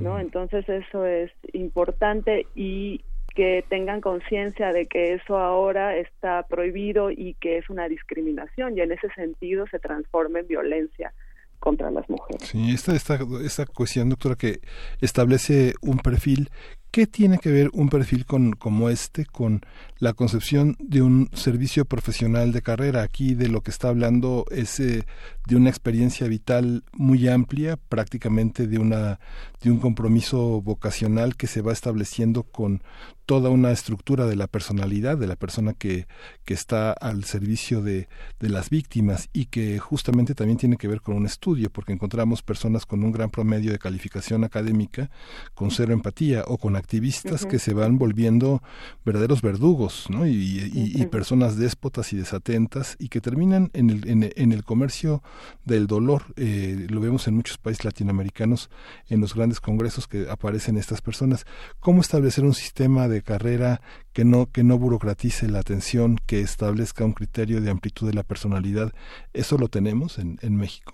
¿no? 0.00 0.20
Entonces 0.20 0.68
eso 0.68 1.04
es 1.06 1.32
importante 1.52 2.46
y 2.54 3.00
que 3.34 3.64
tengan 3.68 4.00
conciencia 4.00 4.72
de 4.72 4.86
que 4.86 5.14
eso 5.14 5.38
ahora 5.38 5.96
está 5.96 6.44
prohibido 6.46 7.10
y 7.10 7.34
que 7.40 7.58
es 7.58 7.68
una 7.68 7.88
discriminación 7.88 8.76
y 8.76 8.80
en 8.80 8.92
ese 8.92 9.08
sentido 9.14 9.66
se 9.66 9.78
transforma 9.78 10.40
en 10.40 10.46
violencia 10.46 11.12
contra 11.58 11.90
las 11.90 12.08
mujeres. 12.08 12.48
Sí, 12.48 12.72
esta, 12.72 12.94
esta, 12.94 13.18
esta 13.44 13.66
cuestión, 13.66 14.10
doctora, 14.10 14.36
que 14.36 14.60
establece 15.00 15.72
un 15.80 15.98
perfil 15.98 16.50
¿Qué 16.94 17.08
tiene 17.08 17.38
que 17.38 17.50
ver 17.50 17.70
un 17.72 17.88
perfil 17.88 18.24
como 18.24 18.88
este 18.88 19.26
con 19.26 19.62
la 19.98 20.12
concepción 20.12 20.76
de 20.78 21.02
un 21.02 21.28
servicio 21.32 21.86
profesional 21.86 22.52
de 22.52 22.62
carrera? 22.62 23.02
Aquí 23.02 23.34
de 23.34 23.48
lo 23.48 23.62
que 23.62 23.72
está 23.72 23.88
hablando 23.88 24.44
es 24.52 24.78
eh, 24.78 25.04
de 25.44 25.56
una 25.56 25.70
experiencia 25.70 26.28
vital 26.28 26.84
muy 26.92 27.26
amplia, 27.26 27.76
prácticamente 27.76 28.68
de, 28.68 28.78
una, 28.78 29.18
de 29.60 29.72
un 29.72 29.80
compromiso 29.80 30.62
vocacional 30.62 31.34
que 31.34 31.48
se 31.48 31.62
va 31.62 31.72
estableciendo 31.72 32.44
con 32.44 32.80
toda 33.26 33.50
una 33.50 33.72
estructura 33.72 34.26
de 34.26 34.36
la 34.36 34.46
personalidad 34.46 35.16
de 35.16 35.26
la 35.26 35.36
persona 35.36 35.72
que, 35.72 36.06
que 36.44 36.54
está 36.54 36.92
al 36.92 37.24
servicio 37.24 37.80
de, 37.82 38.08
de, 38.38 38.48
las 38.50 38.68
víctimas 38.68 39.30
y 39.32 39.46
que 39.46 39.78
justamente 39.78 40.34
también 40.34 40.58
tiene 40.58 40.76
que 40.76 40.88
ver 40.88 41.00
con 41.00 41.16
un 41.16 41.26
estudio, 41.26 41.70
porque 41.70 41.92
encontramos 41.92 42.42
personas 42.42 42.84
con 42.84 43.02
un 43.02 43.12
gran 43.12 43.30
promedio 43.30 43.72
de 43.72 43.78
calificación 43.78 44.44
académica, 44.44 45.10
con 45.54 45.70
cero 45.70 45.92
empatía 45.92 46.44
o 46.46 46.58
con 46.58 46.76
activistas 46.84 47.46
que 47.46 47.58
se 47.58 47.72
van 47.72 47.96
volviendo 47.96 48.62
verdaderos 49.06 49.40
verdugos 49.40 50.06
¿no? 50.10 50.26
y, 50.26 50.70
y, 50.74 51.06
personas 51.06 51.56
déspotas 51.56 52.12
y 52.12 52.16
desatentas 52.16 52.96
y 52.98 53.08
que 53.08 53.22
terminan 53.22 53.70
en 53.72 53.88
el, 53.88 54.32
en, 54.36 54.52
el 54.52 54.64
comercio 54.64 55.22
del 55.64 55.86
dolor. 55.86 56.24
Eh, 56.36 56.86
lo 56.90 57.00
vemos 57.00 57.26
en 57.26 57.36
muchos 57.36 57.56
países 57.56 57.86
latinoamericanos, 57.86 58.68
en 59.08 59.22
los 59.22 59.34
grandes 59.34 59.60
congresos 59.60 60.06
que 60.06 60.28
aparecen 60.28 60.76
estas 60.76 61.00
personas. 61.00 61.46
¿Cómo 61.80 62.02
establecer 62.02 62.44
un 62.44 62.54
sistema 62.54 63.08
de 63.08 63.22
carrera 63.22 63.80
que 64.12 64.26
no, 64.26 64.46
que 64.46 64.62
no 64.62 64.78
burocratice 64.78 65.48
la 65.48 65.60
atención, 65.60 66.18
que 66.26 66.40
establezca 66.40 67.04
un 67.04 67.14
criterio 67.14 67.62
de 67.62 67.70
amplitud 67.70 68.06
de 68.06 68.14
la 68.14 68.24
personalidad? 68.24 68.92
¿Eso 69.32 69.56
lo 69.56 69.68
tenemos 69.68 70.18
en, 70.18 70.38
en 70.42 70.56
México? 70.56 70.92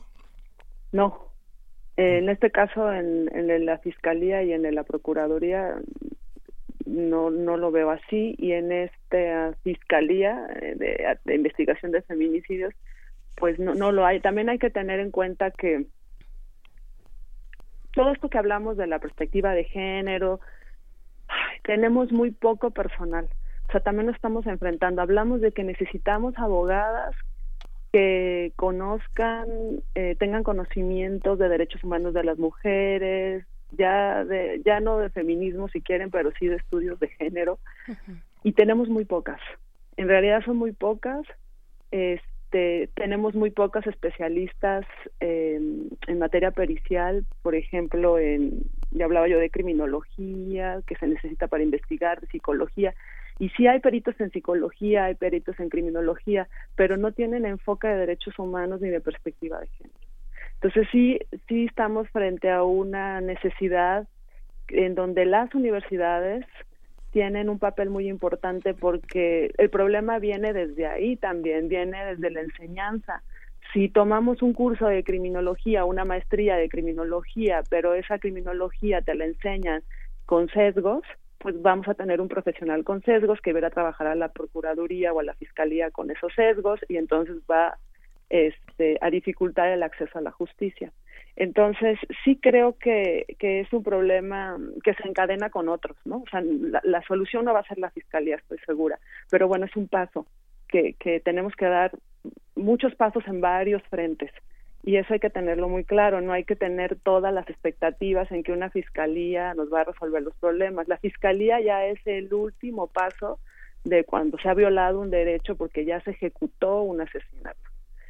No, 0.92 1.30
en 2.01 2.28
este 2.28 2.51
caso, 2.51 2.93
en, 2.93 3.28
la 3.66 3.78
Fiscalía 3.78 4.43
y 4.43 4.52
en 4.52 4.74
la 4.74 4.85
Procuraduría, 4.85 5.77
no, 6.86 7.31
no 7.31 7.56
lo 7.56 7.70
veo 7.70 7.90
así. 7.90 8.35
Y 8.39 8.52
en 8.52 8.72
esta 8.72 9.55
Fiscalía 9.62 10.47
eh, 10.60 11.18
de, 11.24 11.35
Investigación 11.35 11.93
de 11.93 12.02
Feminicidios, 12.02 12.74
pues 13.36 13.59
no, 13.59 13.74
no 13.74 13.93
lo 13.93 14.06
hay. 14.06 14.20
También 14.20 14.48
hay 14.48 14.59
que 14.59 14.70
tener 14.70 15.01
en 15.01 15.10
cuenta 15.10 15.51
que 15.51 15.86
todo 17.93 18.12
esto 18.12 18.31
que 18.31 18.39
hablamos 18.39 18.77
de 18.77 18.86
la 18.86 18.98
perspectiva 18.98 19.52
de 19.52 19.64
género, 19.64 20.40
tenemos 21.64 22.12
muy 22.12 22.31
poco 22.31 22.70
personal. 22.70 23.28
O 23.68 23.72
sea, 23.72 23.81
también 23.81 24.06
nos 24.06 24.16
estamos 24.16 24.47
enfrentando. 24.47 25.02
Hablamos 25.02 25.40
de 25.40 25.52
que 25.52 25.64
necesitamos 25.64 26.35
abogadas 26.39 27.14
que 27.92 28.52
conozcan, 28.56 29.48
eh, 29.94 30.16
tengan 30.18 30.42
conocimientos 30.42 31.38
de 31.38 31.48
derechos 31.48 31.82
humanos 31.82 32.14
de 32.14 32.24
las 32.24 32.38
mujeres, 32.38 33.44
ya 33.72 34.24
de, 34.24 34.62
ya 34.64 34.80
no 34.80 34.98
de 34.98 35.10
feminismo 35.10 35.68
si 35.68 35.80
quieren, 35.80 36.10
pero 36.10 36.30
sí 36.38 36.46
de 36.46 36.56
estudios 36.56 36.98
de 37.00 37.08
género. 37.08 37.58
Y 38.42 38.52
tenemos 38.52 38.88
muy 38.88 39.04
pocas. 39.04 39.40
En 39.96 40.08
realidad 40.08 40.42
son 40.44 40.56
muy 40.56 40.72
pocas. 40.72 41.22
Este, 41.90 42.88
tenemos 42.94 43.34
muy 43.34 43.50
pocas 43.50 43.86
especialistas 43.86 44.86
en 45.20 46.18
materia 46.18 46.50
pericial, 46.50 47.24
por 47.42 47.54
ejemplo, 47.54 48.18
en 48.18 48.64
ya 48.90 49.04
hablaba 49.04 49.28
yo 49.28 49.38
de 49.38 49.50
criminología 49.50 50.80
que 50.86 50.96
se 50.96 51.06
necesita 51.06 51.46
para 51.48 51.62
investigar, 51.62 52.20
de 52.20 52.26
psicología. 52.26 52.94
Y 53.40 53.48
sí 53.56 53.66
hay 53.66 53.80
peritos 53.80 54.14
en 54.20 54.30
psicología, 54.30 55.04
hay 55.06 55.14
peritos 55.14 55.58
en 55.58 55.70
criminología, 55.70 56.46
pero 56.76 56.98
no 56.98 57.12
tienen 57.12 57.46
enfoque 57.46 57.88
de 57.88 57.96
derechos 57.96 58.38
humanos 58.38 58.82
ni 58.82 58.90
de 58.90 59.00
perspectiva 59.00 59.58
de 59.58 59.66
género. 59.66 59.98
Entonces 60.54 60.86
sí, 60.92 61.18
sí 61.48 61.64
estamos 61.64 62.06
frente 62.10 62.50
a 62.50 62.62
una 62.64 63.22
necesidad 63.22 64.06
en 64.68 64.94
donde 64.94 65.24
las 65.24 65.54
universidades 65.54 66.44
tienen 67.12 67.48
un 67.48 67.58
papel 67.58 67.88
muy 67.88 68.10
importante 68.10 68.74
porque 68.74 69.52
el 69.56 69.70
problema 69.70 70.18
viene 70.18 70.52
desde 70.52 70.86
ahí 70.86 71.16
también, 71.16 71.68
viene 71.68 72.04
desde 72.04 72.30
la 72.30 72.42
enseñanza. 72.42 73.22
Si 73.72 73.88
tomamos 73.88 74.42
un 74.42 74.52
curso 74.52 74.86
de 74.86 75.02
criminología, 75.02 75.86
una 75.86 76.04
maestría 76.04 76.56
de 76.56 76.68
criminología, 76.68 77.62
pero 77.70 77.94
esa 77.94 78.18
criminología 78.18 79.00
te 79.00 79.14
la 79.14 79.24
enseñan 79.24 79.82
con 80.26 80.50
sesgos, 80.50 81.04
pues 81.40 81.60
vamos 81.60 81.88
a 81.88 81.94
tener 81.94 82.20
un 82.20 82.28
profesional 82.28 82.84
con 82.84 83.02
sesgos 83.02 83.40
que 83.40 83.54
verá 83.54 83.70
trabajar 83.70 84.06
a 84.06 84.14
la 84.14 84.28
Procuraduría 84.28 85.12
o 85.12 85.20
a 85.20 85.24
la 85.24 85.34
Fiscalía 85.34 85.90
con 85.90 86.10
esos 86.10 86.32
sesgos 86.34 86.80
y 86.86 86.98
entonces 86.98 87.36
va 87.50 87.78
este, 88.28 88.98
a 89.00 89.08
dificultar 89.08 89.68
el 89.68 89.82
acceso 89.82 90.18
a 90.18 90.22
la 90.22 90.32
justicia. 90.32 90.92
Entonces, 91.36 91.98
sí 92.24 92.38
creo 92.40 92.76
que, 92.76 93.24
que 93.38 93.60
es 93.60 93.72
un 93.72 93.82
problema 93.82 94.58
que 94.84 94.92
se 94.92 95.08
encadena 95.08 95.48
con 95.48 95.70
otros, 95.70 95.96
¿no? 96.04 96.18
O 96.18 96.26
sea, 96.30 96.42
la, 96.42 96.82
la, 96.84 97.02
solución 97.02 97.46
no 97.46 97.54
va 97.54 97.60
a 97.60 97.68
ser 97.68 97.78
la 97.78 97.90
fiscalía, 97.90 98.36
estoy 98.36 98.58
segura, 98.66 98.98
pero 99.30 99.48
bueno, 99.48 99.64
es 99.64 99.74
un 99.76 99.88
paso 99.88 100.26
que, 100.68 100.94
que 100.98 101.20
tenemos 101.20 101.54
que 101.56 101.64
dar 101.64 101.92
muchos 102.54 102.94
pasos 102.96 103.26
en 103.26 103.40
varios 103.40 103.82
frentes 103.84 104.30
y 104.82 104.97
eso 104.97 105.12
hay 105.12 105.20
que 105.20 105.31
tenerlo 105.31 105.69
muy 105.69 105.85
claro, 105.85 106.20
no 106.20 106.32
hay 106.32 106.44
que 106.44 106.57
tener 106.57 106.97
todas 106.97 107.35
las 107.35 107.48
expectativas 107.51 108.31
en 108.32 108.43
que 108.43 108.52
una 108.52 108.70
fiscalía 108.70 109.52
nos 109.55 109.73
va 109.73 109.82
a 109.82 109.85
resolver 109.85 110.23
los 110.23 110.35
problemas. 110.36 110.89
La 110.89 110.97
fiscalía 110.97 111.61
ya 111.61 111.85
es 111.85 111.98
el 112.07 112.32
último 112.32 112.86
paso 112.86 113.39
de 113.85 114.05
cuando 114.05 114.39
se 114.39 114.48
ha 114.48 114.55
violado 114.55 115.01
un 115.01 115.11
derecho 115.11 115.57
porque 115.57 115.85
ya 115.85 116.01
se 116.01 116.12
ejecutó 116.12 116.82
un 116.82 117.02
asesinato. 117.02 117.61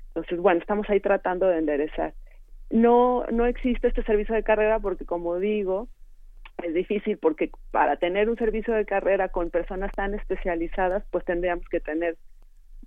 Entonces, 0.08 0.38
bueno, 0.38 0.60
estamos 0.60 0.88
ahí 0.90 1.00
tratando 1.00 1.48
de 1.48 1.58
enderezar. 1.58 2.14
No, 2.70 3.24
no 3.32 3.46
existe 3.46 3.88
este 3.88 4.04
servicio 4.04 4.34
de 4.34 4.44
carrera 4.44 4.78
porque, 4.78 5.04
como 5.04 5.38
digo, 5.40 5.88
es 6.62 6.72
difícil 6.72 7.18
porque 7.18 7.50
para 7.72 7.96
tener 7.96 8.30
un 8.30 8.36
servicio 8.36 8.74
de 8.74 8.84
carrera 8.84 9.28
con 9.28 9.50
personas 9.50 9.90
tan 9.92 10.14
especializadas, 10.14 11.04
pues 11.10 11.24
tendríamos 11.24 11.68
que 11.68 11.80
tener 11.80 12.16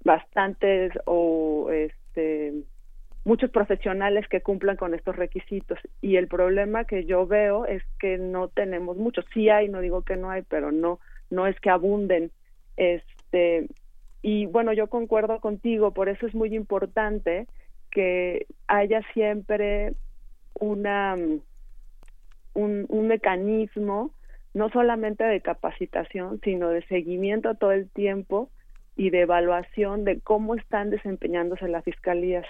bastantes 0.06 0.94
o 1.06 1.70
este 1.72 2.64
muchos 3.26 3.50
profesionales 3.52 4.28
que 4.28 4.42
cumplan 4.42 4.78
con 4.78 4.94
estos 4.94 5.16
requisitos. 5.16 5.80
Y 6.02 6.18
el 6.18 6.28
problema 6.28 6.86
que 6.86 7.06
yo 7.06 7.26
veo 7.26 7.66
es 7.66 7.84
que 8.00 8.18
no 8.18 8.50
tenemos 8.50 8.98
muchos. 8.98 9.26
Sí 9.34 9.50
hay 9.50 9.70
no 9.70 9.80
digo 9.80 10.02
que 10.04 10.16
no 10.16 10.30
hay 10.30 10.42
pero 10.44 10.72
no 10.72 11.00
no 11.30 11.48
es 11.48 11.60
que 11.60 11.70
abunden. 11.70 12.32
Este 12.76 13.68
y 14.22 14.46
bueno 14.48 14.74
yo 14.74 14.88
concuerdo 14.88 15.40
contigo 15.40 15.94
por 15.94 16.10
eso 16.10 16.28
es 16.28 16.34
muy 16.34 16.56
importante 16.56 17.48
que 17.92 18.48
haya 18.68 19.02
siempre 19.14 19.94
una 20.60 21.16
un, 22.54 22.86
un 22.88 23.08
mecanismo 23.08 24.12
no 24.54 24.70
solamente 24.70 25.24
de 25.24 25.42
capacitación 25.42 26.40
sino 26.44 26.70
de 26.70 26.84
seguimiento 26.86 27.56
todo 27.56 27.72
el 27.72 27.90
tiempo 27.90 28.50
y 28.96 29.10
de 29.10 29.22
evaluación 29.22 30.04
de 30.04 30.20
cómo 30.22 30.56
están 30.56 30.90
desempeñándose 30.90 31.68
las 31.68 31.84
fiscalías 31.84 32.46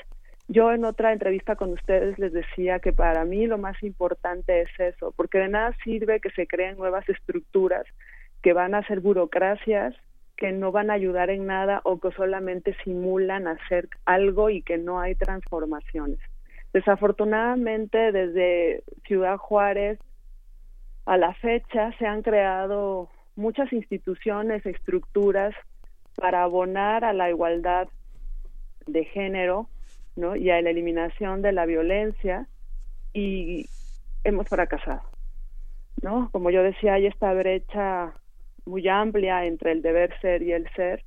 yo 0.47 0.71
en 0.71 0.85
otra 0.85 1.13
entrevista 1.13 1.55
con 1.55 1.71
ustedes 1.71 2.19
les 2.19 2.33
decía 2.33 2.79
que 2.79 2.93
para 2.93 3.25
mí 3.25 3.47
lo 3.47 3.57
más 3.57 3.81
importante 3.81 4.61
es 4.61 4.69
eso, 4.77 5.13
porque 5.15 5.39
de 5.39 5.49
nada 5.49 5.75
sirve 5.83 6.19
que 6.19 6.29
se 6.31 6.47
creen 6.47 6.77
nuevas 6.77 7.07
estructuras 7.07 7.85
que 8.41 8.53
van 8.53 8.75
a 8.75 8.85
ser 8.85 8.99
burocracias 8.99 9.95
que 10.35 10.51
no 10.51 10.71
van 10.71 10.89
a 10.89 10.93
ayudar 10.95 11.29
en 11.29 11.45
nada 11.45 11.81
o 11.83 11.99
que 11.99 12.11
solamente 12.11 12.75
simulan 12.83 13.47
hacer 13.47 13.87
algo 14.05 14.49
y 14.49 14.61
que 14.61 14.77
no 14.77 14.99
hay 14.99 15.15
transformaciones. 15.15 16.19
Desafortunadamente, 16.73 18.11
desde 18.11 18.83
Ciudad 19.05 19.37
Juárez 19.37 19.99
a 21.05 21.17
la 21.17 21.33
fecha 21.35 21.91
se 21.97 22.07
han 22.07 22.23
creado 22.23 23.09
muchas 23.35 23.71
instituciones, 23.71 24.65
estructuras 24.65 25.53
para 26.15 26.43
abonar 26.43 27.05
a 27.05 27.13
la 27.13 27.29
igualdad 27.29 27.87
de 28.87 29.05
género 29.05 29.69
¿no? 30.15 30.35
y 30.35 30.49
a 30.49 30.61
la 30.61 30.69
eliminación 30.69 31.41
de 31.41 31.51
la 31.51 31.65
violencia 31.65 32.47
y 33.13 33.67
hemos 34.23 34.47
fracasado. 34.47 35.03
¿no? 36.01 36.29
Como 36.31 36.49
yo 36.49 36.63
decía, 36.63 36.95
hay 36.95 37.07
esta 37.07 37.33
brecha 37.33 38.13
muy 38.65 38.87
amplia 38.87 39.45
entre 39.45 39.71
el 39.71 39.81
deber 39.81 40.13
ser 40.21 40.41
y 40.43 40.53
el 40.53 40.69
ser. 40.75 41.03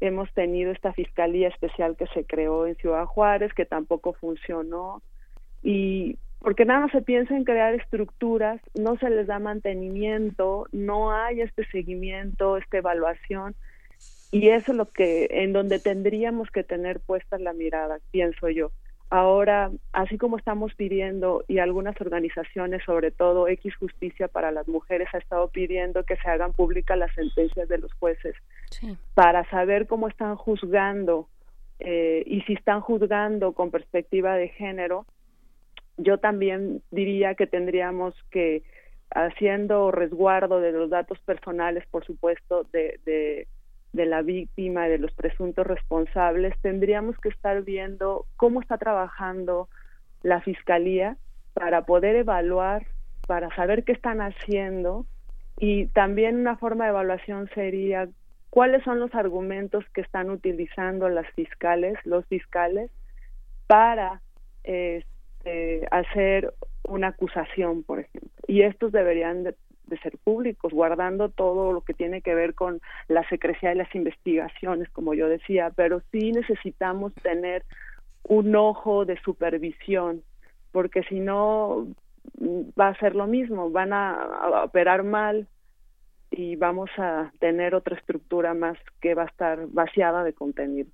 Hemos 0.00 0.32
tenido 0.32 0.70
esta 0.70 0.92
fiscalía 0.92 1.48
especial 1.48 1.96
que 1.96 2.06
se 2.08 2.24
creó 2.24 2.66
en 2.66 2.76
Ciudad 2.76 3.04
Juárez, 3.06 3.52
que 3.52 3.66
tampoco 3.66 4.12
funcionó, 4.12 5.02
y 5.62 6.18
porque 6.40 6.64
nada 6.64 6.88
se 6.92 7.02
piensa 7.02 7.36
en 7.36 7.44
crear 7.44 7.74
estructuras, 7.74 8.60
no 8.74 8.96
se 8.98 9.10
les 9.10 9.26
da 9.26 9.40
mantenimiento, 9.40 10.66
no 10.70 11.12
hay 11.12 11.40
este 11.40 11.66
seguimiento, 11.66 12.56
esta 12.56 12.78
evaluación, 12.78 13.56
y 14.30 14.48
eso 14.48 14.72
es 14.72 14.78
lo 14.78 14.86
que 14.86 15.28
en 15.30 15.52
donde 15.52 15.78
tendríamos 15.78 16.50
que 16.50 16.64
tener 16.64 17.00
puesta 17.00 17.38
la 17.38 17.52
mirada 17.52 17.98
pienso 18.10 18.48
yo. 18.48 18.70
Ahora 19.10 19.70
así 19.92 20.18
como 20.18 20.36
estamos 20.36 20.74
pidiendo 20.74 21.42
y 21.48 21.60
algunas 21.60 21.98
organizaciones 21.98 22.82
sobre 22.84 23.10
todo 23.10 23.48
X 23.48 23.74
Justicia 23.76 24.28
para 24.28 24.50
las 24.52 24.68
mujeres 24.68 25.08
ha 25.14 25.18
estado 25.18 25.48
pidiendo 25.48 26.04
que 26.04 26.16
se 26.16 26.28
hagan 26.28 26.52
públicas 26.52 26.98
las 26.98 27.14
sentencias 27.14 27.68
de 27.68 27.78
los 27.78 27.92
jueces 27.94 28.34
para 29.14 29.48
saber 29.48 29.86
cómo 29.86 30.08
están 30.08 30.36
juzgando 30.36 31.26
eh, 31.78 32.22
y 32.26 32.42
si 32.42 32.52
están 32.52 32.82
juzgando 32.82 33.52
con 33.52 33.70
perspectiva 33.70 34.34
de 34.34 34.48
género 34.48 35.06
yo 35.96 36.18
también 36.18 36.82
diría 36.90 37.34
que 37.34 37.46
tendríamos 37.46 38.14
que 38.30 38.62
haciendo 39.10 39.90
resguardo 39.90 40.60
de 40.60 40.72
los 40.72 40.90
datos 40.90 41.18
personales 41.20 41.86
por 41.90 42.04
supuesto 42.04 42.64
de, 42.72 43.00
de 43.06 43.48
de 43.92 44.06
la 44.06 44.22
víctima 44.22 44.86
y 44.86 44.90
de 44.90 44.98
los 44.98 45.12
presuntos 45.12 45.66
responsables, 45.66 46.54
tendríamos 46.60 47.16
que 47.18 47.30
estar 47.30 47.62
viendo 47.62 48.26
cómo 48.36 48.60
está 48.60 48.78
trabajando 48.78 49.68
la 50.22 50.40
fiscalía 50.40 51.16
para 51.54 51.82
poder 51.82 52.16
evaluar, 52.16 52.86
para 53.26 53.54
saber 53.56 53.84
qué 53.84 53.92
están 53.92 54.20
haciendo 54.20 55.06
y 55.58 55.86
también 55.86 56.36
una 56.36 56.56
forma 56.56 56.84
de 56.84 56.90
evaluación 56.90 57.48
sería 57.54 58.08
cuáles 58.50 58.82
son 58.84 59.00
los 59.00 59.14
argumentos 59.14 59.84
que 59.92 60.00
están 60.00 60.30
utilizando 60.30 61.08
las 61.08 61.26
fiscales, 61.32 61.98
los 62.04 62.24
fiscales 62.26 62.90
para 63.66 64.20
este, 64.64 65.86
hacer 65.90 66.54
una 66.84 67.08
acusación, 67.08 67.82
por 67.82 68.00
ejemplo. 68.00 68.30
Y 68.46 68.62
estos 68.62 68.92
deberían 68.92 69.44
de 69.44 69.54
de 69.88 69.98
ser 69.98 70.18
públicos, 70.18 70.72
guardando 70.72 71.28
todo 71.28 71.72
lo 71.72 71.80
que 71.82 71.94
tiene 71.94 72.22
que 72.22 72.34
ver 72.34 72.54
con 72.54 72.80
la 73.08 73.26
secrecía 73.28 73.70
de 73.70 73.76
las 73.76 73.94
investigaciones, 73.94 74.88
como 74.90 75.14
yo 75.14 75.28
decía, 75.28 75.72
pero 75.74 76.00
sí 76.12 76.32
necesitamos 76.32 77.14
tener 77.14 77.64
un 78.24 78.54
ojo 78.56 79.04
de 79.04 79.18
supervisión, 79.22 80.22
porque 80.72 81.02
si 81.04 81.20
no 81.20 81.86
va 82.78 82.88
a 82.88 82.98
ser 82.98 83.14
lo 83.14 83.26
mismo, 83.26 83.70
van 83.70 83.92
a, 83.92 84.64
operar 84.64 85.02
mal 85.02 85.48
y 86.30 86.56
vamos 86.56 86.90
a 86.98 87.32
tener 87.40 87.74
otra 87.74 87.96
estructura 87.96 88.52
más 88.52 88.76
que 89.00 89.14
va 89.14 89.22
a 89.22 89.26
estar 89.26 89.66
vaciada 89.68 90.24
de 90.24 90.34
contenido. 90.34 90.90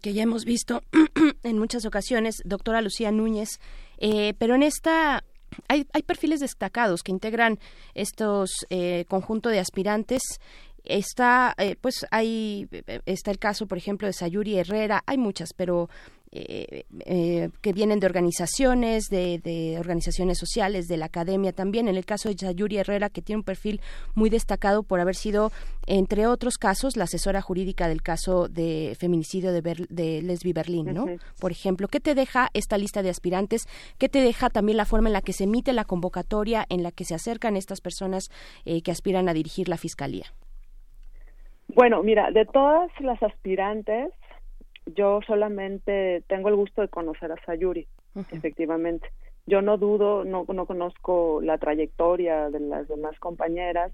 que 0.00 0.14
ya 0.14 0.22
hemos 0.22 0.44
visto 0.44 0.80
en 1.42 1.58
muchas 1.58 1.84
ocasiones, 1.84 2.42
doctora 2.46 2.80
Lucía 2.80 3.12
Núñez, 3.12 3.60
eh, 3.98 4.32
pero 4.38 4.54
en 4.54 4.62
esta 4.62 5.22
hay, 5.68 5.86
hay 5.92 6.02
perfiles 6.02 6.40
destacados 6.40 7.02
que 7.02 7.12
integran 7.12 7.58
estos 7.94 8.50
eh, 8.70 9.04
conjunto 9.08 9.48
de 9.48 9.58
aspirantes. 9.60 10.22
Está 10.84 11.54
eh, 11.58 11.76
pues 11.78 12.06
hay 12.10 12.66
está 13.04 13.30
el 13.30 13.38
caso 13.38 13.66
por 13.66 13.76
ejemplo 13.76 14.06
de 14.06 14.14
Sayuri 14.14 14.56
Herrera 14.56 15.02
hay 15.04 15.18
muchas 15.18 15.52
pero 15.54 15.90
eh, 16.32 16.84
eh, 17.06 17.50
que 17.60 17.72
vienen 17.72 17.98
de 17.98 18.06
organizaciones, 18.06 19.08
de, 19.08 19.76
organizaciones 19.80 20.38
sociales, 20.38 20.86
de 20.86 20.96
la 20.96 21.06
academia 21.06 21.52
también. 21.52 21.88
En 21.88 21.96
el 21.96 22.04
caso 22.04 22.28
de 22.28 22.36
Sayuri 22.38 22.78
Herrera, 22.78 23.10
que 23.10 23.20
tiene 23.20 23.38
un 23.38 23.44
perfil 23.44 23.80
muy 24.14 24.30
destacado 24.30 24.84
por 24.84 25.00
haber 25.00 25.16
sido, 25.16 25.50
entre 25.88 26.28
otros 26.28 26.56
casos, 26.56 26.96
la 26.96 27.04
asesora 27.04 27.40
jurídica 27.40 27.88
del 27.88 28.02
caso 28.02 28.46
de 28.46 28.96
feminicidio 28.98 29.52
de, 29.52 29.60
de 29.88 30.22
Lesbi 30.22 30.52
Berlín, 30.52 30.94
¿no? 30.94 31.06
Por 31.40 31.50
ejemplo, 31.50 31.88
¿qué 31.88 31.98
te 31.98 32.14
deja 32.14 32.48
esta 32.54 32.78
lista 32.78 33.02
de 33.02 33.10
aspirantes? 33.10 33.66
¿Qué 33.98 34.08
te 34.08 34.20
deja 34.20 34.50
también 34.50 34.76
la 34.76 34.84
forma 34.84 35.08
en 35.08 35.14
la 35.14 35.22
que 35.22 35.32
se 35.32 35.44
emite 35.44 35.72
la 35.72 35.84
convocatoria, 35.84 36.64
en 36.68 36.84
la 36.84 36.92
que 36.92 37.04
se 37.04 37.16
acercan 37.16 37.56
estas 37.56 37.80
personas 37.80 38.30
eh, 38.64 38.82
que 38.82 38.92
aspiran 38.92 39.28
a 39.28 39.34
dirigir 39.34 39.68
la 39.68 39.76
fiscalía? 39.76 40.26
Bueno, 41.74 42.02
mira, 42.02 42.30
de 42.30 42.46
todas 42.46 42.90
las 43.00 43.22
aspirantes, 43.22 44.12
yo 44.94 45.20
solamente 45.26 46.22
tengo 46.28 46.48
el 46.48 46.56
gusto 46.56 46.82
de 46.82 46.88
conocer 46.88 47.32
a 47.32 47.44
Sayuri, 47.44 47.86
efectivamente. 48.32 49.08
Yo 49.46 49.62
no 49.62 49.78
dudo, 49.78 50.24
no, 50.24 50.44
no 50.48 50.66
conozco 50.66 51.40
la 51.42 51.58
trayectoria 51.58 52.50
de 52.50 52.60
las 52.60 52.88
demás 52.88 53.18
compañeras, 53.18 53.92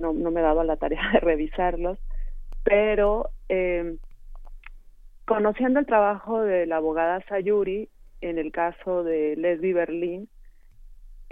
no, 0.00 0.12
no 0.12 0.30
me 0.30 0.40
he 0.40 0.44
dado 0.44 0.62
la 0.64 0.76
tarea 0.76 1.02
de 1.12 1.20
revisarlos, 1.20 1.98
pero 2.62 3.30
eh, 3.48 3.96
conociendo 5.24 5.80
el 5.80 5.86
trabajo 5.86 6.40
de 6.40 6.66
la 6.66 6.76
abogada 6.76 7.22
Sayuri, 7.28 7.88
en 8.20 8.38
el 8.38 8.52
caso 8.52 9.04
de 9.04 9.36
Leslie 9.36 9.74
Berlín, 9.74 10.28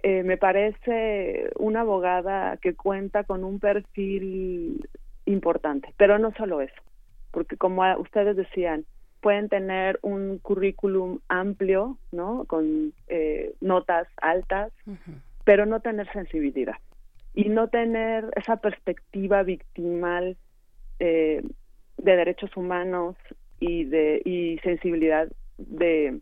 eh, 0.02 0.22
me 0.22 0.36
parece 0.36 1.50
una 1.56 1.80
abogada 1.80 2.58
que 2.58 2.74
cuenta 2.74 3.24
con 3.24 3.42
un 3.42 3.58
perfil 3.58 4.86
importante, 5.24 5.94
pero 5.96 6.18
no 6.18 6.32
solo 6.32 6.60
eso, 6.60 6.82
porque 7.30 7.56
como 7.56 7.82
ustedes 7.98 8.36
decían, 8.36 8.84
pueden 9.24 9.48
tener 9.48 9.98
un 10.02 10.36
currículum 10.36 11.20
amplio, 11.30 11.96
¿no? 12.12 12.44
Con 12.44 12.92
eh, 13.08 13.54
notas 13.62 14.06
altas, 14.20 14.70
pero 15.44 15.64
no 15.64 15.80
tener 15.80 16.12
sensibilidad 16.12 16.76
y 17.32 17.48
no 17.48 17.68
tener 17.68 18.26
esa 18.36 18.58
perspectiva 18.58 19.42
victimal 19.42 20.36
eh, 20.98 21.42
de 21.96 22.16
derechos 22.16 22.54
humanos 22.54 23.16
y 23.60 23.84
de 23.84 24.20
y 24.26 24.58
sensibilidad 24.58 25.32
de, 25.56 26.20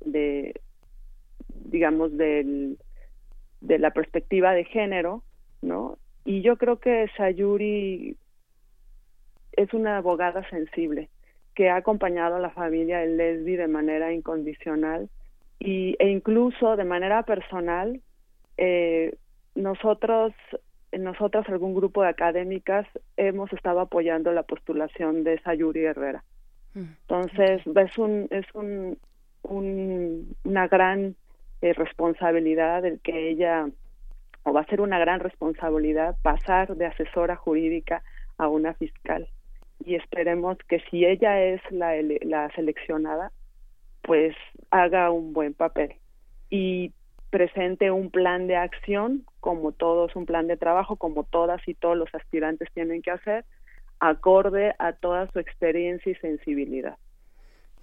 de 0.00 0.60
digamos, 1.50 2.16
del, 2.16 2.78
de 3.60 3.78
la 3.78 3.92
perspectiva 3.92 4.54
de 4.54 4.64
género, 4.64 5.22
¿no? 5.60 5.98
Y 6.24 6.42
yo 6.42 6.56
creo 6.56 6.80
que 6.80 7.06
Sayuri 7.16 8.16
es 9.52 9.72
una 9.72 9.98
abogada 9.98 10.42
sensible 10.50 11.08
que 11.54 11.70
ha 11.70 11.76
acompañado 11.76 12.36
a 12.36 12.40
la 12.40 12.50
familia 12.50 12.98
de 12.98 13.08
Lesbi 13.08 13.56
de 13.56 13.68
manera 13.68 14.12
incondicional 14.12 15.08
y, 15.58 15.96
e 15.98 16.08
incluso 16.08 16.76
de 16.76 16.84
manera 16.84 17.22
personal. 17.22 18.00
Eh, 18.56 19.14
nosotros, 19.54 20.32
nosotras, 20.92 21.48
algún 21.48 21.74
grupo 21.74 22.02
de 22.02 22.08
académicas, 22.08 22.86
hemos 23.16 23.52
estado 23.52 23.80
apoyando 23.80 24.32
la 24.32 24.42
postulación 24.42 25.24
de 25.24 25.38
Sayuri 25.40 25.84
Herrera. 25.84 26.24
Mm, 26.74 26.84
Entonces, 27.02 27.62
es 27.66 27.98
un, 27.98 28.28
es 28.30 28.46
un, 28.54 28.98
un 29.42 30.36
una 30.44 30.68
gran 30.68 31.16
eh, 31.60 31.72
responsabilidad 31.74 32.84
el 32.84 33.00
que 33.00 33.30
ella, 33.30 33.68
o 34.42 34.52
va 34.52 34.62
a 34.62 34.66
ser 34.66 34.80
una 34.80 34.98
gran 34.98 35.20
responsabilidad 35.20 36.16
pasar 36.22 36.76
de 36.76 36.86
asesora 36.86 37.36
jurídica 37.36 38.02
a 38.38 38.48
una 38.48 38.74
fiscal. 38.74 39.28
Y 39.84 39.94
esperemos 39.94 40.58
que 40.68 40.80
si 40.90 41.04
ella 41.04 41.42
es 41.42 41.60
la, 41.70 41.94
la 42.22 42.50
seleccionada, 42.54 43.32
pues 44.02 44.34
haga 44.70 45.10
un 45.10 45.32
buen 45.32 45.54
papel 45.54 45.94
y 46.50 46.92
presente 47.30 47.90
un 47.90 48.10
plan 48.10 48.46
de 48.46 48.56
acción, 48.56 49.24
como 49.40 49.72
todos, 49.72 50.14
un 50.16 50.26
plan 50.26 50.46
de 50.48 50.56
trabajo, 50.56 50.96
como 50.96 51.24
todas 51.24 51.66
y 51.66 51.74
todos 51.74 51.96
los 51.96 52.14
aspirantes 52.14 52.68
tienen 52.74 53.00
que 53.00 53.10
hacer, 53.10 53.44
acorde 54.00 54.74
a 54.78 54.92
toda 54.92 55.30
su 55.32 55.38
experiencia 55.38 56.12
y 56.12 56.14
sensibilidad. 56.16 56.98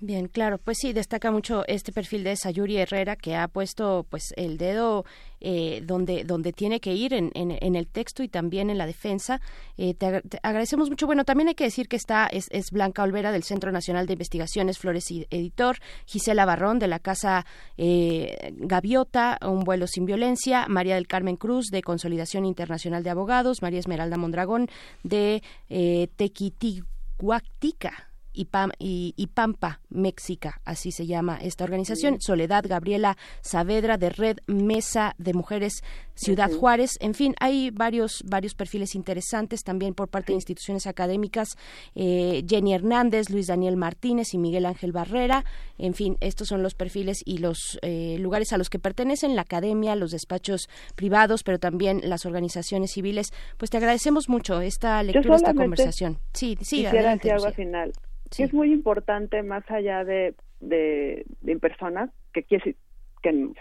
Bien, 0.01 0.30
claro, 0.30 0.59
pues 0.59 0.77
sí, 0.80 0.93
destaca 0.93 1.30
mucho 1.30 1.65
este 1.67 1.91
perfil 1.91 2.23
de 2.23 2.38
Sayuri 2.38 2.77
Herrera 2.77 3.17
que 3.17 3.35
ha 3.35 3.49
puesto 3.49 4.05
pues 4.09 4.34
el 4.38 4.57
dedo 4.57 5.03
eh, 5.41 5.81
donde, 5.84 6.23
donde 6.23 6.53
tiene 6.53 6.80
que 6.80 6.93
ir 6.93 7.13
en, 7.13 7.31
en, 7.34 7.76
el 7.76 7.85
texto 7.85 8.23
y 8.23 8.30
también 8.30 8.69
en 8.69 8.77
la 8.77 8.85
defensa. 8.85 9.41
Eh, 9.77 9.95
te, 9.95 10.21
agradecemos 10.41 10.89
mucho. 10.89 11.05
Bueno, 11.05 11.26
también 11.26 11.49
hay 11.49 11.55
que 11.55 11.65
decir 11.65 11.89
que 11.89 11.97
está 11.97 12.27
es, 12.27 12.47
es, 12.51 12.71
Blanca 12.71 13.03
Olvera 13.03 13.34
del 13.34 13.43
Centro 13.43 13.73
Nacional 13.73 14.07
de 14.07 14.13
Investigaciones 14.13 14.77
Flores 14.80 15.11
y 15.11 15.27
Editor, 15.30 15.80
Gisela 16.05 16.45
Barrón 16.45 16.80
de 16.80 16.88
la 16.88 16.99
Casa 16.99 17.45
eh, 17.77 18.53
Gaviota, 18.55 19.38
Un 19.41 19.65
vuelo 19.65 19.85
sin 19.85 20.05
violencia, 20.05 20.65
María 20.69 20.95
del 20.95 21.07
Carmen 21.07 21.35
Cruz 21.35 21.65
de 21.71 21.81
Consolidación 21.81 22.45
Internacional 22.45 23.03
de 23.03 23.09
Abogados, 23.09 23.61
María 23.61 23.80
Esmeralda 23.80 24.15
Mondragón 24.15 24.69
de 25.03 25.43
eh, 25.69 26.07
Tequitihuactica 26.15 28.09
y, 28.34 29.27
Pampa 29.34 29.81
Méxica, 29.89 30.61
así 30.65 30.91
se 30.91 31.06
llama 31.06 31.39
esta 31.41 31.64
organización. 31.64 32.22
Soledad 32.22 32.65
Gabriela 32.68 33.18
Saavedra 33.41 33.97
de 33.97 34.10
Red 34.10 34.38
Mesa 34.47 35.15
de 35.18 35.34
Mujeres 35.34 35.84
Ciudad 36.15 36.51
Juárez. 36.51 36.97
En 36.99 37.14
fin, 37.14 37.34
hay 37.39 37.69
varios, 37.72 38.23
varios 38.26 38.53
perfiles 38.53 38.93
interesantes 38.95 39.64
también 39.64 39.93
por 39.93 40.10
parte 40.10 40.34
de 40.34 40.35
instituciones 40.35 40.85
académicas. 40.85 41.57
Eh, 41.95 42.43
Jenny 42.47 42.73
Hernández, 42.73 43.30
Luis 43.30 43.47
Daniel 43.47 43.77
Martínez 43.77 44.34
y 44.34 44.38
Miguel 44.38 44.65
Ángel 44.65 44.91
Barrera. 44.91 45.45
En 45.77 45.93
fin, 45.93 46.18
estos 46.19 46.49
son 46.49 46.61
los 46.61 46.76
perfiles 46.76 47.22
y 47.26 47.38
los 47.38 47.80
eh, 47.81 48.18
lugares 48.19 48.51
a 48.51 48.57
los 48.57 48.69
que 48.69 48.80
pertenecen 48.80 49.35
la 49.35 49.43
academia, 49.43 49.95
los 49.95 50.11
despachos 50.11 50.69
privados, 50.95 51.43
pero 51.43 51.57
también 51.57 52.01
las 52.03 52.26
organizaciones 52.26 52.91
civiles. 52.91 53.31
Pues 53.57 53.72
te 53.72 53.77
agradecemos 53.77 54.27
mucho 54.27 54.60
esta 54.61 55.01
lectura, 55.03 55.38
esta 55.38 55.53
conversación. 55.53 56.19
Sí, 56.34 56.57
sí, 56.61 56.85
adelante. 56.85 57.31
Algo 57.31 57.51
final 57.51 57.93
es 58.38 58.53
muy 58.53 58.72
importante 58.72 59.43
más 59.43 59.69
allá 59.69 60.03
de, 60.03 60.35
de, 60.60 61.26
personas, 61.60 62.10
que 62.34 62.43
que 62.43 62.60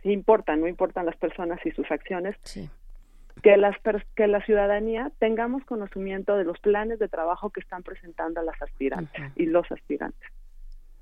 sí 0.02 0.12
importan, 0.12 0.60
no 0.60 0.68
importan 0.68 1.06
las 1.06 1.16
personas 1.16 1.58
y 1.64 1.70
sus 1.72 1.90
acciones, 1.90 2.36
que, 3.42 3.56
las, 3.56 3.76
que 4.14 4.26
la 4.26 4.44
ciudadanía 4.44 5.10
tengamos 5.18 5.64
conocimiento 5.64 6.36
de 6.36 6.44
los 6.44 6.58
planes 6.60 6.98
de 6.98 7.08
trabajo 7.08 7.50
que 7.50 7.60
están 7.60 7.82
presentando 7.82 8.42
las 8.42 8.60
aspirantes 8.62 9.32
y 9.36 9.46
los 9.46 9.70
aspirantes. 9.70 10.30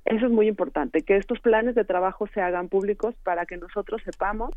Eso 0.05 0.27
es 0.27 0.33
muy 0.33 0.47
importante, 0.47 1.03
que 1.03 1.17
estos 1.17 1.41
planes 1.41 1.75
de 1.75 1.85
trabajo 1.85 2.29
se 2.29 2.41
hagan 2.41 2.69
públicos 2.69 3.15
para 3.25 3.45
que 3.45 3.57
nosotros 3.57 4.01
sepamos 4.05 4.51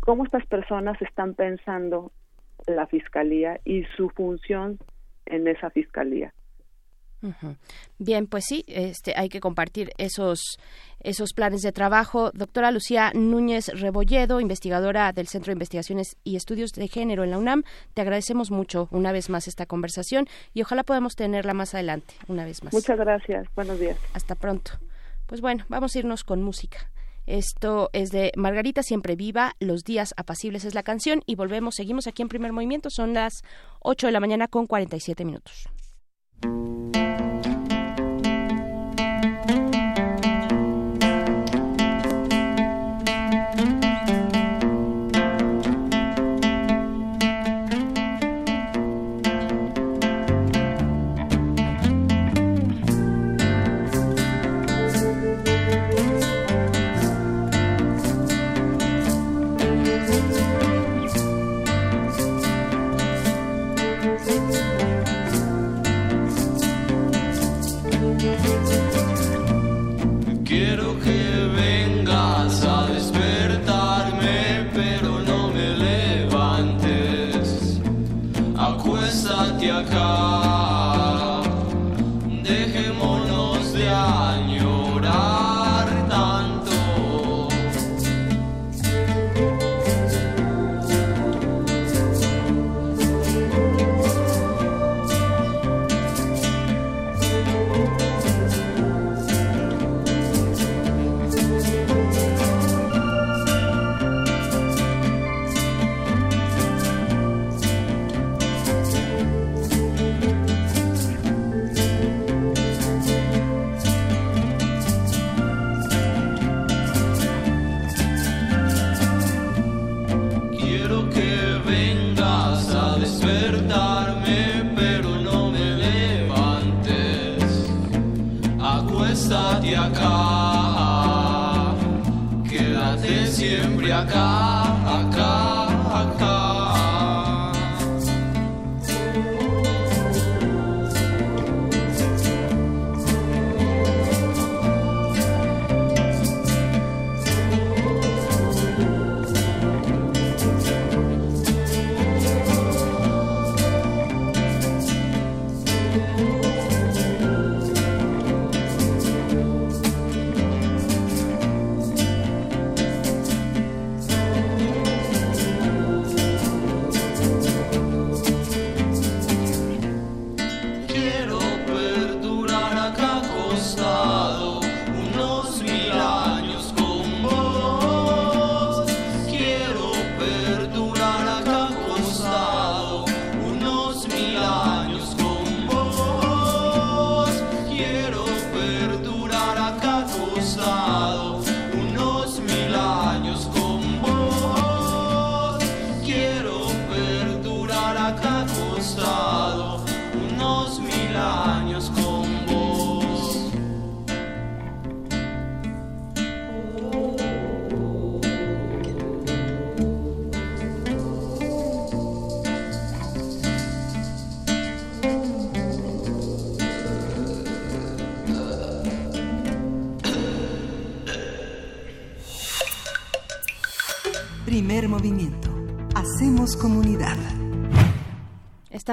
cómo 0.00 0.24
estas 0.24 0.44
personas 0.46 1.00
están 1.00 1.34
pensando 1.34 2.10
la 2.66 2.86
fiscalía 2.86 3.60
y 3.64 3.84
su 3.96 4.10
función 4.10 4.78
en 5.26 5.46
esa 5.46 5.70
fiscalía. 5.70 6.34
Bien, 7.98 8.26
pues 8.26 8.44
sí, 8.46 8.64
este, 8.66 9.14
hay 9.16 9.28
que 9.28 9.40
compartir 9.40 9.92
esos, 9.98 10.58
esos 11.00 11.32
planes 11.32 11.62
de 11.62 11.72
trabajo. 11.72 12.30
Doctora 12.32 12.70
Lucía 12.70 13.12
Núñez 13.14 13.68
Rebolledo, 13.68 14.40
investigadora 14.40 15.12
del 15.12 15.28
Centro 15.28 15.50
de 15.50 15.54
Investigaciones 15.54 16.16
y 16.24 16.36
Estudios 16.36 16.72
de 16.72 16.88
Género 16.88 17.24
en 17.24 17.30
la 17.30 17.38
UNAM, 17.38 17.62
te 17.94 18.00
agradecemos 18.00 18.50
mucho 18.50 18.88
una 18.90 19.12
vez 19.12 19.28
más 19.28 19.48
esta 19.48 19.66
conversación 19.66 20.26
y 20.54 20.62
ojalá 20.62 20.82
podamos 20.82 21.14
tenerla 21.14 21.54
más 21.54 21.74
adelante, 21.74 22.14
una 22.28 22.44
vez 22.44 22.64
más. 22.64 22.72
Muchas 22.72 22.98
gracias, 22.98 23.46
buenos 23.54 23.78
días. 23.78 23.98
Hasta 24.14 24.34
pronto. 24.34 24.72
Pues 25.26 25.40
bueno, 25.40 25.64
vamos 25.68 25.94
a 25.94 25.98
irnos 25.98 26.24
con 26.24 26.42
música. 26.42 26.90
Esto 27.26 27.90
es 27.92 28.10
de 28.10 28.32
Margarita 28.34 28.82
Siempre 28.82 29.14
Viva, 29.14 29.52
Los 29.60 29.84
Días 29.84 30.14
Apacibles 30.16 30.64
es 30.64 30.74
la 30.74 30.82
canción 30.82 31.22
y 31.26 31.36
volvemos, 31.36 31.76
seguimos 31.76 32.06
aquí 32.06 32.22
en 32.22 32.28
primer 32.28 32.52
movimiento, 32.52 32.90
son 32.90 33.14
las 33.14 33.42
8 33.80 34.08
de 34.08 34.12
la 34.12 34.20
mañana 34.20 34.48
con 34.48 34.66
47 34.66 35.24
minutos. 35.24 35.68
Música 36.42 37.29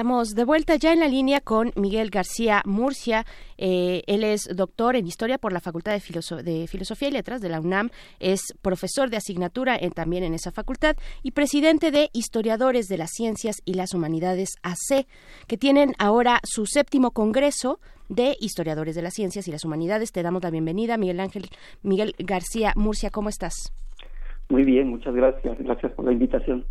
Estamos 0.08 0.34
de 0.34 0.44
vuelta 0.44 0.76
ya 0.76 0.94
en 0.94 1.00
la 1.00 1.06
línea 1.06 1.42
con 1.42 1.70
Miguel 1.76 2.08
García 2.08 2.62
Murcia. 2.64 3.26
Eh, 3.58 4.04
él 4.06 4.24
es 4.24 4.48
doctor 4.56 4.96
en 4.96 5.06
Historia 5.06 5.36
por 5.36 5.52
la 5.52 5.60
Facultad 5.60 5.92
de, 5.92 6.00
Filosofía 6.66 7.08
y 7.08 7.10
Letras 7.10 7.42
de 7.42 7.50
la 7.50 7.60
UNAM. 7.60 7.90
Es 8.18 8.40
profesor 8.62 9.10
de 9.10 9.18
asignatura 9.18 9.78
también 9.94 10.24
en 10.24 10.32
esa 10.32 10.50
facultad 10.50 10.96
y 11.22 11.32
presidente 11.32 11.90
de 11.90 12.08
Historiadores 12.14 12.86
de 12.86 12.96
las 12.96 13.10
Ciencias 13.10 13.56
y 13.66 13.74
las 13.74 13.92
Humanidades 13.92 14.48
AC, 14.62 15.06
que 15.46 15.58
tienen 15.58 15.92
ahora 15.98 16.40
su 16.42 16.64
séptimo 16.64 17.10
congreso 17.10 17.78
de 18.08 18.34
Historiadores 18.40 18.94
de 18.94 19.02
las 19.02 19.12
Ciencias 19.12 19.46
y 19.46 19.52
las 19.52 19.66
Humanidades. 19.66 20.10
Te 20.10 20.22
damos 20.22 20.42
la 20.42 20.50
bienvenida, 20.50 20.96
Miguel 20.96 21.20
Ángel, 21.20 21.50
Miguel 21.82 22.14
García 22.18 22.72
Murcia. 22.76 23.10
¿Cómo 23.10 23.28
estás? 23.28 23.74
Muy 24.48 24.64
bien, 24.64 24.88
muchas 24.88 25.14
gracias. 25.14 25.58
Gracias 25.58 25.92
por 25.92 26.06
la 26.06 26.12
invitación. 26.12 26.64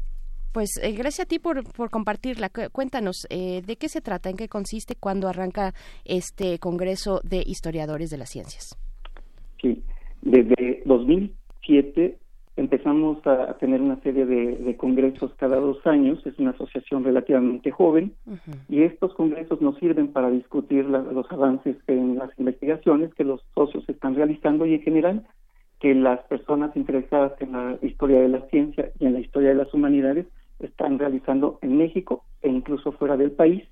Pues 0.57 0.79
eh, 0.81 0.91
gracias 0.93 1.27
a 1.27 1.29
ti 1.29 1.37
por, 1.37 1.71
por 1.71 1.91
compartirla. 1.91 2.49
Cuéntanos, 2.71 3.27
eh, 3.29 3.61
¿de 3.63 3.75
qué 3.75 3.89
se 3.89 4.01
trata? 4.01 4.31
¿En 4.31 4.37
qué 4.37 4.47
consiste? 4.47 4.95
¿Cuándo 4.99 5.27
arranca 5.27 5.75
este 6.03 6.57
Congreso 6.57 7.21
de 7.23 7.43
Historiadores 7.45 8.09
de 8.09 8.17
las 8.17 8.29
Ciencias? 8.29 8.75
Sí, 9.61 9.83
desde 10.23 10.81
2007 10.85 12.17
empezamos 12.55 13.19
a 13.27 13.55
tener 13.59 13.81
una 13.81 14.01
serie 14.01 14.25
de, 14.25 14.75
congresos 14.77 15.31
cada 15.35 15.57
dos 15.57 15.77
años. 15.85 16.25
Es 16.25 16.39
una 16.39 16.49
asociación 16.49 17.03
relativamente 17.03 17.69
joven 17.69 18.15
y 18.67 18.81
estos 18.81 19.13
congresos 19.13 19.61
nos 19.61 19.77
sirven 19.77 20.07
para 20.07 20.31
discutir 20.31 20.85
los 20.85 21.31
avances 21.31 21.77
en 21.85 22.17
las 22.17 22.31
investigaciones 22.39 23.13
que 23.13 23.25
los 23.25 23.45
socios 23.53 23.87
están 23.87 24.15
realizando 24.15 24.65
y 24.65 24.73
en 24.73 24.81
general 24.81 25.27
que 25.79 25.93
las 25.93 26.19
personas 26.21 26.75
interesadas 26.75 27.39
en 27.41 27.51
la 27.51 27.77
historia 27.83 28.21
de 28.21 28.29
la 28.29 28.41
ciencia 28.47 28.91
y 28.97 29.05
en 29.05 29.13
la 29.13 29.19
historia 29.19 29.49
de 29.49 29.55
las 29.55 29.71
humanidades 29.71 30.25
están 30.59 30.99
realizando 30.99 31.59
en 31.61 31.77
México 31.77 32.23
e 32.41 32.49
incluso 32.49 32.91
fuera 32.93 33.17
del 33.17 33.31
país. 33.31 33.63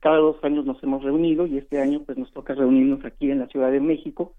Cada 0.00 0.18
dos 0.18 0.36
años 0.44 0.64
nos 0.64 0.82
hemos 0.82 1.02
reunido 1.02 1.46
y 1.46 1.58
este 1.58 1.80
año 1.80 2.02
pues 2.04 2.18
nos 2.18 2.32
toca 2.32 2.54
reunirnos 2.54 3.04
aquí 3.04 3.30
en 3.30 3.40
la 3.40 3.48
Ciudad 3.48 3.70
de 3.70 3.80
México 3.80 4.32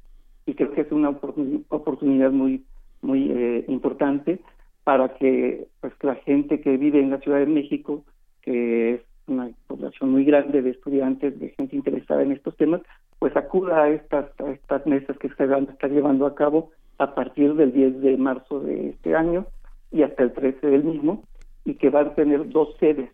y 0.45 0.53
creo 0.53 0.71
que 0.71 0.81
es 0.81 0.91
una 0.91 1.09
oportunidad 1.09 2.31
muy 2.31 2.63
muy 3.01 3.31
eh, 3.31 3.65
importante 3.67 4.39
para 4.83 5.15
que 5.15 5.67
pues 5.79 5.93
la 6.01 6.15
gente 6.15 6.61
que 6.61 6.77
vive 6.77 6.99
en 6.99 7.11
la 7.11 7.19
Ciudad 7.19 7.39
de 7.39 7.45
México 7.45 8.03
que 8.41 8.95
es 8.95 9.01
una 9.27 9.49
población 9.67 10.11
muy 10.11 10.25
grande 10.25 10.61
de 10.61 10.71
estudiantes 10.71 11.39
de 11.39 11.49
gente 11.49 11.75
interesada 11.75 12.23
en 12.23 12.31
estos 12.31 12.55
temas 12.57 12.81
pues 13.19 13.35
acuda 13.35 13.83
a 13.83 13.89
estas 13.89 14.27
a 14.39 14.51
estas 14.51 14.85
mesas 14.85 15.17
que 15.17 15.29
se 15.29 15.45
van 15.45 15.67
a 15.67 15.71
estar 15.71 15.91
llevando 15.91 16.25
a 16.25 16.35
cabo 16.35 16.71
a 16.97 17.13
partir 17.15 17.53
del 17.55 17.71
10 17.71 18.01
de 18.01 18.17
marzo 18.17 18.59
de 18.59 18.89
este 18.89 19.15
año 19.15 19.45
y 19.91 20.03
hasta 20.03 20.23
el 20.23 20.33
13 20.33 20.67
del 20.67 20.83
mismo 20.83 21.23
y 21.69 21.75
que 21.75 21.91
van 21.91 22.07
a 22.07 22.15
tener 22.15 22.49
dos 22.49 22.75
sedes. 22.79 23.11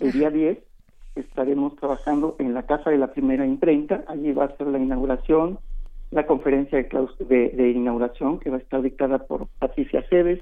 El 0.00 0.12
día 0.12 0.30
10 0.30 0.58
estaremos 1.14 1.76
trabajando 1.76 2.34
en 2.40 2.52
la 2.52 2.64
Casa 2.64 2.90
de 2.90 2.98
la 2.98 3.12
Primera 3.12 3.46
Imprenta, 3.46 4.04
allí 4.08 4.32
va 4.32 4.46
a 4.46 4.56
ser 4.56 4.66
la 4.66 4.78
inauguración, 4.78 5.58
la 6.10 6.26
conferencia 6.26 6.78
de, 6.78 7.50
de, 7.50 7.70
inauguración 7.70 8.40
que 8.40 8.50
va 8.50 8.56
a 8.56 8.60
estar 8.60 8.82
dictada 8.82 9.18
por 9.18 9.46
Patricia 9.58 10.04
Cebes, 10.08 10.40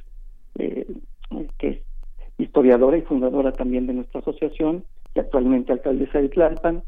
eh, 0.58 0.86
que 1.58 1.68
es 1.68 1.78
historiadora 2.38 2.96
y 2.96 3.02
fundadora 3.02 3.52
también 3.52 3.86
de 3.86 3.94
nuestra 3.94 4.20
asociación 4.20 4.84
y 5.14 5.20
actualmente 5.20 5.72
alcaldesa 5.72 6.20
de 6.20 6.28
Tlalpan, 6.28 6.82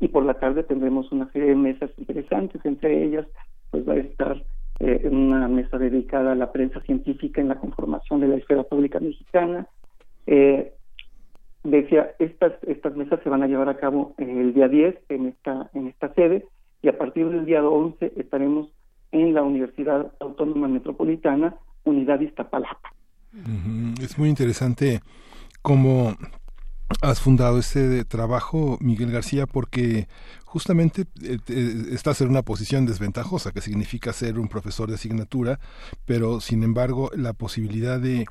y 0.00 0.08
por 0.08 0.24
la 0.24 0.34
tarde 0.34 0.64
tendremos 0.64 1.10
una 1.12 1.30
serie 1.32 1.48
de 1.48 1.56
mesas 1.56 1.90
interesantes, 1.96 2.62
entre 2.64 3.04
ellas 3.04 3.26
pues 3.70 3.88
va 3.88 3.94
a 3.94 3.98
estar 3.98 4.42
eh, 4.80 5.08
una 5.10 5.48
mesa 5.48 5.78
dedicada 5.78 6.32
a 6.32 6.34
la 6.34 6.52
prensa 6.52 6.80
científica 6.80 7.40
en 7.40 7.48
la 7.48 7.60
conformación 7.60 8.20
de 8.20 8.28
la 8.28 8.36
esfera 8.36 8.64
pública 8.64 8.98
mexicana, 9.00 9.68
eh, 10.26 10.72
decía, 11.62 12.14
estas, 12.18 12.52
estas 12.62 12.96
mesas 12.96 13.20
se 13.22 13.30
van 13.30 13.42
a 13.42 13.46
llevar 13.46 13.68
a 13.68 13.78
cabo 13.78 14.14
el 14.18 14.54
día 14.54 14.68
10 14.68 14.96
en 15.08 15.26
esta, 15.26 15.70
en 15.74 15.88
esta 15.88 16.12
sede 16.14 16.46
y 16.82 16.88
a 16.88 16.98
partir 16.98 17.28
del 17.30 17.46
día 17.46 17.62
11 17.66 18.12
estaremos 18.16 18.68
en 19.10 19.32
la 19.32 19.42
Universidad 19.42 20.12
Autónoma 20.20 20.68
Metropolitana, 20.68 21.56
Unidad 21.84 22.20
Iztapalapa. 22.20 22.92
Es 24.02 24.18
muy 24.18 24.28
interesante 24.28 25.00
cómo 25.62 26.14
has 27.00 27.20
fundado 27.20 27.58
este 27.58 28.04
trabajo, 28.04 28.76
Miguel 28.80 29.10
García, 29.10 29.46
porque 29.46 30.06
justamente 30.54 31.06
eh, 31.20 31.38
estás 31.90 32.20
en 32.20 32.28
una 32.28 32.42
posición 32.42 32.86
desventajosa, 32.86 33.50
que 33.50 33.60
significa 33.60 34.12
ser 34.12 34.38
un 34.38 34.46
profesor 34.46 34.88
de 34.88 34.94
asignatura, 34.94 35.58
pero 36.06 36.40
sin 36.40 36.62
embargo 36.62 37.10
la 37.16 37.32
posibilidad 37.32 37.98
de 37.98 38.24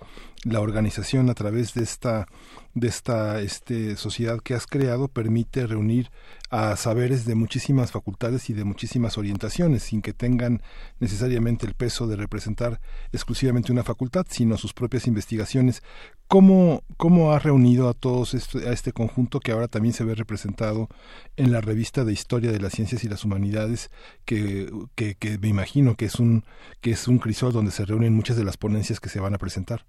la 0.45 0.61
organización 0.61 1.29
a 1.29 1.33
través 1.33 1.73
de 1.73 1.83
esta 1.83 2.27
de 2.75 2.87
esta 2.87 3.39
este, 3.39 3.95
sociedad 3.97 4.39
que 4.39 4.55
has 4.55 4.65
creado 4.65 5.07
permite 5.07 5.67
reunir 5.67 6.09
a 6.49 6.75
saberes 6.75 7.25
de 7.25 7.35
muchísimas 7.35 7.91
facultades 7.91 8.49
y 8.49 8.53
de 8.53 8.63
muchísimas 8.63 9.17
orientaciones, 9.17 9.83
sin 9.83 10.01
que 10.01 10.13
tengan 10.13 10.61
necesariamente 10.99 11.65
el 11.65 11.73
peso 11.73 12.07
de 12.07 12.15
representar 12.15 12.79
exclusivamente 13.11 13.71
una 13.71 13.83
facultad, 13.83 14.25
sino 14.29 14.57
sus 14.57 14.73
propias 14.73 15.07
investigaciones. 15.07 15.83
¿Cómo, 16.27 16.83
cómo 16.97 17.33
has 17.33 17.43
reunido 17.43 17.89
a 17.89 17.93
todos 17.93 18.33
este, 18.33 18.67
a 18.67 18.71
este 18.71 18.91
conjunto 18.91 19.39
que 19.39 19.51
ahora 19.51 19.67
también 19.67 19.93
se 19.93 20.03
ve 20.03 20.15
representado 20.15 20.89
en 21.37 21.51
la 21.51 21.61
revista 21.61 22.03
de 22.03 22.12
Historia 22.13 22.51
de 22.51 22.59
las 22.59 22.73
Ciencias 22.73 23.03
y 23.03 23.09
las 23.09 23.25
Humanidades, 23.25 23.91
que, 24.25 24.69
que, 24.95 25.15
que 25.15 25.37
me 25.37 25.49
imagino 25.49 25.95
que 25.95 26.05
es 26.05 26.19
un 26.19 26.43
que 26.81 26.91
es 26.91 27.07
un 27.07 27.17
crisol 27.17 27.51
donde 27.51 27.71
se 27.71 27.85
reúnen 27.85 28.13
muchas 28.13 28.37
de 28.37 28.43
las 28.43 28.57
ponencias 28.57 28.99
que 28.99 29.09
se 29.09 29.19
van 29.19 29.33
a 29.33 29.37
presentar? 29.37 29.81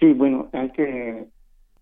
Sí, 0.00 0.12
bueno, 0.12 0.48
hay 0.52 0.70
que 0.70 1.26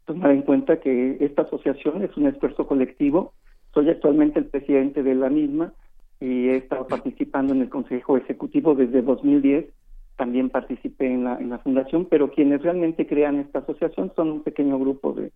tomar 0.07 0.31
en 0.31 0.43
cuenta 0.43 0.81
que 0.81 1.19
esta 1.21 1.43
asociación 1.43 2.03
es 2.03 2.17
un 2.17 2.27
esfuerzo 2.27 2.67
colectivo. 2.67 3.35
Soy 3.75 3.91
actualmente 3.91 4.39
el 4.39 4.47
presidente 4.47 5.03
de 5.03 5.15
la 5.15 5.29
misma 5.29 5.75
y 6.21 6.49
he 6.49 6.57
estado 6.57 6.87
participando 6.87 7.53
en 7.53 7.61
el 7.61 7.69
Consejo 7.69 8.17
Ejecutivo 8.17 8.75
desde 8.75 9.03
2010. 9.03 9.67
También 10.17 10.49
participé 10.49 11.13
en 11.13 11.25
la, 11.25 11.37
en 11.39 11.51
la 11.51 11.59
fundación, 11.59 12.07
pero 12.07 12.31
quienes 12.31 12.63
realmente 12.63 13.07
crean 13.07 13.37
esta 13.37 13.59
asociación 13.59 14.13
son 14.17 14.31
un 14.31 14.43
pequeño 14.43 14.79
grupo 14.79 15.13
de, 15.13 15.31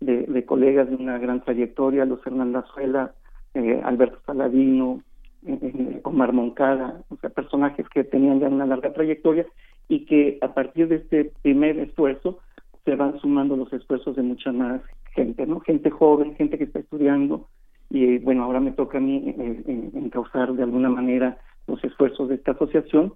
de, 0.00 0.44
colegas 0.44 0.88
de 0.88 0.96
una 0.96 1.18
gran 1.18 1.42
trayectoria, 1.42 2.04
Luz 2.04 2.20
Hernán 2.26 2.54
Azuela, 2.56 3.14
eh, 3.54 3.80
Alberto 3.84 4.18
Saladino, 4.26 5.02
eh, 5.46 5.58
eh, 5.62 6.00
Omar 6.04 6.32
Moncada, 6.32 7.02
o 7.08 7.16
sea, 7.16 7.30
personajes 7.30 7.88
que 7.88 8.04
tenían 8.04 8.40
ya 8.40 8.48
una 8.48 8.66
larga 8.66 8.92
trayectoria 8.92 9.46
y 9.88 10.06
que 10.06 10.38
a 10.40 10.54
partir 10.54 10.88
de 10.88 10.96
este 10.96 11.32
primer 11.42 11.78
esfuerzo 11.78 12.38
se 12.84 12.96
van 12.96 13.18
sumando 13.20 13.56
los 13.56 13.72
esfuerzos 13.72 14.16
de 14.16 14.22
mucha 14.22 14.52
más 14.52 14.80
gente, 15.14 15.46
¿no? 15.46 15.60
Gente 15.60 15.90
joven, 15.90 16.34
gente 16.36 16.58
que 16.58 16.64
está 16.64 16.80
estudiando 16.80 17.48
y 17.90 18.18
bueno, 18.18 18.44
ahora 18.44 18.60
me 18.60 18.72
toca 18.72 18.98
a 18.98 19.00
mí 19.00 19.34
eh, 19.38 19.90
encauzar 19.94 20.52
de 20.54 20.62
alguna 20.62 20.88
manera 20.88 21.38
los 21.66 21.82
esfuerzos 21.84 22.28
de 22.28 22.36
esta 22.36 22.52
asociación 22.52 23.14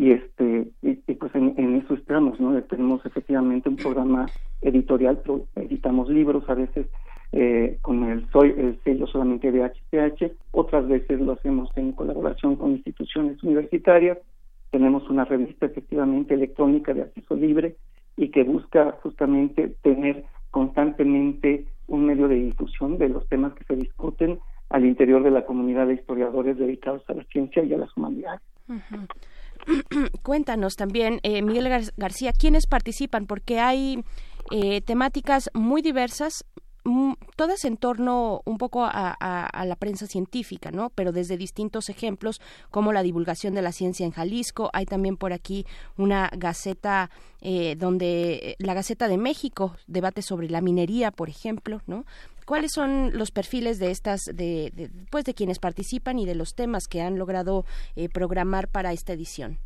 y 0.00 0.12
este 0.12 0.70
y, 0.80 0.94
pues 1.14 1.34
en, 1.34 1.76
eso 1.76 1.92
estamos, 1.92 2.40
¿no? 2.40 2.58
Tenemos 2.62 3.04
efectivamente 3.04 3.68
un 3.68 3.76
programa 3.76 4.24
editorial, 4.62 5.20
editamos 5.56 6.08
libros 6.08 6.48
a 6.48 6.54
veces 6.54 6.86
eh, 7.32 7.76
con 7.82 8.04
el 8.04 8.26
soy 8.30 8.54
el 8.56 8.80
sello 8.82 9.06
solamente 9.06 9.52
de 9.52 9.62
HPH, 9.62 10.32
otras 10.52 10.88
veces 10.88 11.20
lo 11.20 11.32
hacemos 11.32 11.68
en 11.76 11.92
colaboración 11.92 12.56
con 12.56 12.70
instituciones 12.70 13.42
universitarias. 13.42 14.16
Tenemos 14.70 15.08
una 15.10 15.26
revista 15.26 15.66
efectivamente 15.66 16.32
electrónica 16.32 16.94
de 16.94 17.02
acceso 17.02 17.36
libre 17.36 17.76
y 18.16 18.30
que 18.30 18.44
busca 18.44 18.92
justamente 19.02 19.74
tener 19.82 20.24
constantemente 20.50 21.66
un 21.88 22.06
medio 22.06 22.26
de 22.26 22.36
difusión 22.36 22.96
de 22.96 23.10
los 23.10 23.28
temas 23.28 23.52
que 23.52 23.64
se 23.64 23.76
discuten 23.76 24.38
al 24.70 24.86
interior 24.86 25.22
de 25.22 25.30
la 25.30 25.44
comunidad 25.44 25.88
de 25.88 25.94
historiadores 25.94 26.56
dedicados 26.56 27.02
a 27.10 27.12
la 27.12 27.24
ciencia 27.24 27.62
y 27.62 27.74
a 27.74 27.78
las 27.78 27.94
humanidades. 27.94 28.40
Cuéntanos 30.22 30.76
también, 30.76 31.20
eh, 31.22 31.42
Miguel 31.42 31.90
García, 31.96 32.32
¿quiénes 32.32 32.66
participan? 32.66 33.26
Porque 33.26 33.60
hay 33.60 34.04
eh, 34.50 34.80
temáticas 34.80 35.50
muy 35.54 35.82
diversas, 35.82 36.44
Mm, 36.84 37.12
todas 37.36 37.66
en 37.66 37.76
torno 37.76 38.40
un 38.46 38.56
poco 38.56 38.84
a, 38.84 39.16
la 39.64 39.76
prensa 39.76 40.06
científica, 40.06 40.70
¿no? 40.70 40.90
Pero 40.90 41.12
desde 41.12 41.36
distintos 41.36 41.90
ejemplos, 41.90 42.40
como 42.70 42.92
la 42.92 43.02
divulgación 43.02 43.54
de 43.54 43.62
la 43.62 43.72
ciencia 43.72 44.06
en 44.06 44.12
Jalisco. 44.12 44.70
Hay 44.72 44.86
también 44.86 45.16
por 45.16 45.32
aquí 45.32 45.66
una 45.98 46.30
gaceta 46.34 47.10
eh, 47.42 47.76
donde 47.76 48.32
eh, 48.32 48.56
la 48.58 48.74
Gaceta 48.74 49.08
de 49.08 49.18
México 49.18 49.76
debate 49.86 50.22
sobre 50.22 50.48
la 50.48 50.60
minería, 50.60 51.10
por 51.10 51.28
ejemplo, 51.28 51.82
¿no? 51.86 52.04
¿Cuáles 52.50 52.72
son 52.72 53.16
los 53.16 53.30
perfiles 53.30 53.78
de 53.78 53.92
estas, 53.92 54.22
de, 54.24 54.90
pues 55.12 55.24
de 55.24 55.34
quienes 55.34 55.60
participan 55.60 56.18
y 56.18 56.26
de 56.26 56.34
los 56.34 56.56
temas 56.56 56.88
que 56.88 57.00
han 57.00 57.16
logrado 57.16 57.64
eh, 57.94 58.08
programar 58.12 58.66
para 58.66 58.92
esta 58.92 59.12
edición? 59.12 59.58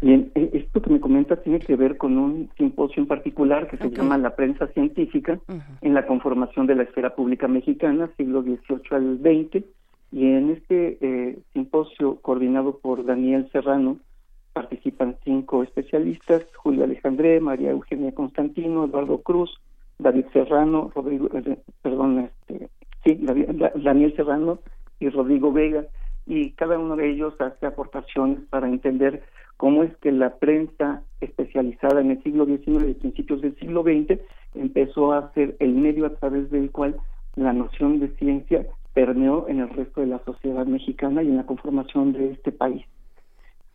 Bien, 0.00 0.30
e, 0.36 0.50
esto 0.52 0.80
que 0.80 0.88
me 0.88 1.00
comenta 1.00 1.42
tiene 1.42 1.58
que 1.58 1.74
ver 1.74 1.96
con 1.96 2.16
un 2.16 2.48
simposio 2.56 3.02
en 3.02 3.08
particular 3.08 3.66
que 3.66 3.76
se 3.76 3.90
llama 3.90 4.18
La 4.18 4.36
prensa 4.36 4.68
científica 4.68 5.40
en 5.80 5.94
la 5.94 6.06
conformación 6.06 6.68
de 6.68 6.76
la 6.76 6.84
esfera 6.84 7.16
pública 7.16 7.48
mexicana, 7.48 8.08
siglo 8.16 8.42
XVIII 8.42 8.82
al 8.92 9.18
XX, 9.18 9.64
y 10.12 10.26
en 10.26 10.50
este 10.50 10.96
eh, 11.00 11.40
simposio 11.54 12.20
coordinado 12.20 12.78
por 12.78 13.04
Daniel 13.04 13.48
Serrano, 13.50 13.98
participan 14.52 15.16
cinco 15.24 15.64
especialistas, 15.64 16.44
Julio 16.54 16.84
Alejandré, 16.84 17.40
María 17.40 17.72
Eugenia 17.72 18.14
Constantino, 18.14 18.84
Eduardo 18.84 19.22
Cruz, 19.22 19.50
David 20.00 20.26
Serrano, 20.32 20.90
Rodrigo, 20.94 21.28
eh, 21.34 21.58
perdón, 21.82 22.18
este, 22.20 22.68
sí, 23.04 23.20
Daniel 23.82 24.14
Serrano 24.16 24.60
y 24.98 25.08
Rodrigo 25.08 25.52
Vega, 25.52 25.84
y 26.26 26.52
cada 26.52 26.78
uno 26.78 26.96
de 26.96 27.10
ellos 27.10 27.34
hace 27.40 27.66
aportaciones 27.66 28.40
para 28.50 28.68
entender 28.68 29.22
cómo 29.56 29.82
es 29.82 29.96
que 29.98 30.12
la 30.12 30.36
prensa 30.36 31.02
especializada 31.20 32.00
en 32.00 32.12
el 32.12 32.22
siglo 32.22 32.46
XIX 32.46 32.88
y 32.88 32.94
principios 32.94 33.42
del 33.42 33.56
siglo 33.56 33.82
XX 33.82 34.20
empezó 34.54 35.12
a 35.12 35.32
ser 35.32 35.56
el 35.58 35.74
medio 35.74 36.06
a 36.06 36.14
través 36.14 36.50
del 36.50 36.70
cual 36.70 36.96
la 37.36 37.52
noción 37.52 38.00
de 38.00 38.08
ciencia 38.16 38.66
permeó 38.94 39.48
en 39.48 39.60
el 39.60 39.68
resto 39.68 40.00
de 40.00 40.08
la 40.08 40.18
sociedad 40.24 40.66
mexicana 40.66 41.22
y 41.22 41.28
en 41.28 41.36
la 41.36 41.46
conformación 41.46 42.12
de 42.12 42.32
este 42.32 42.52
país. 42.52 42.84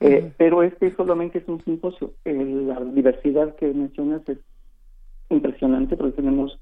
Eh, 0.01 0.31
pero 0.37 0.61
este 0.63 0.93
solamente 0.95 1.39
es 1.39 1.47
un 1.47 1.63
simposio. 1.63 2.11
la 2.25 2.79
diversidad 2.81 3.55
que 3.55 3.73
mencionas 3.73 4.27
es 4.27 4.39
impresionante 5.29 5.97
porque 5.97 6.17
tenemos 6.17 6.59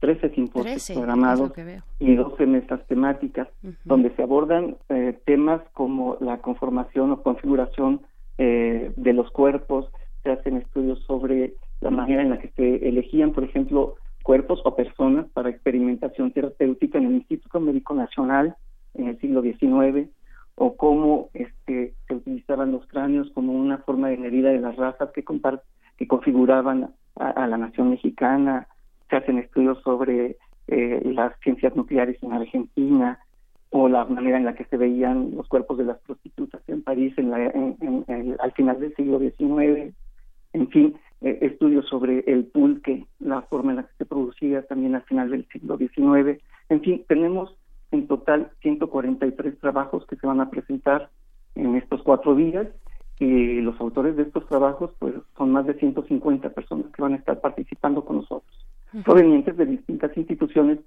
13 0.00 0.30
simposios 0.30 0.90
programados 0.92 1.52
y 1.98 2.14
12 2.14 2.46
mesas 2.46 2.80
temáticas 2.86 3.48
donde 3.84 4.10
se 4.16 4.22
abordan 4.22 4.76
eh, 4.88 5.18
temas 5.26 5.60
como 5.74 6.16
la 6.20 6.38
conformación 6.38 7.12
o 7.12 7.22
configuración 7.22 8.00
eh, 8.38 8.92
de 8.96 9.12
los 9.12 9.30
cuerpos, 9.30 9.90
se 10.22 10.30
hacen 10.30 10.56
estudios 10.56 10.98
sobre 11.06 11.54
la 11.80 11.90
manera 11.90 12.22
en 12.22 12.30
la 12.30 12.38
que 12.38 12.48
se 12.56 12.88
elegían, 12.88 13.32
por 13.32 13.44
ejemplo, 13.44 13.96
cuerpos 14.22 14.60
o 14.64 14.74
personas 14.74 15.26
para 15.32 15.50
experimentación 15.50 16.32
terapéutica 16.32 16.98
en 16.98 17.06
el 17.06 17.14
Instituto 17.16 17.60
Médico 17.60 17.94
Nacional 17.94 18.56
en 18.94 19.08
el 19.08 19.18
siglo 19.20 19.42
XIX, 19.42 20.08
o 20.56 20.76
cómo 20.76 21.30
este, 21.32 21.94
se 22.06 22.14
utilizaban 22.14 22.72
los 22.72 22.86
cráneos 22.86 23.30
como 23.34 23.52
una 23.52 23.78
forma 23.78 24.08
de 24.08 24.16
medida 24.16 24.50
de 24.50 24.60
las 24.60 24.76
razas 24.76 25.10
que, 25.12 25.24
que 25.96 26.08
configuraban 26.08 26.92
a, 27.16 27.46
la 27.46 27.58
nación 27.58 27.90
mexicana, 27.90 28.66
se 29.08 29.16
hacen 29.16 29.38
estudios 29.38 29.80
sobre 29.82 30.36
eh, 30.68 31.00
las 31.04 31.38
ciencias 31.40 31.74
nucleares 31.76 32.22
en 32.22 32.32
Argentina, 32.32 33.18
o 33.70 33.88
la 33.88 34.04
manera 34.04 34.36
en 34.36 34.44
la 34.44 34.54
que 34.54 34.64
se 34.64 34.76
veían 34.76 35.30
los 35.36 35.46
cuerpos 35.46 35.78
de 35.78 35.84
las 35.84 35.98
prostitutas 36.00 36.60
en 36.66 36.82
París 36.82 37.14
en 37.16 37.32
al 37.32 38.52
final 38.52 38.80
del 38.80 38.94
siglo 38.96 39.20
XIX, 39.20 39.94
en 40.52 40.68
fin, 40.70 40.96
eh, 41.20 41.38
estudios 41.42 41.86
sobre 41.88 42.20
el 42.26 42.46
pulque, 42.46 43.06
la 43.20 43.42
forma 43.42 43.70
en 43.72 43.76
la 43.76 43.82
que 43.84 43.94
se 43.98 44.06
producía 44.06 44.66
también 44.66 44.94
al 44.94 45.02
final 45.02 45.30
del 45.30 45.46
siglo 45.48 45.76
XIX, 45.76 46.40
en 46.68 46.80
fin, 46.80 47.04
tenemos 47.08 47.54
en 47.92 48.06
total 48.06 48.50
143 48.62 49.58
trabajos 49.58 50.06
que 50.06 50.16
se 50.16 50.26
van 50.26 50.40
a 50.40 50.50
presentar 50.50 51.10
en 51.54 51.76
estos 51.76 52.02
cuatro 52.02 52.34
días 52.34 52.68
y 53.20 53.60
los 53.60 53.80
autores 53.80 54.16
de 54.16 54.22
estos 54.22 54.46
trabajos 54.48 54.90
pues 54.98 55.14
son 55.36 55.52
más 55.52 55.66
de 55.66 55.74
150 55.74 56.50
personas 56.50 56.86
que 56.92 57.02
van 57.02 57.12
a 57.12 57.16
estar 57.16 57.40
participando 57.40 58.04
con 58.04 58.16
nosotros, 58.16 58.66
provenientes 59.04 59.56
de 59.56 59.66
distintas 59.66 60.16
instituciones 60.16 60.80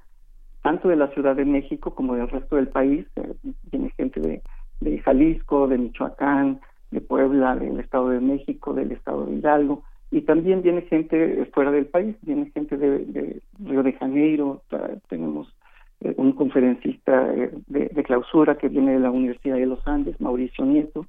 tanto 0.62 0.90
de 0.90 0.96
la 0.96 1.10
Ciudad 1.10 1.36
de 1.36 1.46
México 1.46 1.94
como 1.94 2.16
del 2.16 2.30
resto 2.30 2.56
del 2.56 2.70
país. 2.70 3.06
Eh, 3.18 3.34
viene 3.72 3.92
gente 3.92 4.20
de, 4.20 4.42
de 4.80 5.00
Jalisco, 5.00 5.68
de 5.68 5.78
Michoacán, 5.78 6.62
de 6.90 7.02
Puebla, 7.02 7.56
del 7.56 7.80
Estado 7.80 8.10
de 8.10 8.20
México, 8.20 8.74
del 8.74 8.92
Estado 8.92 9.26
de 9.26 9.36
Hidalgo, 9.36 9.84
y 10.12 10.22
también 10.22 10.62
viene 10.62 10.84
gente 10.84 11.50
fuera 11.54 11.72
del 11.72 11.88
país, 11.88 12.16
viene 12.22 12.52
gente 12.52 12.78
de, 12.78 13.42
Río 13.60 13.82
de 13.84 13.94
Janeiro, 13.94 14.62
tenemos 15.10 15.54
eh, 16.02 16.14
un 16.18 16.34
conferencista 16.34 17.34
eh, 17.34 17.52
de, 17.68 18.04
clausura 18.04 18.58
que 18.58 18.70
viene 18.70 18.94
de 18.94 19.00
la 19.00 19.10
Universidad 19.10 19.56
de 19.56 19.66
los 19.66 19.86
Andes, 19.88 20.22
Mauricio 20.22 20.66
Nieto, 20.66 21.08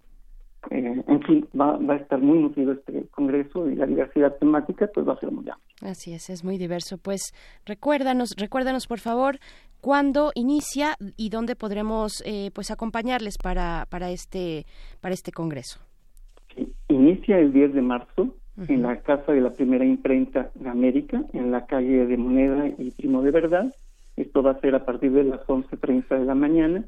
eh, 0.70 1.02
en 1.06 1.22
fin, 1.22 1.46
va, 1.58 1.76
va, 1.76 1.94
a 1.94 1.96
estar 1.96 2.20
muy 2.20 2.38
nutrido 2.38 2.72
este 2.72 3.06
congreso 3.10 3.68
y 3.68 3.76
la 3.76 3.86
diversidad 3.86 4.36
temática 4.38 4.88
pues 4.92 5.06
va 5.06 5.14
a 5.14 5.20
ser 5.20 5.30
muy 5.30 5.48
amplia. 5.48 5.90
Así 5.90 6.14
es, 6.14 6.30
es 6.30 6.44
muy 6.44 6.58
diverso. 6.58 6.98
Pues 6.98 7.32
recuérdanos, 7.66 8.34
recuérdanos 8.36 8.86
por 8.86 8.98
favor 8.98 9.38
cuándo 9.80 10.32
inicia 10.34 10.96
y 11.16 11.28
dónde 11.28 11.56
podremos 11.56 12.22
eh, 12.24 12.50
pues 12.54 12.70
acompañarles 12.70 13.36
para, 13.36 13.86
para 13.90 14.10
este 14.10 14.64
para 15.00 15.14
este 15.14 15.30
congreso. 15.30 15.80
inicia 16.88 17.38
el 17.38 17.52
10 17.52 17.74
de 17.74 17.82
marzo 17.82 18.34
en 18.68 18.82
la 18.82 19.00
casa 19.00 19.32
de 19.32 19.40
la 19.40 19.50
primera 19.50 19.84
imprenta 19.84 20.50
de 20.54 20.68
América, 20.68 21.22
en 21.32 21.50
la 21.50 21.66
calle 21.66 22.06
de 22.06 22.16
Moneda 22.16 22.68
y 22.78 22.92
Primo 22.92 23.20
de 23.22 23.32
Verdad. 23.32 23.74
Esto 24.16 24.42
va 24.42 24.52
a 24.52 24.60
ser 24.60 24.76
a 24.76 24.84
partir 24.84 25.10
de 25.12 25.24
las 25.24 25.40
11.30 25.40 26.20
de 26.20 26.24
la 26.24 26.36
mañana 26.36 26.84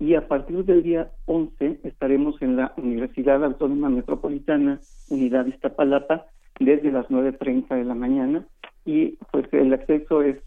y 0.00 0.14
a 0.14 0.26
partir 0.26 0.64
del 0.64 0.82
día 0.82 1.10
11 1.26 1.80
estaremos 1.84 2.40
en 2.40 2.56
la 2.56 2.72
Universidad 2.78 3.44
Autónoma 3.44 3.90
Metropolitana, 3.90 4.80
Unidad 5.10 5.46
Iztapalapa, 5.46 6.24
desde 6.58 6.90
las 6.90 7.06
9.30 7.08 7.76
de 7.76 7.84
la 7.84 7.94
mañana 7.94 8.46
y 8.86 9.18
pues 9.30 9.46
el 9.52 9.72
acceso 9.74 10.22
es 10.22 10.38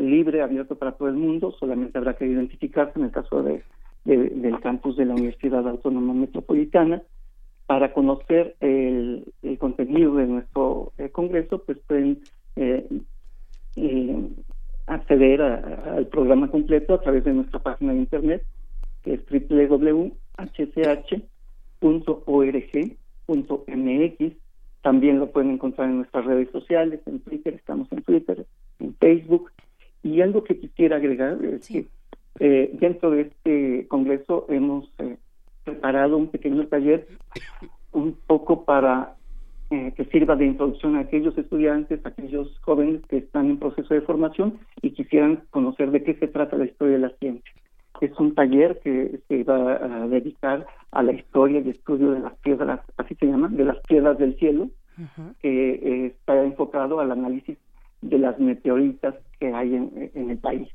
libre, 0.00 0.42
abierto 0.42 0.76
para 0.76 0.92
todo 0.92 1.08
el 1.08 1.14
mundo, 1.14 1.54
solamente 1.58 1.96
habrá 1.96 2.14
que 2.14 2.26
identificarse 2.26 2.98
en 2.98 3.06
el 3.06 3.10
caso 3.10 3.42
de, 3.42 3.62
del 4.04 4.60
campus 4.60 4.96
de 4.96 5.06
la 5.06 5.14
Universidad 5.14 5.66
Autónoma 5.66 6.12
Metropolitana. 6.12 7.02
Para 7.66 7.92
conocer 7.92 8.56
el, 8.60 9.32
contenido 9.58 10.16
de 10.16 10.26
nuestro 10.26 10.92
eh, 10.98 11.08
congreso, 11.10 11.62
pues 11.64 11.78
pueden 11.86 12.18
eh, 12.56 12.84
eh, 13.76 14.28
acceder 14.86 15.40
al 15.40 16.06
programa 16.08 16.50
completo 16.50 16.94
a 16.94 17.00
través 17.00 17.22
de 17.22 17.32
nuestra 17.32 17.60
página 17.60 17.92
de 17.92 18.00
internet 18.00 18.44
que 19.02 19.14
es 19.14 19.20
www.hch.org.mx. 19.28 20.12
También 24.82 25.18
lo 25.18 25.30
pueden 25.30 25.50
encontrar 25.50 25.88
en 25.90 25.98
nuestras 25.98 26.24
redes 26.24 26.50
sociales, 26.50 27.00
en 27.06 27.20
Twitter, 27.20 27.54
estamos 27.54 27.90
en 27.92 28.02
Twitter, 28.02 28.46
en 28.78 28.94
Facebook. 28.94 29.50
Y 30.02 30.22
algo 30.22 30.42
que 30.44 30.58
quisiera 30.58 30.96
agregar 30.96 31.38
es 31.44 31.68
que 31.68 31.86
eh, 32.38 32.70
dentro 32.80 33.10
de 33.10 33.22
este 33.22 33.86
congreso 33.88 34.46
hemos 34.48 34.90
eh, 34.98 35.18
preparado 35.64 36.16
un 36.16 36.28
pequeño 36.28 36.66
taller 36.68 37.06
un 37.92 38.16
poco 38.26 38.64
para 38.64 39.16
eh, 39.70 39.92
que 39.94 40.06
sirva 40.06 40.36
de 40.36 40.46
introducción 40.46 40.96
a 40.96 41.00
aquellos 41.00 41.36
estudiantes, 41.36 42.04
a 42.04 42.08
aquellos 42.08 42.58
jóvenes 42.60 43.02
que 43.08 43.18
están 43.18 43.50
en 43.50 43.58
proceso 43.58 43.92
de 43.92 44.00
formación 44.00 44.58
y 44.80 44.92
quisieran 44.92 45.42
conocer 45.50 45.90
de 45.90 46.02
qué 46.02 46.14
se 46.14 46.28
trata 46.28 46.56
la 46.56 46.64
historia 46.64 46.94
de 46.94 47.00
la 47.00 47.10
ciencia 47.18 47.52
es 48.00 48.18
un 48.18 48.34
taller 48.34 48.80
que 48.80 49.20
se 49.28 49.44
va 49.44 49.74
a 49.74 50.08
dedicar 50.08 50.66
a 50.90 51.02
la 51.02 51.12
historia 51.12 51.60
y 51.60 51.70
estudio 51.70 52.12
de 52.12 52.20
las 52.20 52.34
piedras, 52.38 52.80
así 52.96 53.14
se 53.16 53.26
llaman, 53.26 53.56
de 53.56 53.64
las 53.64 53.78
piedras 53.86 54.18
del 54.18 54.36
cielo, 54.38 54.70
que 55.40 55.70
eh, 55.72 56.06
está 56.06 56.42
enfocado 56.42 57.00
al 57.00 57.10
análisis 57.10 57.56
de 58.02 58.18
las 58.18 58.38
meteoritas 58.38 59.14
que 59.38 59.52
hay 59.52 59.74
en, 59.74 60.30
el 60.30 60.38
país. 60.38 60.68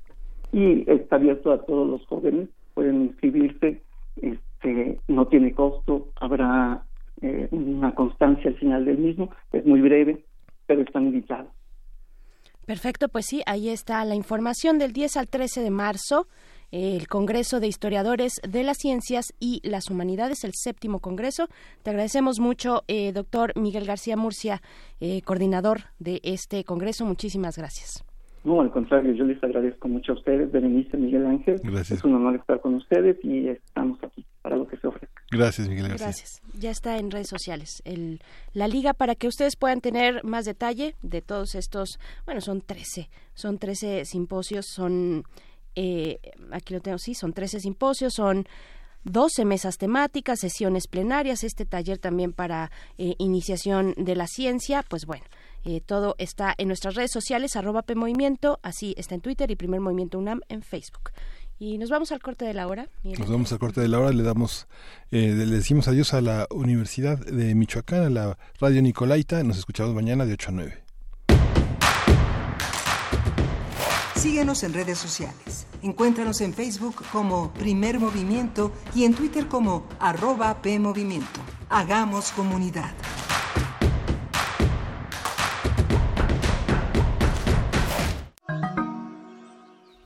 Y 0.52 0.90
está 0.90 1.18
abierto 1.18 1.52
a 1.52 1.64
todos 1.64 1.88
los 1.88 2.06
jóvenes, 2.08 2.50
pueden 2.74 3.04
inscribirse, 3.04 3.82
este, 4.22 5.00
no 5.08 5.28
tiene 5.28 5.54
costo, 5.54 6.10
habrá 6.16 6.84
eh, 7.22 7.48
una 7.52 7.94
constancia 7.94 8.50
al 8.50 8.58
final 8.58 8.86
del 8.86 8.98
mismo, 8.98 9.30
es 9.52 9.66
muy 9.66 9.82
breve, 9.82 10.24
pero 10.66 10.82
están 10.82 11.06
invitados. 11.06 11.52
Perfecto, 12.66 13.10
pues 13.10 13.26
sí, 13.28 13.44
ahí 13.46 13.70
está 13.70 14.04
la 14.06 14.16
información 14.16 14.80
del 14.80 14.92
10 14.92 15.18
al 15.18 15.28
13 15.28 15.62
de 15.62 15.70
marzo 15.70 16.28
el 16.76 17.08
Congreso 17.08 17.62
de 17.62 17.68
Historiadores 17.68 18.42
de 18.46 18.64
las 18.64 18.78
Ciencias 18.78 19.34
y 19.40 19.62
las 19.64 19.90
Humanidades, 19.90 20.44
el 20.44 20.52
séptimo 20.54 21.00
Congreso. 21.00 21.48
Te 21.84 21.92
agradecemos 21.92 22.42
mucho, 22.42 22.84
eh, 22.90 23.14
doctor 23.14 23.54
Miguel 23.56 23.86
García 23.86 24.18
Murcia, 24.18 24.62
eh, 25.00 25.22
coordinador 25.22 25.84
de 26.00 26.20
este 26.24 26.66
Congreso. 26.66 27.06
Muchísimas 27.06 27.58
gracias. 27.58 28.04
No, 28.44 28.60
al 28.60 28.72
contrario, 28.72 29.14
yo 29.14 29.24
les 29.24 29.42
agradezco 29.42 29.88
mucho 29.88 30.12
a 30.12 30.16
ustedes, 30.16 30.52
Berenice, 30.52 30.98
Miguel 30.98 31.26
Ángel. 31.26 31.62
Es 31.80 32.04
un 32.04 32.14
honor 32.14 32.36
estar 32.36 32.60
con 32.60 32.76
ustedes 32.76 33.18
y 33.24 33.48
estamos 33.48 33.98
aquí 34.04 34.26
para 34.42 34.58
lo 34.58 34.68
que 34.68 34.76
se 34.78 34.86
ofrezca. 34.86 35.22
Gracias, 35.32 35.70
Miguel 35.70 35.88
García. 35.88 36.08
Gracias. 36.08 36.42
Ya 36.60 36.72
está 36.72 36.98
en 36.98 37.10
redes 37.10 37.30
sociales 37.30 37.82
el, 37.86 38.20
la 38.54 38.68
liga 38.68 38.94
para 38.94 39.16
que 39.16 39.30
ustedes 39.30 39.56
puedan 39.56 39.80
tener 39.80 40.26
más 40.26 40.44
detalle 40.44 40.96
de 41.02 41.22
todos 41.22 41.56
estos, 41.56 42.00
bueno, 42.26 42.42
son 42.42 42.60
13, 42.60 43.10
son 43.34 43.60
13 43.60 44.04
simposios, 44.04 44.66
son 44.66 45.24
eh, 45.76 46.20
aquí 46.52 46.74
lo 46.74 46.82
tengo, 46.82 46.98
sí, 46.98 47.14
son 47.14 47.34
13 47.34 47.60
simposios, 47.60 48.14
son 48.14 48.48
12 49.04 49.46
mesas 49.46 49.78
temáticas, 49.78 50.40
sesiones 50.40 50.88
plenarias, 50.88 51.44
este 51.44 51.66
taller 51.66 52.00
también 52.00 52.34
para 52.34 52.72
eh, 52.98 53.16
iniciación 53.20 53.94
de 53.98 54.16
la 54.16 54.28
ciencia, 54.28 54.84
pues 54.88 55.06
bueno. 55.06 55.26
Eh, 55.64 55.82
todo 55.82 56.16
está 56.20 56.54
en 56.58 56.68
nuestras 56.68 56.94
redes 56.94 57.12
sociales, 57.12 57.56
arroba 57.56 57.82
PMovimiento, 57.82 58.60
así 58.62 58.94
está 58.98 59.16
en 59.16 59.22
Twitter 59.22 59.50
y 59.50 59.56
Primer 59.56 59.80
Movimiento 59.80 60.20
UNAM 60.20 60.42
en 60.48 60.62
Facebook. 60.62 61.12
Y 61.58 61.80
nos 61.80 61.90
vamos 61.90 62.12
al 62.12 62.22
corte 62.22 62.46
de 62.46 62.54
la 62.54 62.68
hora. 62.68 62.88
Nos 63.04 63.30
vamos 63.30 63.52
al 63.52 63.60
corte 63.60 63.82
de 63.82 63.88
la 63.88 64.00
hora, 64.00 64.12
le 64.12 64.22
damos, 64.22 64.68
le 65.10 65.34
decimos 65.34 65.88
adiós 65.88 66.14
a 66.14 66.22
la 66.22 66.48
Universidad 66.52 67.18
de 67.18 67.56
Michoacán, 67.56 68.04
a 68.04 68.10
la 68.10 68.38
Radio 68.60 68.82
Nicolaita, 68.82 69.42
nos 69.44 69.58
escuchamos 69.58 69.96
mañana 69.96 70.26
de 70.26 70.34
8 70.34 70.50
a 70.50 70.52
9. 70.52 70.85
Síguenos 74.26 74.64
en 74.64 74.74
redes 74.74 74.98
sociales. 74.98 75.68
Encuéntranos 75.84 76.42
en 76.42 76.52
Facebook 76.52 76.96
como 77.12 77.54
Primer 77.54 78.00
Movimiento 78.00 78.72
y 78.96 79.04
en 79.04 79.14
Twitter 79.14 79.48
como 79.48 79.86
arroba 80.00 80.64
PMovimiento. 80.64 81.42
Hagamos 81.70 82.32
comunidad. 82.32 82.92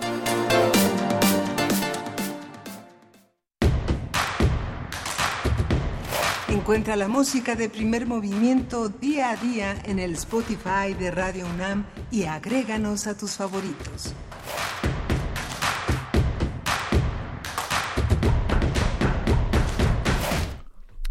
Encuentra 6.71 6.95
la 6.95 7.09
música 7.09 7.57
de 7.57 7.67
primer 7.67 8.07
movimiento 8.07 8.87
día 8.87 9.31
a 9.31 9.35
día 9.35 9.75
en 9.83 9.99
el 9.99 10.13
Spotify 10.13 10.93
de 10.97 11.11
Radio 11.11 11.45
UNAM 11.53 11.85
y 12.11 12.23
agréganos 12.23 13.07
a 13.07 13.17
tus 13.17 13.31
favoritos. 13.31 14.13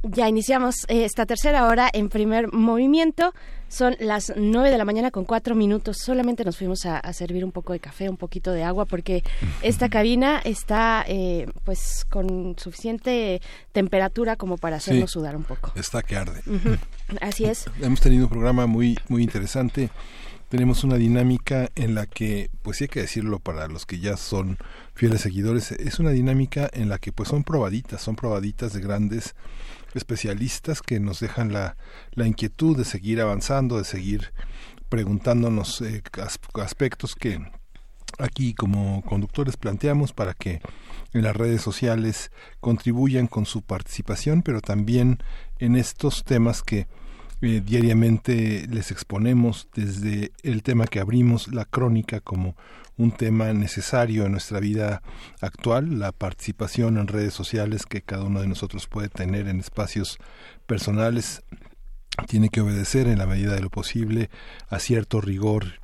Ya 0.02 0.30
iniciamos 0.30 0.86
eh, 0.88 1.04
esta 1.04 1.26
tercera 1.26 1.66
hora 1.66 1.90
en 1.92 2.08
primer 2.08 2.50
movimiento. 2.54 3.34
Son 3.70 3.94
las 4.00 4.32
nueve 4.36 4.70
de 4.70 4.76
la 4.78 4.84
mañana 4.84 5.10
con 5.10 5.24
cuatro 5.24 5.54
minutos. 5.54 5.96
Solamente 6.04 6.44
nos 6.44 6.58
fuimos 6.58 6.84
a, 6.86 6.98
a 6.98 7.12
servir 7.12 7.44
un 7.44 7.52
poco 7.52 7.72
de 7.72 7.78
café, 7.80 8.10
un 8.10 8.16
poquito 8.16 8.50
de 8.52 8.64
agua, 8.64 8.84
porque 8.84 9.22
esta 9.62 9.88
cabina 9.88 10.40
está 10.44 11.04
eh, 11.06 11.46
pues 11.64 12.04
con 12.10 12.56
suficiente 12.58 13.40
temperatura 13.72 14.34
como 14.36 14.58
para 14.58 14.76
hacernos 14.76 15.10
Sí. 15.10 15.14
sudar 15.14 15.36
un 15.36 15.44
poco. 15.44 15.72
Está 15.76 16.02
que 16.02 16.16
arde. 16.16 16.42
Así 17.20 17.44
es. 17.44 17.64
Hemos 17.80 18.00
tenido 18.00 18.24
un 18.24 18.30
programa 18.30 18.66
muy, 18.66 18.98
muy 19.08 19.22
interesante. 19.22 19.88
Tenemos 20.48 20.82
una 20.82 20.96
dinámica 20.96 21.68
en 21.76 21.94
la 21.94 22.06
que, 22.06 22.50
pues 22.62 22.78
sí 22.78 22.84
hay 22.84 22.88
que 22.88 23.00
decirlo 23.02 23.38
para 23.38 23.68
los 23.68 23.86
que 23.86 24.00
ya 24.00 24.16
son 24.16 24.58
fieles 24.94 25.20
seguidores, 25.20 25.70
es 25.70 26.00
una 26.00 26.10
dinámica 26.10 26.68
en 26.72 26.88
la 26.88 26.98
que 26.98 27.12
pues 27.12 27.28
son 27.28 27.44
probaditas, 27.44 28.02
son 28.02 28.16
probaditas 28.16 28.72
de 28.72 28.80
grandes 28.80 29.36
especialistas 29.94 30.82
que 30.82 31.00
nos 31.00 31.20
dejan 31.20 31.52
la, 31.52 31.76
la 32.12 32.26
inquietud 32.26 32.76
de 32.76 32.84
seguir 32.84 33.20
avanzando, 33.20 33.78
de 33.78 33.84
seguir 33.84 34.32
preguntándonos 34.88 35.80
eh, 35.82 36.02
as- 36.20 36.40
aspectos 36.54 37.14
que 37.14 37.40
aquí 38.18 38.54
como 38.54 39.02
conductores 39.02 39.56
planteamos 39.56 40.12
para 40.12 40.34
que 40.34 40.60
en 41.12 41.22
las 41.22 41.34
redes 41.36 41.62
sociales 41.62 42.30
contribuyan 42.60 43.26
con 43.26 43.46
su 43.46 43.62
participación, 43.62 44.42
pero 44.42 44.60
también 44.60 45.18
en 45.58 45.76
estos 45.76 46.24
temas 46.24 46.62
que 46.62 46.86
eh, 47.42 47.62
diariamente 47.64 48.66
les 48.68 48.90
exponemos 48.90 49.68
desde 49.74 50.32
el 50.42 50.62
tema 50.62 50.86
que 50.86 51.00
abrimos, 51.00 51.48
la 51.48 51.64
crónica, 51.64 52.20
como 52.20 52.54
un 53.00 53.12
tema 53.12 53.50
necesario 53.54 54.26
en 54.26 54.32
nuestra 54.32 54.60
vida 54.60 55.02
actual, 55.40 55.98
la 55.98 56.12
participación 56.12 56.98
en 56.98 57.08
redes 57.08 57.32
sociales 57.32 57.86
que 57.86 58.02
cada 58.02 58.24
uno 58.24 58.42
de 58.42 58.46
nosotros 58.46 58.86
puede 58.88 59.08
tener 59.08 59.48
en 59.48 59.58
espacios 59.58 60.18
personales, 60.66 61.42
tiene 62.28 62.50
que 62.50 62.60
obedecer 62.60 63.08
en 63.08 63.18
la 63.18 63.26
medida 63.26 63.54
de 63.54 63.62
lo 63.62 63.70
posible 63.70 64.28
a 64.68 64.78
cierto 64.78 65.22
rigor 65.22 65.80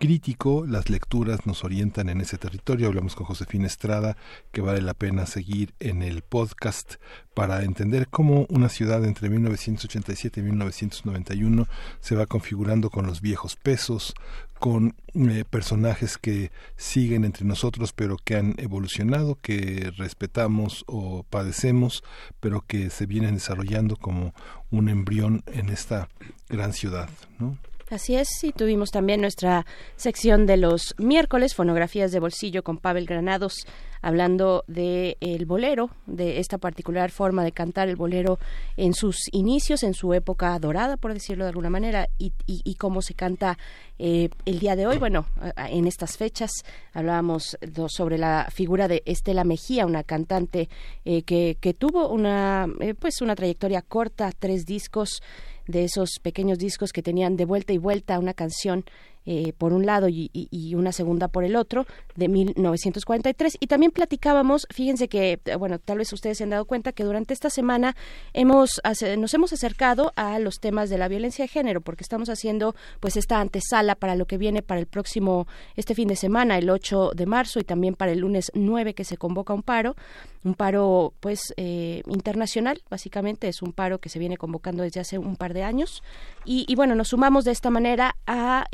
crítico, 0.00 0.64
las 0.66 0.88
lecturas 0.88 1.44
nos 1.44 1.62
orientan 1.62 2.08
en 2.08 2.22
ese 2.22 2.38
territorio. 2.38 2.86
Hablamos 2.86 3.14
con 3.14 3.26
Josefina 3.26 3.66
Estrada, 3.66 4.16
que 4.50 4.62
vale 4.62 4.80
la 4.80 4.94
pena 4.94 5.26
seguir 5.26 5.74
en 5.78 6.02
el 6.02 6.22
podcast 6.22 6.94
para 7.34 7.64
entender 7.64 8.08
cómo 8.08 8.46
una 8.48 8.70
ciudad 8.70 9.04
entre 9.04 9.28
1987 9.28 10.40
y 10.40 10.42
1991 10.42 11.66
se 12.00 12.16
va 12.16 12.24
configurando 12.24 12.88
con 12.88 13.06
los 13.06 13.20
viejos 13.20 13.56
pesos, 13.56 14.14
con 14.60 14.94
eh, 15.14 15.44
personajes 15.48 16.18
que 16.18 16.52
siguen 16.76 17.24
entre 17.24 17.44
nosotros 17.46 17.92
pero 17.92 18.16
que 18.22 18.36
han 18.36 18.54
evolucionado, 18.58 19.36
que 19.40 19.90
respetamos 19.96 20.84
o 20.86 21.24
padecemos, 21.24 22.04
pero 22.38 22.62
que 22.66 22.90
se 22.90 23.06
vienen 23.06 23.34
desarrollando 23.34 23.96
como 23.96 24.34
un 24.70 24.88
embrión 24.88 25.42
en 25.46 25.70
esta 25.70 26.08
gran 26.48 26.74
ciudad, 26.74 27.08
¿no? 27.38 27.56
Así 27.90 28.14
es, 28.14 28.28
y 28.44 28.52
tuvimos 28.52 28.90
también 28.92 29.20
nuestra 29.20 29.66
sección 29.96 30.46
de 30.46 30.56
los 30.56 30.94
miércoles, 30.98 31.56
fonografías 31.56 32.12
de 32.12 32.20
bolsillo 32.20 32.62
con 32.62 32.76
Pavel 32.76 33.06
Granados, 33.06 33.66
hablando 34.02 34.64
de 34.66 35.16
el 35.20 35.46
bolero, 35.46 35.90
de 36.06 36.38
esta 36.38 36.58
particular 36.58 37.10
forma 37.10 37.44
de 37.44 37.52
cantar 37.52 37.88
el 37.88 37.96
bolero 37.96 38.38
en 38.76 38.94
sus 38.94 39.16
inicios, 39.32 39.82
en 39.82 39.94
su 39.94 40.14
época 40.14 40.58
dorada, 40.58 40.96
por 40.96 41.12
decirlo 41.12 41.44
de 41.44 41.50
alguna 41.50 41.70
manera, 41.70 42.08
y, 42.18 42.32
y, 42.46 42.74
cómo 42.76 43.02
se 43.02 43.14
canta 43.14 43.58
eh, 43.98 44.30
el 44.46 44.58
día 44.58 44.76
de 44.76 44.86
hoy. 44.86 44.98
Bueno, 44.98 45.26
en 45.56 45.86
estas 45.86 46.16
fechas 46.16 46.50
hablábamos 46.92 47.58
sobre 47.88 48.18
la 48.18 48.48
figura 48.50 48.88
de 48.88 49.02
Estela 49.06 49.44
Mejía, 49.44 49.86
una 49.86 50.04
cantante 50.04 50.68
eh, 51.04 51.22
que, 51.22 51.56
que 51.60 51.74
tuvo 51.74 52.08
una, 52.08 52.66
eh, 52.80 52.94
pues 52.94 53.20
una 53.20 53.36
trayectoria 53.36 53.82
corta, 53.82 54.32
tres 54.38 54.66
discos 54.66 55.22
de 55.70 55.84
esos 55.84 56.18
pequeños 56.20 56.58
discos 56.58 56.92
que 56.92 57.02
tenían 57.02 57.36
de 57.36 57.44
vuelta 57.44 57.72
y 57.72 57.78
vuelta 57.78 58.18
una 58.18 58.34
canción 58.34 58.84
eh, 59.26 59.52
por 59.58 59.74
un 59.74 59.84
lado 59.84 60.08
y, 60.08 60.30
una 60.74 60.92
segunda 60.92 61.28
por 61.28 61.44
el 61.44 61.54
otro, 61.54 61.86
de 62.16 62.28
1943. 62.28 63.58
Y 63.60 63.66
también 63.66 63.92
platicábamos, 63.92 64.66
fíjense 64.72 65.08
que, 65.08 65.38
eh, 65.44 65.56
bueno, 65.56 65.78
tal 65.78 65.98
vez 65.98 66.10
ustedes 66.14 66.38
se 66.38 66.44
han 66.44 66.50
dado 66.50 66.64
cuenta 66.64 66.92
que 66.92 67.04
durante 67.04 67.34
esta 67.34 67.50
semana 67.50 67.96
hemos, 68.32 68.80
nos 69.18 69.34
hemos 69.34 69.52
acercado 69.52 70.12
a 70.16 70.38
los 70.38 70.58
temas 70.58 70.88
de 70.88 70.96
la 70.96 71.06
violencia 71.06 71.44
de 71.44 71.48
género, 71.48 71.82
porque 71.82 72.02
estamos 72.02 72.30
haciendo 72.30 72.74
pues 72.98 73.18
esta 73.18 73.40
antesala 73.40 73.94
para 73.94 74.16
lo 74.16 74.26
que 74.26 74.38
viene 74.38 74.62
para 74.62 74.80
el 74.80 74.86
próximo, 74.86 75.46
este 75.76 75.94
fin 75.94 76.08
de 76.08 76.16
semana, 76.16 76.56
el 76.56 76.70
8 76.70 77.10
de 77.14 77.26
marzo, 77.26 77.60
y 77.60 77.64
también 77.64 77.94
para 77.94 78.12
el 78.12 78.20
lunes 78.20 78.50
9 78.54 78.94
que 78.94 79.04
se 79.04 79.18
convoca 79.18 79.52
un 79.52 79.62
paro, 79.62 79.96
un 80.44 80.54
paro 80.54 81.12
pues 81.20 81.52
eh, 81.58 82.02
internacional, 82.06 82.82
básicamente 82.88 83.48
es 83.48 83.60
un 83.60 83.72
paro 83.72 83.98
que 83.98 84.08
se 84.08 84.18
viene 84.18 84.38
convocando 84.38 84.82
desde 84.82 85.00
hace 85.00 85.18
un 85.18 85.36
par 85.36 85.52
de 85.52 85.59
años. 85.62 86.02
Y, 86.46 86.74
bueno, 86.74 86.94
nos 86.94 87.08
sumamos 87.08 87.44
de 87.44 87.52
esta 87.52 87.68
manera 87.68 88.16
a 88.26 88.64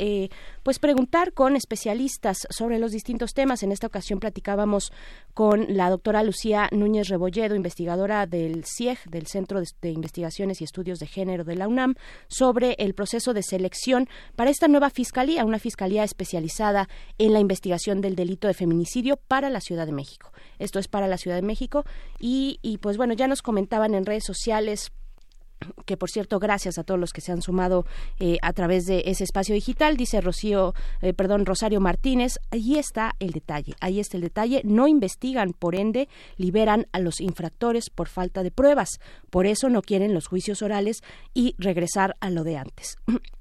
pues 0.63 0.79
preguntar 0.79 1.33
con 1.33 1.55
especialistas 1.55 2.47
sobre 2.49 2.79
los 2.79 2.91
distintos 2.91 3.33
temas. 3.33 3.61
En 3.61 3.71
esta 3.71 3.87
ocasión 3.87 4.19
platicábamos 4.19 4.91
con 5.33 5.65
la 5.69 5.89
doctora 5.89 6.23
Lucía 6.23 6.69
Núñez 6.71 7.09
Rebolledo, 7.09 7.55
investigadora 7.55 8.25
del 8.25 8.63
CIEG, 8.65 8.99
del 9.09 9.27
Centro 9.27 9.61
de, 9.81 9.91
Investigaciones 9.91 10.61
y 10.61 10.63
Estudios 10.63 10.99
de 10.99 11.07
Género 11.07 11.43
de 11.43 11.55
la 11.55 11.67
UNAM, 11.67 11.95
sobre 12.27 12.75
el 12.79 12.93
proceso 12.93 13.33
de 13.33 13.43
selección 13.43 14.07
para 14.35 14.49
esta 14.49 14.67
nueva 14.67 14.89
fiscalía, 14.89 15.45
una 15.45 15.59
fiscalía 15.59 16.03
especializada 16.03 16.87
en 17.17 17.33
la 17.33 17.39
investigación 17.39 18.01
del 18.01 18.15
delito 18.15 18.47
de 18.47 18.53
feminicidio 18.53 19.17
para 19.27 19.49
la 19.49 19.61
Ciudad 19.61 19.85
de 19.85 19.91
México. 19.91 20.31
Esto 20.59 20.79
es 20.79 20.87
para 20.87 21.07
la 21.07 21.17
Ciudad 21.17 21.35
de 21.37 21.43
México 21.43 21.83
y, 22.19 22.59
y 22.61 22.77
pues 22.77 22.97
bueno, 22.97 23.13
ya 23.13 23.27
nos 23.27 23.41
comentaban 23.41 23.93
en 23.93 24.05
redes 24.05 24.23
sociales 24.25 24.91
que 25.85 25.97
por 25.97 26.09
cierto 26.09 26.39
gracias 26.39 26.77
a 26.77 26.83
todos 26.83 26.99
los 26.99 27.13
que 27.13 27.21
se 27.21 27.31
han 27.31 27.41
sumado 27.41 27.85
eh, 28.19 28.37
a 28.41 28.53
través 28.53 28.85
de 28.85 29.03
ese 29.05 29.23
espacio 29.23 29.55
digital 29.55 29.97
dice 29.97 30.21
Rocío 30.21 30.73
eh, 31.01 31.13
perdón 31.13 31.45
Rosario 31.45 31.79
Martínez. 31.79 32.39
Ahí 32.51 32.77
está 32.77 33.15
el 33.19 33.31
detalle 33.31 33.75
ahí 33.79 33.99
está 33.99 34.17
el 34.17 34.23
detalle. 34.23 34.61
No 34.63 34.87
investigan 34.87 35.53
por 35.53 35.75
ende 35.75 36.07
liberan 36.37 36.87
a 36.91 36.99
los 36.99 37.21
infractores 37.21 37.89
por 37.89 38.07
falta 38.07 38.43
de 38.43 38.51
pruebas. 38.51 38.99
Por 39.29 39.45
eso 39.45 39.69
no 39.69 39.81
quieren 39.81 40.13
los 40.13 40.27
juicios 40.27 40.61
orales 40.61 41.01
y 41.33 41.55
regresar 41.57 42.15
a 42.19 42.29
lo 42.29 42.43
de 42.43 42.57
antes 42.57 42.97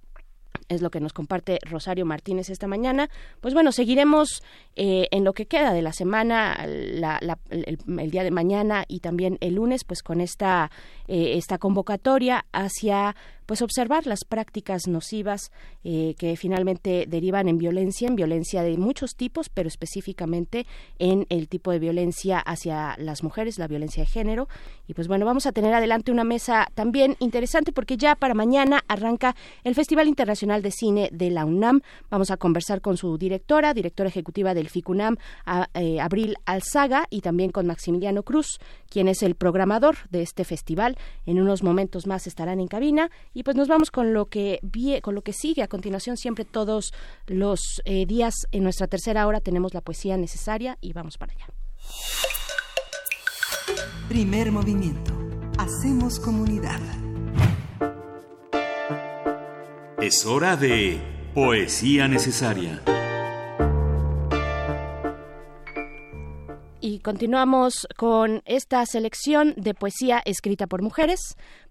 es 0.68 0.82
lo 0.82 0.90
que 0.90 1.00
nos 1.00 1.12
comparte 1.12 1.58
Rosario 1.68 2.06
Martínez 2.06 2.50
esta 2.50 2.66
mañana. 2.66 3.08
Pues 3.40 3.54
bueno, 3.54 3.72
seguiremos 3.72 4.42
eh, 4.74 5.08
en 5.10 5.24
lo 5.24 5.32
que 5.32 5.46
queda 5.46 5.72
de 5.72 5.82
la 5.82 5.92
semana, 5.92 6.54
el, 6.64 7.04
el, 7.50 8.10
día 8.10 8.24
de 8.24 8.30
mañana 8.30 8.84
y 8.88 9.00
también 9.00 9.38
el 9.40 9.54
lunes, 9.54 9.84
pues 9.84 10.02
con 10.02 10.20
esta, 10.20 10.70
eh, 11.08 11.34
esta 11.36 11.58
convocatoria 11.58 12.44
hacia 12.52 13.16
pues 13.46 13.62
observar 13.62 14.06
las 14.06 14.24
prácticas 14.24 14.86
nocivas 14.86 15.50
eh, 15.84 16.14
que 16.18 16.36
finalmente 16.36 17.06
derivan 17.08 17.48
en 17.48 17.58
violencia, 17.58 18.08
en 18.08 18.16
violencia 18.16 18.62
de 18.62 18.76
muchos 18.76 19.14
tipos, 19.14 19.48
pero 19.48 19.68
específicamente 19.68 20.66
en 20.98 21.26
el 21.30 21.48
tipo 21.48 21.70
de 21.70 21.78
violencia 21.78 22.38
hacia 22.38 22.96
las 22.98 23.22
mujeres, 23.22 23.58
la 23.58 23.68
violencia 23.68 24.02
de 24.02 24.08
género. 24.08 24.48
Y 24.88 24.94
pues 24.94 25.08
bueno, 25.08 25.24
vamos 25.24 25.46
a 25.46 25.52
tener 25.52 25.72
adelante 25.74 26.12
una 26.12 26.24
mesa 26.24 26.68
también 26.74 27.16
interesante 27.20 27.72
porque 27.72 27.96
ya 27.96 28.16
para 28.16 28.34
mañana 28.34 28.82
arranca 28.88 29.36
el 29.64 29.74
Festival 29.74 30.08
Internacional 30.08 30.62
de 30.62 30.70
Cine 30.70 31.08
de 31.12 31.30
la 31.30 31.44
UNAM. 31.44 31.82
Vamos 32.10 32.30
a 32.30 32.36
conversar 32.36 32.80
con 32.80 32.96
su 32.96 33.16
directora, 33.18 33.74
directora 33.74 34.08
ejecutiva 34.08 34.54
del 34.54 34.68
FICUNAM, 34.68 35.16
eh, 35.74 36.00
Abril 36.00 36.36
Alzaga, 36.44 37.06
y 37.10 37.20
también 37.20 37.50
con 37.50 37.66
Maximiliano 37.66 38.22
Cruz, 38.22 38.58
quien 38.88 39.08
es 39.08 39.22
el 39.22 39.34
programador 39.34 39.96
de 40.10 40.22
este 40.22 40.44
festival. 40.44 40.96
En 41.24 41.40
unos 41.40 41.62
momentos 41.62 42.06
más 42.06 42.26
estarán 42.26 42.60
en 42.60 42.68
cabina 42.68 43.10
y 43.36 43.42
pues 43.42 43.54
nos 43.54 43.68
vamos 43.68 43.90
con 43.90 44.14
lo 44.14 44.30
que 44.30 44.60
con 45.02 45.14
lo 45.14 45.20
que 45.20 45.34
sigue 45.34 45.62
a 45.62 45.68
continuación. 45.68 46.16
Siempre 46.16 46.46
todos 46.46 46.94
los 47.26 47.82
eh, 47.84 48.06
días 48.06 48.34
en 48.50 48.62
nuestra 48.62 48.86
tercera 48.86 49.26
hora 49.26 49.40
tenemos 49.40 49.74
la 49.74 49.82
poesía 49.82 50.16
necesaria 50.16 50.78
y 50.80 50.94
vamos 50.94 51.18
para 51.18 51.34
allá. 51.34 51.46
Primer 54.08 54.50
movimiento. 54.50 55.12
Hacemos 55.58 56.18
comunidad. 56.18 56.80
Es 60.00 60.24
hora 60.24 60.56
de 60.56 60.98
poesía 61.34 62.08
necesaria. 62.08 62.82
Y 66.86 67.00
continuamos 67.00 67.88
con 67.96 68.42
esta 68.44 68.86
selección 68.86 69.54
de 69.56 69.74
poesía 69.74 70.22
escrita 70.24 70.68
por 70.68 70.82
mujeres, 70.82 71.18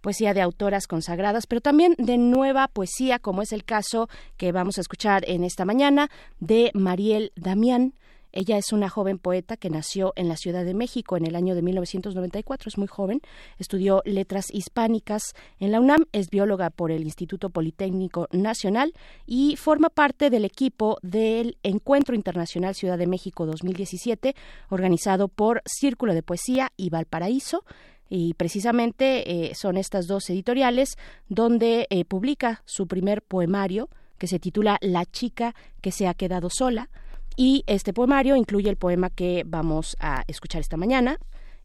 poesía 0.01 0.33
de 0.33 0.41
autoras 0.41 0.87
consagradas, 0.87 1.47
pero 1.47 1.61
también 1.61 1.95
de 1.97 2.17
nueva 2.17 2.67
poesía, 2.67 3.19
como 3.19 3.41
es 3.41 3.53
el 3.53 3.63
caso 3.63 4.09
que 4.35 4.51
vamos 4.51 4.77
a 4.77 4.81
escuchar 4.81 5.23
en 5.29 5.45
esta 5.45 5.63
mañana 5.63 6.09
de 6.41 6.69
Mariel 6.73 7.31
Damián. 7.37 7.93
Ella 8.35 8.57
es 8.57 8.73
una 8.73 8.89
joven 8.89 9.17
poeta 9.17 9.55
que 9.55 9.69
nació 9.69 10.11
en 10.17 10.27
la 10.27 10.35
Ciudad 10.35 10.65
de 10.65 10.73
México 10.73 11.15
en 11.15 11.25
el 11.25 11.37
año 11.37 11.55
de 11.55 11.61
1994, 11.61 12.67
es 12.67 12.77
muy 12.77 12.87
joven, 12.87 13.21
estudió 13.59 14.01
letras 14.03 14.47
hispánicas 14.53 15.33
en 15.57 15.71
la 15.71 15.79
UNAM, 15.79 16.03
es 16.11 16.29
bióloga 16.29 16.69
por 16.69 16.91
el 16.91 17.03
Instituto 17.03 17.49
Politécnico 17.49 18.27
Nacional 18.33 18.93
y 19.25 19.55
forma 19.55 19.89
parte 19.89 20.29
del 20.29 20.43
equipo 20.43 20.97
del 21.01 21.57
Encuentro 21.63 22.13
Internacional 22.13 22.75
Ciudad 22.75 22.97
de 22.97 23.07
México 23.07 23.45
2017, 23.45 24.35
organizado 24.69 25.29
por 25.29 25.61
Círculo 25.65 26.13
de 26.13 26.21
Poesía 26.21 26.73
y 26.75 26.89
Valparaíso. 26.89 27.63
Y 28.09 28.33
precisamente 28.33 29.47
eh, 29.47 29.55
son 29.55 29.77
estas 29.77 30.07
dos 30.07 30.29
editoriales 30.29 30.97
donde 31.29 31.87
eh, 31.89 32.03
publica 32.03 32.63
su 32.65 32.85
primer 32.85 33.21
poemario 33.21 33.89
que 34.17 34.27
se 34.27 34.39
titula 34.39 34.77
La 34.81 35.05
chica 35.05 35.55
que 35.79 35.93
se 35.93 36.07
ha 36.07 36.13
quedado 36.13 36.49
sola 36.49 36.89
y 37.35 37.63
este 37.67 37.93
poemario 37.93 38.35
incluye 38.35 38.69
el 38.69 38.77
poema 38.77 39.09
que 39.09 39.43
vamos 39.45 39.95
a 39.99 40.23
escuchar 40.27 40.61
esta 40.61 40.77
mañana. 40.77 41.17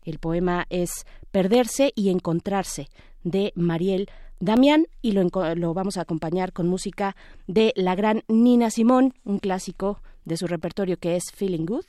El 0.05 0.19
poema 0.19 0.67
es 0.71 1.07
Perderse 1.31 1.93
y 1.95 2.11
Encontrarse 2.11 2.89
de 3.23 3.53
Mariel 3.55 4.09
Damián 4.41 4.87
y 5.03 5.13
lo, 5.13 5.23
lo, 5.55 5.75
vamos 5.75 5.99
a 5.99 6.01
acompañar 6.01 6.53
con 6.53 6.67
música 6.67 7.15
de 7.47 7.73
la 7.77 7.95
gran 7.95 8.23
Nina 8.27 8.71
Simón, 8.71 9.15
un 9.25 9.39
clásico 9.39 10.03
de 10.25 10.37
su 10.37 10.47
repertorio 10.47 10.97
que 10.97 11.17
es 11.17 11.25
Feeling 11.35 11.67
Good. 11.67 11.85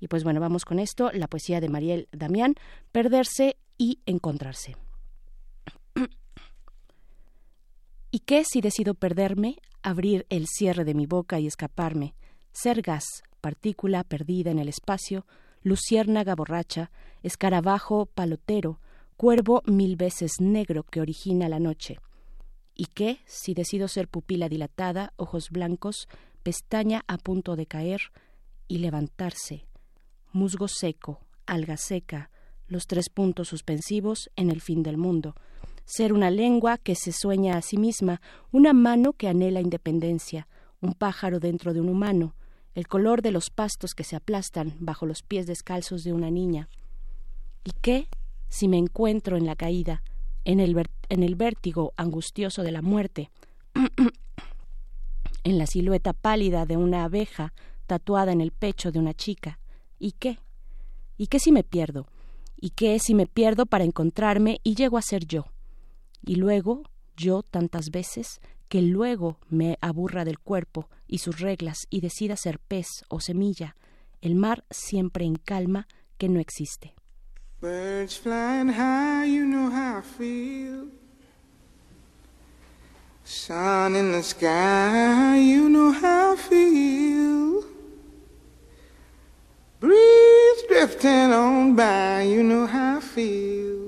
Y 0.00 0.06
pues 0.06 0.22
bueno, 0.22 0.40
vamos 0.40 0.64
con 0.64 0.78
esto, 0.78 1.10
la 1.12 1.26
poesía 1.26 1.60
de 1.60 1.68
Mariel 1.68 2.08
Damián, 2.12 2.54
Perderse 2.92 3.56
y 3.76 3.98
Encontrarse. 4.06 4.76
¿Y 8.12 8.20
qué 8.20 8.44
si 8.44 8.60
decido 8.60 8.94
perderme, 8.94 9.56
abrir 9.82 10.24
el 10.30 10.46
cierre 10.46 10.84
de 10.84 10.94
mi 10.94 11.06
boca 11.06 11.40
y 11.40 11.48
escaparme? 11.48 12.14
Ser 12.60 12.82
gas, 12.82 13.22
partícula 13.40 14.02
perdida 14.02 14.50
en 14.50 14.58
el 14.58 14.68
espacio, 14.68 15.26
luciérnaga 15.62 16.34
borracha, 16.34 16.90
escarabajo 17.22 18.06
palotero, 18.06 18.80
cuervo 19.16 19.62
mil 19.66 19.94
veces 19.94 20.40
negro 20.40 20.82
que 20.82 21.00
origina 21.00 21.48
la 21.48 21.60
noche. 21.60 21.98
¿Y 22.74 22.86
qué 22.86 23.20
si 23.26 23.54
decido 23.54 23.86
ser 23.86 24.08
pupila 24.08 24.48
dilatada, 24.48 25.12
ojos 25.16 25.50
blancos, 25.50 26.08
pestaña 26.42 27.04
a 27.06 27.18
punto 27.18 27.54
de 27.54 27.66
caer 27.66 28.00
y 28.66 28.78
levantarse, 28.78 29.66
musgo 30.32 30.66
seco, 30.66 31.20
alga 31.46 31.76
seca, 31.76 32.30
los 32.66 32.86
tres 32.86 33.08
puntos 33.08 33.48
suspensivos 33.48 34.30
en 34.34 34.50
el 34.50 34.60
fin 34.60 34.82
del 34.82 34.96
mundo, 34.96 35.36
ser 35.84 36.12
una 36.12 36.30
lengua 36.30 36.76
que 36.76 36.96
se 36.96 37.12
sueña 37.12 37.56
a 37.56 37.62
sí 37.62 37.76
misma, 37.76 38.20
una 38.50 38.72
mano 38.72 39.12
que 39.12 39.28
anhela 39.28 39.60
independencia, 39.60 40.48
un 40.80 40.94
pájaro 40.94 41.38
dentro 41.38 41.72
de 41.72 41.80
un 41.80 41.88
humano, 41.88 42.34
el 42.78 42.86
color 42.86 43.22
de 43.22 43.32
los 43.32 43.50
pastos 43.50 43.92
que 43.92 44.04
se 44.04 44.14
aplastan 44.14 44.76
bajo 44.78 45.04
los 45.04 45.24
pies 45.24 45.48
descalzos 45.48 46.04
de 46.04 46.12
una 46.12 46.30
niña. 46.30 46.68
¿Y 47.64 47.72
qué 47.72 48.06
si 48.48 48.68
me 48.68 48.78
encuentro 48.78 49.36
en 49.36 49.46
la 49.46 49.56
caída, 49.56 50.04
en 50.44 50.60
el, 50.60 50.80
en 51.08 51.24
el 51.24 51.34
vértigo 51.34 51.92
angustioso 51.96 52.62
de 52.62 52.70
la 52.70 52.80
muerte, 52.80 53.32
en 55.42 55.58
la 55.58 55.66
silueta 55.66 56.12
pálida 56.12 56.66
de 56.66 56.76
una 56.76 57.02
abeja 57.02 57.52
tatuada 57.88 58.30
en 58.30 58.40
el 58.40 58.52
pecho 58.52 58.92
de 58.92 59.00
una 59.00 59.12
chica? 59.12 59.58
¿Y 59.98 60.12
qué? 60.12 60.38
¿Y 61.16 61.26
qué 61.26 61.40
si 61.40 61.50
me 61.50 61.64
pierdo? 61.64 62.06
¿Y 62.54 62.70
qué 62.70 63.00
si 63.00 63.12
me 63.12 63.26
pierdo 63.26 63.66
para 63.66 63.82
encontrarme 63.82 64.60
y 64.62 64.76
llego 64.76 64.98
a 64.98 65.02
ser 65.02 65.26
yo? 65.26 65.46
Y 66.24 66.36
luego, 66.36 66.84
yo 67.16 67.42
tantas 67.42 67.90
veces, 67.90 68.40
que 68.68 68.82
luego 68.82 69.38
me 69.48 69.78
aburra 69.80 70.24
del 70.24 70.38
cuerpo 70.38 70.88
y 71.06 71.18
sus 71.18 71.40
reglas 71.40 71.86
y 71.90 72.00
decida 72.00 72.36
ser 72.36 72.58
pez 72.58 73.04
o 73.08 73.20
semilla, 73.20 73.76
el 74.20 74.34
mar 74.34 74.64
siempre 74.70 75.24
en 75.24 75.36
calma 75.36 75.88
que 76.18 76.28
no 76.28 76.40
existe. 76.40 76.94
Birds 77.60 78.16
flying 78.16 78.68
high, 78.68 79.26
you 79.26 79.44
know 79.44 79.70
how 79.70 79.98
I 79.98 80.02
feel. 80.02 80.90
Sun 83.24 83.96
in 83.96 84.12
the 84.12 84.22
sky, 84.22 85.36
you 85.38 85.68
know 85.68 85.92
how 85.92 86.34
I 86.34 86.36
feel. 86.36 87.64
Breeze 89.80 90.62
drifting 90.68 91.32
on 91.32 91.74
by, 91.74 92.22
you 92.22 92.42
know 92.42 92.66
how 92.66 92.98
I 92.98 93.00
feel. 93.00 93.87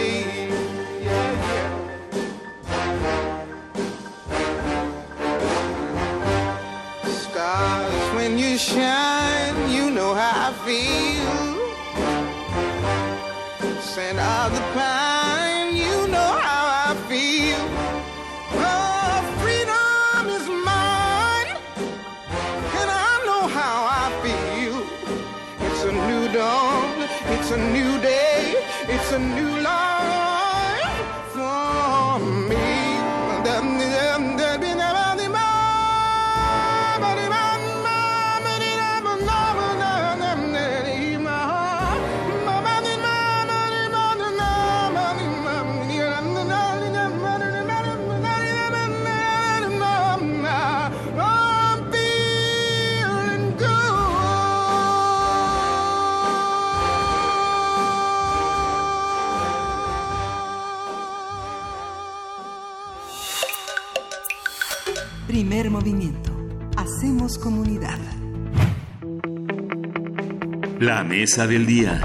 Shine, 8.61 9.71
you 9.71 9.89
know 9.89 10.13
how 10.13 10.49
I 10.49 10.53
feel. 10.65 11.57
Scent 13.81 14.19
of 14.19 14.53
the 14.53 14.61
pine, 14.73 15.00
La 70.81 71.03
mesa 71.03 71.45
del 71.45 71.67
día. 71.67 72.01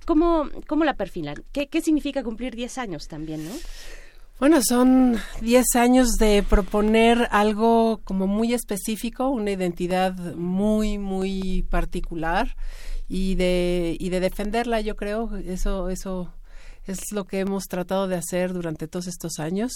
¿Cómo, 0.06 0.50
cómo 0.68 0.84
la 0.84 0.96
perfilan? 0.96 1.36
¿Qué, 1.54 1.68
¿Qué 1.68 1.80
significa 1.80 2.24
cumplir 2.24 2.56
10 2.56 2.78
años 2.80 3.08
también, 3.08 3.46
no? 3.46 3.54
Bueno, 4.42 4.58
son 4.68 5.18
10 5.42 5.76
años 5.76 6.14
de 6.14 6.42
proponer 6.42 7.28
algo 7.30 8.02
como 8.04 8.26
muy 8.26 8.56
específico, 8.56 9.30
una 9.30 9.52
identidad 9.52 10.16
muy, 10.34 10.98
muy 10.98 11.62
particular 11.70 12.56
y 13.08 13.36
de, 13.36 13.96
y 14.00 14.10
de 14.10 14.20
defenderla, 14.20 14.82
yo 14.82 14.96
creo. 14.96 15.38
Eso, 15.38 15.90
eso 15.90 16.34
es 16.88 17.12
lo 17.12 17.26
que 17.26 17.42
hemos 17.42 17.66
tratado 17.66 18.08
de 18.08 18.16
hacer 18.16 18.52
durante 18.52 18.88
todos 18.88 19.06
estos 19.06 19.38
años, 19.38 19.72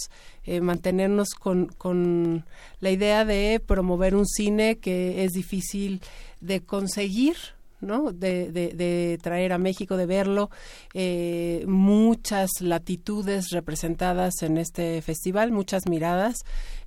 eh, 0.46 0.62
mantenernos 0.62 1.36
con, 1.36 1.68
con 1.68 2.48
la 2.80 2.90
idea 2.90 3.24
de 3.24 3.62
promover 3.64 4.16
un 4.16 4.26
cine 4.26 4.80
que 4.80 5.26
es 5.26 5.34
difícil 5.34 6.02
de 6.42 6.66
conseguir, 6.66 7.36
¿no? 7.82 8.12
De, 8.12 8.52
de, 8.52 9.20
traer 9.22 9.54
a 9.54 9.58
México, 9.58 9.98
de 9.98 10.06
verlo, 10.06 10.50
eh, 10.94 11.64
muchas 11.68 12.50
latitudes 12.62 13.50
representadas 13.52 14.42
en 14.42 14.58
este 14.58 15.02
festival, 15.02 15.52
muchas 15.52 15.88
miradas, 15.88 16.38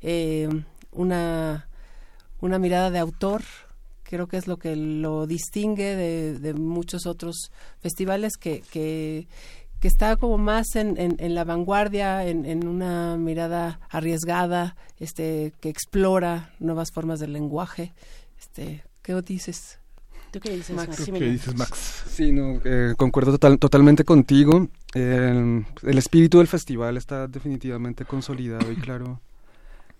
eh, 0.00 0.48
una, 0.92 1.68
una 2.40 2.58
mirada 2.58 2.90
de 2.90 2.98
autor, 2.98 3.42
creo 4.02 4.26
que 4.26 4.38
es 4.38 4.46
lo 4.46 4.56
que 4.56 4.74
lo 4.74 5.26
distingue 5.26 5.94
de, 5.94 6.38
de 6.38 6.54
muchos 6.54 7.06
otros 7.06 7.52
festivales 7.80 8.36
que, 8.38 8.62
que, 8.70 9.28
que 9.80 9.88
está 9.88 10.16
como 10.16 10.38
más 10.38 10.74
en, 10.74 10.98
en, 10.98 11.16
en 11.18 11.34
la 11.34 11.44
vanguardia, 11.44 12.26
en, 12.26 12.44
en, 12.46 12.66
una 12.66 13.16
mirada 13.16 13.80
arriesgada, 13.90 14.76
este, 14.98 15.52
que 15.60 15.68
explora 15.68 16.52
nuevas 16.58 16.90
formas 16.90 17.20
del 17.20 17.32
lenguaje. 17.32 17.92
Este, 18.38 18.82
¿Qué 19.02 19.20
dices? 19.22 19.78
¿Tú 20.30 20.40
qué 20.40 20.50
dices, 20.50 20.76
Max? 20.76 21.04
¿Tú 21.04 21.12
qué 21.12 21.30
dices, 21.30 21.54
Max? 21.56 22.04
Sí, 22.08 22.32
no, 22.32 22.60
eh, 22.64 22.94
concuerdo 22.96 23.32
total, 23.32 23.58
totalmente 23.58 24.04
contigo. 24.04 24.68
Eh, 24.94 25.64
el 25.82 25.98
espíritu 25.98 26.38
del 26.38 26.46
festival 26.46 26.96
está 26.96 27.26
definitivamente 27.26 28.04
consolidado 28.04 28.70
y 28.70 28.76
claro, 28.76 29.20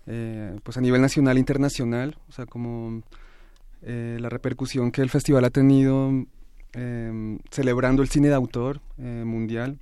eh, 0.07 0.59
pues 0.63 0.77
a 0.77 0.81
nivel 0.81 1.01
nacional 1.01 1.37
e 1.37 1.39
internacional, 1.39 2.17
o 2.29 2.31
sea, 2.31 2.45
como 2.45 3.01
la 3.81 4.27
repercusión 4.27 4.91
que 4.91 5.01
el 5.01 5.09
festival 5.09 5.45
ha 5.45 5.49
tenido 5.49 6.11
eh, 6.73 7.39
celebrando 7.49 8.03
el 8.03 8.09
cine 8.09 8.27
de 8.27 8.35
autor 8.35 8.81
eh, 8.97 9.23
mundial. 9.25 9.79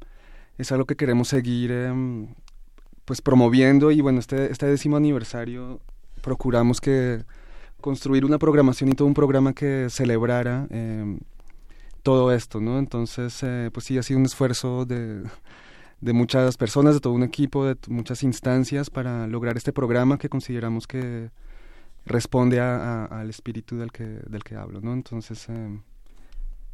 Es 0.58 0.72
algo 0.72 0.86
que 0.86 0.96
queremos 0.96 1.28
seguir 1.28 1.70
eh, 1.74 2.28
pues 3.06 3.22
promoviendo 3.22 3.92
y 3.92 4.02
bueno, 4.02 4.20
este, 4.20 4.52
este 4.52 4.68
décimo 4.68 4.98
aniversario 4.98 5.82
procuramos 6.22 6.82
que 6.82 7.24
construir 7.82 8.26
una 8.26 8.38
programación 8.38 8.90
y 8.90 8.94
todo 8.94 9.08
un 9.08 9.14
programa 9.14 9.54
que 9.54 9.88
celebrara 9.90 10.68
em, 10.70 11.20
todo 12.04 12.32
esto, 12.32 12.60
¿no? 12.62 12.80
Entonces, 12.80 13.42
eh, 13.44 13.70
pues 13.74 13.86
sí, 13.86 13.98
ha 13.98 14.04
sido 14.04 14.20
un 14.20 14.26
esfuerzo 14.26 14.86
de, 14.86 15.24
de 16.02 16.14
muchas 16.14 16.58
personas, 16.58 16.96
de 16.96 17.00
todo 17.02 17.14
un 17.14 17.24
equipo, 17.24 17.66
de 17.66 17.76
muchas 17.88 18.24
instancias 18.24 18.90
para 18.90 19.28
lograr 19.28 19.58
este 19.58 19.74
programa 19.74 20.18
que 20.18 20.30
consideramos 20.30 20.88
que 20.88 21.32
responde 22.06 22.60
a, 22.60 23.06
a, 23.06 23.06
al 23.22 23.30
espíritu 23.30 23.78
del 23.78 23.92
que, 23.92 24.04
del 24.04 24.44
que 24.44 24.56
hablo, 24.56 24.82
¿no? 24.82 24.94
Entonces, 24.94 25.48
eh, 25.50 25.80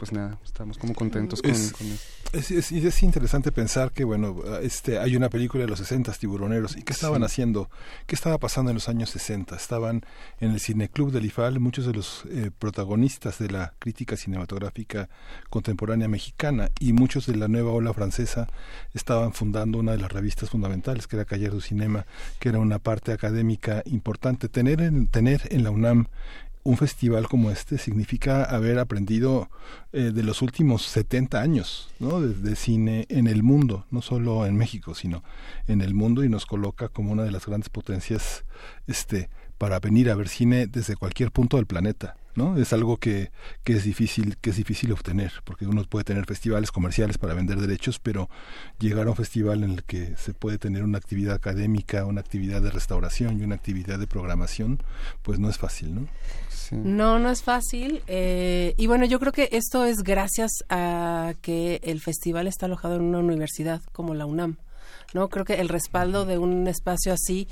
pues 0.04 0.12
nada, 0.12 0.38
estamos 0.44 0.78
como 0.78 0.94
contentos 0.94 1.42
con, 1.42 1.52
es, 1.52 1.72
con 1.72 1.88
eso. 1.88 2.04
Es, 2.34 2.52
es, 2.52 2.74
es, 2.74 3.04
interesante 3.04 3.54
pensar 3.54 3.94
que, 3.94 4.04
bueno, 4.04 4.36
este, 4.62 5.00
hay 5.00 5.16
una 5.16 5.30
película 5.30 5.64
de 5.64 5.70
los 5.70 5.80
60, 5.80 6.12
Tiburoneros, 6.12 6.76
¿y 6.76 6.84
qué 6.84 6.92
estaban 6.92 7.22
sí. 7.22 7.26
haciendo? 7.26 7.70
¿Qué 8.06 8.14
estaba 8.14 8.38
pasando 8.38 8.70
en 8.72 8.76
los 8.76 8.90
años 8.90 9.12
60? 9.12 9.56
Estaban 9.56 10.06
en 10.42 10.52
el 10.52 10.60
Cineclub 10.60 11.14
del 11.14 11.24
IFAL 11.24 11.62
muchos 11.62 11.86
de 11.86 11.94
los 11.94 12.26
eh, 12.30 12.52
protagonistas 12.60 13.40
de 13.40 13.50
la 13.50 13.76
crítica 13.80 14.18
cinematográfica 14.18 15.08
contemporánea 15.50 16.10
mexicana 16.10 16.70
y 16.82 16.92
muchos 16.92 17.26
de 17.26 17.38
la 17.38 17.48
nueva 17.48 17.72
ola 17.72 17.94
francesa 17.94 18.50
estaban 18.94 19.32
fundando 19.32 19.78
una 19.78 19.94
de 19.94 20.00
las 20.00 20.12
revistas 20.12 20.50
fundamentales, 20.50 21.08
que 21.08 21.16
era 21.16 21.24
Cayer 21.24 21.52
du 21.52 21.62
Cinema, 21.62 22.06
que 22.40 22.50
era 22.50 22.60
una 22.60 22.80
parte 22.80 23.14
académica 23.14 23.84
importante. 23.86 24.50
Tener 24.50 24.82
en, 24.82 25.08
tener 25.08 25.48
en 25.50 25.64
la 25.64 25.72
UNAM 25.72 26.08
un 26.64 26.78
festival 26.78 27.28
como 27.28 27.52
este 27.52 27.78
significa 27.78 28.44
haber 28.44 28.80
aprendido 28.80 29.50
eh, 29.92 30.12
de 30.14 30.24
los 30.24 30.42
últimos 30.42 30.84
70 30.84 31.42
años 31.42 31.90
¿no? 32.00 32.22
de, 32.22 32.56
cine 32.56 33.06
en 33.10 33.28
el 33.28 33.44
mundo, 33.44 33.86
no 33.92 34.02
solo 34.02 34.46
en 34.46 34.56
México, 34.56 34.96
sino 34.96 35.24
en 35.68 35.82
el 35.82 35.94
mundo 35.94 36.24
y 36.24 36.30
nos 36.30 36.46
coloca 36.46 36.88
como 36.88 37.12
una 37.12 37.24
de 37.24 37.32
las 37.32 37.46
grandes 37.46 37.70
potencias 37.70 38.46
este, 38.88 39.30
para 39.58 39.80
venir 39.80 40.10
a 40.10 40.16
ver 40.16 40.30
cine 40.30 40.68
desde 40.68 40.96
cualquier 40.96 41.32
punto 41.32 41.58
del 41.58 41.66
planeta. 41.66 42.16
¿No? 42.36 42.58
Es 42.58 42.74
algo 42.74 42.98
que, 42.98 43.32
que 43.64 43.74
es 43.74 43.84
difícil, 43.84 44.38
que 44.38 44.50
es 44.50 44.56
difícil 44.56 44.92
obtener, 44.92 45.34
porque 45.44 45.66
uno 45.66 45.84
puede 45.84 46.04
tener 46.04 46.26
festivales 46.26 46.72
comerciales 46.72 47.18
para 47.18 47.34
vender 47.34 47.60
derechos, 47.60 48.00
pero 48.00 48.30
llegar 48.80 49.08
a 49.08 49.12
un 49.12 49.16
festival 49.16 49.64
en 49.64 49.72
el 49.72 49.84
que 49.84 50.16
se 50.18 50.34
puede 50.34 50.58
tener 50.58 50.84
una 50.84 50.98
actividad 50.98 51.36
académica, 51.36 52.06
una 52.06 52.22
actividad 52.22 52.62
de 52.62 52.72
restauración 52.72 53.40
y 53.40 53.44
una 53.44 53.56
actividad 53.56 54.00
de 54.00 54.08
programación, 54.08 54.82
pues 55.22 55.40
no 55.40 55.50
es 55.50 55.58
fácil, 55.58 55.96
¿no? 55.96 56.08
Sí. 56.50 56.76
No, 56.76 57.20
no 57.20 57.30
es 57.30 57.44
fácil. 57.44 58.02
Eh, 58.08 58.74
y 58.78 58.88
bueno, 58.88 59.06
yo 59.06 59.20
creo 59.20 59.32
que 59.32 59.50
esto 59.52 59.86
es 59.86 59.98
gracias 60.04 60.52
a 60.70 61.34
que 61.42 61.82
el 61.84 62.00
festival 62.00 62.48
está 62.48 62.66
alojado 62.66 62.96
en 62.96 63.02
una 63.02 63.20
universidad 63.20 63.82
como 63.92 64.14
la 64.14 64.26
UNAM. 64.26 64.58
¿no? 65.14 65.30
Creo 65.30 65.46
que 65.46 65.60
el 65.60 65.70
respaldo 65.70 66.26
de 66.26 66.38
un 66.38 66.68
espacio 66.68 67.14
así 67.14 67.48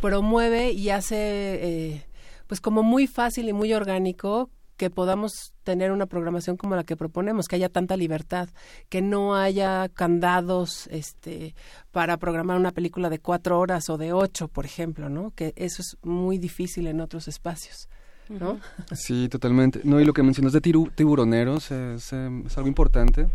promueve 0.00 0.72
y 0.72 0.90
hace 0.90 1.16
eh, 1.16 2.06
pues 2.50 2.60
como 2.60 2.82
muy 2.82 3.06
fácil 3.06 3.48
y 3.48 3.52
muy 3.52 3.72
orgánico 3.72 4.50
que 4.76 4.90
podamos 4.90 5.54
tener 5.62 5.92
una 5.92 6.06
programación 6.06 6.56
como 6.56 6.74
la 6.74 6.82
que 6.82 6.96
proponemos, 6.96 7.46
que 7.46 7.54
haya 7.54 7.68
tanta 7.68 7.96
libertad, 7.96 8.48
que 8.88 9.02
no 9.02 9.36
haya 9.36 9.88
candados 9.88 10.88
este, 10.90 11.54
para 11.92 12.16
programar 12.16 12.56
una 12.56 12.72
película 12.72 13.08
de 13.08 13.20
cuatro 13.20 13.60
horas 13.60 13.88
o 13.88 13.98
de 13.98 14.12
ocho, 14.12 14.48
por 14.48 14.64
ejemplo, 14.64 15.08
¿no? 15.08 15.30
Que 15.30 15.52
eso 15.54 15.80
es 15.80 15.96
muy 16.02 16.38
difícil 16.38 16.88
en 16.88 17.00
otros 17.00 17.28
espacios. 17.28 17.88
¿no? 18.28 18.58
Sí, 18.96 19.28
totalmente. 19.28 19.82
No, 19.84 20.00
y 20.00 20.04
lo 20.04 20.12
que 20.12 20.24
mencionas 20.24 20.52
de 20.52 20.60
tiburoneros 20.60 21.70
es, 21.70 22.12
es 22.12 22.58
algo 22.58 22.66
importante, 22.66 23.28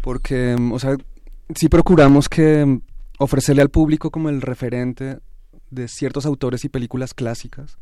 porque, 0.00 0.56
o 0.72 0.78
sea, 0.78 0.96
sí 1.54 1.68
procuramos 1.68 2.30
que 2.30 2.80
ofrecerle 3.18 3.60
al 3.60 3.68
público 3.68 4.10
como 4.10 4.30
el 4.30 4.40
referente 4.40 5.18
de 5.68 5.86
ciertos 5.86 6.24
autores 6.24 6.64
y 6.64 6.70
películas 6.70 7.12
clásicas 7.12 7.76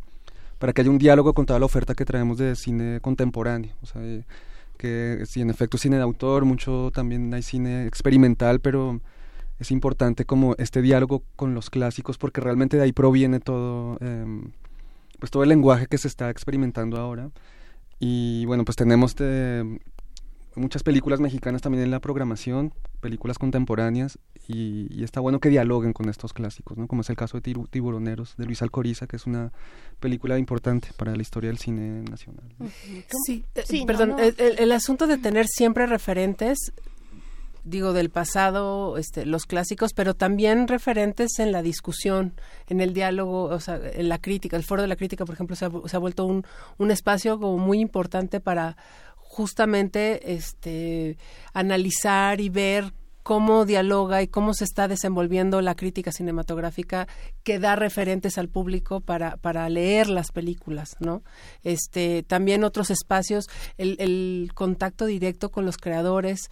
para 0.58 0.72
que 0.72 0.80
haya 0.80 0.90
un 0.90 0.98
diálogo 0.98 1.34
con 1.34 1.46
toda 1.46 1.58
la 1.58 1.66
oferta 1.66 1.94
que 1.94 2.04
traemos 2.04 2.38
de 2.38 2.56
cine 2.56 3.00
contemporáneo. 3.00 3.74
O 3.82 3.86
sea, 3.86 4.02
que 4.76 5.22
sí, 5.26 5.40
en 5.40 5.50
efecto, 5.50 5.78
cine 5.78 5.96
de 5.96 6.02
autor, 6.02 6.44
mucho 6.44 6.90
también 6.94 7.32
hay 7.34 7.42
cine 7.42 7.86
experimental, 7.86 8.60
pero 8.60 9.00
es 9.58 9.70
importante 9.70 10.24
como 10.24 10.54
este 10.58 10.82
diálogo 10.82 11.22
con 11.34 11.54
los 11.54 11.70
clásicos 11.70 12.18
porque 12.18 12.40
realmente 12.40 12.76
de 12.76 12.82
ahí 12.82 12.92
proviene 12.92 13.40
todo, 13.40 13.98
eh, 14.00 14.42
pues 15.18 15.30
todo 15.30 15.42
el 15.42 15.48
lenguaje 15.48 15.86
que 15.86 15.98
se 15.98 16.08
está 16.08 16.30
experimentando 16.30 16.98
ahora. 16.98 17.30
Y 17.98 18.44
bueno, 18.44 18.64
pues 18.64 18.76
tenemos 18.76 19.16
de, 19.16 19.80
muchas 20.56 20.82
películas 20.82 21.20
mexicanas 21.20 21.62
también 21.62 21.84
en 21.84 21.90
la 21.90 22.00
programación, 22.00 22.72
películas 23.00 23.38
contemporáneas, 23.38 24.18
y, 24.48 24.86
y, 24.90 25.04
está 25.04 25.20
bueno 25.20 25.40
que 25.40 25.48
dialoguen 25.48 25.92
con 25.92 26.08
estos 26.08 26.32
clásicos, 26.32 26.76
¿no? 26.76 26.86
como 26.86 27.02
es 27.02 27.10
el 27.10 27.16
caso 27.16 27.40
de 27.40 27.54
Tiburoneros, 27.70 28.36
de 28.36 28.44
Luis 28.44 28.62
Alcoriza, 28.62 29.06
que 29.06 29.16
es 29.16 29.26
una 29.26 29.52
película 30.00 30.38
importante 30.38 30.88
para 30.96 31.14
la 31.14 31.22
historia 31.22 31.48
del 31.50 31.58
cine 31.58 32.02
nacional. 32.02 32.44
Sí, 33.26 33.44
eh, 33.54 33.62
sí 33.66 33.84
perdón, 33.86 34.10
no, 34.10 34.16
no. 34.18 34.22
El, 34.22 34.58
el, 34.58 34.72
asunto 34.72 35.06
de 35.06 35.18
tener 35.18 35.46
siempre 35.46 35.86
referentes 35.86 36.72
digo 37.66 37.92
del 37.92 38.10
pasado 38.10 38.96
este, 38.96 39.26
los 39.26 39.44
clásicos 39.44 39.92
pero 39.92 40.14
también 40.14 40.68
referentes 40.68 41.40
en 41.40 41.50
la 41.50 41.62
discusión 41.62 42.32
en 42.68 42.80
el 42.80 42.94
diálogo 42.94 43.44
o 43.46 43.58
sea 43.58 43.80
en 43.92 44.08
la 44.08 44.20
crítica 44.20 44.56
el 44.56 44.62
foro 44.62 44.82
de 44.82 44.88
la 44.88 44.94
crítica 44.94 45.24
por 45.24 45.34
ejemplo 45.34 45.56
se 45.56 45.64
ha, 45.64 45.70
se 45.86 45.96
ha 45.96 45.98
vuelto 45.98 46.26
un, 46.26 46.44
un 46.78 46.90
espacio 46.92 47.40
como 47.40 47.58
muy 47.58 47.80
importante 47.80 48.38
para 48.38 48.76
justamente 49.16 50.32
este 50.32 51.18
analizar 51.52 52.40
y 52.40 52.48
ver 52.50 52.92
cómo 53.26 53.64
dialoga 53.64 54.22
y 54.22 54.28
cómo 54.28 54.54
se 54.54 54.62
está 54.62 54.86
desenvolviendo 54.86 55.60
la 55.60 55.74
crítica 55.74 56.12
cinematográfica 56.12 57.08
que 57.42 57.58
da 57.58 57.74
referentes 57.74 58.38
al 58.38 58.48
público 58.48 59.00
para, 59.00 59.36
para 59.38 59.68
leer 59.68 60.08
las 60.08 60.30
películas, 60.30 60.94
¿no? 61.00 61.24
Este, 61.64 62.22
también 62.22 62.62
otros 62.62 62.88
espacios, 62.92 63.46
el, 63.78 64.48
contacto 64.54 65.06
directo 65.06 65.50
con 65.50 65.66
los 65.66 65.76
creadores, 65.76 66.50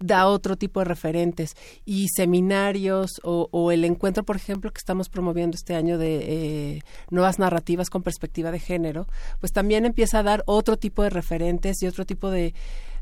da 0.00 0.26
otro 0.26 0.56
tipo 0.56 0.80
de 0.80 0.86
referentes 0.86 1.54
y 1.84 2.08
seminarios 2.08 3.20
o, 3.22 3.48
o, 3.52 3.70
el 3.70 3.84
encuentro, 3.84 4.24
por 4.24 4.34
ejemplo, 4.34 4.72
que 4.72 4.78
estamos 4.78 5.08
promoviendo 5.08 5.54
este 5.54 5.76
año 5.76 5.98
de 5.98 6.16
eh, 6.16 6.82
nuevas 7.10 7.38
narrativas 7.38 7.90
con 7.90 8.02
perspectiva 8.02 8.50
de 8.50 8.58
género, 8.58 9.06
pues 9.38 9.52
también 9.52 9.84
empieza 9.84 10.18
a 10.18 10.24
dar 10.24 10.42
otro 10.46 10.78
tipo 10.78 11.04
de 11.04 11.10
referentes 11.10 11.80
y 11.80 11.86
otro 11.86 12.04
tipo 12.04 12.28
de, 12.28 12.54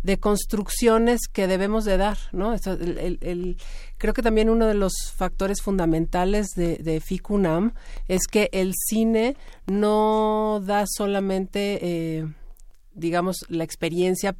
de 0.07 0.19
construcciones 0.19 1.23
que 1.33 1.49
debemos 1.49 1.85
de 1.85 1.97
dar, 1.97 2.17
¿no? 2.31 2.55
el, 2.55 3.57
creo 3.99 4.15
que 4.15 4.23
también 4.23 4.49
uno 4.49 4.67
de 4.67 4.75
los 4.75 4.93
factores 5.17 5.61
fundamentales 5.61 6.51
de, 6.55 6.77
de 6.77 7.01
FICUNAM 7.01 7.75
es 8.07 8.29
que 8.31 8.49
el 8.53 8.73
cine 8.77 9.37
no 9.67 10.63
da 10.65 10.85
solamente, 10.87 11.81
eh, 11.83 12.33
digamos, 12.95 13.39
la 13.49 13.65
experiencia 13.65 14.37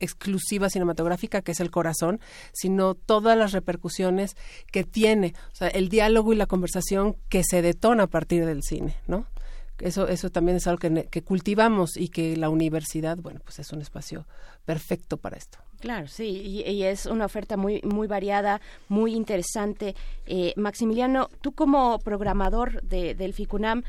exclusiva 0.00 0.68
cinematográfica, 0.68 1.42
que 1.42 1.52
es 1.52 1.60
el 1.60 1.70
corazón, 1.70 2.18
sino 2.52 2.94
todas 2.94 3.38
las 3.38 3.52
repercusiones 3.52 4.34
que 4.72 4.82
tiene, 4.82 5.32
o 5.52 5.54
sea, 5.54 5.68
el 5.68 5.90
diálogo 5.90 6.32
y 6.32 6.36
la 6.36 6.46
conversación 6.46 7.16
que 7.28 7.44
se 7.48 7.62
detona 7.62 8.02
a 8.02 8.08
partir 8.08 8.44
del 8.46 8.64
cine, 8.64 8.96
¿no? 9.06 9.26
Eso, 9.78 10.06
eso 10.08 10.30
también 10.30 10.56
es 10.56 10.66
algo 10.66 10.78
que, 10.78 11.08
que 11.10 11.22
cultivamos 11.22 11.96
y 11.96 12.08
que 12.08 12.36
la 12.36 12.50
universidad, 12.50 13.16
bueno, 13.18 13.40
pues 13.44 13.58
es 13.58 13.72
un 13.72 13.80
espacio 13.80 14.26
perfecto 14.64 15.16
para 15.16 15.36
esto. 15.36 15.58
Claro, 15.82 16.06
sí, 16.06 16.62
y, 16.64 16.84
es 16.84 17.06
una 17.06 17.24
oferta 17.24 17.56
muy 17.56 17.80
muy 17.82 18.06
variada, 18.06 18.60
muy 18.88 19.16
interesante. 19.16 19.96
Eh, 20.26 20.52
Maximiliano, 20.54 21.28
tú 21.40 21.52
como 21.52 21.98
programador 21.98 22.80
de, 22.82 23.16
del 23.16 23.32
FICUNAM, 23.32 23.82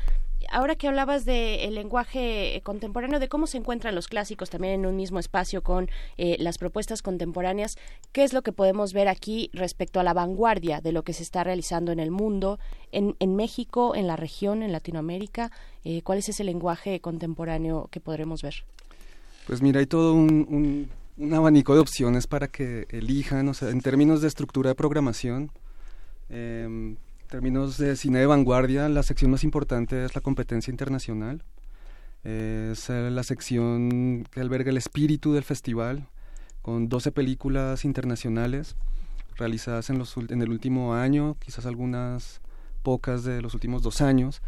ahora 0.50 0.76
que 0.76 0.88
hablabas 0.88 1.24
del 1.24 1.58
de 1.58 1.70
lenguaje 1.70 2.60
contemporáneo, 2.64 3.20
de 3.20 3.28
cómo 3.28 3.46
se 3.46 3.58
encuentran 3.58 3.94
los 3.94 4.08
clásicos 4.08 4.50
también 4.50 4.74
en 4.74 4.86
un 4.86 4.96
mismo 4.96 5.18
espacio 5.18 5.62
con 5.62 5.88
eh, 6.16 6.36
las 6.38 6.58
propuestas 6.58 7.02
contemporáneas, 7.02 7.76
¿qué 8.12 8.24
es 8.24 8.32
lo 8.32 8.42
que 8.42 8.52
podemos 8.52 8.92
ver 8.92 9.08
aquí 9.08 9.50
respecto 9.52 10.00
a 10.00 10.02
la 10.02 10.14
vanguardia 10.14 10.80
de 10.80 10.92
lo 10.92 11.02
que 11.02 11.12
se 11.12 11.22
está 11.22 11.44
realizando 11.44 11.92
en 11.92 12.00
el 12.00 12.10
mundo, 12.10 12.58
en, 12.92 13.16
en 13.18 13.36
México, 13.36 13.94
en 13.94 14.06
la 14.06 14.16
región, 14.16 14.62
en 14.62 14.72
Latinoamérica? 14.72 15.50
Eh, 15.84 16.02
¿Cuál 16.02 16.18
es 16.18 16.28
ese 16.28 16.44
lenguaje 16.44 17.00
contemporáneo 17.00 17.88
que 17.90 18.00
podremos 18.00 18.42
ver? 18.42 18.64
Pues 19.46 19.60
mira, 19.60 19.80
hay 19.80 19.86
todo 19.86 20.14
un, 20.14 20.46
un, 20.48 20.88
un 21.18 21.34
abanico 21.34 21.74
de 21.74 21.80
opciones 21.80 22.26
para 22.26 22.48
que 22.48 22.86
elijan, 22.90 23.48
o 23.48 23.54
sea, 23.54 23.70
en 23.70 23.80
términos 23.80 24.22
de 24.22 24.28
estructura 24.28 24.70
de 24.70 24.74
programación. 24.74 25.50
Eh, 26.30 26.96
términos 27.34 27.78
de 27.78 27.96
cine 27.96 28.20
de 28.20 28.26
vanguardia, 28.26 28.88
la 28.88 29.02
sección 29.02 29.32
más 29.32 29.42
importante 29.42 30.04
es 30.04 30.14
la 30.14 30.20
competencia 30.20 30.70
internacional. 30.70 31.42
Es 32.22 32.88
la 32.88 33.24
sección 33.24 34.24
que 34.30 34.40
alberga 34.40 34.70
el 34.70 34.76
espíritu 34.76 35.32
del 35.32 35.42
festival, 35.42 36.06
con 36.62 36.88
12 36.88 37.10
películas 37.10 37.84
internacionales 37.84 38.76
realizadas 39.36 39.90
en, 39.90 39.98
los, 39.98 40.16
en 40.16 40.42
el 40.42 40.48
último 40.48 40.94
año, 40.94 41.36
quizás 41.40 41.66
algunas 41.66 42.40
pocas 42.84 43.24
de 43.24 43.42
los 43.42 43.52
últimos 43.52 43.82
dos 43.82 44.00
años. 44.00 44.40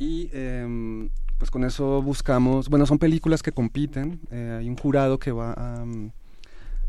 Y 0.00 0.28
eh, 0.32 1.08
pues 1.38 1.52
con 1.52 1.62
eso 1.62 2.02
buscamos, 2.02 2.68
bueno, 2.68 2.84
son 2.84 2.98
películas 2.98 3.44
que 3.44 3.52
compiten, 3.52 4.18
eh, 4.32 4.56
hay 4.58 4.68
un 4.68 4.76
jurado 4.76 5.20
que 5.20 5.30
va 5.30 5.52
a, 5.52 5.84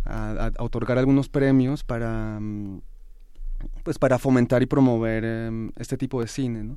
a, 0.06 0.52
a 0.58 0.64
otorgar 0.64 0.98
algunos 0.98 1.30
premios 1.30 1.84
para 1.84 2.40
pues 3.84 4.00
para 4.00 4.20
fomentar 4.20 4.64
y 4.64 4.66
promover 4.66 5.24
eh, 5.26 5.70
este 5.78 5.98
tipo 5.98 6.22
de 6.22 6.28
cine. 6.28 6.76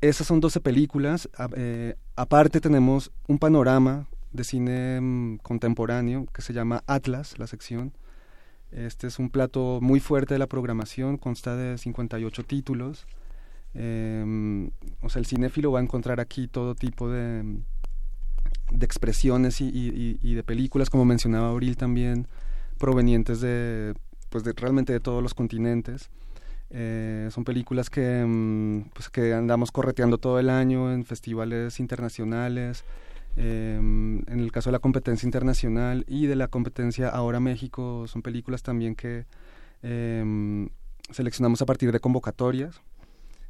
Esas 0.00 0.26
son 0.26 0.40
12 0.40 0.60
películas. 0.60 1.28
Eh, 1.56 1.94
aparte 2.16 2.60
tenemos 2.60 3.10
un 3.26 3.38
panorama 3.38 4.06
de 4.32 4.44
cine 4.44 4.98
um, 4.98 5.38
contemporáneo 5.38 6.26
que 6.32 6.42
se 6.42 6.52
llama 6.52 6.82
Atlas, 6.86 7.38
la 7.38 7.46
sección. 7.46 7.92
Este 8.72 9.06
es 9.06 9.18
un 9.18 9.30
plato 9.30 9.78
muy 9.80 10.00
fuerte 10.00 10.34
de 10.34 10.38
la 10.38 10.48
programación, 10.48 11.16
consta 11.16 11.56
de 11.56 11.78
58 11.78 12.44
títulos. 12.44 13.06
Eh, 13.74 14.70
o 15.00 15.08
sea, 15.08 15.20
el 15.20 15.26
cinéfilo 15.26 15.72
va 15.72 15.78
a 15.78 15.82
encontrar 15.82 16.20
aquí 16.20 16.48
todo 16.48 16.74
tipo 16.74 17.08
de, 17.08 17.42
de 18.72 18.86
expresiones 18.86 19.60
y, 19.60 19.68
y, 19.68 20.18
y 20.20 20.34
de 20.34 20.42
películas, 20.42 20.90
como 20.90 21.04
mencionaba 21.04 21.50
Abril 21.50 21.76
también, 21.76 22.26
provenientes 22.78 23.40
de 23.40 23.94
pues 24.34 24.42
de, 24.42 24.52
realmente 24.52 24.92
de 24.92 24.98
todos 24.98 25.22
los 25.22 25.32
continentes. 25.32 26.10
Eh, 26.70 27.28
son 27.30 27.44
películas 27.44 27.88
que, 27.88 28.24
mm, 28.26 28.90
pues 28.92 29.08
que 29.08 29.32
andamos 29.32 29.70
correteando 29.70 30.18
todo 30.18 30.40
el 30.40 30.50
año 30.50 30.92
en 30.92 31.04
festivales 31.04 31.78
internacionales. 31.78 32.82
Eh, 33.36 33.76
en 33.78 34.40
el 34.40 34.50
caso 34.50 34.70
de 34.70 34.72
la 34.72 34.80
competencia 34.80 35.24
internacional 35.24 36.04
y 36.08 36.26
de 36.26 36.34
la 36.34 36.48
competencia 36.48 37.10
Ahora 37.10 37.38
México, 37.38 38.06
son 38.08 38.22
películas 38.22 38.64
también 38.64 38.96
que 38.96 39.24
eh, 39.84 40.68
seleccionamos 41.12 41.62
a 41.62 41.66
partir 41.66 41.92
de 41.92 42.00
convocatorias. 42.00 42.80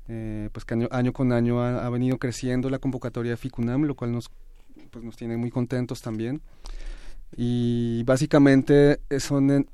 Eh, 0.09 0.51
pues 0.53 0.67
que 0.67 0.75
año, 0.75 0.89
año 0.91 1.15
con 1.15 1.33
año 1.33 1.63
ha, 1.63 1.87
ha, 1.87 1.89
venido 1.89 2.19
creciendo 2.19 2.69
la 2.69 2.79
convocatoria 2.79 3.31
de 3.31 3.37
FICUNAM, 3.39 3.85
lo 3.85 3.95
cual 3.95 4.13
nos, 4.13 4.31
pues 4.91 5.03
nos 5.03 5.17
tiene 5.17 5.39
muy 5.39 5.51
contentos 5.51 6.03
también. 6.03 6.43
Y 7.39 8.03
básicamente 8.03 9.01
son 9.19 9.51
en, 9.51 9.67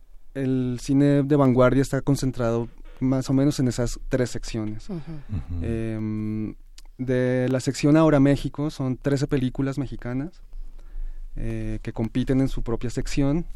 el 0.43 0.79
cine 0.81 1.23
de 1.23 1.37
vanguardia 1.37 1.83
está 1.83 2.01
concentrado 2.01 2.69
más 3.01 3.31
o 3.31 3.33
menos 3.33 3.59
en 3.61 3.69
esas 3.69 3.99
tres 4.09 4.31
secciones. 4.31 4.89
Uh 4.91 4.95
-huh. 4.95 4.99
Uh 4.99 5.37
-huh. 5.37 5.61
Eh, 5.63 6.55
de 7.01 7.49
la 7.49 7.61
sección 7.61 7.97
Ahora 7.97 8.21
México 8.21 8.71
son 8.71 8.99
13 8.99 9.27
películas 9.27 9.79
mexicanas 9.79 10.43
eh, 11.37 11.79
que 11.83 11.93
compiten 11.93 12.41
en 12.41 12.49
su 12.49 12.63
propia 12.63 12.91
sección, 12.91 13.47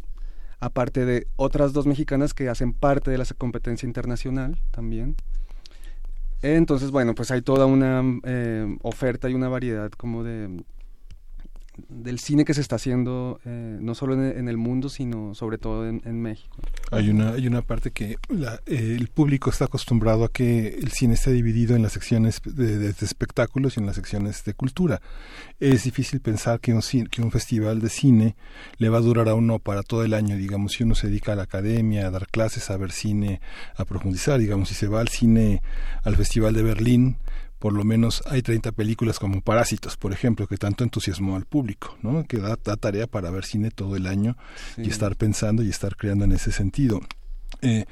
aparte 0.61 1.05
de 1.05 1.27
otras 1.37 1.75
dos 1.75 1.87
mexicanas 1.87 2.33
que 2.33 2.49
hacen 2.49 2.73
parte 2.73 3.11
de 3.11 3.19
la 3.19 3.27
competencia 3.37 3.87
internacional 3.87 4.59
también. 4.71 5.17
Entonces, 6.41 6.91
bueno, 6.91 7.15
pues 7.15 7.31
hay 7.31 7.43
toda 7.43 7.67
una 7.67 8.03
eh, 8.25 8.77
oferta 8.83 9.29
y 9.29 9.35
una 9.35 9.49
variedad 9.49 9.91
como 9.91 10.25
de, 10.25 10.65
del 11.89 12.19
cine 12.19 12.45
que 12.45 12.55
se 12.55 12.61
está 12.61 12.77
haciendo 12.77 13.41
eh, 13.45 13.79
no 13.81 13.95
solo 13.95 14.15
en, 14.15 14.39
en, 14.39 14.49
el 14.49 14.57
mundo 14.57 14.89
sino 14.89 15.35
sobre 15.35 15.59
todo 15.59 15.89
en, 15.89 16.23
México. 16.23 16.57
Hay 16.91 17.11
una 17.11 17.33
hay 17.33 17.47
una 17.47 17.63
parte 17.63 17.91
que 17.91 18.17
la, 18.29 18.61
eh, 18.67 18.97
el 18.99 19.09
público 19.09 19.51
está 19.51 19.67
acostumbrado 19.67 20.25
a 20.25 20.29
que 20.31 20.69
el 20.69 20.93
cine 20.93 21.15
está 21.15 21.31
dividido 21.31 21.75
en 21.75 21.83
las 21.83 21.93
secciones 21.93 22.41
de, 22.45 22.79
de, 22.79 22.93
de, 22.93 23.05
espectáculos 23.05 23.77
y 23.77 23.81
en 23.81 23.87
las 23.87 23.97
secciones 23.97 24.45
de 24.45 24.55
cultura. 24.55 25.01
Es 25.61 25.85
difícil 25.85 26.21
pensar 26.21 26.61
que 26.61 26.73
un 26.73 26.83
que 27.11 27.23
un 27.23 27.31
festival 27.31 27.81
de 27.81 27.89
cine 27.89 28.37
le 28.79 28.89
va 28.89 28.99
a 28.99 29.01
durar 29.01 29.29
a 29.29 29.35
uno 29.35 29.59
para 29.59 29.83
todo 29.83 30.05
el 30.05 30.15
año. 30.15 30.37
Digamos 30.37 30.73
si 30.73 30.85
uno 30.85 30.95
se 30.95 31.09
dedica 31.09 31.33
a 31.33 31.37
la 31.37 31.45
academia 31.45 32.07
a 32.07 32.11
dar 32.11 32.29
clases 32.29 32.71
a 32.71 32.77
ver 32.77 32.93
cine 32.93 33.41
a 33.77 33.85
profundizar 33.85 34.39
digamos 34.39 34.69
si 34.69 34.75
se 34.75 34.89
va 34.89 35.01
al 35.01 35.09
cine 35.09 35.63
al 36.03 36.17
festival 36.17 36.55
de 36.55 36.63
Berlín 36.63 37.17
por 37.65 37.73
lo 37.73 37.83
menos 37.83 38.23
hay 38.27 38.43
30 38.43 38.73
películas 38.73 39.19
como 39.19 39.41
Parásitos, 39.41 39.97
por 39.97 40.13
ejemplo, 40.13 40.47
que 40.47 40.59
tanto 40.59 40.85
entusiasmó 40.85 41.35
al 41.35 41.47
público, 41.47 41.97
¿no? 42.03 42.25
que 42.25 42.37
da, 42.37 42.59
da 42.63 42.77
tarea 42.77 43.07
para 43.07 43.31
ver 43.31 43.47
cine 43.47 43.71
todo 43.71 43.97
el 43.97 44.07
año 44.07 44.37
sí. 44.77 44.83
y 44.85 44.91
estar 44.91 45.17
pensando 45.17 45.63
y 45.63 45.71
estar 45.71 45.97
creando 45.97 46.27
en 46.27 46.33
ese 46.33 46.53
sentido. 46.53 47.01
Eh, 47.63 47.85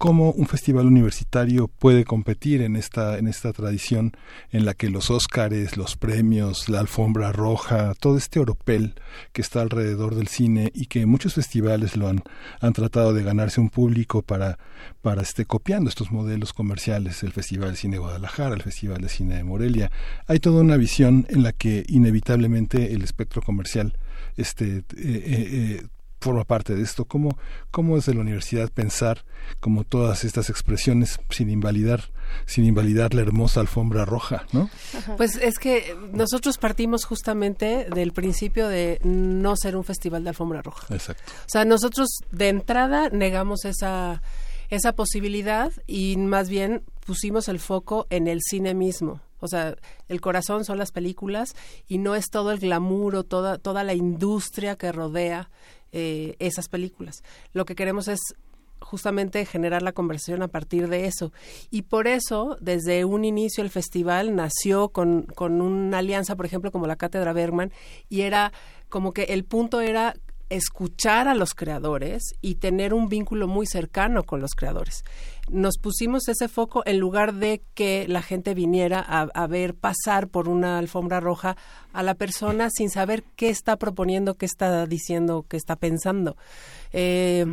cómo 0.00 0.32
un 0.32 0.46
festival 0.46 0.86
universitario 0.86 1.68
puede 1.68 2.04
competir 2.06 2.62
en 2.62 2.74
esta 2.74 3.18
en 3.18 3.28
esta 3.28 3.52
tradición 3.52 4.12
en 4.50 4.64
la 4.64 4.72
que 4.72 4.88
los 4.88 5.10
Óscares, 5.10 5.76
los 5.76 5.96
premios, 5.96 6.70
la 6.70 6.80
alfombra 6.80 7.32
roja, 7.32 7.92
todo 8.00 8.16
este 8.16 8.40
oropel 8.40 8.94
que 9.32 9.42
está 9.42 9.60
alrededor 9.60 10.14
del 10.14 10.28
cine 10.28 10.72
y 10.74 10.86
que 10.86 11.04
muchos 11.04 11.34
festivales 11.34 11.98
lo 11.98 12.08
han 12.08 12.22
han 12.60 12.72
tratado 12.72 13.12
de 13.12 13.22
ganarse 13.22 13.60
un 13.60 13.68
público 13.68 14.22
para 14.22 14.58
para 15.02 15.20
este 15.20 15.44
copiando 15.44 15.90
estos 15.90 16.10
modelos 16.10 16.54
comerciales, 16.54 17.22
el 17.22 17.32
Festival 17.32 17.72
de 17.72 17.76
Cine 17.76 17.96
de 17.96 18.00
Guadalajara, 18.00 18.54
el 18.54 18.62
Festival 18.62 19.02
de 19.02 19.10
Cine 19.10 19.36
de 19.36 19.44
Morelia, 19.44 19.90
hay 20.26 20.38
toda 20.40 20.62
una 20.62 20.78
visión 20.78 21.26
en 21.28 21.42
la 21.42 21.52
que 21.52 21.84
inevitablemente 21.88 22.94
el 22.94 23.02
espectro 23.02 23.42
comercial 23.42 23.92
este 24.36 24.78
eh, 24.78 24.82
eh, 24.96 25.86
forma 26.20 26.44
parte 26.44 26.74
de 26.74 26.82
esto. 26.82 27.04
¿Cómo, 27.04 27.38
¿Cómo 27.70 27.96
desde 27.96 28.14
la 28.14 28.20
universidad 28.20 28.70
pensar 28.70 29.24
como 29.60 29.84
todas 29.84 30.24
estas 30.24 30.50
expresiones 30.50 31.18
sin 31.30 31.50
invalidar, 31.50 32.10
sin 32.46 32.64
invalidar 32.64 33.14
la 33.14 33.22
hermosa 33.22 33.60
alfombra 33.60 34.04
roja, 34.04 34.46
¿no? 34.52 34.70
Pues 35.16 35.36
es 35.36 35.58
que 35.58 35.96
nosotros 36.12 36.58
partimos 36.58 37.04
justamente 37.04 37.86
del 37.94 38.12
principio 38.12 38.68
de 38.68 39.00
no 39.02 39.56
ser 39.56 39.76
un 39.76 39.84
festival 39.84 40.22
de 40.24 40.30
alfombra 40.30 40.62
roja. 40.62 40.94
Exacto. 40.94 41.32
O 41.40 41.48
sea, 41.48 41.64
nosotros 41.64 42.08
de 42.30 42.48
entrada 42.48 43.08
negamos 43.08 43.64
esa 43.64 44.22
esa 44.70 44.92
posibilidad 44.92 45.72
y 45.86 46.16
más 46.16 46.48
bien 46.48 46.84
pusimos 47.04 47.48
el 47.48 47.58
foco 47.58 48.06
en 48.08 48.28
el 48.28 48.40
cine 48.40 48.72
mismo. 48.72 49.20
O 49.40 49.48
sea, 49.48 49.76
el 50.08 50.20
corazón 50.20 50.64
son 50.64 50.78
las 50.78 50.92
películas 50.92 51.54
y 51.88 51.98
no 51.98 52.14
es 52.14 52.30
todo 52.30 52.52
el 52.52 52.60
glamour 52.60 53.16
o 53.16 53.24
toda, 53.24 53.58
toda 53.58 53.84
la 53.84 53.94
industria 53.94 54.76
que 54.76 54.92
rodea 54.92 55.50
eh, 55.92 56.36
esas 56.38 56.68
películas. 56.68 57.22
Lo 57.52 57.64
que 57.64 57.74
queremos 57.74 58.08
es 58.08 58.20
justamente 58.80 59.44
generar 59.44 59.82
la 59.82 59.92
conversación 59.92 60.42
a 60.42 60.48
partir 60.48 60.88
de 60.88 61.06
eso. 61.06 61.32
Y 61.70 61.82
por 61.82 62.06
eso, 62.06 62.56
desde 62.60 63.04
un 63.04 63.24
inicio, 63.24 63.62
el 63.62 63.70
festival 63.70 64.34
nació 64.34 64.88
con, 64.88 65.22
con 65.22 65.60
una 65.60 65.98
alianza, 65.98 66.36
por 66.36 66.46
ejemplo, 66.46 66.72
como 66.72 66.86
la 66.86 66.96
Cátedra 66.96 67.32
Bergman, 67.32 67.72
y 68.08 68.22
era 68.22 68.52
como 68.88 69.12
que 69.12 69.24
el 69.24 69.44
punto 69.44 69.80
era 69.80 70.14
escuchar 70.48 71.28
a 71.28 71.34
los 71.34 71.54
creadores 71.54 72.34
y 72.40 72.56
tener 72.56 72.92
un 72.92 73.08
vínculo 73.08 73.46
muy 73.46 73.66
cercano 73.66 74.24
con 74.24 74.40
los 74.40 74.54
creadores. 74.54 75.04
Nos 75.50 75.78
pusimos 75.78 76.28
ese 76.28 76.48
foco 76.48 76.82
en 76.86 76.98
lugar 76.98 77.34
de 77.34 77.62
que 77.74 78.06
la 78.08 78.22
gente 78.22 78.54
viniera 78.54 79.00
a, 79.00 79.46
ver 79.46 79.74
pasar 79.74 80.28
por 80.28 80.48
una 80.48 80.78
alfombra 80.78 81.20
roja 81.20 81.56
a 81.92 82.02
la 82.02 82.14
persona 82.14 82.70
sin 82.70 82.90
saber 82.90 83.24
qué 83.36 83.50
está 83.50 83.76
proponiendo, 83.76 84.36
qué 84.36 84.46
está 84.46 84.86
diciendo, 84.86 85.44
qué 85.48 85.56
está 85.56 85.76
pensando. 85.76 86.36
Eh, 86.92 87.44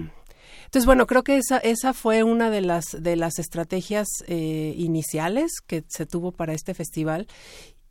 entonces, 0.66 0.86
bueno, 0.86 1.08
creo 1.08 1.24
que 1.24 1.38
esa, 1.38 1.60
esa 1.60 1.94
fue 1.94 2.24
una 2.24 2.50
de 2.50 2.62
las, 2.62 2.86
de 3.00 3.16
las 3.16 3.40
estrategias 3.40 4.08
eh, 4.28 4.74
iniciales 4.76 5.62
que 5.66 5.86
se 5.88 6.06
tuvo 6.06 6.34
para 6.34 6.54
este 6.54 6.74
festival 6.74 7.28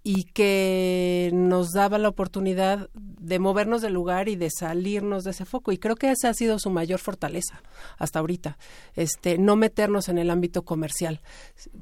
y 0.09 0.23
que 0.23 1.31
nos 1.35 1.73
daba 1.73 1.99
la 1.99 2.09
oportunidad 2.09 2.91
de 2.95 3.41
movernos 3.41 3.83
del 3.83 3.95
lugar 3.95 4.29
y 4.29 4.37
de 4.37 4.51
salirnos 4.57 5.25
de 5.25 5.33
ese 5.33 5.45
foco. 5.45 5.73
Y 5.73 5.79
creo 5.79 5.97
que 5.97 6.13
esa 6.13 6.29
ha 6.29 6.35
sido 6.35 6.61
su 6.61 6.71
mayor 6.71 7.01
fortaleza 7.01 7.61
hasta 7.99 8.21
ahorita 8.21 8.57
este 8.95 9.37
no 9.37 9.57
meternos 9.57 10.09
en 10.09 10.19
el 10.19 10.31
ámbito 10.31 10.63
comercial 10.63 11.23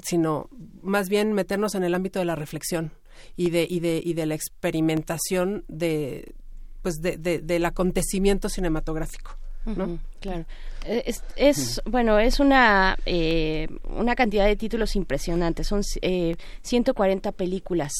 sino 0.02 0.48
más 0.80 1.10
bien 1.10 1.34
meternos 1.34 1.74
en 1.74 1.84
el 1.84 1.94
ámbito 1.94 2.18
de 2.18 2.24
la 2.24 2.34
reflexión 2.34 2.92
y 3.36 3.50
de 3.50 3.66
y 3.68 3.80
de 3.80 4.00
y 4.02 4.14
de 4.14 4.24
la 4.24 4.34
experimentación 4.34 5.64
de 5.68 6.34
pues 6.80 7.02
de, 7.02 7.18
del 7.18 7.64
acontecimiento 7.66 8.48
cinematográfico 8.48 9.36
¿no? 9.64 9.98
claro. 10.20 10.44
Es, 10.86 11.22
es, 11.36 11.80
bueno, 11.86 12.18
es 12.18 12.40
una, 12.40 12.98
eh, 13.06 13.68
una 13.88 14.14
cantidad 14.14 14.44
de 14.44 14.56
títulos 14.56 14.96
impresionantes. 14.96 15.66
Son 15.66 15.80
eh, 16.02 16.36
140 16.62 17.32
películas 17.32 17.92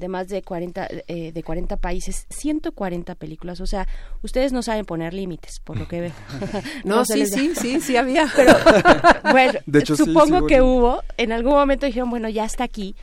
de 0.00 0.08
más 0.08 0.28
de 0.28 0.42
40, 0.42 0.88
eh, 1.06 1.30
de 1.32 1.42
40 1.42 1.76
países, 1.76 2.26
140 2.30 3.14
películas. 3.14 3.60
O 3.60 3.66
sea, 3.66 3.86
ustedes 4.22 4.52
no 4.52 4.62
saben 4.62 4.86
poner 4.86 5.14
límites, 5.14 5.60
por 5.60 5.78
lo 5.78 5.86
que 5.86 6.00
veo. 6.00 6.12
no, 6.84 7.04
sí, 7.04 7.26
sí, 7.26 7.52
sí, 7.54 7.80
sí 7.80 7.96
había. 7.96 8.26
Pero, 8.36 8.54
bueno, 9.30 9.60
supongo 9.84 10.46
que 10.46 10.62
hubo. 10.62 11.02
En 11.18 11.30
algún 11.30 11.52
momento 11.52 11.86
dijeron, 11.86 12.10
bueno, 12.10 12.28
ya 12.28 12.44
está 12.44 12.64
aquí. 12.64 12.96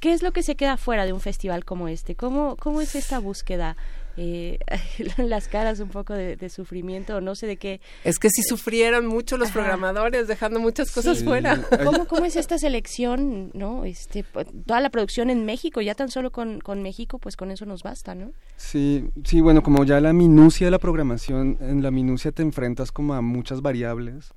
¿Qué 0.00 0.12
es 0.12 0.22
lo 0.22 0.32
que 0.32 0.42
se 0.42 0.54
queda 0.54 0.76
fuera 0.76 1.04
de 1.04 1.12
un 1.12 1.20
festival 1.20 1.64
como 1.64 1.88
este? 1.88 2.14
¿Cómo, 2.14 2.56
cómo 2.56 2.80
es 2.80 2.94
esta 2.94 3.18
búsqueda? 3.18 3.76
Eh, 4.16 4.58
las 5.16 5.48
caras 5.48 5.80
un 5.80 5.88
poco 5.88 6.14
de, 6.14 6.48
sufrimiento, 6.48 7.20
no 7.20 7.34
sé 7.34 7.46
de 7.46 7.56
qué. 7.56 7.80
Es 8.04 8.18
que 8.18 8.28
sí 8.30 8.42
sufrieron 8.42 9.06
mucho 9.06 9.36
los 9.36 9.50
programadores, 9.50 10.28
dejando 10.28 10.60
muchas 10.60 10.90
cosas 10.92 11.24
fuera. 11.24 11.60
¿Cómo, 11.84 12.06
¿Cómo 12.06 12.24
es 12.24 12.36
esta 12.36 12.58
selección, 12.58 13.50
no? 13.54 13.84
Este, 13.84 14.24
toda 14.66 14.80
la 14.80 14.90
producción 14.90 15.30
en 15.30 15.44
México, 15.44 15.80
ya 15.80 15.94
tan 15.94 16.10
solo 16.10 16.30
con, 16.30 16.60
con 16.60 16.82
México, 16.82 17.18
pues 17.18 17.36
con 17.36 17.50
eso 17.50 17.66
nos 17.66 17.82
basta, 17.82 18.14
¿no? 18.14 18.32
Sí, 18.56 19.08
sí, 19.24 19.40
bueno, 19.40 19.62
como 19.62 19.84
ya 19.84 20.00
la 20.00 20.12
minucia 20.12 20.66
de 20.66 20.70
la 20.70 20.78
programación, 20.78 21.58
en 21.60 21.82
la 21.82 21.90
minucia 21.90 22.32
te 22.32 22.42
enfrentas 22.42 22.92
como 22.92 23.14
a 23.14 23.20
muchas 23.20 23.62
variables 23.62 24.32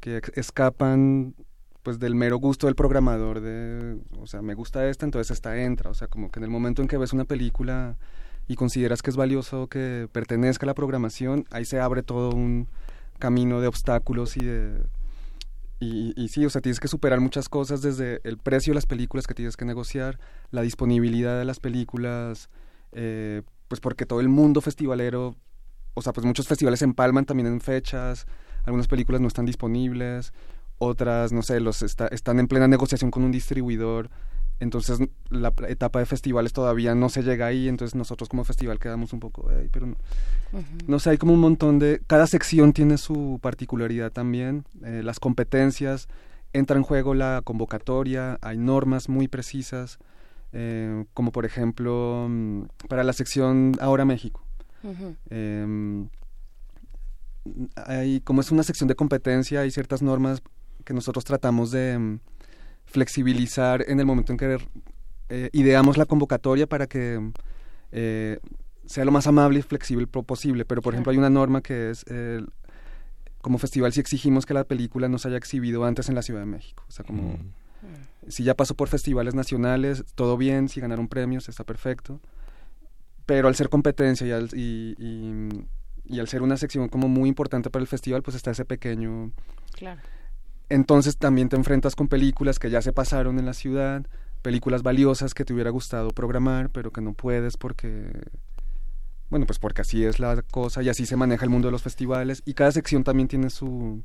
que 0.00 0.20
escapan 0.34 1.34
pues 1.82 1.98
del 1.98 2.14
mero 2.14 2.36
gusto 2.36 2.66
del 2.66 2.74
programador 2.74 3.40
de, 3.40 3.98
o 4.18 4.26
sea, 4.26 4.42
me 4.42 4.54
gusta 4.54 4.86
esta, 4.88 5.06
entonces 5.06 5.30
esta 5.30 5.62
entra, 5.62 5.90
o 5.90 5.94
sea, 5.94 6.08
como 6.08 6.30
que 6.30 6.38
en 6.38 6.44
el 6.44 6.50
momento 6.50 6.82
en 6.82 6.88
que 6.88 6.98
ves 6.98 7.12
una 7.12 7.24
película 7.24 7.96
y 8.50 8.56
consideras 8.56 9.00
que 9.00 9.10
es 9.10 9.16
valioso 9.16 9.68
que 9.68 10.08
pertenezca 10.10 10.66
a 10.66 10.66
la 10.66 10.74
programación, 10.74 11.46
ahí 11.52 11.64
se 11.64 11.78
abre 11.78 12.02
todo 12.02 12.30
un 12.30 12.66
camino 13.20 13.60
de 13.60 13.68
obstáculos 13.68 14.36
y 14.36 14.44
de... 14.44 14.82
Y, 15.78 16.28
sí, 16.28 16.44
o 16.44 16.50
sea, 16.50 16.60
tienes 16.60 16.80
que 16.80 16.88
superar 16.88 17.20
muchas 17.20 17.48
cosas 17.48 17.80
desde 17.80 18.20
el 18.24 18.38
precio 18.38 18.72
de 18.72 18.74
las 18.74 18.86
películas 18.86 19.28
que 19.28 19.34
tienes 19.34 19.56
que 19.56 19.64
negociar, 19.64 20.18
la 20.50 20.62
disponibilidad 20.62 21.38
de 21.38 21.44
las 21.44 21.60
películas, 21.60 22.50
eh, 22.90 23.42
pues 23.68 23.80
porque 23.80 24.04
todo 24.04 24.18
el 24.18 24.28
mundo 24.28 24.60
festivalero, 24.60 25.36
o 25.94 26.02
sea, 26.02 26.12
pues 26.12 26.26
muchos 26.26 26.48
festivales 26.48 26.82
empalman 26.82 27.26
también 27.26 27.46
en 27.46 27.60
fechas, 27.60 28.26
algunas 28.64 28.88
películas 28.88 29.20
no 29.20 29.28
están 29.28 29.46
disponibles, 29.46 30.32
otras, 30.78 31.32
no 31.32 31.42
sé, 31.42 31.60
los 31.60 31.82
están 31.82 32.40
en 32.40 32.48
plena 32.48 32.66
negociación 32.66 33.12
con 33.12 33.22
un 33.22 33.30
distribuidor 33.30 34.10
entonces 34.60 35.00
la 35.30 35.52
etapa 35.68 35.98
de 35.98 36.06
festivales 36.06 36.52
todavía 36.52 36.94
no 36.94 37.08
se 37.08 37.22
llega 37.22 37.46
ahí, 37.46 37.66
entonces 37.66 37.94
nosotros 37.94 38.28
como 38.28 38.44
festival 38.44 38.78
quedamos 38.78 39.12
un 39.14 39.20
poco 39.20 39.48
ahí, 39.48 39.68
pero 39.72 39.86
no, 39.86 39.96
no 40.86 40.98
sé, 40.98 41.10
hay 41.10 41.18
como 41.18 41.32
un 41.32 41.40
montón 41.40 41.78
de... 41.78 42.02
Cada 42.06 42.26
sección 42.26 42.74
tiene 42.74 42.98
su 42.98 43.38
particularidad 43.42 44.12
también, 44.12 44.64
eh, 44.84 45.02
las 45.02 45.18
competencias, 45.18 46.08
entra 46.52 46.76
en 46.76 46.82
juego 46.82 47.14
la 47.14 47.40
convocatoria, 47.42 48.38
hay 48.42 48.58
normas 48.58 49.08
muy 49.08 49.28
precisas, 49.28 49.98
eh, 50.52 51.04
como 51.14 51.32
por 51.32 51.46
ejemplo 51.46 52.26
mm, 52.28 52.62
para 52.88 53.02
la 53.02 53.14
sección 53.14 53.72
Ahora 53.80 54.04
México. 54.04 54.44
Em, 55.30 56.08
hay, 57.76 58.20
como 58.20 58.40
es 58.40 58.50
una 58.50 58.62
sección 58.62 58.88
de 58.88 58.94
competencia, 58.94 59.60
hay 59.60 59.70
ciertas 59.70 60.02
normas 60.02 60.42
que 60.84 60.94
nosotros 60.94 61.24
tratamos 61.24 61.70
de 61.70 61.98
mm, 61.98 62.20
flexibilizar 62.90 63.84
en 63.88 64.00
el 64.00 64.06
momento 64.06 64.32
en 64.32 64.38
que 64.38 64.58
eh, 65.28 65.50
ideamos 65.52 65.96
la 65.96 66.06
convocatoria 66.06 66.66
para 66.66 66.86
que 66.86 67.32
eh, 67.92 68.38
sea 68.84 69.04
lo 69.04 69.12
más 69.12 69.26
amable 69.26 69.60
y 69.60 69.62
flexible 69.62 70.06
posible. 70.06 70.64
Pero, 70.64 70.82
por 70.82 70.94
ejemplo, 70.94 71.12
hay 71.12 71.18
una 71.18 71.30
norma 71.30 71.62
que 71.62 71.90
es, 71.90 72.04
como 73.40 73.58
festival, 73.58 73.92
si 73.92 74.00
exigimos 74.00 74.44
que 74.46 74.54
la 74.54 74.64
película 74.64 75.08
no 75.08 75.18
se 75.18 75.28
haya 75.28 75.36
exhibido 75.36 75.84
antes 75.84 76.08
en 76.08 76.14
la 76.14 76.22
Ciudad 76.22 76.40
de 76.40 76.46
México. 76.46 76.84
O 76.88 76.90
sea, 76.90 77.04
como... 77.04 77.22
Mm. 77.22 77.52
Si 78.28 78.44
ya 78.44 78.54
pasó 78.54 78.74
por 78.74 78.88
festivales 78.88 79.34
nacionales, 79.34 80.04
todo 80.14 80.36
bien, 80.36 80.68
si 80.68 80.80
ganaron 80.80 81.08
premios, 81.08 81.48
está 81.48 81.64
perfecto. 81.64 82.20
Pero 83.24 83.48
al 83.48 83.54
ser 83.54 83.70
competencia 83.70 84.26
y 84.26 84.30
al, 84.32 84.50
y, 84.52 84.94
y 86.04 86.20
al 86.20 86.28
ser 86.28 86.42
una 86.42 86.58
sección 86.58 86.88
como 86.88 87.08
muy 87.08 87.28
importante 87.30 87.70
para 87.70 87.80
el 87.80 87.86
festival, 87.86 88.22
pues 88.22 88.36
está 88.36 88.50
ese 88.50 88.66
pequeño... 88.66 89.32
Claro 89.72 90.02
entonces 90.70 91.18
también 91.18 91.48
te 91.48 91.56
enfrentas 91.56 91.94
con 91.94 92.08
películas 92.08 92.58
que 92.58 92.70
ya 92.70 92.80
se 92.80 92.92
pasaron 92.92 93.38
en 93.38 93.44
la 93.44 93.52
ciudad, 93.52 94.06
películas 94.40 94.82
valiosas 94.82 95.34
que 95.34 95.44
te 95.44 95.52
hubiera 95.52 95.70
gustado 95.70 96.10
programar, 96.10 96.70
pero 96.70 96.92
que 96.92 97.00
no 97.00 97.12
puedes 97.12 97.56
porque, 97.56 98.10
bueno, 99.28 99.46
pues 99.46 99.58
porque 99.58 99.82
así 99.82 100.04
es 100.04 100.18
la 100.18 100.40
cosa 100.42 100.82
y 100.82 100.88
así 100.88 101.04
se 101.04 101.16
maneja 101.16 101.44
el 101.44 101.50
mundo 101.50 101.68
de 101.68 101.72
los 101.72 101.82
festivales 101.82 102.42
y 102.46 102.54
cada 102.54 102.72
sección 102.72 103.04
también 103.04 103.28
tiene 103.28 103.50
su 103.50 104.02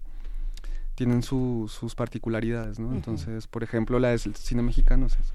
tienen 0.95 1.23
sus 1.23 1.93
particularidades, 1.95 2.79
¿no? 2.79 2.93
Entonces, 2.93 3.47
por 3.47 3.63
ejemplo, 3.63 3.99
la 3.99 4.09
del 4.09 4.19
cine 4.19 4.61
mexicano 4.61 5.07
es 5.07 5.13
eso. 5.19 5.33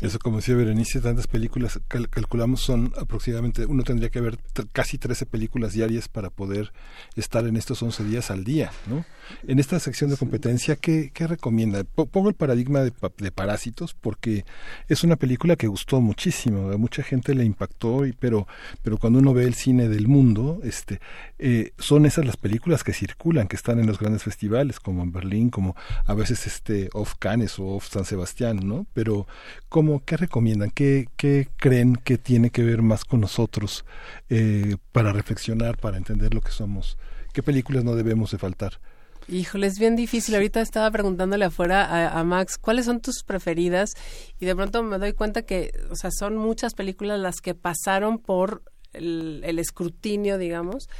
Eso, 0.00 0.18
como 0.18 0.38
decía 0.38 0.56
Berenice, 0.56 1.00
tantas 1.00 1.28
películas, 1.28 1.78
calculamos 1.86 2.60
son 2.60 2.92
aproximadamente, 2.98 3.66
uno 3.66 3.84
tendría 3.84 4.10
que 4.10 4.20
ver 4.20 4.36
casi 4.72 4.98
13 4.98 5.26
películas 5.26 5.74
diarias 5.74 6.08
para 6.08 6.30
poder 6.30 6.72
estar 7.14 7.46
en 7.46 7.56
estos 7.56 7.82
11 7.82 8.04
días 8.04 8.30
al 8.32 8.42
día, 8.42 8.72
¿no? 8.86 9.04
En 9.46 9.60
esta 9.60 9.78
sección 9.78 10.10
de 10.10 10.16
competencia, 10.16 10.74
¿qué, 10.76 11.10
qué 11.14 11.26
recomienda? 11.26 11.84
Pongo 11.84 12.28
el 12.28 12.34
paradigma 12.34 12.80
de, 12.80 12.92
de, 13.18 13.30
Parásitos 13.30 13.94
porque 13.94 14.44
es 14.88 15.04
una 15.04 15.16
película 15.16 15.56
que 15.56 15.68
gustó 15.68 16.00
muchísimo, 16.00 16.70
a 16.70 16.76
mucha 16.76 17.02
gente 17.02 17.34
le 17.34 17.44
impactó, 17.44 18.04
y, 18.04 18.12
pero, 18.12 18.46
pero 18.82 18.98
cuando 18.98 19.20
uno 19.20 19.32
ve 19.32 19.44
el 19.44 19.54
cine 19.54 19.88
del 19.88 20.08
mundo, 20.08 20.60
este, 20.64 21.00
eh, 21.38 21.72
son 21.78 22.06
esas 22.06 22.26
las 22.26 22.36
películas 22.36 22.84
que 22.84 22.92
circulan, 22.92 23.48
que 23.48 23.56
están 23.56 23.78
en 23.78 23.86
los 23.86 23.98
grandes 23.98 24.24
festivales, 24.24 24.80
como 24.80 25.02
en 25.02 25.12
Berlín, 25.12 25.50
como 25.50 25.76
a 26.04 26.14
veces 26.14 26.46
este, 26.46 26.90
Off 26.92 27.14
Cannes 27.18 27.58
o 27.58 27.66
Off 27.66 27.88
San 27.88 28.04
Sebastián, 28.04 28.60
¿no? 28.64 28.86
Pero, 28.92 29.26
¿cómo, 29.72 30.04
¿qué 30.04 30.18
recomiendan? 30.18 30.70
¿Qué, 30.70 31.08
¿Qué 31.16 31.48
creen 31.56 31.96
que 31.96 32.18
tiene 32.18 32.50
que 32.50 32.62
ver 32.62 32.82
más 32.82 33.06
con 33.06 33.22
nosotros 33.22 33.86
eh, 34.28 34.76
para 34.92 35.14
reflexionar, 35.14 35.78
para 35.78 35.96
entender 35.96 36.34
lo 36.34 36.42
que 36.42 36.50
somos? 36.50 36.98
¿Qué 37.32 37.42
películas 37.42 37.82
no 37.82 37.94
debemos 37.96 38.30
de 38.32 38.38
faltar? 38.38 38.80
Híjole, 39.28 39.66
es 39.68 39.78
bien 39.78 39.96
difícil. 39.96 40.34
Ahorita 40.34 40.60
estaba 40.60 40.90
preguntándole 40.90 41.46
afuera 41.46 42.18
a, 42.18 42.22
Max, 42.22 42.58
¿cuáles 42.58 42.84
son 42.84 43.00
tus 43.00 43.22
preferidas? 43.24 43.94
Y 44.38 44.44
de 44.44 44.54
pronto 44.54 44.82
me 44.82 44.98
doy 44.98 45.14
cuenta 45.14 45.40
que, 45.40 45.72
o 45.90 45.96
sea, 45.96 46.10
son 46.10 46.36
muchas 46.36 46.74
películas 46.74 47.18
las 47.18 47.36
que 47.40 47.54
pasaron 47.54 48.18
por 48.18 48.62
el, 48.92 49.58
escrutinio, 49.58 50.36
digamos, 50.36 50.90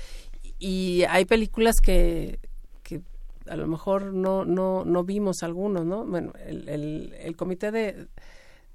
y 0.59 1.03
hay 1.11 1.27
películas 1.27 1.77
que, 1.83 2.39
a 3.49 3.57
lo 3.57 3.67
mejor 3.67 4.15
no, 4.15 4.45
no, 4.45 4.85
no 4.85 5.05
vimos 5.05 5.43
algunos, 5.43 5.85
¿no? 5.85 6.07
Bueno, 6.07 6.33
el, 6.47 7.13
el 7.19 7.37
comité 7.37 7.73
de, 7.73 8.07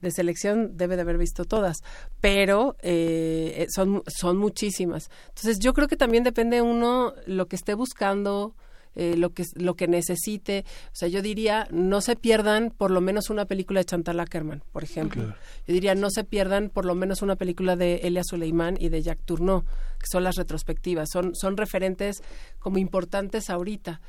de 0.02 0.12
selección 0.12 0.78
debe 0.78 0.96
de 0.96 1.02
haber 1.02 1.18
visto 1.18 1.46
todas, 1.46 1.78
pero 2.22 2.76
eh, 2.82 3.68
son, 3.74 4.04
son 4.08 4.38
muchísimas. 4.38 5.10
Entonces 5.30 5.60
yo 5.60 5.74
creo 5.74 5.88
que 5.88 5.98
también 5.98 6.24
depende 6.24 6.62
uno 6.62 7.14
lo 7.26 7.48
que 7.48 7.56
esté 7.56 7.74
buscando, 7.74 8.56
eh, 9.00 9.16
lo 9.16 9.32
que 9.32 9.46
lo 9.56 9.76
que 9.76 9.88
necesite. 9.88 10.66
O 10.88 10.96
sea, 10.96 11.08
yo 11.08 11.22
diría, 11.22 11.68
no 11.72 12.02
se 12.02 12.16
pierdan 12.16 12.72
por 12.76 12.90
lo 12.90 13.00
menos 13.00 13.30
una 13.30 13.46
película 13.46 13.80
de 13.80 13.86
Chantal 13.86 14.20
Ackerman, 14.20 14.64
por 14.72 14.84
ejemplo. 14.84 15.24
Yo 15.68 15.74
diría, 15.74 15.94
no 15.94 16.10
se 16.10 16.24
pierdan 16.24 16.70
por 16.70 16.86
lo 16.86 16.96
menos 16.96 17.22
una 17.22 17.36
película 17.36 17.76
de 17.76 17.98
Elia 17.98 18.24
Suleiman 18.24 18.76
y 18.80 18.90
de 18.90 19.04
Jacques 19.04 19.26
Tourneau, 19.26 19.64
que 20.00 20.08
son 20.12 20.24
las 20.24 20.36
retrospectivas. 20.36 21.10
Son, 21.12 21.36
son 21.36 21.58
referentes 21.58 22.24
como 22.58 22.80
importantes 22.80 23.52
ahorita 23.52 24.02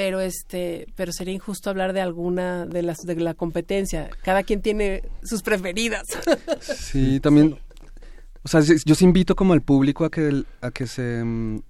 pero 0.00 0.20
este 0.20 0.86
pero 0.96 1.12
sería 1.12 1.34
injusto 1.34 1.68
hablar 1.68 1.92
de 1.92 2.00
alguna 2.00 2.64
de 2.64 2.80
las 2.80 3.02
de 3.02 3.16
la 3.16 3.34
competencia. 3.34 4.08
Cada 4.22 4.44
quien 4.44 4.62
tiene 4.62 5.02
sus 5.22 5.42
preferidas. 5.42 6.06
Sí 6.62 7.20
también 7.20 7.58
o 8.42 8.48
sea 8.48 8.62
yo 8.62 8.94
sí 8.94 9.04
invito 9.04 9.36
como 9.36 9.52
al 9.52 9.60
público 9.60 10.06
a 10.06 10.10
que 10.10 10.42
a 10.62 10.70
que 10.70 10.86
se 10.86 11.22
mm, 11.22 11.60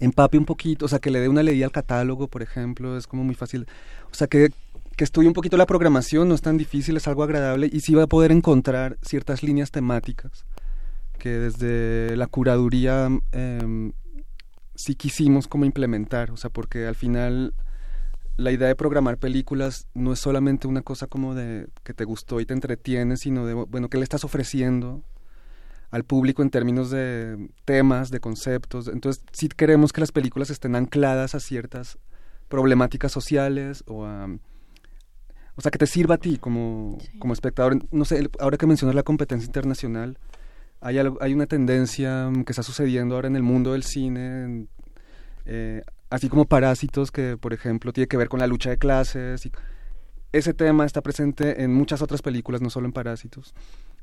empape 0.00 0.36
un 0.36 0.44
poquito 0.44 0.84
o 0.84 0.88
sea 0.88 0.98
que 0.98 1.10
le 1.10 1.20
dé 1.20 1.28
una 1.30 1.42
leída 1.42 1.64
al 1.64 1.72
catálogo 1.72 2.28
por 2.28 2.42
ejemplo 2.42 2.98
es 2.98 3.06
como 3.06 3.24
muy 3.24 3.34
fácil. 3.34 3.66
O 4.12 4.14
sea 4.14 4.26
que 4.26 4.50
que 4.94 5.04
estudie 5.04 5.28
un 5.28 5.34
poquito 5.34 5.56
la 5.56 5.64
programación 5.64 6.28
no 6.28 6.34
es 6.34 6.42
tan 6.42 6.58
difícil 6.58 6.98
es 6.98 7.08
algo 7.08 7.22
agradable 7.22 7.70
y 7.72 7.80
sí 7.80 7.94
va 7.94 8.02
a 8.02 8.08
poder 8.08 8.30
encontrar 8.30 8.98
ciertas 9.00 9.42
líneas 9.42 9.70
temáticas 9.70 10.44
que 11.18 11.30
desde 11.30 12.14
la 12.14 12.26
curaduría 12.26 13.08
eh, 13.32 13.90
sí 14.74 14.94
quisimos 14.94 15.48
como 15.48 15.64
implementar, 15.64 16.30
o 16.30 16.36
sea, 16.36 16.50
porque 16.50 16.86
al 16.86 16.94
final 16.94 17.54
la 18.36 18.50
idea 18.50 18.68
de 18.68 18.74
programar 18.74 19.18
películas 19.18 19.86
no 19.94 20.12
es 20.12 20.18
solamente 20.18 20.66
una 20.66 20.82
cosa 20.82 21.06
como 21.06 21.34
de 21.34 21.68
que 21.84 21.94
te 21.94 22.04
gustó 22.04 22.40
y 22.40 22.46
te 22.46 22.54
entretiene, 22.54 23.16
sino 23.16 23.46
de, 23.46 23.54
bueno, 23.54 23.88
¿qué 23.88 23.98
le 23.98 24.04
estás 24.04 24.24
ofreciendo 24.24 25.02
al 25.90 26.02
público 26.02 26.42
en 26.42 26.50
términos 26.50 26.90
de 26.90 27.48
temas, 27.64 28.10
de 28.10 28.18
conceptos? 28.18 28.88
Entonces, 28.88 29.24
sí 29.32 29.48
queremos 29.48 29.92
que 29.92 30.00
las 30.00 30.10
películas 30.10 30.50
estén 30.50 30.74
ancladas 30.74 31.34
a 31.34 31.40
ciertas 31.40 31.98
problemáticas 32.48 33.12
sociales 33.12 33.84
o 33.86 34.04
a... 34.04 34.28
O 35.56 35.60
sea, 35.60 35.70
que 35.70 35.78
te 35.78 35.86
sirva 35.86 36.16
a 36.16 36.18
ti 36.18 36.36
como, 36.36 36.98
como 37.20 37.32
espectador. 37.32 37.78
No 37.92 38.04
sé, 38.04 38.28
ahora 38.40 38.56
que 38.56 38.66
mencionas 38.66 38.96
la 38.96 39.04
competencia 39.04 39.46
internacional, 39.46 40.18
hay, 40.84 40.98
hay 40.98 41.32
una 41.32 41.46
tendencia 41.46 42.30
que 42.44 42.52
está 42.52 42.62
sucediendo 42.62 43.14
ahora 43.14 43.28
en 43.28 43.36
el 43.36 43.42
mundo 43.42 43.72
del 43.72 43.84
cine, 43.84 44.66
eh, 45.46 45.80
así 46.10 46.28
como 46.28 46.44
Parásitos, 46.44 47.10
que 47.10 47.38
por 47.38 47.54
ejemplo 47.54 47.90
tiene 47.94 48.06
que 48.06 48.18
ver 48.18 48.28
con 48.28 48.38
la 48.38 48.46
lucha 48.46 48.68
de 48.68 48.76
clases. 48.76 49.46
Y 49.46 49.52
ese 50.32 50.52
tema 50.52 50.84
está 50.84 51.00
presente 51.00 51.62
en 51.62 51.72
muchas 51.72 52.02
otras 52.02 52.20
películas, 52.20 52.60
no 52.60 52.68
solo 52.68 52.84
en 52.84 52.92
Parásitos. 52.92 53.54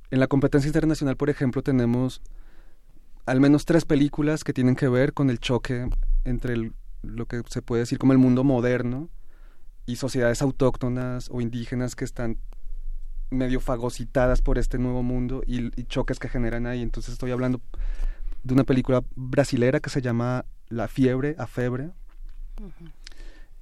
En 0.09 0.19
la 0.19 0.25
competencia 0.25 0.69
internacional, 0.69 1.17
por 1.17 1.29
ejemplo, 1.29 1.61
tenemos 1.61 2.19
al 3.27 3.39
menos 3.39 3.65
tres 3.65 3.85
películas 3.85 4.43
que 4.43 4.51
tienen 4.51 4.75
que 4.75 4.87
ver 4.87 5.13
con 5.13 5.29
el 5.29 5.39
choque 5.39 5.87
entre 6.25 6.71
lo 7.03 7.27
que 7.27 7.43
se 7.47 7.61
puede 7.61 7.81
decir 7.81 7.99
como 7.99 8.13
el 8.13 8.17
mundo 8.17 8.43
moderno 8.43 9.07
y 9.85 9.97
sociedades 9.97 10.41
autóctonas 10.41 11.29
o 11.31 11.41
indígenas 11.41 11.95
que 11.95 12.05
están 12.05 12.37
medio 13.31 13.59
fagocitadas 13.59 14.41
por 14.41 14.57
este 14.57 14.77
nuevo 14.77 15.01
mundo 15.01 15.41
y, 15.47 15.71
choques 15.85 16.19
que 16.19 16.29
generan 16.29 16.67
ahí. 16.67 16.81
Entonces 16.81 17.13
estoy 17.13 17.31
hablando 17.31 17.61
de 18.43 18.53
una 18.53 18.63
película 18.63 19.03
brasilera 19.15 19.79
que 19.79 19.89
se 19.89 20.01
llama 20.01 20.45
La 20.69 20.87
fiebre, 20.87 21.35
a 21.39 21.47
febre. 21.47 21.89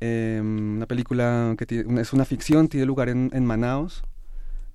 Em, 0.01 0.77
una 0.77 0.85
película 0.85 1.56
que 1.57 1.85
es 1.99 2.14
una 2.14 2.25
ficción, 2.25 2.67
tiene 2.67 2.85
lugar 2.85 3.09
en, 3.09 3.30
en 3.33 3.45
Manaus, 3.45 4.03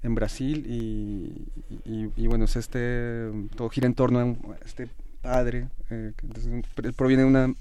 en 0.02 0.14
Brasil, 0.14 0.66
y, 0.66 1.48
y, 1.84 2.26
bueno, 2.26 2.44
es 2.44 2.56
este, 2.56 3.30
todo 3.56 3.70
gira 3.70 3.86
en 3.86 3.94
torno 3.94 4.20
a 4.20 4.64
este 4.64 4.88
padre, 5.22 5.68
eh, 5.90 6.12
que 6.16 6.92
proviene 6.92 7.22
de 7.22 7.28
una 7.28 7.54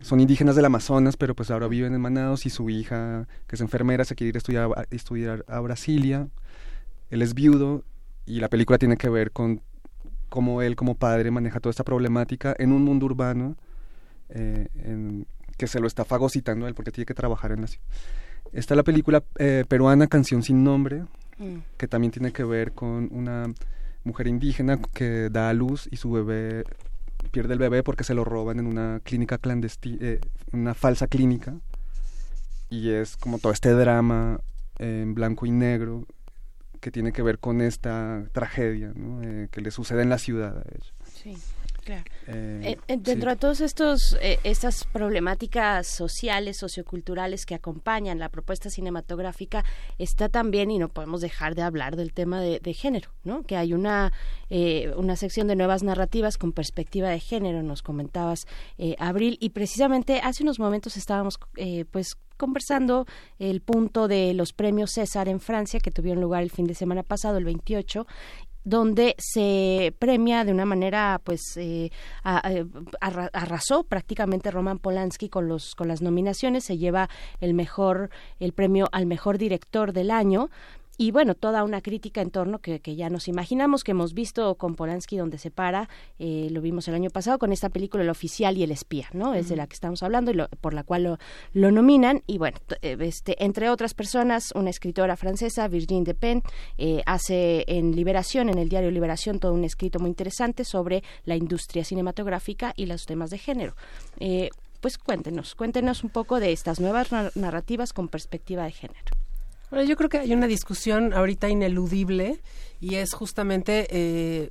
son 0.00 0.20
indígenas 0.20 0.56
del 0.56 0.64
Amazonas, 0.66 1.16
pero 1.16 1.34
pues 1.34 1.50
ahora 1.50 1.68
viven 1.68 1.94
en 1.94 2.00
Manaus 2.00 2.44
y 2.46 2.50
su 2.50 2.68
hija, 2.68 3.26
que 3.46 3.56
es 3.56 3.62
enfermera, 3.62 4.04
se 4.04 4.14
quiere 4.14 4.30
ir 4.30 4.34
a 4.34 4.38
estudiar 4.38 4.70
a, 4.76 4.86
estudiar 4.90 5.44
a 5.48 5.60
Brasilia 5.60 6.28
él 7.14 7.22
es 7.22 7.34
viudo 7.34 7.84
y 8.26 8.40
la 8.40 8.48
película 8.48 8.76
tiene 8.76 8.96
que 8.96 9.08
ver 9.08 9.30
con 9.30 9.62
cómo 10.28 10.62
él 10.62 10.74
como 10.74 10.96
padre 10.96 11.30
maneja 11.30 11.60
toda 11.60 11.70
esta 11.70 11.84
problemática 11.84 12.56
en 12.58 12.72
un 12.72 12.82
mundo 12.82 13.06
urbano 13.06 13.56
eh, 14.30 14.66
que 15.56 15.68
se 15.68 15.78
lo 15.78 15.86
está 15.86 16.04
fagocitando 16.04 16.66
él 16.66 16.74
porque 16.74 16.90
tiene 16.90 17.06
que 17.06 17.14
trabajar 17.14 17.52
en 17.52 17.60
la 17.60 17.66
ciudad. 17.68 17.86
Está 18.52 18.74
la 18.74 18.82
película 18.82 19.22
eh, 19.38 19.64
peruana 19.68 20.08
Canción 20.08 20.42
sin 20.42 20.64
nombre, 20.64 21.04
mm. 21.38 21.58
que 21.76 21.86
también 21.86 22.10
tiene 22.10 22.32
que 22.32 22.42
ver 22.42 22.72
con 22.72 23.08
una 23.12 23.46
mujer 24.02 24.26
indígena 24.26 24.80
que 24.92 25.30
da 25.30 25.50
a 25.50 25.54
luz 25.54 25.88
y 25.92 25.96
su 25.98 26.10
bebé 26.10 26.64
pierde 27.30 27.52
el 27.52 27.60
bebé 27.60 27.84
porque 27.84 28.02
se 28.02 28.14
lo 28.14 28.24
roban 28.24 28.58
en 28.58 28.66
una 28.66 29.00
clínica 29.04 29.38
clandestina, 29.38 29.98
eh, 30.00 30.20
una 30.52 30.74
falsa 30.74 31.06
clínica. 31.06 31.54
Y 32.70 32.90
es 32.90 33.16
como 33.16 33.38
todo 33.38 33.52
este 33.52 33.70
drama 33.70 34.40
en 34.80 35.14
blanco 35.14 35.46
y 35.46 35.52
negro 35.52 36.08
que 36.84 36.90
tiene 36.90 37.12
que 37.12 37.22
ver 37.22 37.38
con 37.38 37.62
esta 37.62 38.24
tragedia 38.32 38.92
eh, 39.22 39.48
que 39.50 39.62
le 39.62 39.70
sucede 39.70 40.02
en 40.02 40.10
la 40.10 40.18
ciudad 40.18 40.58
a 40.58 40.64
ella. 40.70 40.92
Sí. 41.06 41.34
Claro. 41.84 42.04
Eh, 42.28 42.78
eh, 42.88 42.96
dentro 42.98 43.30
de 43.30 43.36
todas 43.36 43.60
estos 43.60 44.16
estas 44.42 44.84
problemáticas 44.84 45.86
sociales, 45.86 46.56
socioculturales 46.56 47.44
que 47.44 47.54
acompañan 47.54 48.18
la 48.18 48.30
propuesta 48.30 48.70
cinematográfica 48.70 49.64
está 49.98 50.28
también 50.28 50.70
y 50.70 50.78
no 50.78 50.88
podemos 50.88 51.20
dejar 51.20 51.54
de 51.54 51.62
hablar 51.62 51.96
del 51.96 52.12
tema 52.12 52.40
de, 52.40 52.74
género, 52.74 53.10
¿no? 53.22 53.42
Que 53.42 53.56
hay 53.56 53.74
una 53.74 54.12
una 54.96 55.16
sección 55.16 55.46
de 55.48 55.56
nuevas 55.56 55.82
narrativas 55.82 56.38
con 56.38 56.52
perspectiva 56.52 57.08
de 57.08 57.20
género, 57.20 57.62
nos 57.62 57.82
comentabas 57.82 58.46
Abril 58.98 59.36
y 59.40 59.50
precisamente 59.50 60.20
hace 60.22 60.42
unos 60.42 60.58
momentos 60.58 60.96
estábamos 60.96 61.38
pues 61.90 62.16
conversando 62.36 63.06
el 63.38 63.60
punto 63.60 64.08
de 64.08 64.34
los 64.34 64.52
premios 64.52 64.92
César 64.92 65.28
en 65.28 65.40
Francia 65.40 65.80
que 65.80 65.90
tuvieron 65.90 66.22
lugar 66.22 66.42
el 66.42 66.50
fin 66.50 66.66
de 66.66 66.74
semana 66.74 67.02
pasado, 67.02 67.38
el 67.38 67.44
28, 67.44 68.06
donde 68.64 69.14
se 69.18 69.94
premia 69.98 70.44
de 70.44 70.52
una 70.52 70.64
manera 70.64 71.20
pues 71.22 71.56
eh, 71.56 71.90
arrasó 72.22 73.84
prácticamente 73.84 74.50
Roman 74.50 74.78
Polanski 74.78 75.28
con 75.28 75.48
los 75.48 75.74
con 75.74 75.88
las 75.88 76.02
nominaciones. 76.02 76.64
Se 76.64 76.78
lleva 76.78 77.08
el 77.40 77.54
mejor 77.54 78.10
el 78.40 78.52
premio 78.52 78.88
al 78.92 79.06
mejor 79.06 79.38
director 79.38 79.92
del 79.92 80.10
año 80.10 80.50
y 80.96 81.10
bueno, 81.10 81.34
toda 81.34 81.64
una 81.64 81.80
crítica 81.80 82.20
en 82.20 82.30
torno 82.30 82.60
que, 82.60 82.80
que, 82.80 82.94
ya 82.94 83.10
nos 83.10 83.28
imaginamos, 83.28 83.82
que 83.82 83.90
hemos 83.90 84.14
visto 84.14 84.54
con 84.54 84.76
Polanski 84.76 85.16
donde 85.16 85.38
se 85.38 85.50
para, 85.50 85.88
eh, 86.18 86.48
lo 86.50 86.60
vimos 86.60 86.86
el 86.88 86.94
año 86.94 87.10
pasado 87.10 87.38
con 87.38 87.52
esta 87.52 87.68
película 87.68 88.04
El 88.04 88.10
oficial 88.10 88.56
y 88.56 88.62
el 88.62 88.70
espía, 88.70 89.08
¿no? 89.12 89.34
Es 89.34 89.48
de 89.48 89.56
la 89.56 89.66
que 89.66 89.74
estamos 89.74 90.02
hablando 90.02 90.30
y 90.30 90.36
por 90.60 90.74
la 90.74 90.84
cual 90.84 91.18
lo, 91.52 91.70
nominan. 91.70 92.22
Y 92.26 92.38
bueno, 92.38 92.58
eh, 92.82 92.96
este, 93.00 93.42
entre 93.44 93.70
otras 93.70 93.94
personas, 93.94 94.52
una 94.54 94.70
escritora 94.70 95.16
francesa, 95.16 95.66
Virginie 95.68 96.04
Despentes, 96.04 96.52
eh, 96.78 97.02
hace 97.06 97.64
en 97.66 97.94
Liberación, 97.96 98.48
en 98.48 98.58
el 98.58 98.68
diario 98.68 98.90
Liberación, 98.90 99.40
todo 99.40 99.52
un 99.52 99.64
escrito 99.64 99.98
muy 99.98 100.10
interesante 100.10 100.64
sobre 100.64 101.02
la 101.24 101.36
industria 101.36 101.84
cinematográfica 101.84 102.72
y 102.76 102.86
los 102.86 103.06
temas 103.06 103.30
de 103.30 103.38
género. 103.38 103.74
Eh, 104.20 104.50
pues 104.80 104.98
cuéntenos, 104.98 105.54
cuéntenos 105.54 106.04
un 106.04 106.10
poco 106.10 106.40
de 106.40 106.52
estas 106.52 106.78
nuevas 106.78 107.08
narrativas 107.34 107.92
con 107.92 108.08
perspectiva 108.08 108.64
de 108.64 108.72
género. 108.72 109.23
Bueno, 109.70 109.84
yo 109.88 109.96
creo 109.96 110.08
que 110.08 110.18
hay 110.18 110.32
una 110.32 110.46
discusión 110.46 111.12
ahorita 111.12 111.48
ineludible 111.48 112.40
y 112.80 112.96
es 112.96 113.12
justamente 113.12 113.86
eh, 113.90 114.50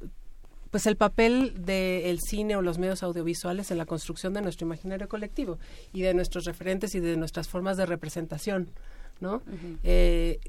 pues 0.73 0.87
el 0.87 0.97
papel 0.97 1.65
del 1.65 2.19
cine 2.19 2.55
o 2.55 2.63
los 2.63 2.79
medios 2.79 3.03
audiovisuales 3.03 3.69
en 3.69 3.77
la 3.77 3.85
construcción 3.85 4.33
de 4.33 4.41
nuestro 4.41 4.65
imaginario 4.65 5.07
colectivo 5.07 5.59
y 5.93 6.01
de 6.01 6.15
nuestros 6.15 6.45
referentes 6.45 6.95
y 6.95 6.99
de 6.99 7.15
nuestras 7.15 7.47
formas 7.47 7.77
de 7.77 7.85
representación, 7.85 8.71
¿no? 9.19 9.43
Eh, 9.83 10.39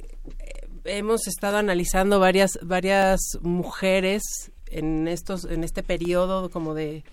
hemos 0.84 1.26
estado 1.26 1.58
analizando 1.58 2.20
varias 2.20 2.58
varias 2.62 3.20
mujeres 3.42 4.22
en 4.68 5.08
estos 5.08 5.44
en 5.44 5.62
este 5.62 5.82
periodo 5.82 6.48
como 6.48 6.72
de 6.72 7.04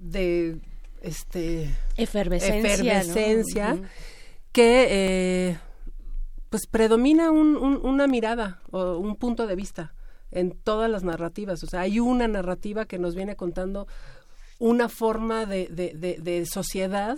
de 0.00 0.58
este 1.02 1.70
efervescencia, 1.96 3.78
que 4.50 4.86
eh, 4.90 5.58
pues 6.50 6.66
predomina 6.66 7.30
una 7.30 8.06
mirada 8.08 8.60
o 8.72 8.98
un 8.98 9.14
punto 9.16 9.46
de 9.46 9.54
vista 9.54 9.94
en 10.32 10.50
todas 10.50 10.90
las 10.90 11.04
narrativas. 11.04 11.62
O 11.62 11.66
sea, 11.66 11.80
hay 11.82 12.00
una 12.00 12.26
narrativa 12.28 12.86
que 12.86 12.98
nos 12.98 13.14
viene 13.14 13.36
contando 13.36 13.86
una 14.58 14.88
forma 14.88 15.46
de, 15.46 15.68
de, 15.68 16.46
sociedad 16.46 17.16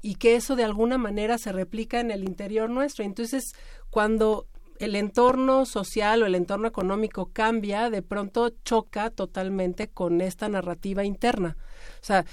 y 0.00 0.16
que 0.16 0.36
eso 0.36 0.56
de 0.56 0.64
alguna 0.64 0.98
manera 0.98 1.38
se 1.38 1.52
replica 1.52 2.00
en 2.00 2.10
el 2.10 2.24
interior 2.24 2.70
nuestro. 2.70 3.04
Entonces, 3.04 3.52
cuando 3.90 4.46
el 4.78 4.96
entorno 4.96 5.66
social 5.66 6.22
o 6.22 6.26
el 6.26 6.34
entorno 6.34 6.66
económico 6.66 7.30
cambia, 7.32 7.90
de 7.90 8.02
pronto 8.02 8.50
choca 8.64 9.10
totalmente 9.10 9.88
con 9.88 10.22
esta 10.22 10.48
narrativa 10.48 11.04
interna. 11.04 11.56
O 12.00 12.04
sea, 12.04 12.24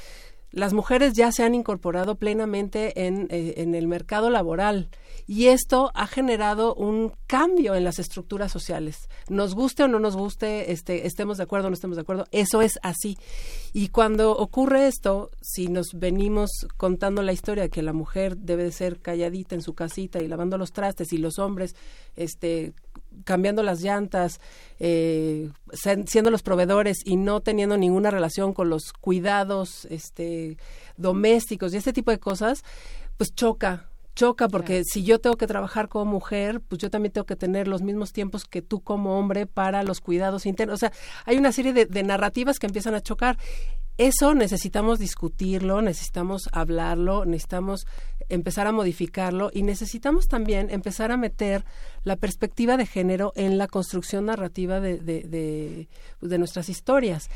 las 0.54 0.74
mujeres 0.74 1.14
ya 1.14 1.32
se 1.32 1.44
han 1.44 1.56
incorporado 1.56 2.16
plenamente 2.16 3.08
en, 3.08 3.28
eh, 3.32 3.56
en 3.58 3.74
el 3.74 3.88
mercado 3.88 4.30
laboral 4.30 4.90
y 5.26 5.48
esto 5.48 5.90
ha 5.96 6.06
generado 6.06 6.76
un 6.76 7.12
cambio 7.26 7.74
en 7.74 7.84
las 7.84 7.98
estructuras 7.98 8.52
sociales. 8.52 9.10
Nos 9.30 9.56
guste 9.56 9.84
o 9.84 9.88
no 9.88 10.00
nos 10.00 10.16
guste, 10.16 10.72
este, 10.72 11.08
estemos 11.08 11.38
de 11.38 11.44
acuerdo 11.44 11.68
o 11.68 11.70
no 11.72 11.74
estemos 11.74 11.98
de 11.98 12.02
acuerdo, 12.02 12.26
eso 12.32 12.62
es 12.62 12.78
así. 12.84 13.18
Y 13.74 13.88
cuando 13.88 14.32
ocurre 14.38 14.86
esto, 14.88 15.32
si 15.42 15.70
nos 15.70 15.94
venimos 15.96 16.68
contando 16.78 17.24
la 17.24 17.34
historia 17.34 17.70
que 17.70 17.82
la 17.82 17.94
mujer 17.94 18.38
debe 18.38 18.64
de 18.64 18.72
ser 18.72 19.00
calladita 19.00 19.56
en 19.56 19.64
su 19.64 19.74
casita 19.74 20.22
y 20.22 20.28
lavando 20.28 20.60
los 20.60 20.72
trastes 20.72 21.14
y 21.14 21.18
los 21.18 21.40
hombres 21.40 21.76
este 22.16 22.74
cambiando 23.24 23.64
las 23.64 23.82
llantas, 23.82 24.40
eh, 24.80 25.50
siendo 26.06 26.32
los 26.32 26.44
proveedores 26.44 26.98
y 27.06 27.16
no 27.16 27.42
teniendo 27.42 27.78
ninguna 27.78 28.12
relación 28.12 28.54
con 28.54 28.70
los 28.70 28.94
cuidados 28.94 29.86
este, 29.90 30.58
domésticos 30.98 31.74
y 31.74 31.78
este 31.78 31.94
tipo 31.94 32.12
de 32.12 32.20
cosas, 32.20 32.64
pues 33.18 33.34
choca, 33.34 33.90
choca 34.16 34.48
porque 34.48 34.84
si 34.84 35.04
yo 35.04 35.20
tengo 35.20 35.36
que 35.36 35.48
trabajar 35.48 35.90
como 35.90 36.06
mujer, 36.06 36.62
pues 36.62 36.80
yo 36.80 36.90
también 36.90 37.12
tengo 37.12 37.26
que 37.26 37.36
tener 37.36 37.68
los 37.68 37.82
mismos 37.82 38.14
tiempos 38.14 38.46
que 38.46 38.62
tú 38.62 38.82
como 38.82 39.18
hombre 39.18 39.46
para 39.46 39.84
los 39.84 40.02
cuidados 40.02 40.46
internos. 40.46 40.76
O 40.76 40.78
sea, 40.78 40.92
hay 41.26 41.38
una 41.38 41.52
serie 41.52 41.74
de, 41.74 41.86
de 41.86 42.04
narrativas 42.04 42.60
que 42.60 42.68
empiezan 42.68 42.96
a 42.96 43.02
chocar. 43.02 43.38
Eso 43.98 44.34
necesitamos 44.34 44.98
discutirlo, 44.98 45.82
necesitamos 45.82 46.50
hablarlo, 46.52 47.26
necesitamos 47.26 47.86
empezar 48.30 48.66
a 48.66 48.72
modificarlo 48.72 49.52
y 49.54 49.64
necesitamos 49.64 50.28
también 50.28 50.70
empezar 50.72 51.12
a 51.12 51.18
meter 51.18 51.64
la 52.04 52.16
perspectiva 52.16 52.76
de 52.78 52.88
género 52.88 53.34
en 53.36 53.58
la 53.58 53.68
construcción 53.68 54.26
narrativa 54.26 54.80
de, 54.80 54.98
de, 54.98 55.22
de, 55.24 55.88
de 56.22 56.38
nuestras 56.38 56.70
historias 56.70 57.30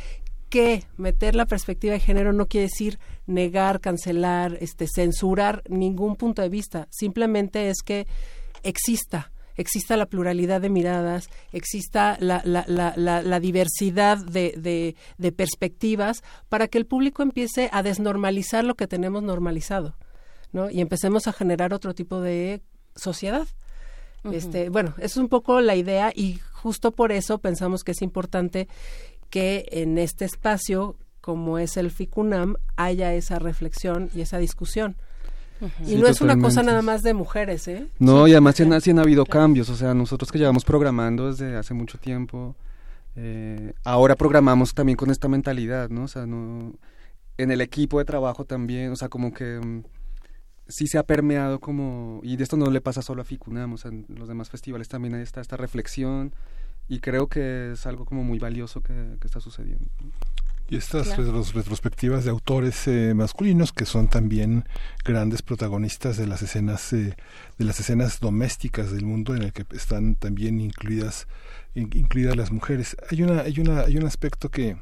que 0.50 0.86
meter 0.96 1.36
la 1.36 1.46
perspectiva 1.46 1.94
de 1.94 2.00
género 2.00 2.34
no 2.34 2.48
quiere 2.48 2.68
decir 2.68 3.00
negar, 3.26 3.82
cancelar, 3.82 4.58
este, 4.62 4.88
censurar 4.88 5.62
ningún 5.70 6.16
punto 6.16 6.42
de 6.42 6.50
vista. 6.50 6.88
Simplemente 6.90 7.70
es 7.70 7.82
que 7.84 8.08
exista, 8.64 9.32
exista 9.58 9.98
la 9.98 10.06
pluralidad 10.06 10.62
de 10.62 10.70
miradas, 10.70 11.30
exista 11.52 12.18
la, 12.20 12.42
la, 12.46 12.64
la, 12.68 12.94
la 12.96 13.40
diversidad 13.40 14.18
de, 14.18 14.54
de, 14.58 14.96
de, 15.18 15.32
perspectivas 15.32 16.24
para 16.48 16.68
que 16.68 16.78
el 16.78 16.86
público 16.86 17.24
empiece 17.24 17.70
a 17.74 17.84
desnormalizar 17.84 18.64
lo 18.64 18.76
que 18.76 18.88
tenemos 18.88 19.24
normalizado, 19.24 19.96
¿no? 20.54 20.70
Y 20.70 20.80
empecemos 20.80 21.28
a 21.28 21.34
generar 21.34 21.74
otro 21.74 21.94
tipo 21.94 22.22
de 22.22 22.62
sociedad. 22.96 23.48
Este, 24.32 24.70
bueno, 24.70 24.94
es 24.98 25.16
un 25.16 25.30
poco 25.30 25.62
la 25.62 25.76
idea 25.76 26.12
y 26.14 26.40
justo 26.52 26.92
por 26.92 27.12
eso 27.12 27.38
pensamos 27.38 27.84
que 27.84 27.92
es 27.92 28.02
importante 28.02 28.68
que 29.30 29.66
en 29.72 29.98
este 29.98 30.26
espacio, 30.26 30.98
como 31.22 31.60
es 31.60 31.78
el 31.78 31.92
FICUNAM, 31.92 32.56
haya 32.76 33.14
esa 33.14 33.40
reflexión 33.40 34.10
y 34.14 34.22
esa 34.22 34.38
discusión. 34.38 34.98
Y 35.86 35.96
no 35.96 36.08
es 36.08 36.22
una 36.22 36.38
cosa 36.40 36.64
nada 36.64 36.82
más 36.82 37.04
de 37.04 37.14
mujeres, 37.14 37.68
¿eh? 37.68 37.88
No, 38.00 38.28
y 38.28 38.32
además 38.32 38.56
sí 38.56 38.64
han, 38.64 38.82
sí 38.82 38.92
han, 38.92 39.00
habido 39.00 39.26
cambios, 39.26 39.70
o 39.70 39.76
sea, 39.76 39.94
nosotros 39.94 40.32
que 40.32 40.38
llevamos 40.38 40.64
programando 40.64 41.28
desde 41.32 41.56
hace 41.56 41.74
mucho 41.74 41.98
tiempo, 41.98 42.56
eh, 43.16 43.74
ahora 43.84 44.16
programamos 44.16 44.74
también 44.74 44.96
con 44.96 45.10
esta 45.10 45.28
mentalidad, 45.28 45.90
¿no? 45.90 46.04
O 46.04 46.08
sea, 46.08 46.26
no, 46.26 46.74
en 47.38 47.52
el 47.52 47.62
equipo 47.62 48.00
de 48.00 48.06
trabajo 48.06 48.46
también, 48.46 48.92
o 48.92 48.96
sea, 48.96 49.10
como 49.10 49.34
que 49.34 49.58
um, 49.58 49.84
sí 50.68 50.88
se 50.88 50.98
ha 50.98 51.04
permeado 51.04 51.60
como, 51.60 52.20
y 52.24 52.36
de 52.38 52.44
esto 52.44 52.58
no 52.58 52.70
le 52.70 52.82
pasa 52.82 53.02
solo 53.02 53.22
a 53.22 53.26
FICUNAM, 53.26 53.74
o 53.74 53.78
sea, 53.78 53.90
en 53.90 54.06
los 54.10 54.28
demás 54.28 54.50
festivales 54.50 54.88
también 54.88 55.16
está 55.16 55.42
esta 55.42 55.58
reflexión, 55.58 56.34
y 56.88 57.00
creo 57.00 57.28
que 57.28 57.72
es 57.74 57.86
algo 57.86 58.06
como 58.06 58.24
muy 58.24 58.40
valioso 58.40 58.82
que, 58.82 59.18
que 59.20 59.28
está 59.28 59.40
sucediendo. 59.40 59.86
Y 60.70 60.76
estas 60.76 61.08
claro. 61.08 61.44
retrospectivas 61.54 62.26
de 62.26 62.30
autores 62.30 62.88
eh, 62.88 63.14
masculinos 63.16 63.72
que 63.72 63.86
son 63.86 64.10
también 64.10 64.66
grandes 65.06 65.42
protagonistas 65.42 66.18
de 66.18 66.28
las 66.28 66.42
escenas 66.42 66.92
eh, 66.92 67.16
de 67.58 67.66
las 67.66 67.80
escenas 67.80 68.20
domésticas 68.20 68.92
del 68.92 69.06
mundo 69.06 69.34
en 69.34 69.44
el 69.44 69.54
que 69.54 69.66
están 69.72 70.16
también 70.16 70.60
incluidas 70.60 71.28
in, 71.74 71.90
incluidas 71.94 72.36
las 72.36 72.52
mujeres. 72.52 72.98
Hay 73.10 73.24
una 73.24 73.42
hay 73.42 73.60
una 73.60 73.82
hay 73.82 73.98
un 73.98 74.06
aspecto 74.06 74.50
que 74.50 74.76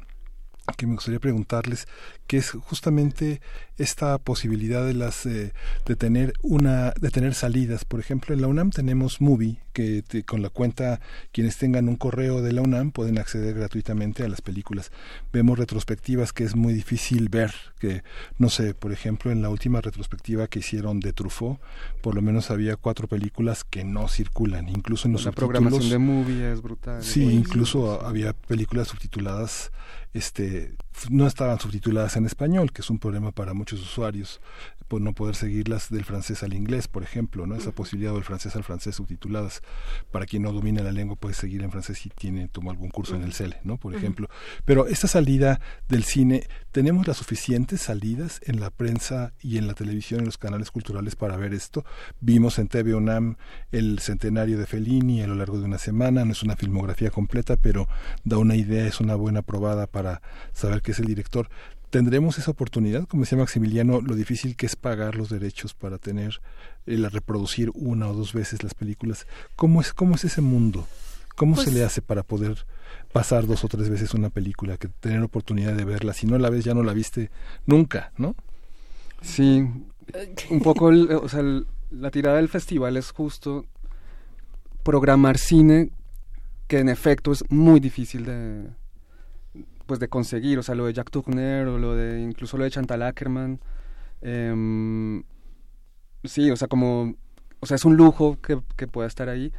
que 0.76 0.86
me 0.86 0.94
gustaría 0.94 1.20
preguntarles, 1.20 1.86
que 2.26 2.38
es 2.38 2.50
justamente 2.50 3.40
esta 3.78 4.18
posibilidad 4.18 4.84
de 4.84 4.94
las 4.94 5.24
eh, 5.26 5.52
de 5.84 5.96
tener 5.96 6.32
una 6.42 6.92
de 7.00 7.10
tener 7.10 7.34
salidas. 7.34 7.84
Por 7.84 8.00
ejemplo, 8.00 8.34
en 8.34 8.40
la 8.40 8.48
UNAM 8.48 8.70
tenemos 8.70 9.20
Movie, 9.20 9.60
que 9.76 10.00
te, 10.00 10.22
con 10.22 10.40
la 10.40 10.48
cuenta 10.48 11.00
quienes 11.32 11.58
tengan 11.58 11.90
un 11.90 11.96
correo 11.96 12.40
de 12.40 12.54
la 12.54 12.62
UNAM 12.62 12.92
pueden 12.92 13.18
acceder 13.18 13.54
gratuitamente 13.54 14.24
a 14.24 14.28
las 14.28 14.40
películas. 14.40 14.90
Vemos 15.34 15.58
retrospectivas 15.58 16.32
que 16.32 16.44
es 16.44 16.56
muy 16.56 16.72
difícil 16.72 17.28
ver, 17.28 17.52
que 17.78 18.02
no 18.38 18.48
sé, 18.48 18.72
por 18.72 18.90
ejemplo, 18.90 19.30
en 19.30 19.42
la 19.42 19.50
última 19.50 19.82
retrospectiva 19.82 20.46
que 20.46 20.60
hicieron 20.60 21.00
de 21.00 21.12
Truffaut, 21.12 21.60
por 22.00 22.14
lo 22.14 22.22
menos 22.22 22.50
había 22.50 22.76
cuatro 22.76 23.06
películas 23.06 23.64
que 23.64 23.84
no 23.84 24.08
circulan, 24.08 24.70
incluso 24.70 25.08
en 25.08 25.12
los 25.12 25.26
la 25.26 25.32
programación 25.32 25.90
de 25.90 25.98
Movie 25.98 26.52
es 26.52 26.62
brutal. 26.62 27.02
Sí, 27.02 27.24
incluso 27.24 28.02
había 28.02 28.32
películas 28.32 28.88
subtituladas 28.88 29.72
este 30.14 30.74
no 31.10 31.26
estaban 31.26 31.58
subtituladas 31.58 32.16
en 32.16 32.26
español, 32.26 32.72
que 32.72 32.82
es 32.82 32.90
un 32.90 32.98
problema 32.98 33.32
para 33.32 33.54
muchos 33.54 33.80
usuarios 33.80 34.40
por 34.88 35.00
no 35.00 35.12
poder 35.14 35.34
seguirlas 35.34 35.90
del 35.90 36.04
francés 36.04 36.42
al 36.42 36.54
inglés, 36.54 36.88
por 36.88 37.02
ejemplo, 37.02 37.46
¿no? 37.46 37.56
Esa 37.56 37.72
posibilidad 37.72 38.12
del 38.12 38.24
francés 38.24 38.54
al 38.56 38.64
francés 38.64 38.94
subtituladas. 38.96 39.62
Para 40.12 40.26
quien 40.26 40.42
no 40.42 40.52
domina 40.52 40.82
la 40.82 40.92
lengua 40.92 41.16
puede 41.16 41.34
seguir 41.34 41.62
en 41.62 41.70
francés 41.70 41.98
si 41.98 42.10
tiene 42.10 42.48
tomó 42.48 42.70
algún 42.70 42.90
curso 42.90 43.16
en 43.16 43.22
el 43.22 43.32
CELE, 43.32 43.58
¿no? 43.64 43.78
Por 43.78 43.94
ejemplo. 43.94 44.28
Pero 44.64 44.86
esta 44.86 45.08
salida 45.08 45.60
del 45.88 46.04
cine, 46.04 46.46
¿tenemos 46.76 47.06
las 47.06 47.16
suficientes 47.16 47.80
salidas 47.80 48.38
en 48.44 48.60
la 48.60 48.68
prensa 48.68 49.32
y 49.40 49.56
en 49.56 49.66
la 49.66 49.72
televisión, 49.72 50.20
en 50.20 50.26
los 50.26 50.36
canales 50.36 50.70
culturales 50.70 51.16
para 51.16 51.38
ver 51.38 51.54
esto? 51.54 51.86
Vimos 52.20 52.58
en 52.58 52.68
TV 52.68 52.94
UNAM 52.94 53.36
el 53.72 53.98
centenario 54.00 54.58
de 54.58 54.66
Fellini 54.66 55.22
a 55.22 55.26
lo 55.26 55.36
largo 55.36 55.58
de 55.58 55.64
una 55.64 55.78
semana, 55.78 56.26
no 56.26 56.32
es 56.32 56.42
una 56.42 56.54
filmografía 56.54 57.10
completa, 57.10 57.56
pero 57.56 57.88
da 58.24 58.36
una 58.36 58.56
idea, 58.56 58.86
es 58.86 59.00
una 59.00 59.14
buena 59.14 59.40
probada 59.40 59.86
para 59.86 60.20
saber 60.52 60.82
qué 60.82 60.92
es 60.92 60.98
el 60.98 61.06
director 61.06 61.48
tendremos 61.88 62.36
esa 62.36 62.50
oportunidad, 62.50 63.06
como 63.06 63.22
decía 63.22 63.38
Maximiliano, 63.38 64.02
lo 64.02 64.14
difícil 64.14 64.54
que 64.54 64.66
es 64.66 64.76
pagar 64.76 65.14
los 65.14 65.30
derechos 65.30 65.72
para 65.72 65.96
tener, 65.96 66.42
el 66.84 67.10
reproducir 67.10 67.70
una 67.72 68.06
o 68.08 68.12
dos 68.12 68.34
veces 68.34 68.62
las 68.62 68.74
películas. 68.74 69.26
¿Cómo 69.54 69.80
es, 69.80 69.94
cómo 69.94 70.16
es 70.16 70.24
ese 70.24 70.42
mundo? 70.42 70.86
¿Cómo 71.36 71.54
pues, 71.54 71.68
se 71.68 71.74
le 71.74 71.84
hace 71.84 72.02
para 72.02 72.22
poder 72.22 72.66
pasar 73.12 73.46
dos 73.46 73.62
o 73.62 73.68
tres 73.68 73.88
veces 73.88 74.14
una 74.14 74.30
película, 74.30 74.78
que 74.78 74.88
tener 74.88 75.22
oportunidad 75.22 75.74
de 75.74 75.84
verla? 75.84 76.14
Si 76.14 76.26
no 76.26 76.38
la 76.38 76.50
ves, 76.50 76.64
ya 76.64 76.74
no 76.74 76.82
la 76.82 76.94
viste 76.94 77.30
nunca, 77.66 78.12
¿no? 78.16 78.34
Sí, 79.20 79.68
un 80.50 80.60
poco, 80.60 80.88
el, 80.88 81.10
o 81.12 81.28
sea, 81.28 81.40
el, 81.40 81.66
la 81.90 82.10
tirada 82.10 82.38
del 82.38 82.48
festival 82.48 82.96
es 82.96 83.10
justo 83.10 83.66
programar 84.82 85.36
cine 85.36 85.90
que 86.68 86.78
en 86.78 86.88
efecto 86.88 87.32
es 87.32 87.44
muy 87.50 87.80
difícil 87.80 88.24
de, 88.24 88.68
pues 89.86 90.00
de 90.00 90.08
conseguir, 90.08 90.58
o 90.58 90.62
sea, 90.62 90.74
lo 90.74 90.86
de 90.86 90.92
Jack 90.92 91.10
Turner 91.10 91.66
o 91.68 91.78
lo 91.78 91.94
de 91.94 92.20
incluso 92.22 92.56
lo 92.56 92.64
de 92.64 92.70
Chantal 92.70 93.02
Ackerman. 93.02 93.60
Eh, 94.22 95.22
sí, 96.24 96.50
o 96.50 96.56
sea, 96.56 96.68
como, 96.68 97.14
o 97.60 97.66
sea, 97.66 97.74
es 97.74 97.84
un 97.84 97.96
lujo 97.96 98.38
que, 98.40 98.60
que 98.76 98.86
pueda 98.86 99.06
estar 99.06 99.28
ahí. 99.28 99.52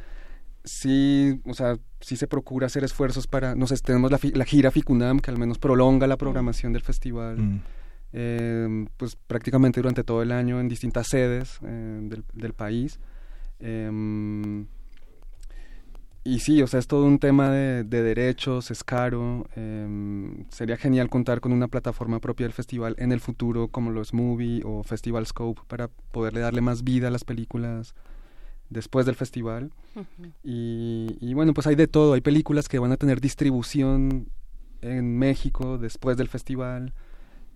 Sí, 0.64 1.40
o 1.46 1.54
sea, 1.54 1.78
sí 2.00 2.16
se 2.16 2.26
procura 2.26 2.66
hacer 2.66 2.84
esfuerzos 2.84 3.26
para, 3.26 3.54
no 3.54 3.66
sé, 3.66 3.76
tenemos 3.78 4.10
la, 4.10 4.18
la 4.34 4.44
gira 4.44 4.70
Ficunam 4.70 5.20
que 5.20 5.30
al 5.30 5.38
menos 5.38 5.58
prolonga 5.58 6.06
la 6.06 6.16
programación 6.16 6.72
del 6.72 6.82
festival. 6.82 7.38
Mm. 7.38 7.60
Eh, 8.12 8.86
pues 8.96 9.16
prácticamente 9.16 9.80
durante 9.80 10.02
todo 10.02 10.22
el 10.22 10.32
año 10.32 10.60
en 10.60 10.68
distintas 10.68 11.08
sedes 11.08 11.58
eh, 11.62 11.98
del, 12.02 12.24
del, 12.32 12.54
país. 12.54 12.98
Eh, 13.60 14.64
y 16.28 16.40
sí, 16.40 16.60
o 16.60 16.66
sea, 16.66 16.78
es 16.78 16.86
todo 16.86 17.06
un 17.06 17.18
tema 17.18 17.50
de, 17.50 17.84
de 17.84 18.02
derechos, 18.02 18.70
es 18.70 18.84
caro. 18.84 19.46
Eh, 19.56 20.44
sería 20.50 20.76
genial 20.76 21.08
contar 21.08 21.40
con 21.40 21.52
una 21.52 21.68
plataforma 21.68 22.20
propia 22.20 22.44
del 22.44 22.52
festival 22.52 22.94
en 22.98 23.12
el 23.12 23.20
futuro, 23.20 23.68
como 23.68 23.90
los 23.90 24.12
Movie 24.12 24.60
o 24.62 24.82
Festival 24.82 25.26
Scope, 25.26 25.62
para 25.66 25.88
poderle 25.88 26.40
darle 26.40 26.60
más 26.60 26.84
vida 26.84 27.08
a 27.08 27.10
las 27.10 27.24
películas 27.24 27.94
después 28.70 29.06
del 29.06 29.14
festival. 29.14 29.72
Uh 29.94 30.00
-huh. 30.00 30.32
y, 30.42 31.16
y, 31.20 31.34
bueno, 31.34 31.54
pues 31.54 31.66
hay 31.66 31.74
de 31.74 31.86
todo. 31.86 32.14
Hay 32.14 32.20
películas 32.20 32.68
que 32.68 32.78
van 32.78 32.92
a 32.92 32.96
tener 32.96 33.20
distribución 33.20 34.28
en 34.80 35.18
México 35.18 35.78
después 35.78 36.16
del 36.16 36.28
festival. 36.28 36.94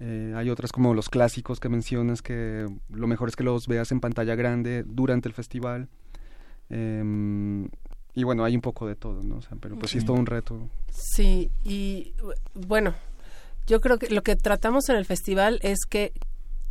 Eh, 0.00 0.32
hay 0.36 0.50
otras 0.50 0.72
como 0.72 0.94
los 0.94 1.08
clásicos 1.08 1.60
que 1.60 1.68
mencionas, 1.68 2.22
que 2.22 2.66
lo 2.90 3.06
mejor 3.06 3.28
es 3.28 3.36
que 3.36 3.44
los 3.44 3.68
veas 3.68 3.92
en 3.92 4.00
pantalla 4.00 4.34
grande 4.34 4.84
durante 4.86 5.28
el 5.28 5.34
festival. 5.34 5.88
Eh, 6.70 7.68
y 8.14 8.24
bueno, 8.24 8.44
hay 8.44 8.54
un 8.54 8.60
poco 8.60 8.86
de 8.86 8.94
todo, 8.94 9.22
¿no? 9.22 9.36
O 9.36 9.42
sea, 9.42 9.56
pero 9.60 9.76
pues 9.76 9.90
sí. 9.90 9.94
sí 9.94 9.98
es 9.98 10.04
todo 10.04 10.16
un 10.16 10.26
reto. 10.26 10.68
Sí, 10.90 11.50
y 11.64 12.12
bueno, 12.54 12.94
yo 13.66 13.80
creo 13.80 13.98
que 13.98 14.10
lo 14.10 14.22
que 14.22 14.36
tratamos 14.36 14.88
en 14.88 14.96
el 14.96 15.06
festival 15.06 15.60
es 15.62 15.78
que 15.88 16.12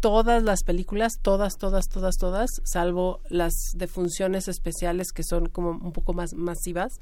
todas 0.01 0.43
las 0.43 0.63
películas, 0.63 1.13
todas, 1.21 1.57
todas, 1.57 1.88
todas, 1.88 2.17
todas, 2.17 2.49
salvo 2.65 3.21
las 3.30 3.53
de 3.75 3.88
funciones 3.88 4.49
especiales 4.49 5.13
que 5.13 5.23
son 5.23 5.45
como 5.45 5.71
un 5.71 5.93
poco 5.93 6.13
más 6.13 6.33
masivas, 6.33 6.99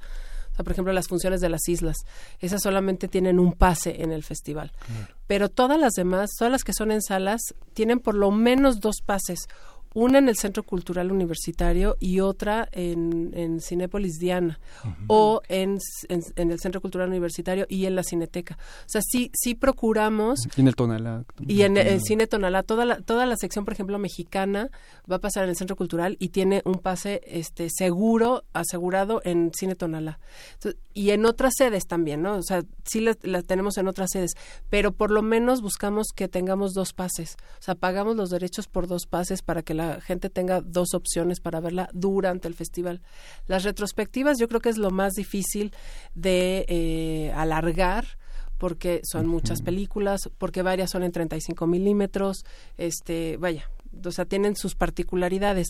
o 0.51 0.55
sea, 0.55 0.63
por 0.63 0.73
ejemplo, 0.73 0.93
las 0.93 1.07
funciones 1.07 1.41
de 1.41 1.49
las 1.49 1.67
islas, 1.67 1.95
esas 2.39 2.61
solamente 2.61 3.07
tienen 3.07 3.39
un 3.39 3.53
pase 3.53 4.03
en 4.03 4.11
el 4.11 4.23
festival. 4.23 4.71
Claro. 4.85 5.15
Pero 5.25 5.49
todas 5.49 5.79
las 5.79 5.93
demás, 5.93 6.29
todas 6.37 6.51
las 6.51 6.63
que 6.63 6.73
son 6.73 6.91
en 6.91 7.01
salas, 7.01 7.41
tienen 7.73 7.99
por 7.99 8.15
lo 8.15 8.29
menos 8.31 8.79
dos 8.81 8.97
pases 9.05 9.47
una 9.93 10.19
en 10.19 10.29
el 10.29 10.35
Centro 10.35 10.63
Cultural 10.63 11.11
Universitario 11.11 11.97
y 11.99 12.19
otra 12.19 12.67
en, 12.71 13.31
en 13.33 13.59
Cinépolis 13.59 14.19
Diana 14.19 14.59
o 15.07 15.41
en, 15.47 15.77
en, 16.09 16.21
en 16.35 16.51
el 16.51 16.59
Centro 16.59 16.81
Cultural 16.81 17.09
Universitario 17.09 17.65
y 17.69 17.85
en 17.85 17.95
la 17.95 18.03
Cineteca. 18.03 18.57
O 18.81 18.89
sea, 18.89 19.01
sí, 19.01 19.31
sí 19.33 19.55
procuramos 19.55 20.39
Y 20.55 20.61
en 20.61 20.67
el 20.67 20.75
Tonalá. 20.75 21.23
y 21.39 21.63
en 21.63 21.77
el 21.77 22.01
cine 22.01 22.27
Tonalá, 22.27 22.63
toda 22.63 22.85
la, 22.85 23.01
toda 23.01 23.25
la 23.25 23.35
sección, 23.35 23.65
por 23.65 23.73
ejemplo, 23.73 23.97
mexicana, 23.99 24.69
va 25.09 25.17
a 25.17 25.19
pasar 25.19 25.43
en 25.43 25.49
el 25.49 25.55
Centro 25.55 25.75
Cultural 25.75 26.17
y 26.19 26.29
tiene 26.29 26.61
un 26.65 26.75
pase 26.75 27.21
este 27.25 27.69
seguro, 27.69 28.43
asegurado 28.53 29.21
en 29.23 29.51
cine 29.53 29.75
Tonalá. 29.75 30.19
Entonces, 30.53 30.79
y 30.99 31.11
en 31.11 31.25
otras 31.25 31.53
sedes 31.55 31.87
también, 31.87 32.21
¿no? 32.21 32.35
O 32.35 32.43
sea, 32.43 32.61
sí 32.83 32.99
las 32.99 33.15
la 33.21 33.41
tenemos 33.41 33.77
en 33.77 33.87
otras 33.87 34.09
sedes, 34.11 34.31
pero 34.69 34.91
por 34.91 35.11
lo 35.11 35.21
menos 35.21 35.61
buscamos 35.61 36.07
que 36.13 36.27
tengamos 36.27 36.73
dos 36.73 36.91
pases. 36.91 37.37
O 37.57 37.61
sea, 37.61 37.75
pagamos 37.75 38.17
los 38.17 38.29
derechos 38.29 38.67
por 38.67 38.85
dos 38.85 39.05
pases 39.05 39.41
para 39.41 39.61
que 39.61 39.73
la 39.73 40.01
gente 40.01 40.29
tenga 40.29 40.59
dos 40.59 40.93
opciones 40.93 41.39
para 41.39 41.61
verla 41.61 41.89
durante 41.93 42.49
el 42.49 42.53
festival. 42.53 43.01
Las 43.47 43.63
retrospectivas 43.63 44.39
yo 44.39 44.49
creo 44.49 44.59
que 44.59 44.67
es 44.67 44.77
lo 44.77 44.91
más 44.91 45.13
difícil 45.13 45.71
de 46.15 46.65
eh, 46.67 47.31
alargar 47.33 48.17
porque 48.57 48.99
son 49.09 49.25
muchas 49.25 49.61
películas, 49.61 50.29
porque 50.37 50.63
varias 50.63 50.89
son 50.91 51.03
en 51.03 51.13
35 51.13 51.65
milímetros, 51.65 52.43
este, 52.77 53.37
vaya, 53.37 53.71
o 54.03 54.11
sea, 54.11 54.25
tienen 54.25 54.57
sus 54.57 54.75
particularidades. 54.75 55.69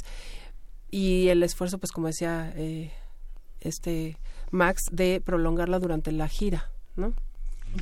Y 0.89 1.27
el 1.27 1.43
esfuerzo, 1.43 1.77
pues 1.77 1.91
como 1.91 2.07
decía 2.07 2.51
eh, 2.55 2.91
este 3.61 4.17
Max, 4.51 4.87
de 4.91 5.21
prolongarla 5.23 5.79
durante 5.79 6.11
la 6.11 6.27
gira, 6.27 6.71
¿no? 6.95 7.13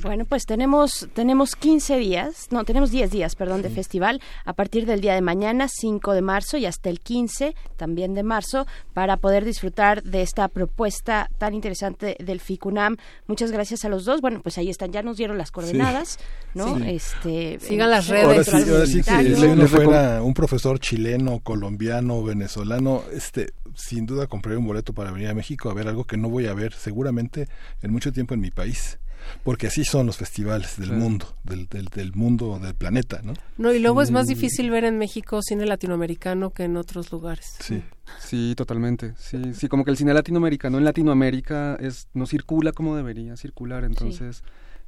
Bueno, 0.02 0.26
pues 0.26 0.44
tenemos 0.44 1.08
tenemos 1.14 1.56
15 1.56 1.96
días, 1.96 2.48
no, 2.50 2.64
tenemos 2.64 2.90
10 2.90 3.10
días, 3.10 3.34
perdón, 3.34 3.62
de 3.62 3.70
festival 3.70 4.20
a 4.44 4.52
partir 4.52 4.84
del 4.86 5.00
día 5.00 5.14
de 5.14 5.22
mañana, 5.22 5.66
5 5.66 6.12
de 6.12 6.20
marzo 6.20 6.56
y 6.58 6.66
hasta 6.66 6.90
el 6.90 7.00
15 7.00 7.54
también 7.76 8.14
de 8.14 8.22
marzo 8.22 8.66
para 8.92 9.16
poder 9.16 9.44
disfrutar 9.46 10.02
de 10.02 10.20
esta 10.22 10.46
propuesta 10.48 11.30
tan 11.38 11.54
interesante 11.54 12.16
del 12.20 12.40
FICUNAM. 12.40 12.96
Muchas 13.26 13.50
gracias 13.50 13.84
a 13.84 13.88
los 13.88 14.04
dos. 14.04 14.20
Bueno, 14.20 14.40
pues 14.42 14.58
ahí 14.58 14.68
están, 14.68 14.92
ya 14.92 15.02
nos 15.02 15.16
dieron 15.16 15.38
las 15.38 15.50
coordenadas, 15.50 16.18
¿no? 16.54 16.76
Sí. 16.76 16.82
Este 16.90 17.58
Sigan 17.58 17.90
las 17.90 18.08
en- 18.08 18.14
redes. 18.14 18.48
Ahora 18.48 18.64
sí, 18.64 18.70
ahora 18.70 18.86
sí 18.86 19.02
que 19.02 19.10
Universitario. 19.10 19.36
si 19.36 19.46
uno 19.46 19.66
fuera 19.68 20.22
un 20.22 20.34
profesor 20.34 20.78
chileno, 20.78 21.40
colombiano, 21.40 22.22
venezolano, 22.22 23.02
este, 23.12 23.52
sin 23.74 24.04
duda 24.06 24.26
compraría 24.26 24.58
un 24.58 24.66
boleto 24.66 24.92
para 24.92 25.10
venir 25.10 25.28
a 25.28 25.34
México 25.34 25.70
a 25.70 25.74
ver 25.74 25.88
algo 25.88 26.04
que 26.04 26.18
no 26.18 26.28
voy 26.28 26.46
a 26.46 26.52
ver 26.54 26.72
seguramente 26.74 27.48
en 27.82 27.90
mucho 27.90 28.12
tiempo 28.12 28.34
en 28.34 28.40
mi 28.40 28.50
país. 28.50 28.98
Porque 29.44 29.66
así 29.68 29.84
son 29.84 30.06
los 30.06 30.16
festivales 30.16 30.76
del 30.76 30.88
Claro. 30.88 31.02
mundo, 31.02 31.34
del, 31.44 31.66
del, 31.68 31.86
del 31.86 32.12
mundo, 32.14 32.58
del 32.58 32.74
planeta, 32.74 33.20
¿no? 33.22 33.34
No, 33.56 33.72
y 33.72 33.78
luego 33.78 34.02
es 34.02 34.10
más 34.10 34.26
Mm. 34.26 34.28
difícil 34.28 34.70
ver 34.70 34.84
en 34.84 34.98
México 34.98 35.40
cine 35.42 35.66
latinoamericano 35.66 36.50
que 36.50 36.64
en 36.64 36.76
otros 36.76 37.10
lugares. 37.12 37.46
Sí. 37.60 37.82
Sí, 38.20 38.54
totalmente. 38.56 39.14
Sí, 39.18 39.52
sí, 39.54 39.68
como 39.68 39.84
que 39.84 39.90
el 39.90 39.96
cine 39.96 40.14
latinoamericano 40.14 40.78
en 40.78 40.84
Latinoamérica 40.84 41.76
es 41.80 42.08
no 42.14 42.26
circula 42.26 42.72
como 42.72 42.96
debería 42.96 43.36
circular, 43.36 43.84
entonces 43.84 44.42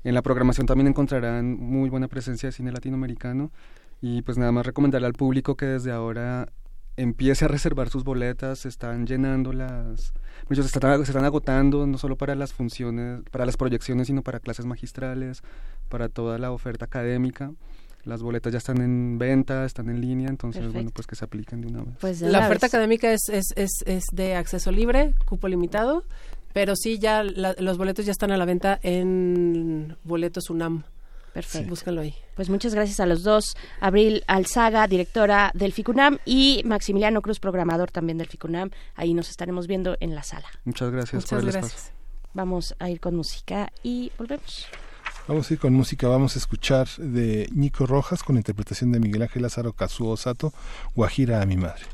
en 0.05 0.15
la 0.15 0.23
programación 0.23 0.67
también 0.67 0.87
encontrarán 0.89 1.59
muy 1.59 1.91
buena 1.91 2.09
presencia 2.09 2.49
de 2.49 2.53
cine 2.53 2.73
latinoamericano 2.73 3.51
y 4.01 4.23
pues 4.23 4.39
nada 4.39 4.53
más 4.53 4.65
recomendarle 4.65 5.07
al 5.07 5.13
público 5.13 5.55
que 5.57 5.67
desde 5.67 5.93
ahora 5.93 6.49
empiece 6.97 7.45
a 7.45 7.49
reservar 7.49 7.89
sus 7.89 8.05
boletas, 8.05 8.61
se 8.61 8.69
están 8.69 9.07
llenando 9.07 9.53
las 9.53 10.13
muchos 10.49 10.67
se 10.67 10.77
están, 10.79 11.05
se 11.05 11.11
están 11.13 11.25
agotando 11.25 11.87
no 11.87 11.97
solo 11.99 12.17
para 12.17 12.35
las 12.35 12.53
funciones, 12.53 13.21
para 13.31 13.47
las 13.47 13.57
proyecciones, 13.57 14.07
sino 14.09 14.23
para 14.23 14.41
clases 14.41 14.67
magistrales, 14.67 15.43
para 15.89 16.09
toda 16.09 16.39
la 16.39 16.51
oferta 16.53 16.85
académica. 16.87 17.53
Las 18.05 18.23
boletas 18.23 18.51
ya 18.53 18.59
están 18.59 18.81
en 18.81 19.19
venta, 19.19 19.65
están 19.67 19.91
en 19.91 20.01
línea, 20.01 20.29
entonces 20.29 20.73
bueno, 20.73 20.91
pues 20.93 21.07
que 21.07 21.17
se 21.17 21.25
apliquen 21.25 21.61
de 21.61 21.69
una 21.69 21.83
vez. 21.85 21.95
Pues 22.01 22.21
La 22.23 22.39
oferta 22.41 22.67
vez. 22.67 22.75
académica 22.75 23.13
es, 23.13 23.29
es, 23.29 23.45
es, 23.57 23.71
es 23.87 24.05
de 24.13 24.35
acceso 24.37 24.73
libre, 24.73 25.13
cupo 25.27 25.49
limitado, 25.49 26.05
pero 26.55 26.75
sí 26.77 26.99
ya 26.99 27.23
la- 27.23 27.55
los 27.59 27.77
boletos 27.77 28.07
ya 28.07 28.13
están 28.13 28.31
a 28.33 28.39
la 28.39 28.47
venta 28.47 28.81
en 28.83 29.97
boletos 30.03 30.49
UNAM. 30.51 30.83
Perfecto. 31.33 31.69
Búscalo 31.69 32.01
ahí. 32.01 32.15
Pues 32.35 32.49
muchas 32.51 32.75
gracias 32.75 33.01
a 33.01 33.07
los 33.07 33.23
dos, 33.23 33.57
Abril 33.81 34.25
Alzaga, 34.27 34.87
directora 34.87 35.51
del 35.55 35.73
FICUNAM, 35.73 36.19
y 36.25 36.63
Maximiliano 36.65 37.23
Cruz, 37.23 37.39
programador 37.39 37.91
también 37.91 38.19
del 38.19 38.27
FICUNAM. 38.29 38.71
Ahí 38.95 39.15
nos 39.15 39.31
estaremos 39.31 39.67
viendo 39.67 39.97
en 40.01 40.15
la 40.15 40.23
sala. 40.23 40.47
Muchas 40.65 40.91
gracias 40.91 41.15
Muchas 41.15 41.31
por 41.31 41.39
el 41.39 41.53
gracias. 41.53 41.73
espacio. 41.73 41.95
Vamos 42.33 42.75
a 42.79 42.91
ir 42.91 43.01
con 43.01 43.17
música 43.17 43.73
y 43.83 44.13
volvemos. 44.19 44.67
Vamos 45.29 45.51
a 45.51 45.55
ir 45.55 45.61
con 45.61 45.73
música, 45.73 46.09
vamos 46.09 46.35
a 46.35 46.39
escuchar 46.39 46.89
de 46.97 47.49
Nico 47.53 47.87
Rojas 47.87 48.23
con 48.23 48.35
la 48.37 48.41
interpretación 48.41 48.91
de 48.91 49.01
Miguel 49.01 49.23
Ángel 49.23 49.43
Lázaro 49.43 49.73
Kazuo 49.73 50.17
Sato, 50.17 50.53
Guajira 50.95 51.41
a 51.43 51.47
mi 51.47 51.57
madre. 51.57 51.85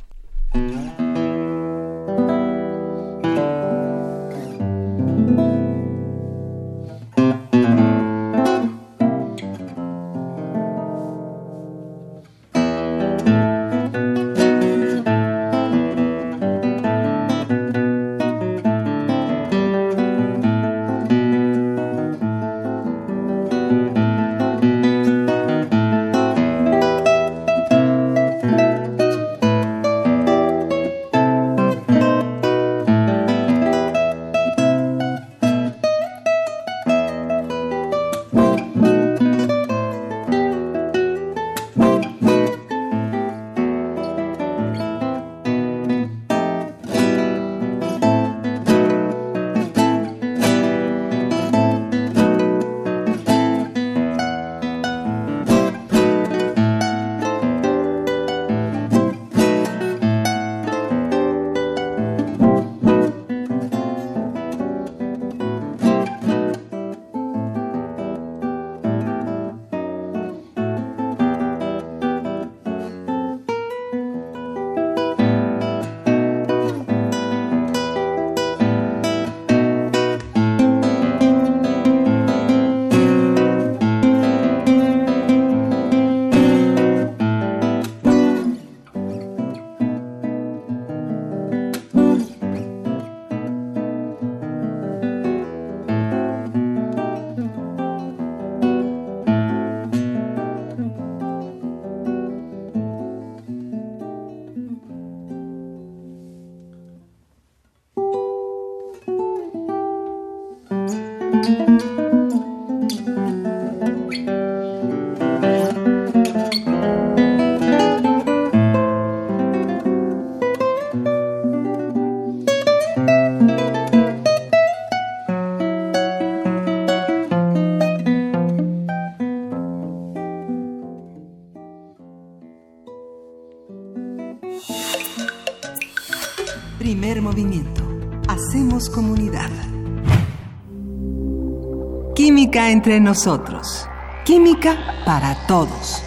Entre 142.87 143.01
nosotros. 143.01 143.89
Química 144.25 144.77
para 145.05 145.35
todos. 145.49 146.05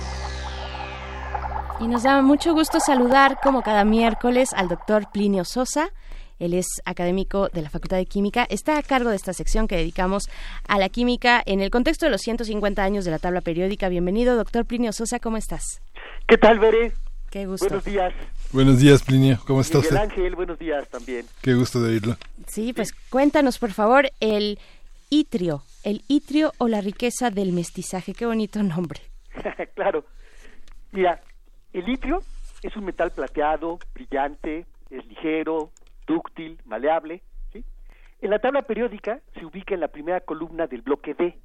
Y 1.81 1.89
nos 1.89 2.03
da 2.03 2.21
mucho 2.21 2.53
gusto 2.53 2.79
saludar, 2.79 3.37
como 3.43 3.63
cada 3.63 3.83
miércoles, 3.83 4.53
al 4.55 4.69
doctor 4.69 5.11
Plinio 5.11 5.43
Sosa. 5.43 5.89
Él 6.39 6.53
es 6.53 6.67
académico 6.85 7.49
de 7.49 7.63
la 7.63 7.69
Facultad 7.69 7.97
de 7.97 8.05
Química. 8.05 8.47
Está 8.49 8.77
a 8.77 8.83
cargo 8.83 9.09
de 9.09 9.17
esta 9.17 9.33
sección 9.33 9.67
que 9.67 9.75
dedicamos 9.75 10.29
a 10.69 10.79
la 10.79 10.87
química 10.87 11.43
en 11.45 11.59
el 11.59 11.69
contexto 11.69 12.05
de 12.05 12.11
los 12.11 12.21
150 12.21 12.81
años 12.81 13.03
de 13.03 13.11
la 13.11 13.19
tabla 13.19 13.41
periódica. 13.41 13.89
Bienvenido, 13.89 14.37
doctor 14.37 14.63
Plinio 14.63 14.93
Sosa. 14.93 15.19
¿Cómo 15.19 15.35
estás? 15.35 15.81
¿Qué 16.29 16.37
tal, 16.37 16.59
Veré? 16.59 16.93
Qué 17.29 17.45
gusto. 17.45 17.67
Buenos 17.67 17.83
días. 17.83 18.13
Buenos 18.53 18.79
días, 18.79 19.03
Plinio. 19.03 19.37
¿Cómo 19.45 19.59
está 19.59 19.79
Miguel 19.79 19.95
usted? 19.95 20.11
Ángel, 20.11 20.35
buenos 20.35 20.57
días 20.57 20.87
también. 20.87 21.25
Qué 21.41 21.55
gusto 21.55 21.81
de 21.81 21.89
oírlo. 21.89 22.15
Sí, 22.47 22.71
pues 22.71 22.93
cuéntanos, 23.09 23.57
por 23.57 23.73
favor, 23.73 24.09
el 24.21 24.59
itrio. 25.09 25.61
El 25.83 26.01
itrio 26.07 26.51
o 26.57 26.67
la 26.67 26.81
riqueza 26.81 27.29
del 27.29 27.53
mestizaje. 27.53 28.13
Qué 28.13 28.25
bonito 28.25 28.61
nombre. 28.63 28.99
claro. 29.75 30.03
Mira, 30.91 31.21
el 31.71 31.85
litio 31.85 32.19
es 32.63 32.75
un 32.75 32.85
metal 32.85 33.11
plateado, 33.11 33.79
brillante, 33.93 34.65
es 34.89 35.05
ligero, 35.05 35.71
dúctil, 36.05 36.59
maleable. 36.65 37.21
¿sí? 37.53 37.63
En 38.21 38.31
la 38.31 38.39
tabla 38.39 38.63
periódica 38.63 39.21
se 39.35 39.45
ubica 39.45 39.73
en 39.73 39.79
la 39.81 39.87
primera 39.87 40.19
columna 40.21 40.67
del 40.67 40.81
bloque 40.81 41.13
D, 41.13 41.37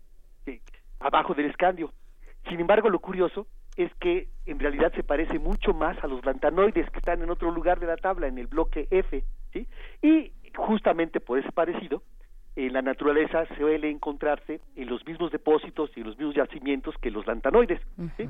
abajo 0.98 1.34
del 1.34 1.46
escandio. 1.46 1.92
Sin 2.48 2.58
embargo, 2.58 2.88
lo 2.88 2.98
curioso 2.98 3.46
es 3.76 3.92
que 4.00 4.28
en 4.46 4.58
realidad 4.58 4.92
se 4.94 5.02
parece 5.02 5.38
mucho 5.38 5.72
más 5.72 6.02
a 6.02 6.06
los 6.06 6.24
lantanoides 6.24 6.90
que 6.90 6.98
están 6.98 7.22
en 7.22 7.30
otro 7.30 7.50
lugar 7.50 7.80
de 7.80 7.86
la 7.86 7.96
tabla, 7.96 8.26
en 8.26 8.38
el 8.38 8.46
bloque 8.46 8.88
F. 8.90 9.24
¿sí? 9.52 9.68
Y 10.02 10.32
justamente 10.56 11.20
por 11.20 11.38
ese 11.38 11.52
parecido, 11.52 12.02
en 12.56 12.72
la 12.72 12.82
naturaleza 12.82 13.46
suele 13.56 13.90
encontrarse 13.90 14.60
en 14.76 14.88
los 14.88 15.04
mismos 15.06 15.32
depósitos 15.32 15.90
y 15.96 16.00
en 16.00 16.06
los 16.06 16.18
mismos 16.18 16.36
yacimientos 16.36 16.96
que 16.98 17.10
los 17.10 17.26
lantanoides. 17.26 17.80
¿sí? 18.16 18.28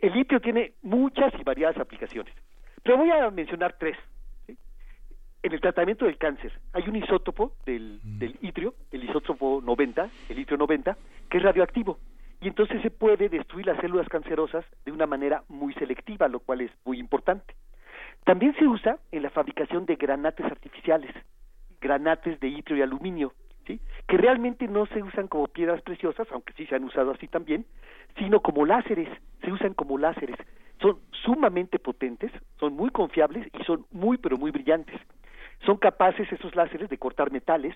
El 0.00 0.12
litio 0.12 0.40
tiene 0.40 0.72
muchas 0.82 1.32
y 1.38 1.42
variadas 1.42 1.78
aplicaciones, 1.78 2.34
pero 2.82 2.96
voy 2.96 3.10
a 3.10 3.30
mencionar 3.30 3.76
tres. 3.78 3.96
¿sí? 4.46 4.56
En 5.42 5.52
el 5.52 5.60
tratamiento 5.60 6.06
del 6.06 6.16
cáncer 6.16 6.52
hay 6.72 6.88
un 6.88 6.96
isótopo 6.96 7.54
del, 7.66 8.00
del 8.02 8.38
itrio, 8.40 8.74
el 8.90 9.04
isótopo 9.04 9.60
90, 9.64 10.08
el 10.30 10.36
litio 10.36 10.56
90, 10.56 10.96
que 11.28 11.38
es 11.38 11.42
radioactivo 11.42 11.98
y 12.44 12.48
entonces 12.48 12.82
se 12.82 12.90
puede 12.90 13.30
destruir 13.30 13.66
las 13.66 13.80
células 13.80 14.06
cancerosas 14.06 14.66
de 14.84 14.92
una 14.92 15.06
manera 15.06 15.44
muy 15.48 15.72
selectiva, 15.74 16.28
lo 16.28 16.40
cual 16.40 16.60
es 16.60 16.70
muy 16.84 16.98
importante. 16.98 17.54
También 18.24 18.54
se 18.58 18.66
usa 18.66 18.98
en 19.12 19.22
la 19.22 19.30
fabricación 19.30 19.86
de 19.86 19.96
granates 19.96 20.44
artificiales, 20.44 21.10
granates 21.84 22.40
de 22.40 22.48
itrio 22.48 22.78
y 22.78 22.82
aluminio, 22.82 23.34
¿sí? 23.66 23.78
que 24.08 24.16
realmente 24.16 24.66
no 24.66 24.86
se 24.86 25.02
usan 25.02 25.28
como 25.28 25.48
piedras 25.48 25.82
preciosas, 25.82 26.26
aunque 26.32 26.54
sí 26.54 26.66
se 26.66 26.74
han 26.74 26.84
usado 26.84 27.10
así 27.12 27.28
también, 27.28 27.66
sino 28.18 28.40
como 28.40 28.64
láseres, 28.64 29.08
se 29.42 29.52
usan 29.52 29.74
como 29.74 29.98
láseres. 29.98 30.36
Son 30.80 30.98
sumamente 31.10 31.78
potentes, 31.78 32.32
son 32.58 32.74
muy 32.74 32.90
confiables 32.90 33.46
y 33.52 33.62
son 33.64 33.84
muy 33.92 34.16
pero 34.16 34.38
muy 34.38 34.50
brillantes. 34.50 34.98
Son 35.66 35.76
capaces 35.76 36.30
esos 36.32 36.56
láseres 36.56 36.88
de 36.88 36.98
cortar 36.98 37.30
metales, 37.30 37.74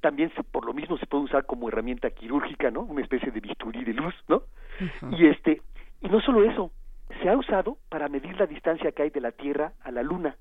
también 0.00 0.30
se, 0.34 0.44
por 0.44 0.64
lo 0.64 0.74
mismo 0.74 0.98
se 0.98 1.06
puede 1.06 1.24
usar 1.24 1.46
como 1.46 1.68
herramienta 1.68 2.10
quirúrgica, 2.10 2.70
¿no? 2.70 2.82
Una 2.82 3.02
especie 3.02 3.32
de 3.32 3.40
bisturí 3.40 3.82
de 3.84 3.94
luz, 3.94 4.14
¿no? 4.28 4.42
Y 5.10 5.26
este, 5.26 5.62
y 6.00 6.08
no 6.08 6.20
solo 6.20 6.44
eso, 6.44 6.70
se 7.20 7.28
ha 7.28 7.36
usado 7.36 7.78
para 7.88 8.08
medir 8.08 8.38
la 8.38 8.46
distancia 8.46 8.92
que 8.92 9.02
hay 9.02 9.10
de 9.10 9.20
la 9.20 9.32
Tierra 9.32 9.72
a 9.82 9.90
la 9.90 10.02
Luna. 10.02 10.36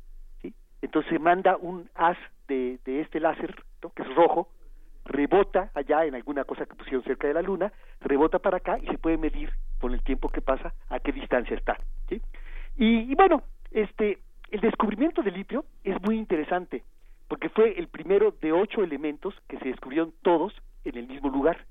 Entonces 0.81 1.09
se 1.11 1.19
manda 1.19 1.57
un 1.57 1.89
haz 1.95 2.17
de, 2.47 2.79
de 2.85 3.01
este 3.01 3.19
láser, 3.19 3.55
que 3.95 4.03
es 4.03 4.15
rojo, 4.15 4.49
rebota 5.05 5.71
allá 5.73 6.05
en 6.05 6.15
alguna 6.15 6.43
cosa 6.43 6.65
que 6.65 6.75
pusieron 6.75 7.03
cerca 7.03 7.27
de 7.27 7.33
la 7.33 7.41
Luna, 7.41 7.71
rebota 8.01 8.39
para 8.39 8.57
acá 8.57 8.77
y 8.79 8.87
se 8.87 8.97
puede 8.97 9.17
medir 9.17 9.51
con 9.79 9.93
el 9.93 10.01
tiempo 10.03 10.29
que 10.29 10.41
pasa 10.41 10.73
a 10.89 10.99
qué 10.99 11.11
distancia 11.11 11.55
está, 11.55 11.77
y 12.79 13.15
bueno, 13.15 13.41
este, 13.71 14.19
el 14.51 14.61
descubrimiento 14.61 15.23
del 15.23 15.33
litio 15.33 15.65
es 15.83 15.99
muy 16.03 16.15
interesante 16.15 16.83
porque 17.27 17.49
fue 17.49 17.77
el 17.77 17.87
primero 17.87 18.31
de 18.41 18.51
ocho 18.51 18.83
elementos 18.83 19.33
que 19.47 19.57
se 19.57 19.65
descubrieron 19.65 20.13
todos 20.21 20.53
en 20.85 20.97
el 20.97 21.07
mismo 21.07 21.29
lugar. 21.29 21.65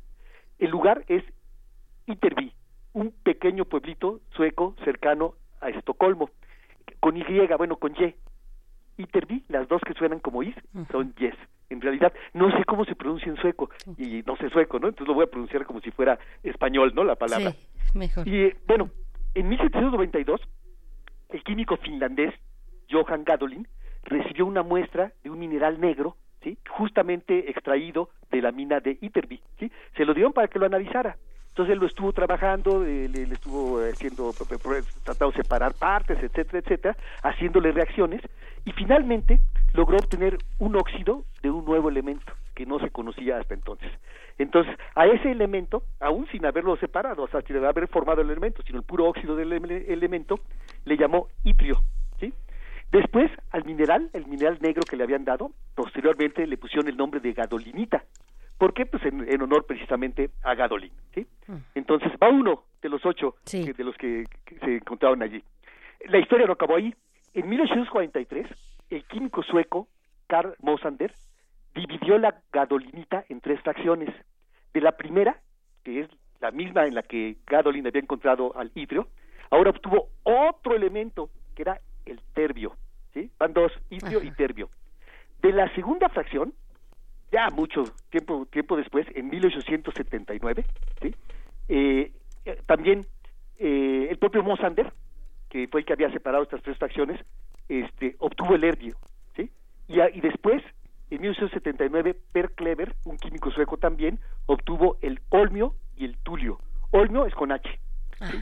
El 0.58 0.70
lugar 0.70 1.04
es 1.08 1.24
Iterby, 2.06 2.52
un 2.92 3.12
pequeño 3.22 3.64
pueblito 3.64 4.20
sueco 4.34 4.74
cercano 4.84 5.34
a 5.60 5.70
Estocolmo, 5.70 6.30
con 7.00 7.16
Y, 7.16 7.24
bueno, 7.56 7.76
con 7.76 7.92
Y. 7.92 8.14
Iterby, 8.98 9.44
las 9.48 9.68
dos 9.68 9.80
que 9.82 9.94
suenan 9.94 10.20
como 10.20 10.42
Is, 10.42 10.54
son 10.90 11.14
Yes. 11.16 11.34
En 11.68 11.80
realidad, 11.80 12.12
no 12.32 12.50
sé 12.56 12.64
cómo 12.64 12.84
se 12.84 12.94
pronuncia 12.94 13.28
en 13.28 13.36
sueco, 13.36 13.70
y 13.98 14.22
no 14.24 14.36
sé 14.36 14.48
sueco, 14.50 14.78
¿no? 14.78 14.88
Entonces 14.88 15.08
lo 15.08 15.14
voy 15.14 15.24
a 15.24 15.30
pronunciar 15.30 15.66
como 15.66 15.80
si 15.80 15.90
fuera 15.90 16.18
español, 16.44 16.92
¿no? 16.94 17.02
La 17.02 17.16
palabra. 17.16 17.50
Sí, 17.50 17.98
mejor. 17.98 18.26
Y 18.28 18.36
eh, 18.42 18.56
bueno, 18.68 18.90
en 19.34 19.48
1792, 19.48 20.40
el 21.30 21.42
químico 21.42 21.76
finlandés 21.78 22.32
Johan 22.88 23.24
Gadolin 23.24 23.66
recibió 24.04 24.46
una 24.46 24.62
muestra 24.62 25.12
de 25.24 25.30
un 25.30 25.38
mineral 25.38 25.80
negro, 25.80 26.16
¿sí? 26.42 26.56
justamente 26.70 27.50
extraído 27.50 28.10
de 28.30 28.40
la 28.40 28.52
mina 28.52 28.80
de 28.80 28.96
Iterby, 29.00 29.40
¿sí? 29.58 29.70
Se 29.96 30.04
lo 30.04 30.14
dieron 30.14 30.32
para 30.32 30.48
que 30.48 30.58
lo 30.58 30.66
analizara. 30.66 31.16
Entonces 31.56 31.72
él 31.72 31.78
lo 31.78 31.86
estuvo 31.86 32.12
trabajando, 32.12 32.84
eh, 32.84 33.08
le, 33.08 33.22
estuvo 33.32 33.80
haciendo, 33.80 34.34
p- 34.34 34.44
tratando 35.02 35.30
de 35.32 35.36
separar 35.38 35.72
partes, 35.72 36.18
etcétera, 36.22 36.58
etcétera, 36.58 36.96
haciéndole 37.22 37.72
reacciones 37.72 38.20
y 38.66 38.72
finalmente 38.72 39.40
logró 39.72 40.00
obtener 40.00 40.38
un 40.58 40.76
óxido 40.76 41.24
de 41.40 41.50
un 41.50 41.64
nuevo 41.64 41.88
elemento 41.88 42.30
que 42.54 42.66
no 42.66 42.78
se 42.78 42.90
conocía 42.90 43.38
hasta 43.38 43.54
entonces. 43.54 43.90
Entonces, 44.36 44.76
a 44.94 45.06
ese 45.06 45.30
elemento, 45.30 45.82
aún 45.98 46.26
sin 46.30 46.44
haberlo 46.44 46.76
separado, 46.76 47.22
o 47.22 47.28
sea, 47.28 47.40
sin 47.40 47.56
haber 47.64 47.88
formado 47.88 48.20
el 48.20 48.28
elemento, 48.28 48.62
sino 48.62 48.76
el 48.78 48.84
puro 48.84 49.06
óxido 49.06 49.34
del 49.34 49.50
ele- 49.54 49.90
elemento, 49.90 50.40
le 50.84 50.98
llamó 50.98 51.28
itrio, 51.42 51.80
¿sí? 52.20 52.34
Después, 52.92 53.30
al 53.50 53.64
mineral, 53.64 54.10
el 54.12 54.26
mineral 54.26 54.58
negro 54.60 54.84
que 54.84 54.96
le 54.96 55.04
habían 55.04 55.24
dado, 55.24 55.52
posteriormente 55.74 56.46
le 56.46 56.58
pusieron 56.58 56.86
el 56.88 56.98
nombre 56.98 57.20
de 57.20 57.32
gadolinita. 57.32 58.04
¿Por 58.58 58.72
qué? 58.74 58.86
Pues 58.86 59.04
en, 59.04 59.28
en 59.28 59.42
honor 59.42 59.66
precisamente 59.66 60.30
a 60.42 60.54
Gadolin, 60.54 60.92
¿sí? 61.14 61.26
Entonces, 61.74 62.10
va 62.22 62.28
uno 62.30 62.64
de 62.82 62.88
los 62.88 63.04
ocho 63.04 63.36
que- 63.66 63.72
de 63.74 63.84
los 63.84 63.96
que, 63.96 64.24
que 64.44 64.58
se 64.60 64.76
encontraron 64.76 65.22
allí. 65.22 65.42
La 66.06 66.18
historia 66.18 66.46
no 66.46 66.52
acabó 66.54 66.76
ahí. 66.76 66.94
En 67.34 67.48
1843, 67.48 68.46
el 68.90 69.04
químico 69.04 69.42
sueco 69.42 69.88
Carl 70.26 70.54
Mosander 70.60 71.12
dividió 71.74 72.18
la 72.18 72.34
gadolinita 72.52 73.24
en 73.28 73.40
tres 73.40 73.60
fracciones. 73.60 74.14
De 74.72 74.80
la 74.80 74.96
primera, 74.96 75.38
que 75.84 76.00
es 76.00 76.08
la 76.40 76.50
misma 76.50 76.86
en 76.86 76.94
la 76.94 77.02
que 77.02 77.36
Gadolin 77.46 77.86
había 77.86 78.00
encontrado 78.00 78.56
al 78.56 78.70
itrio, 78.74 79.08
ahora 79.50 79.70
obtuvo 79.70 80.08
otro 80.22 80.74
elemento, 80.74 81.30
que 81.54 81.62
era 81.62 81.80
el 82.06 82.20
terbio. 82.34 82.74
¿sí? 83.14 83.30
Van 83.38 83.52
dos, 83.52 83.72
itrio 83.90 84.22
y 84.22 84.30
terbio. 84.32 84.68
De 85.42 85.52
la 85.52 85.72
segunda 85.74 86.08
fracción, 86.08 86.52
ya 87.36 87.50
mucho 87.50 87.84
tiempo 88.08 88.46
tiempo 88.46 88.78
después, 88.78 89.06
en 89.14 89.28
1879, 89.28 90.64
¿sí? 91.02 91.14
Eh, 91.68 92.10
eh, 92.46 92.62
también 92.64 93.04
eh, 93.58 94.08
el 94.10 94.16
propio 94.16 94.42
Mosander, 94.42 94.90
que 95.50 95.68
fue 95.68 95.80
el 95.80 95.86
que 95.86 95.92
había 95.92 96.10
separado 96.10 96.44
estas 96.44 96.62
tres 96.62 96.78
fracciones, 96.78 97.20
este, 97.68 98.16
obtuvo 98.20 98.54
el 98.54 98.64
herbio, 98.64 98.96
¿sí? 99.36 99.50
Y, 99.86 100.00
y 100.00 100.20
después, 100.22 100.62
en 101.10 101.20
1879, 101.20 102.16
Per 102.32 102.52
Kleber, 102.52 102.94
un 103.04 103.18
químico 103.18 103.50
sueco 103.50 103.76
también, 103.76 104.18
obtuvo 104.46 104.96
el 105.02 105.20
olmio 105.28 105.74
y 105.94 106.06
el 106.06 106.16
tulio. 106.16 106.58
Olmio 106.90 107.26
es 107.26 107.34
con 107.34 107.52
H. 107.52 107.68
¿sí? 108.30 108.38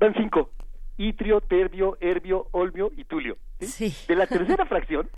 Van 0.00 0.12
cinco. 0.14 0.50
Itrio, 0.96 1.40
terbio, 1.40 1.96
herbio, 2.00 2.48
olmio 2.50 2.90
y 2.96 3.04
tulio. 3.04 3.36
¿sí? 3.60 3.94
De 4.08 4.16
la 4.16 4.26
tercera 4.26 4.64
fracción, 4.72 5.08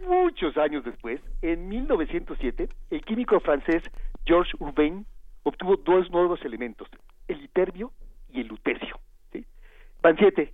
muchos 0.00 0.56
años 0.56 0.84
después, 0.84 1.20
en 1.42 1.68
1907, 1.68 2.68
el 2.90 3.04
químico 3.04 3.40
francés 3.40 3.82
Georges 4.24 4.54
Urbain 4.58 5.06
obtuvo 5.42 5.76
dos 5.76 6.10
nuevos 6.10 6.44
elementos, 6.44 6.88
el 7.28 7.42
iterbio 7.42 7.92
y 8.28 8.40
el 8.40 8.48
lutecio. 8.48 8.98
¿sí? 9.32 9.44
Van 10.02 10.16
siete. 10.16 10.52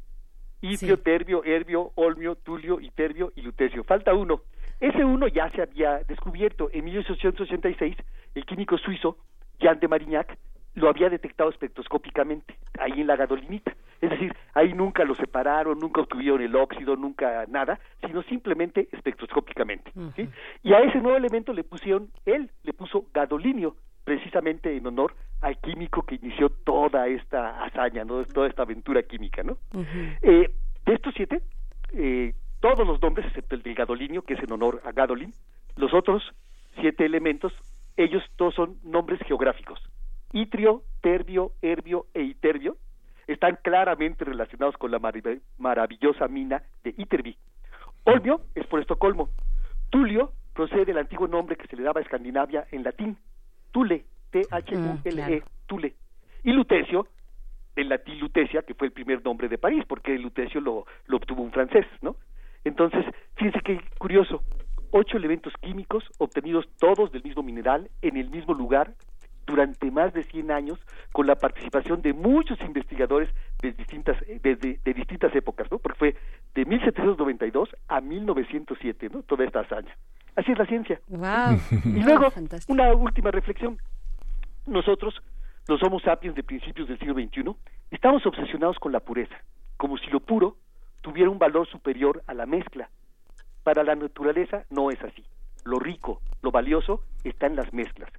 Itrio, 0.62 0.98
terbio, 0.98 1.44
herbio, 1.44 1.92
olmio, 1.94 2.34
tulio, 2.36 2.80
iterbio 2.80 3.32
y 3.36 3.42
lutecio. 3.42 3.84
Falta 3.84 4.14
uno. 4.14 4.42
Ese 4.80 5.04
uno 5.04 5.28
ya 5.28 5.50
se 5.50 5.62
había 5.62 5.98
descubierto. 6.04 6.70
En 6.72 6.84
1886, 6.86 7.96
el 8.34 8.46
químico 8.46 8.78
suizo 8.78 9.18
Jean 9.60 9.78
de 9.78 9.88
Marignac 9.88 10.38
lo 10.76 10.88
había 10.88 11.08
detectado 11.08 11.50
espectroscópicamente, 11.50 12.54
ahí 12.78 13.00
en 13.00 13.06
la 13.06 13.16
gadolinita. 13.16 13.74
Es 14.00 14.10
decir, 14.10 14.34
ahí 14.52 14.74
nunca 14.74 15.04
lo 15.04 15.14
separaron, 15.14 15.78
nunca 15.78 16.02
obtuvieron 16.02 16.42
el 16.42 16.54
óxido, 16.54 16.96
nunca 16.96 17.46
nada, 17.48 17.80
sino 18.06 18.22
simplemente 18.24 18.88
espectroscópicamente. 18.92 19.90
¿sí? 20.14 20.28
Y 20.62 20.74
a 20.74 20.80
ese 20.80 21.00
nuevo 21.00 21.16
elemento 21.16 21.54
le 21.54 21.64
pusieron, 21.64 22.10
él 22.26 22.50
le 22.62 22.74
puso 22.74 23.06
gadolinio, 23.12 23.74
precisamente 24.04 24.76
en 24.76 24.86
honor 24.86 25.14
al 25.40 25.58
químico 25.58 26.02
que 26.02 26.16
inició 26.16 26.50
toda 26.50 27.08
esta 27.08 27.64
hazaña, 27.64 28.04
¿no? 28.04 28.24
toda 28.26 28.46
esta 28.46 28.62
aventura 28.62 29.02
química. 29.02 29.42
¿no? 29.42 29.56
Eh, 30.22 30.50
de 30.84 30.94
estos 30.94 31.14
siete, 31.16 31.40
eh, 31.94 32.34
todos 32.60 32.86
los 32.86 33.00
nombres, 33.00 33.26
excepto 33.26 33.54
el 33.54 33.62
del 33.62 33.74
gadolinio, 33.74 34.22
que 34.22 34.34
es 34.34 34.42
en 34.42 34.52
honor 34.52 34.82
a 34.84 34.92
Gadolin, 34.92 35.32
los 35.76 35.94
otros 35.94 36.22
siete 36.80 37.06
elementos, 37.06 37.52
ellos 37.96 38.22
todos 38.36 38.54
son 38.54 38.76
nombres 38.84 39.20
geográficos. 39.26 39.80
Itrio, 40.36 40.82
terbio, 41.00 41.52
herbio 41.62 42.06
e 42.12 42.22
iterbio 42.22 42.76
están 43.26 43.58
claramente 43.62 44.24
relacionados 44.24 44.76
con 44.76 44.90
la 44.90 44.98
marav- 44.98 45.40
maravillosa 45.58 46.28
mina 46.28 46.62
de 46.84 46.90
Ytterby. 46.96 47.36
Olmio 48.04 48.42
es 48.54 48.66
por 48.66 48.80
Estocolmo. 48.80 49.30
Tulio 49.88 50.32
procede 50.52 50.84
del 50.84 50.98
antiguo 50.98 51.26
nombre 51.26 51.56
que 51.56 51.66
se 51.66 51.76
le 51.76 51.82
daba 51.82 52.00
a 52.00 52.02
Escandinavia 52.02 52.66
en 52.70 52.84
latín, 52.84 53.16
Tule, 53.72 54.04
T-H-U-L-E, 54.30 55.12
claro. 55.12 55.44
Tule. 55.66 55.94
Y 56.44 56.52
Lutecio, 56.52 57.08
del 57.74 57.88
latín 57.88 58.18
Lutecia, 58.20 58.62
que 58.62 58.74
fue 58.74 58.88
el 58.88 58.92
primer 58.92 59.24
nombre 59.24 59.48
de 59.48 59.56
París, 59.58 59.84
porque 59.88 60.18
Lutecio 60.18 60.60
lo, 60.60 60.86
lo 61.06 61.16
obtuvo 61.16 61.42
un 61.42 61.50
francés, 61.50 61.86
¿no? 62.02 62.16
Entonces, 62.64 63.04
fíjense 63.36 63.60
qué 63.64 63.80
curioso, 63.98 64.42
ocho 64.90 65.16
elementos 65.16 65.52
químicos 65.60 66.04
obtenidos 66.18 66.68
todos 66.78 67.10
del 67.10 67.22
mismo 67.24 67.42
mineral, 67.42 67.88
en 68.02 68.16
el 68.18 68.28
mismo 68.30 68.54
lugar, 68.54 68.92
durante 69.46 69.90
más 69.90 70.12
de 70.12 70.24
100 70.24 70.50
años, 70.50 70.78
con 71.12 71.26
la 71.26 71.36
participación 71.36 72.02
de 72.02 72.12
muchos 72.12 72.60
investigadores 72.62 73.28
de 73.62 73.72
distintas, 73.72 74.16
de, 74.26 74.56
de- 74.56 74.80
de 74.84 74.94
distintas 74.94 75.34
épocas, 75.36 75.70
¿no? 75.70 75.78
Porque 75.78 75.98
fue 75.98 76.16
de 76.54 76.64
1792 76.64 77.68
a 77.88 78.00
1907, 78.00 79.08
¿no? 79.12 79.22
Toda 79.22 79.44
esta 79.44 79.60
hazaña. 79.60 79.96
Así 80.34 80.52
es 80.52 80.58
la 80.58 80.66
ciencia. 80.66 81.00
Wow. 81.08 81.58
Y 81.84 82.02
luego, 82.02 82.30
una 82.68 82.92
última 82.94 83.30
reflexión. 83.30 83.78
Nosotros, 84.66 85.14
los 85.68 85.82
Homo 85.82 86.00
sapiens 86.00 86.34
de 86.34 86.42
principios 86.42 86.88
del 86.88 86.98
siglo 86.98 87.14
XXI, 87.14 87.54
estamos 87.90 88.26
obsesionados 88.26 88.78
con 88.78 88.92
la 88.92 89.00
pureza, 89.00 89.36
como 89.76 89.96
si 89.96 90.06
lo 90.10 90.20
puro 90.20 90.56
tuviera 91.02 91.30
un 91.30 91.38
valor 91.38 91.66
superior 91.68 92.22
a 92.26 92.34
la 92.34 92.46
mezcla. 92.46 92.90
Para 93.62 93.84
la 93.84 93.94
naturaleza 93.94 94.64
no 94.70 94.90
es 94.90 95.00
así. 95.02 95.24
Lo 95.64 95.78
rico, 95.78 96.20
lo 96.42 96.50
valioso 96.50 97.02
está 97.24 97.46
en 97.46 97.56
las 97.56 97.72
mezclas. 97.72 98.10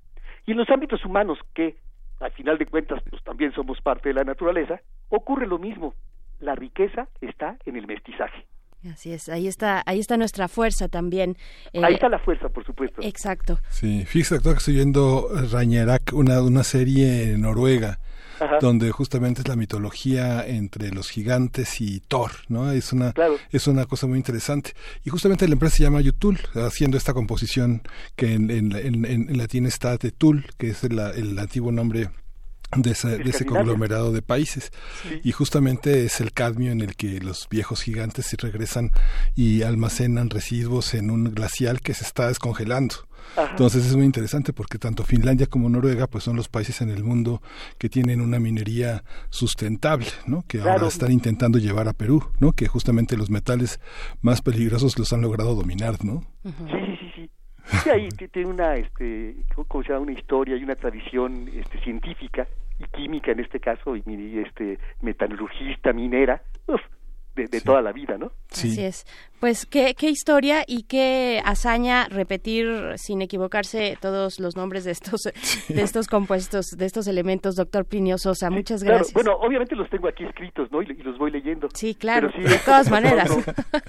Y 0.48 0.53
en 0.53 0.58
los 0.58 0.69
ámbitos 0.69 1.03
humanos, 1.06 1.38
que 1.53 1.76
al 2.19 2.32
final 2.32 2.58
de 2.58 2.66
cuentas 2.66 3.03
pues, 3.09 3.22
también 3.24 3.51
somos 3.53 3.80
parte 3.82 4.09
de 4.09 4.16
la 4.16 4.24
naturaleza, 4.24 4.80
ocurre 5.09 5.45
lo 5.45 5.59
mismo. 5.59 5.93
La 6.40 6.56
riqueza 6.56 7.08
está 7.22 7.58
en 7.66 7.76
el 7.76 7.85
mestizaje. 7.85 8.45
Así 8.92 9.11
es, 9.11 9.27
ahí 9.27 9.48
está, 9.48 9.84
ahí 9.85 10.00
está 10.00 10.16
nuestra 10.17 10.48
fuerza 10.48 10.88
también. 10.88 11.35
Eh, 11.74 11.84
Ahí 11.84 11.95
está 11.95 12.08
la 12.08 12.19
fuerza, 12.19 12.48
por 12.48 12.64
supuesto. 12.64 13.01
Exacto. 13.01 13.59
Sí, 13.69 14.06
fíjese 14.06 14.35
doctor 14.35 14.53
que 14.53 14.59
estoy 14.59 14.76
viendo 14.76 15.27
Ragnarok, 15.51 16.14
una, 16.14 16.42
una 16.42 16.64
serie 16.64 17.34
en 17.34 17.42
Noruega, 17.42 18.00
Ajá. 18.40 18.57
donde 18.61 18.91
justamente 18.91 19.41
es 19.41 19.48
la 19.48 19.56
mitología 19.56 20.45
entre 20.48 20.91
los 20.91 21.09
gigantes 21.09 21.82
y 21.82 21.99
Thor, 22.01 22.32
¿no? 22.49 22.72
Es 22.72 22.93
una, 22.93 23.11
es 23.51 23.67
una 23.67 23.85
cosa 23.85 24.07
muy 24.07 24.17
interesante. 24.17 24.74
Y 25.03 25.09
justamente 25.09 25.48
la 25.48 25.53
empresa 25.53 25.77
se 25.77 25.83
llama 25.83 26.01
Yutul, 26.01 26.40
haciendo 26.56 26.98
esta 26.98 27.14
composición 27.14 27.82
que 28.16 28.33
en, 28.33 28.49
en, 28.51 28.72
en- 28.75 29.06
en 29.06 29.38
latín 29.38 29.66
está 29.66 29.98
de 29.98 30.11
Tul, 30.11 30.45
que 30.57 30.69
es 30.69 30.83
el, 30.83 30.99
el 30.99 31.38
antiguo 31.40 31.72
nombre 31.72 32.09
de 32.75 32.91
ese, 32.91 33.17
de 33.17 33.30
ese 33.30 33.45
conglomerado 33.45 34.11
de 34.11 34.22
países. 34.22 34.72
Y 35.24 35.32
justamente 35.32 36.03
es 36.06 36.19
el 36.19 36.33
cadmio 36.33 36.72
en 36.74 36.82
el 36.82 36.95
que 36.98 37.22
los 37.22 37.48
viejos 37.49 37.82
gigantes 37.82 38.25
se 38.25 38.35
regresan 38.35 38.91
y 39.35 39.61
almacenan 39.61 40.30
residuos 40.30 40.93
en 40.93 41.09
un 41.09 41.33
glacial 41.33 41.80
que 41.80 41.93
se 41.93 42.03
está 42.03 42.27
descongelando. 42.27 43.06
Ajá. 43.35 43.51
Entonces 43.51 43.85
es 43.85 43.95
muy 43.95 44.05
interesante 44.05 44.53
porque 44.53 44.77
tanto 44.77 45.03
Finlandia 45.03 45.47
como 45.47 45.69
Noruega 45.69 46.07
pues 46.07 46.23
son 46.23 46.35
los 46.35 46.49
países 46.49 46.81
en 46.81 46.89
el 46.89 47.03
mundo 47.03 47.41
que 47.77 47.89
tienen 47.89 48.21
una 48.21 48.39
minería 48.39 49.03
sustentable, 49.29 50.07
¿no? 50.25 50.43
Que 50.47 50.61
ahora 50.61 50.87
están 50.87 51.11
intentando 51.11 51.59
llevar 51.59 51.87
a 51.87 51.93
Perú, 51.93 52.23
¿no? 52.39 52.53
Que 52.53 52.67
justamente 52.67 53.17
los 53.17 53.29
metales 53.29 53.79
más 54.21 54.41
peligrosos 54.41 54.97
los 54.97 55.13
han 55.13 55.21
logrado 55.21 55.55
dominar, 55.55 56.03
¿no? 56.03 56.23
Sí, 56.43 56.51
sí, 56.67 56.97
sí, 56.99 57.11
sí. 57.15 57.31
Sí, 57.83 57.89
ahí 57.89 58.07
tiene 58.09 58.49
una, 58.49 58.75
este, 58.75 59.35
¿cómo 59.67 59.83
se 59.83 59.89
llama? 59.89 60.03
Una 60.03 60.13
historia 60.13 60.55
y 60.55 60.63
una 60.63 60.75
tradición 60.75 61.49
este, 61.53 61.79
científica 61.81 62.47
y 62.79 62.85
química 62.85 63.31
en 63.31 63.41
este 63.41 63.59
caso, 63.59 63.95
y, 63.95 64.03
este, 64.39 64.79
metalurgista, 65.01 65.91
minera, 65.91 66.41
uf, 66.67 66.79
de, 67.35 67.47
de 67.47 67.61
toda 67.61 67.81
la 67.81 67.91
vida, 67.91 68.17
¿no? 68.17 68.31
Así 68.51 68.81
es. 68.81 69.05
Pues 69.40 69.66
qué, 69.66 69.93
qué 69.98 70.09
historia 70.09 70.64
y 70.67 70.83
qué 70.83 71.41
hazaña 71.45 72.07
repetir 72.09 72.67
sin 72.95 73.22
equivocarse 73.22 73.98
todos 74.01 74.40
los 74.40 74.56
nombres 74.56 74.83
de 74.83 74.91
estos 74.91 75.22
de 75.24 75.82
estos 75.82 76.07
compuestos, 76.07 76.67
de 76.75 76.85
estos 76.85 77.07
elementos, 77.07 77.56
doctor 77.56 77.85
Plinio 77.85 78.17
Sosa. 78.17 78.49
Muchas 78.49 78.82
Claro, 78.82 78.98
gracias. 78.98 79.14
bueno, 79.14 79.33
obviamente 79.40 79.75
los 79.75 79.90
tengo 79.90 80.07
aquí 80.07 80.24
escritos, 80.24 80.72
¿no? 80.72 80.82
Y, 80.82 80.85
y 80.91 81.03
los 81.03 81.17
voy 81.17 81.30
leyendo. 81.32 81.67
Sí, 81.74 81.93
claro, 81.93 82.30
Pero 82.35 82.48
sí, 82.48 82.53
de 82.53 82.59
todas 82.59 82.90
maneras. 82.90 83.30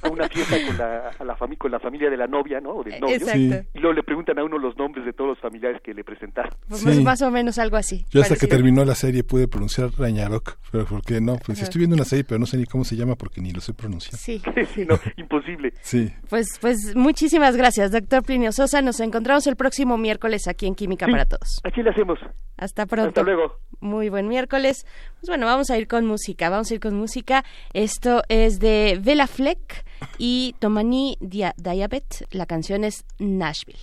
A 0.03 0.09
una 0.09 0.29
fiesta 0.29 0.57
con 0.67 0.77
la, 0.79 1.11
a 1.19 1.25
la 1.25 1.37
fami- 1.37 1.57
con 1.59 1.71
la 1.71 1.81
familia 1.81 2.11
de 2.11 2.17
la 2.19 2.27
novia, 2.27 2.61
¿no? 2.61 2.71
O 2.73 2.85
del 2.85 3.01
novio. 3.01 3.17
Exacto. 3.17 3.69
Y 3.75 3.79
luego 3.79 3.95
le 3.95 4.03
preguntan 4.03 4.39
a 4.39 4.45
uno 4.45 4.59
los 4.59 4.77
nombres 4.77 5.05
de 5.07 5.13
todos 5.15 5.31
los 5.31 5.39
familiares 5.39 5.81
que 5.83 5.95
le 5.95 6.05
presentaron. 6.05 6.53
Pues 6.69 6.83
Sí. 6.83 7.03
más 7.03 7.23
o 7.23 7.31
menos 7.31 7.59
algo 7.59 7.77
así. 7.77 8.05
Yo 8.11 8.21
hasta 8.21 8.37
que 8.37 8.47
terminó 8.47 8.85
la 8.85 8.95
serie 8.95 9.25
pude 9.25 9.49
pronunciar 9.49 9.91
Ragnarok, 9.97 10.59
pero 10.71 10.85
¿por 10.85 11.03
qué 11.03 11.21
no? 11.21 11.37
Pues 11.39 11.59
Ajá. 11.59 11.65
estoy 11.65 11.79
viendo 11.81 11.95
una 11.97 12.05
serie, 12.05 12.25
pero 12.25 12.39
no 12.39 12.47
sé 12.47 12.57
ni 12.59 12.65
cómo 12.67 12.85
se 12.85 12.97
llama 12.97 13.15
porque 13.15 13.41
ni 13.41 13.51
lo 13.53 13.61
sé 13.61 13.73
pronunciar. 13.73 14.17
Sí. 14.19 14.43
sí, 14.75 14.85
no, 14.85 14.99
imposible. 15.17 15.38
Sí. 15.83 16.13
Pues, 16.29 16.47
pues 16.61 16.95
muchísimas 16.95 17.57
gracias, 17.57 17.91
doctor 17.93 18.23
Plinio 18.23 18.53
Sosa. 18.53 18.83
Nos 18.83 19.01
encontramos 19.01 19.47
el 19.47 19.57
próximo 19.57 19.97
miércoles 19.99 20.47
aquí 20.49 20.67
en 20.67 20.75
Química 20.75 21.07
Sí, 21.07 21.13
para 21.13 21.25
Todos. 21.25 21.61
Aquí 21.65 21.83
le 21.83 21.91
hacemos. 21.91 22.19
Hasta 22.57 22.87
pronto. 22.87 23.09
Hasta 23.09 23.23
luego. 23.23 23.59
Muy 23.81 24.09
buen 24.09 24.27
miércoles. 24.29 24.85
Pues 25.21 25.29
bueno, 25.29 25.47
vamos 25.47 25.71
a 25.71 25.79
ir 25.79 25.87
con 25.87 26.05
música. 26.07 26.51
Vamos 26.51 26.71
a 26.71 26.75
ir 26.75 26.81
con 26.81 26.95
música. 26.95 27.45
Esto 27.73 28.23
es 28.29 28.59
de 28.59 28.99
Vela 29.01 29.27
Fleck 29.29 29.85
y 30.19 30.57
Tomani 30.59 31.17
Dia- 31.21 31.55
Diabet. 31.57 32.27
La 32.33 32.47
canción 32.47 32.83
es 32.85 33.05
Nashville. 33.19 33.79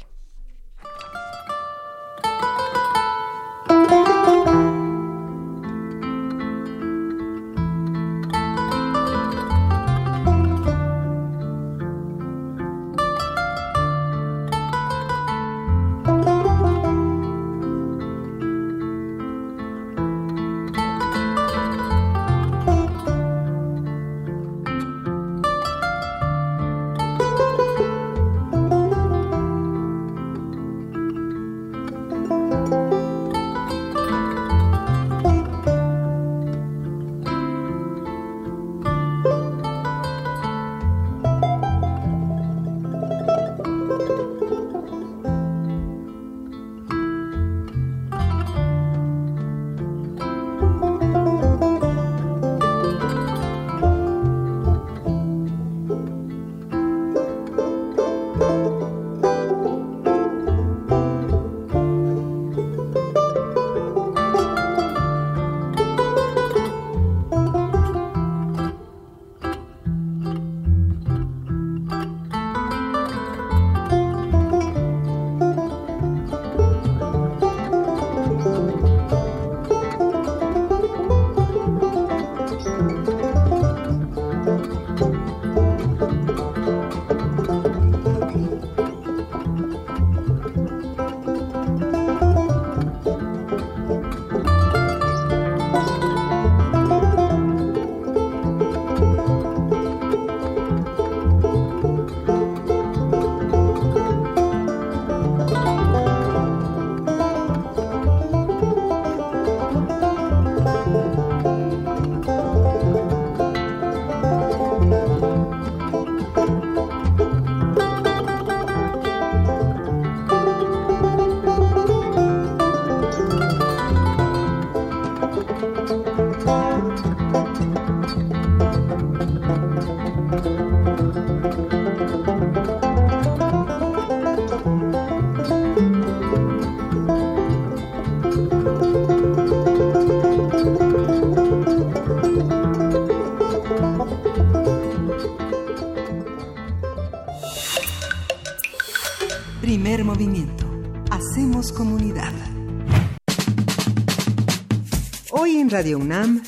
Radio 155.76 155.98
UNAM. 155.98 156.42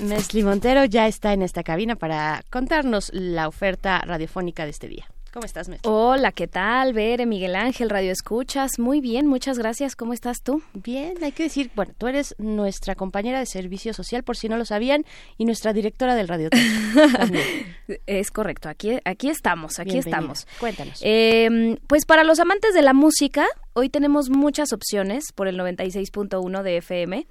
Mesli 0.00 0.42
Montero 0.42 0.84
ya 0.86 1.06
está 1.06 1.34
en 1.34 1.42
esta 1.42 1.62
cabina 1.62 1.94
para 1.94 2.42
contarnos 2.50 3.12
la 3.14 3.46
oferta 3.46 4.00
radiofónica 4.00 4.64
de 4.64 4.70
este 4.70 4.88
día. 4.88 5.06
¿Cómo 5.36 5.44
estás, 5.44 5.68
Mesli? 5.68 5.82
Hola, 5.86 6.32
¿qué 6.32 6.46
tal? 6.48 6.94
Bere, 6.94 7.26
Miguel 7.26 7.56
Ángel, 7.56 7.90
Radio 7.90 8.10
Escuchas. 8.10 8.78
Muy 8.78 9.02
bien, 9.02 9.26
muchas 9.26 9.58
gracias. 9.58 9.94
¿Cómo 9.94 10.14
estás 10.14 10.40
tú? 10.40 10.62
Bien, 10.72 11.12
hay 11.22 11.32
que 11.32 11.42
decir, 11.42 11.70
bueno, 11.76 11.92
tú 11.98 12.06
eres 12.06 12.34
nuestra 12.38 12.94
compañera 12.94 13.38
de 13.38 13.44
servicio 13.44 13.92
social, 13.92 14.22
por 14.24 14.38
si 14.38 14.48
no 14.48 14.56
lo 14.56 14.64
sabían, 14.64 15.04
y 15.36 15.44
nuestra 15.44 15.74
directora 15.74 16.14
del 16.14 16.26
radio. 16.28 16.48
es 18.06 18.30
correcto, 18.30 18.70
aquí, 18.70 18.96
aquí 19.04 19.28
estamos, 19.28 19.78
aquí 19.78 19.90
Bienvenida. 19.90 20.16
estamos. 20.16 20.46
Cuéntanos. 20.58 21.00
Eh, 21.02 21.76
pues 21.86 22.06
para 22.06 22.24
los 22.24 22.40
amantes 22.40 22.72
de 22.72 22.80
la 22.80 22.94
música, 22.94 23.44
hoy 23.74 23.90
tenemos 23.90 24.30
muchas 24.30 24.72
opciones 24.72 25.32
por 25.34 25.48
el 25.48 25.58
96.1 25.60 26.62
de 26.62 26.76
FM. 26.78 27.26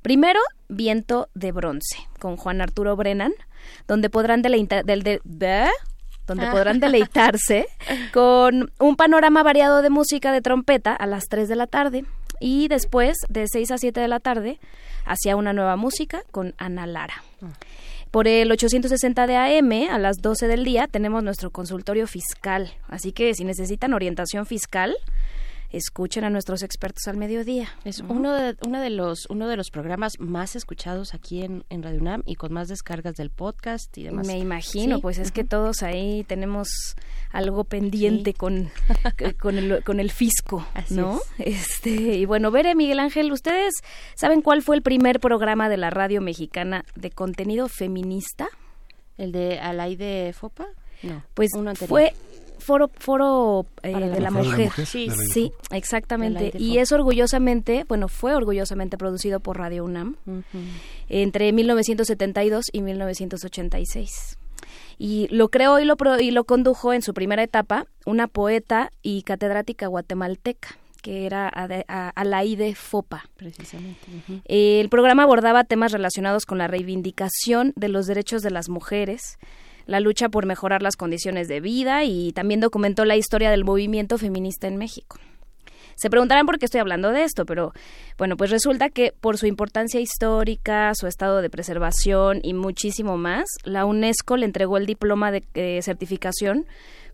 Primero, 0.00 0.40
Viento 0.70 1.28
de 1.34 1.52
Bronce, 1.52 1.98
con 2.20 2.38
Juan 2.38 2.62
Arturo 2.62 2.96
Brennan, 2.96 3.34
donde 3.86 4.08
podrán 4.08 4.40
deleitar, 4.40 4.82
del, 4.86 5.02
de- 5.02 5.20
de- 5.24 5.68
donde 6.26 6.46
Ah. 6.46 6.52
podrán 6.52 6.80
deleitarse 6.80 7.66
con 8.12 8.72
un 8.78 8.96
panorama 8.96 9.42
variado 9.42 9.82
de 9.82 9.90
música 9.90 10.32
de 10.32 10.40
trompeta 10.40 10.94
a 10.94 11.06
las 11.06 11.24
3 11.28 11.48
de 11.48 11.56
la 11.56 11.66
tarde 11.66 12.04
y 12.40 12.68
después 12.68 13.16
de 13.28 13.46
6 13.50 13.70
a 13.72 13.78
7 13.78 14.00
de 14.00 14.08
la 14.08 14.20
tarde 14.20 14.58
hacia 15.04 15.36
una 15.36 15.52
nueva 15.52 15.76
música 15.76 16.22
con 16.30 16.54
Ana 16.58 16.86
Lara. 16.86 17.22
Por 18.10 18.26
el 18.26 18.50
860 18.50 19.26
de 19.26 19.36
AM 19.36 19.88
a 19.90 19.98
las 19.98 20.16
12 20.20 20.48
del 20.48 20.64
día 20.64 20.88
tenemos 20.88 21.22
nuestro 21.22 21.50
consultorio 21.50 22.06
fiscal, 22.06 22.72
así 22.88 23.12
que 23.12 23.34
si 23.34 23.44
necesitan 23.44 23.92
orientación 23.94 24.46
fiscal, 24.46 24.96
escuchen 25.70 26.24
a 26.24 26.30
nuestros 26.30 26.62
expertos 26.62 27.06
al 27.06 27.16
mediodía. 27.16 27.68
Es 27.84 28.00
uno 28.00 28.34
de, 28.34 28.56
uno 28.66 28.80
de 28.80 28.90
los 28.90 29.26
uno 29.28 29.48
de 29.48 29.56
los 29.56 29.70
programas 29.70 30.18
más 30.18 30.56
escuchados 30.56 31.14
aquí 31.14 31.42
en, 31.42 31.64
en 31.70 31.82
Radio 31.82 32.00
UNAM 32.00 32.22
y 32.26 32.34
con 32.34 32.52
más 32.52 32.68
descargas 32.68 33.14
del 33.14 33.30
podcast 33.30 33.96
y 33.98 34.04
demás. 34.04 34.26
Me 34.26 34.38
imagino, 34.38 34.96
Sí, 34.96 35.02
pues 35.02 35.18
es 35.18 35.32
que 35.32 35.44
todos 35.44 35.82
ahí 35.82 36.24
tenemos 36.24 36.68
algo 37.32 37.64
pendiente 37.64 38.34
con, 38.34 38.70
con, 39.40 39.58
el, 39.58 39.84
con 39.84 40.00
el 40.00 40.10
fisco, 40.10 40.66
Así 40.74 40.94
¿no? 40.94 41.20
Este, 41.38 41.90
y 41.90 42.24
bueno, 42.26 42.50
Bere, 42.50 42.74
Miguel 42.74 42.98
Ángel, 42.98 43.32
¿ustedes 43.32 43.74
saben 44.14 44.42
cuál 44.42 44.62
fue 44.62 44.76
el 44.76 44.82
primer 44.82 45.20
programa 45.20 45.68
de 45.68 45.76
la 45.76 45.90
radio 45.90 46.20
mexicana 46.20 46.84
de 46.96 47.10
contenido 47.10 47.68
feminista? 47.68 48.48
¿El 49.16 49.32
de 49.32 49.58
Alaide 49.60 50.32
Fopa? 50.32 50.66
No. 51.02 51.22
Pues 51.34 51.50
uno 51.54 51.70
anterior. 51.70 51.88
fue 51.88 52.14
Foro, 52.60 52.90
foro 52.98 53.66
eh, 53.82 53.92
la 53.92 54.08
de 54.08 54.20
la 54.20 54.30
Mujer. 54.30 54.70
Sí, 54.86 55.08
de 55.08 55.16
la 55.16 55.22
sí, 55.32 55.44
Mujer. 55.44 55.78
exactamente. 55.78 56.52
Y 56.58 56.78
es 56.78 56.92
orgullosamente, 56.92 57.84
bueno, 57.88 58.08
fue 58.08 58.34
orgullosamente 58.34 58.96
producido 58.96 59.40
por 59.40 59.58
Radio 59.58 59.84
UNAM 59.84 60.16
entre 61.08 61.52
1972 61.52 62.66
y 62.72 62.82
1986. 62.82 64.38
Y 64.98 65.28
lo 65.30 65.48
creó 65.48 65.78
y 65.80 65.84
lo, 65.84 65.96
pro- 65.96 66.20
y 66.20 66.30
lo 66.30 66.44
condujo 66.44 66.92
en 66.92 67.02
su 67.02 67.14
primera 67.14 67.42
etapa 67.42 67.86
una 68.04 68.26
poeta 68.28 68.90
y 69.02 69.22
catedrática 69.22 69.86
guatemalteca, 69.86 70.76
que 71.02 71.24
era 71.24 71.48
Alaide 72.14 72.74
Fopa. 72.74 73.24
Precisamente. 73.36 74.06
El 74.44 74.90
programa 74.90 75.22
abordaba 75.22 75.64
temas 75.64 75.92
relacionados 75.92 76.44
con 76.44 76.58
la 76.58 76.66
reivindicación 76.68 77.72
de 77.76 77.88
los 77.88 78.06
derechos 78.06 78.42
de 78.42 78.50
las 78.50 78.68
mujeres, 78.68 79.38
la 79.86 80.00
lucha 80.00 80.28
por 80.28 80.46
mejorar 80.46 80.82
las 80.82 80.96
condiciones 80.96 81.48
de 81.48 81.60
vida 81.60 82.04
y 82.04 82.32
también 82.32 82.60
documentó 82.60 83.04
la 83.04 83.16
historia 83.16 83.50
del 83.50 83.64
movimiento 83.64 84.18
feminista 84.18 84.66
en 84.68 84.76
México. 84.76 85.18
Se 86.00 86.08
preguntarán 86.08 86.46
por 86.46 86.58
qué 86.58 86.64
estoy 86.64 86.80
hablando 86.80 87.10
de 87.10 87.24
esto, 87.24 87.44
pero 87.44 87.74
bueno, 88.16 88.38
pues 88.38 88.48
resulta 88.50 88.88
que 88.88 89.12
por 89.20 89.36
su 89.36 89.46
importancia 89.46 90.00
histórica, 90.00 90.92
su 90.94 91.06
estado 91.06 91.42
de 91.42 91.50
preservación 91.50 92.40
y 92.42 92.54
muchísimo 92.54 93.18
más, 93.18 93.44
la 93.64 93.84
UNESCO 93.84 94.38
le 94.38 94.46
entregó 94.46 94.78
el 94.78 94.86
diploma 94.86 95.30
de 95.30 95.44
eh, 95.52 95.82
certificación 95.82 96.64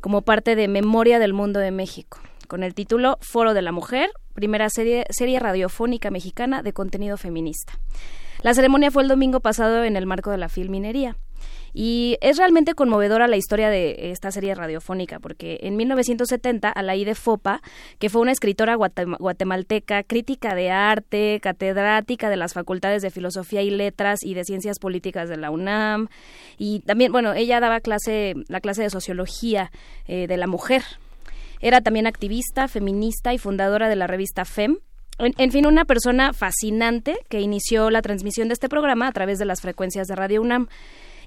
como 0.01 0.23
parte 0.23 0.55
de 0.55 0.69
Memoria 0.69 1.19
del 1.19 1.33
Mundo 1.33 1.59
de 1.59 1.73
México, 1.73 2.21
con 2.47 2.63
el 2.63 2.75
título 2.75 3.19
Foro 3.23 3.55
de 3.55 3.63
la 3.63 3.73
Mujer, 3.73 4.11
primera 4.35 4.71
serie, 4.71 5.05
serie 5.11 5.41
radiofónica 5.41 6.13
mexicana 6.13 6.63
de 6.63 6.73
contenido 6.73 7.17
feminista. 7.17 7.81
La 8.43 8.55
ceremonia 8.55 8.93
fue 8.93 9.03
el 9.03 9.09
domingo 9.09 9.41
pasado 9.41 9.83
en 9.83 9.97
el 9.97 10.07
marco 10.07 10.31
de 10.31 10.39
la 10.39 10.49
Filminería. 10.49 11.17
Y 11.79 12.17
es 12.23 12.39
realmente 12.39 12.73
conmovedora 12.73 13.29
la 13.29 13.37
historia 13.37 13.69
de 13.69 14.11
esta 14.11 14.31
serie 14.31 14.55
radiofónica, 14.55 15.21
porque 15.21 15.59
en 15.61 15.77
1970 15.77 16.71
Alaide 16.71 17.15
Fopa, 17.15 17.61
que 17.99 18.09
fue 18.09 18.23
una 18.23 18.33
escritora 18.33 18.77
guatem- 18.77 19.19
guatemalteca, 19.19 20.03
crítica 20.03 20.55
de 20.55 20.71
arte, 20.71 21.39
catedrática 21.43 22.31
de 22.31 22.39
las 22.39 22.55
facultades 22.55 23.03
de 23.03 23.11
Filosofía 23.11 23.61
y 23.61 23.69
Letras 23.69 24.21
y 24.23 24.33
de 24.33 24.45
Ciencias 24.45 24.79
Políticas 24.79 25.29
de 25.29 25.37
la 25.37 25.51
UNAM, 25.51 26.09
y 26.57 26.81
también, 26.81 27.13
bueno, 27.13 27.35
ella 27.35 27.61
daba 27.61 27.81
clase, 27.81 28.33
la 28.49 28.63
clase 28.63 28.81
de 28.81 28.89
Sociología 28.89 29.71
eh, 30.07 30.27
de 30.29 30.37
la 30.39 30.47
Mujer. 30.47 30.83
Era 31.61 31.83
también 31.83 32.07
activista, 32.07 32.69
feminista 32.69 33.35
y 33.35 33.39
fundadora 33.39 33.91
de 33.91 33.97
la 33.97 34.07
revista 34.07 34.47
FEM, 34.47 34.79
en, 35.19 35.35
en 35.37 35.53
fin, 35.53 35.67
una 35.67 35.85
persona 35.85 36.33
fascinante 36.33 37.19
que 37.29 37.43
inició 37.43 37.91
la 37.91 38.01
transmisión 38.01 38.49
de 38.49 38.55
este 38.55 38.71
programa 38.71 39.09
a 39.09 39.13
través 39.13 39.39
de 39.39 39.45
las 39.45 39.61
frecuencias 39.61 40.09
de 40.09 40.15
Radio 40.15 40.41
UNAM. 40.41 40.69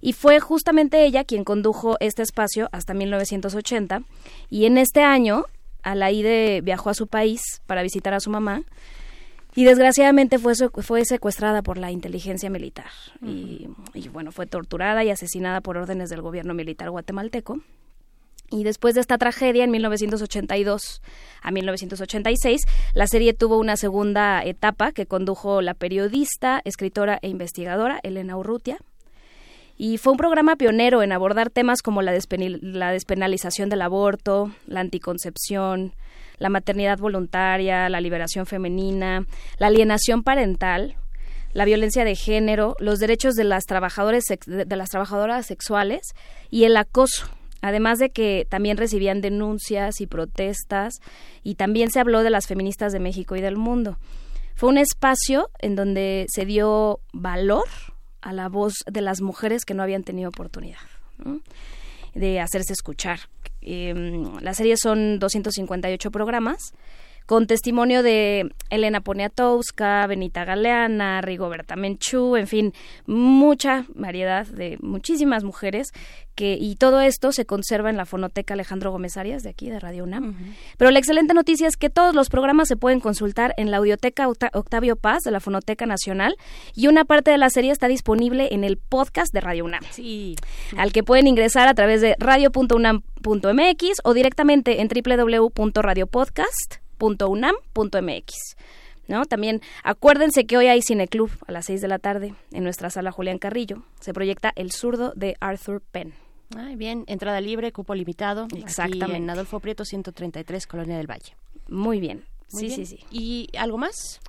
Y 0.01 0.13
fue 0.13 0.39
justamente 0.39 1.05
ella 1.05 1.23
quien 1.23 1.43
condujo 1.43 1.97
este 1.99 2.21
espacio 2.21 2.69
hasta 2.71 2.93
1980. 2.93 4.01
Y 4.49 4.65
en 4.65 4.77
este 4.77 5.03
año, 5.03 5.45
Alaide 5.83 6.61
viajó 6.61 6.89
a 6.89 6.93
su 6.93 7.07
país 7.07 7.41
para 7.65 7.83
visitar 7.83 8.13
a 8.13 8.19
su 8.19 8.29
mamá. 8.29 8.63
Y 9.55 9.65
desgraciadamente 9.65 10.37
fue, 10.37 10.53
fue 10.55 11.05
secuestrada 11.05 11.61
por 11.61 11.77
la 11.77 11.91
inteligencia 11.91 12.49
militar. 12.49 12.87
y, 13.21 13.67
y, 13.93 14.07
bueno, 14.09 14.31
fue 14.31 14.45
torturada 14.45 15.03
y 15.03 15.09
asesinada 15.09 15.61
por 15.61 15.77
órdenes 15.77 16.09
del 16.09 16.21
gobierno 16.21 16.53
militar 16.53 16.89
guatemalteco. 16.91 17.59
Y 18.51 18.63
después 18.63 18.95
de 18.95 19.01
esta 19.01 19.17
tragedia, 19.17 19.63
en 19.63 19.71
1982 19.71 21.01
a 21.41 21.51
1986, 21.51 22.61
la 22.93 23.07
serie 23.07 23.33
tuvo 23.33 23.57
una 23.57 23.77
segunda 23.77 24.43
etapa 24.43 24.91
que 24.91 25.05
condujo 25.05 25.61
la 25.61 25.75
periodista, 25.75 26.61
escritora 26.65 27.19
e 27.21 27.29
investigadora 27.29 27.99
Elena 28.01 28.37
Urrutia. 28.37 28.77
Y 29.81 29.97
fue 29.97 30.11
un 30.11 30.17
programa 30.17 30.57
pionero 30.57 31.03
en 31.03 31.13
abordar 31.13 31.49
temas 31.49 31.81
como 31.81 32.01
la, 32.01 32.11
la 32.11 32.91
despenalización 32.91 33.69
del 33.69 33.81
aborto, 33.81 34.51
la 34.65 34.81
anticoncepción, 34.81 35.93
la 36.37 36.49
maternidad 36.49 36.99
voluntaria, 36.99 37.87
la 37.87 38.01
liberación 38.01 38.45
femenina, 38.45 39.25
la 39.57 39.67
alienación 39.67 40.21
parental, 40.21 40.97
la 41.53 41.63
violencia 41.63 42.03
de 42.03 42.17
género, 42.17 42.75
los 42.79 42.99
derechos 42.99 43.35
de 43.35 43.45
las 43.45 43.63
de 43.63 44.65
de 44.65 44.75
las 44.75 44.89
trabajadoras 44.89 45.45
sexuales 45.45 46.01
y 46.49 46.65
el 46.65 46.75
acoso. 46.75 47.29
Además 47.61 47.99
de 47.99 48.09
que 48.09 48.45
también 48.49 48.75
recibían 48.75 49.21
denuncias 49.21 50.01
y 50.01 50.07
protestas 50.07 50.95
y 51.41 51.55
también 51.55 51.89
se 51.89 52.01
habló 52.01 52.23
de 52.23 52.31
las 52.31 52.47
feministas 52.47 52.91
de 52.91 52.99
México 52.99 53.37
y 53.37 53.41
del 53.41 53.55
mundo. 53.55 53.97
Fue 54.55 54.67
un 54.67 54.77
espacio 54.77 55.49
en 55.59 55.77
donde 55.77 56.25
se 56.27 56.45
dio 56.45 56.99
valor 57.13 57.63
a 58.21 58.33
la 58.33 58.49
voz 58.49 58.73
de 58.85 59.01
las 59.01 59.21
mujeres 59.21 59.65
que 59.65 59.73
no 59.73 59.83
habían 59.83 60.03
tenido 60.03 60.29
oportunidad 60.29 60.79
de 62.13 62.39
hacerse 62.39 62.73
escuchar. 62.73 63.19
Eh, 63.61 63.93
las 64.41 64.57
series 64.57 64.79
son 64.81 65.19
258 65.19 66.11
programas 66.11 66.73
con 67.29 67.45
testimonio 67.45 68.01
de 68.01 68.49
Elena 68.71 69.01
Poniatowska, 69.01 70.07
Benita 70.07 70.45
Galeana, 70.45 71.21
Rigoberta 71.21 71.75
Menchú, 71.75 72.35
en 72.35 72.47
fin, 72.47 72.73
mucha 73.05 73.85
variedad 73.93 74.47
de 74.47 74.79
muchísimas 74.81 75.43
mujeres 75.43 75.89
que 76.33 76.57
y 76.59 76.75
todo 76.75 77.01
esto 77.01 77.31
se 77.31 77.45
conserva 77.45 77.91
en 77.91 77.97
la 77.97 78.07
fonoteca 78.07 78.55
Alejandro 78.55 78.89
Gómez 78.91 79.15
Arias 79.15 79.43
de 79.43 79.49
aquí 79.51 79.69
de 79.69 79.79
Radio 79.79 80.05
UNAM. 80.05 80.55
Pero 80.79 80.89
la 80.89 80.97
excelente 80.97 81.35
noticia 81.35 81.67
es 81.67 81.77
que 81.77 81.91
todos 81.91 82.15
los 82.15 82.29
programas 82.29 82.67
se 82.67 82.77
pueden 82.77 82.99
consultar 82.99 83.53
en 83.57 83.69
la 83.69 83.77
audioteca 83.77 84.27
Octa- 84.27 84.49
Octavio 84.53 84.95
Paz 84.95 85.21
de 85.23 85.29
la 85.29 85.39
Fonoteca 85.39 85.85
Nacional 85.85 86.35
y 86.73 86.87
una 86.87 87.05
parte 87.05 87.29
de 87.29 87.37
la 87.37 87.51
serie 87.51 87.69
está 87.71 87.87
disponible 87.87 88.47
en 88.55 88.63
el 88.63 88.77
podcast 88.77 89.31
de 89.31 89.41
Radio 89.41 89.65
UNAM. 89.65 89.83
Sí. 89.91 90.35
Al 90.77 90.91
que 90.91 91.03
pueden 91.03 91.27
ingresar 91.27 91.67
a 91.67 91.75
través 91.75 92.01
de 92.01 92.15
radio.unam.mx 92.17 93.97
o 94.03 94.13
directamente 94.15 94.81
en 94.81 94.87
www.radiopodcast.unam.mx. 96.99 98.33
¿No? 99.07 99.25
También 99.25 99.61
acuérdense 99.83 100.45
que 100.45 100.55
hoy 100.57 100.67
hay 100.67 100.83
Cineclub 100.83 101.31
a 101.47 101.51
las 101.51 101.65
6 101.65 101.81
de 101.81 101.87
la 101.87 101.97
tarde 101.97 102.35
en 102.51 102.63
nuestra 102.63 102.91
sala 102.91 103.11
Julián 103.11 103.39
Carrillo. 103.39 103.81
Se 103.99 104.13
proyecta 104.13 104.53
El 104.55 104.71
zurdo 104.71 105.13
de 105.15 105.35
Arthur 105.39 105.81
Penn. 105.81 106.13
Ay, 106.55 106.75
bien, 106.75 107.05
entrada 107.07 107.41
libre, 107.41 107.71
cupo 107.71 107.95
limitado. 107.95 108.45
aquí 108.45 108.59
Exactamente. 108.59 109.17
en 109.17 109.29
Adolfo 109.29 109.59
Prieto 109.59 109.83
133, 109.83 110.67
Colonia 110.67 110.97
del 110.97 111.09
Valle. 111.09 111.35
Muy 111.67 111.99
bien. 111.99 112.23
Muy 112.51 112.61
sí, 112.61 112.67
bien. 112.67 112.85
sí, 112.85 112.97
sí. 112.97 113.05
¿Y 113.11 113.49
algo 113.57 113.77
más? 113.79 114.19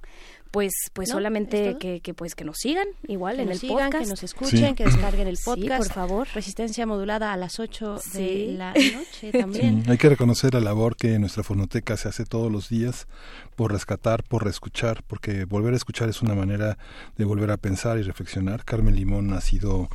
Pues 0.51 0.73
pues 0.93 1.09
¿No? 1.09 1.15
solamente 1.15 1.77
que, 1.79 2.01
que, 2.01 2.12
pues 2.15 2.35
que 2.35 2.45
nos 2.45 2.59
sigan 2.59 2.87
igual 3.07 3.37
que 3.37 3.43
en 3.43 3.49
nos 3.49 3.55
el 3.57 3.61
sigan, 3.61 3.77
podcast 3.91 4.05
que 4.05 4.11
nos 4.11 4.23
escuchen, 4.23 4.75
que 4.75 4.85
descarguen 4.85 5.29
el 5.29 5.37
Sí, 5.37 5.45
podcast. 5.45 5.85
por 5.85 5.93
favor. 5.93 6.29
Resistencia 6.35 6.87
modulada 6.87 7.33
a 7.33 7.37
las 7.37 7.61
8 7.61 7.99
Sí. 7.99 8.19
de 8.19 8.53
la 8.59 8.73
noche 8.95 9.33
también. 9.33 9.85
Sí, 9.85 9.91
hay 9.91 9.99
que 9.99 10.09
reconocer 10.09 10.55
la 10.55 10.61
labor 10.61 10.97
que 10.97 11.19
nuestra 11.19 11.43
fonoteca 11.43 11.97
se 11.97 12.09
hace 12.09 12.25
todos 12.25 12.51
los 12.51 12.69
días 12.69 13.07
por 13.57 13.73
rescatar, 13.73 14.25
por 14.25 14.45
reescuchar, 14.45 15.03
porque 15.07 15.45
volver 15.45 15.75
a 15.75 15.77
escuchar 15.77 16.09
es 16.09 16.23
una 16.23 16.35
manera 16.35 16.79
de 17.17 17.25
volver 17.25 17.51
a 17.51 17.57
pensar 17.57 17.99
y 17.99 18.03
reflexionar. 18.03 18.65
Carmen 18.65 18.97
Limón 18.97 19.33
ha 19.33 19.41
sido 19.41 19.89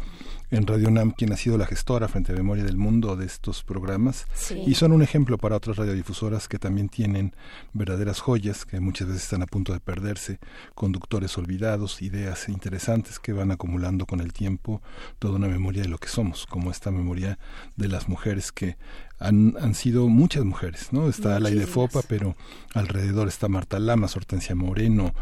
en 0.56 0.66
Radio 0.68 0.90
Nam 0.90 1.12
quien 1.12 1.34
ha 1.34 1.38
sido 1.38 1.58
la 1.58 1.66
gestora 1.66 2.08
frente 2.08 2.32
a 2.32 2.36
Memoria 2.36 2.64
del 2.64 2.78
Mundo 2.78 3.16
de 3.16 3.26
estos 3.26 3.64
programas 3.64 4.26
Sí. 4.34 4.64
y 4.66 4.76
son 4.76 4.92
un 4.94 5.02
ejemplo 5.02 5.38
para 5.38 5.58
otras 5.58 5.76
radiodifusoras 5.78 6.48
que 6.48 6.60
también 6.60 6.88
tienen 6.88 7.36
verdaderas 7.74 8.22
joyas 8.22 8.66
que 8.66 8.80
muchas 8.80 9.08
veces 9.08 9.24
están 9.24 9.42
a 9.42 9.48
punto 9.48 9.74
de 9.74 9.80
perderse, 9.82 10.40
conductores 10.74 11.38
olvidados, 11.38 12.02
ideas 12.02 12.48
interesantes 12.48 13.20
que 13.20 13.34
van 13.34 13.52
acumulando 13.52 14.06
con 14.06 14.22
el 14.22 14.32
tiempo 14.32 14.82
toda 15.20 15.36
una 15.36 15.48
memoria 15.48 15.82
de 15.82 15.90
lo 15.90 15.98
que 15.98 16.08
somos, 16.08 16.46
como 16.46 16.72
esta 16.72 16.90
memoria 16.90 17.38
de 17.76 17.88
las 17.90 18.08
mujeres 18.08 18.52
que 18.52 18.78
han, 19.20 19.56
han 19.60 19.76
sido 19.76 20.08
muchas 20.08 20.46
mujeres, 20.46 20.92
¿no? 20.92 21.10
Está 21.10 21.40
la 21.40 21.50
de 21.50 21.68
Fopa, 21.68 22.02
pero 22.08 22.36
alrededor 22.74 23.28
está 23.28 23.48
Marta 23.50 23.80
Lamas, 23.80 24.16
Hortensia 24.16 24.56
Moreno, 24.56 25.14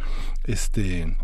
este 0.43 1.15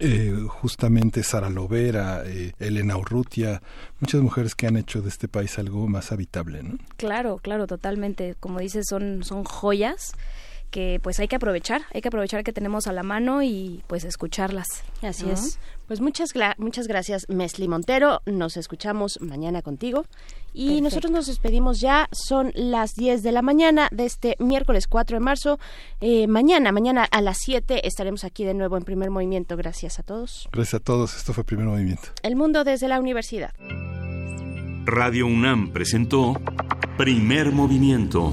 eh, 0.00 0.34
justamente 0.48 1.22
Sara 1.22 1.50
Lovera, 1.50 2.22
eh, 2.24 2.52
Elena 2.58 2.96
Urrutia, 2.96 3.62
muchas 4.00 4.20
mujeres 4.20 4.54
que 4.54 4.66
han 4.66 4.76
hecho 4.76 5.02
de 5.02 5.08
este 5.08 5.28
país 5.28 5.58
algo 5.58 5.86
más 5.88 6.12
habitable, 6.12 6.62
¿no? 6.62 6.78
Claro, 6.96 7.38
claro, 7.38 7.66
totalmente. 7.66 8.36
Como 8.38 8.60
dices, 8.60 8.86
son, 8.88 9.24
son 9.24 9.44
joyas 9.44 10.12
que 10.70 11.00
pues 11.02 11.18
hay 11.20 11.28
que 11.28 11.36
aprovechar, 11.36 11.82
hay 11.92 12.00
que 12.00 12.08
aprovechar 12.08 12.44
que 12.44 12.52
tenemos 12.52 12.86
a 12.86 12.92
la 12.92 13.02
mano 13.02 13.42
y 13.42 13.82
pues 13.86 14.04
escucharlas. 14.04 14.66
Así 15.02 15.26
¿no? 15.26 15.32
es. 15.32 15.58
Pues 15.86 16.00
muchas, 16.00 16.34
muchas 16.58 16.86
gracias, 16.86 17.26
Mesli 17.28 17.66
Montero. 17.66 18.20
Nos 18.26 18.56
escuchamos 18.56 19.18
mañana 19.22 19.62
contigo. 19.62 20.04
Y 20.52 20.66
Perfecto. 20.66 20.82
nosotros 20.82 21.12
nos 21.12 21.26
despedimos 21.26 21.80
ya. 21.80 22.08
Son 22.12 22.52
las 22.54 22.94
10 22.94 23.22
de 23.22 23.32
la 23.32 23.42
mañana 23.42 23.88
de 23.90 24.04
este 24.04 24.36
miércoles 24.38 24.86
4 24.86 25.16
de 25.16 25.20
marzo. 25.20 25.58
Eh, 26.00 26.26
mañana, 26.26 26.72
mañana 26.72 27.04
a 27.04 27.22
las 27.22 27.38
7 27.38 27.86
estaremos 27.86 28.24
aquí 28.24 28.44
de 28.44 28.54
nuevo 28.54 28.76
en 28.76 28.84
primer 28.84 29.10
movimiento. 29.10 29.56
Gracias 29.56 29.98
a 29.98 30.02
todos. 30.02 30.48
Gracias 30.52 30.74
a 30.74 30.84
todos, 30.84 31.16
esto 31.16 31.32
fue 31.32 31.44
Primer 31.44 31.66
Movimiento. 31.66 32.08
El 32.22 32.36
mundo 32.36 32.64
desde 32.64 32.88
la 32.88 33.00
universidad. 33.00 33.52
Radio 34.84 35.26
UNAM 35.26 35.70
presentó 35.70 36.34
Primer 36.96 37.52
Movimiento. 37.52 38.32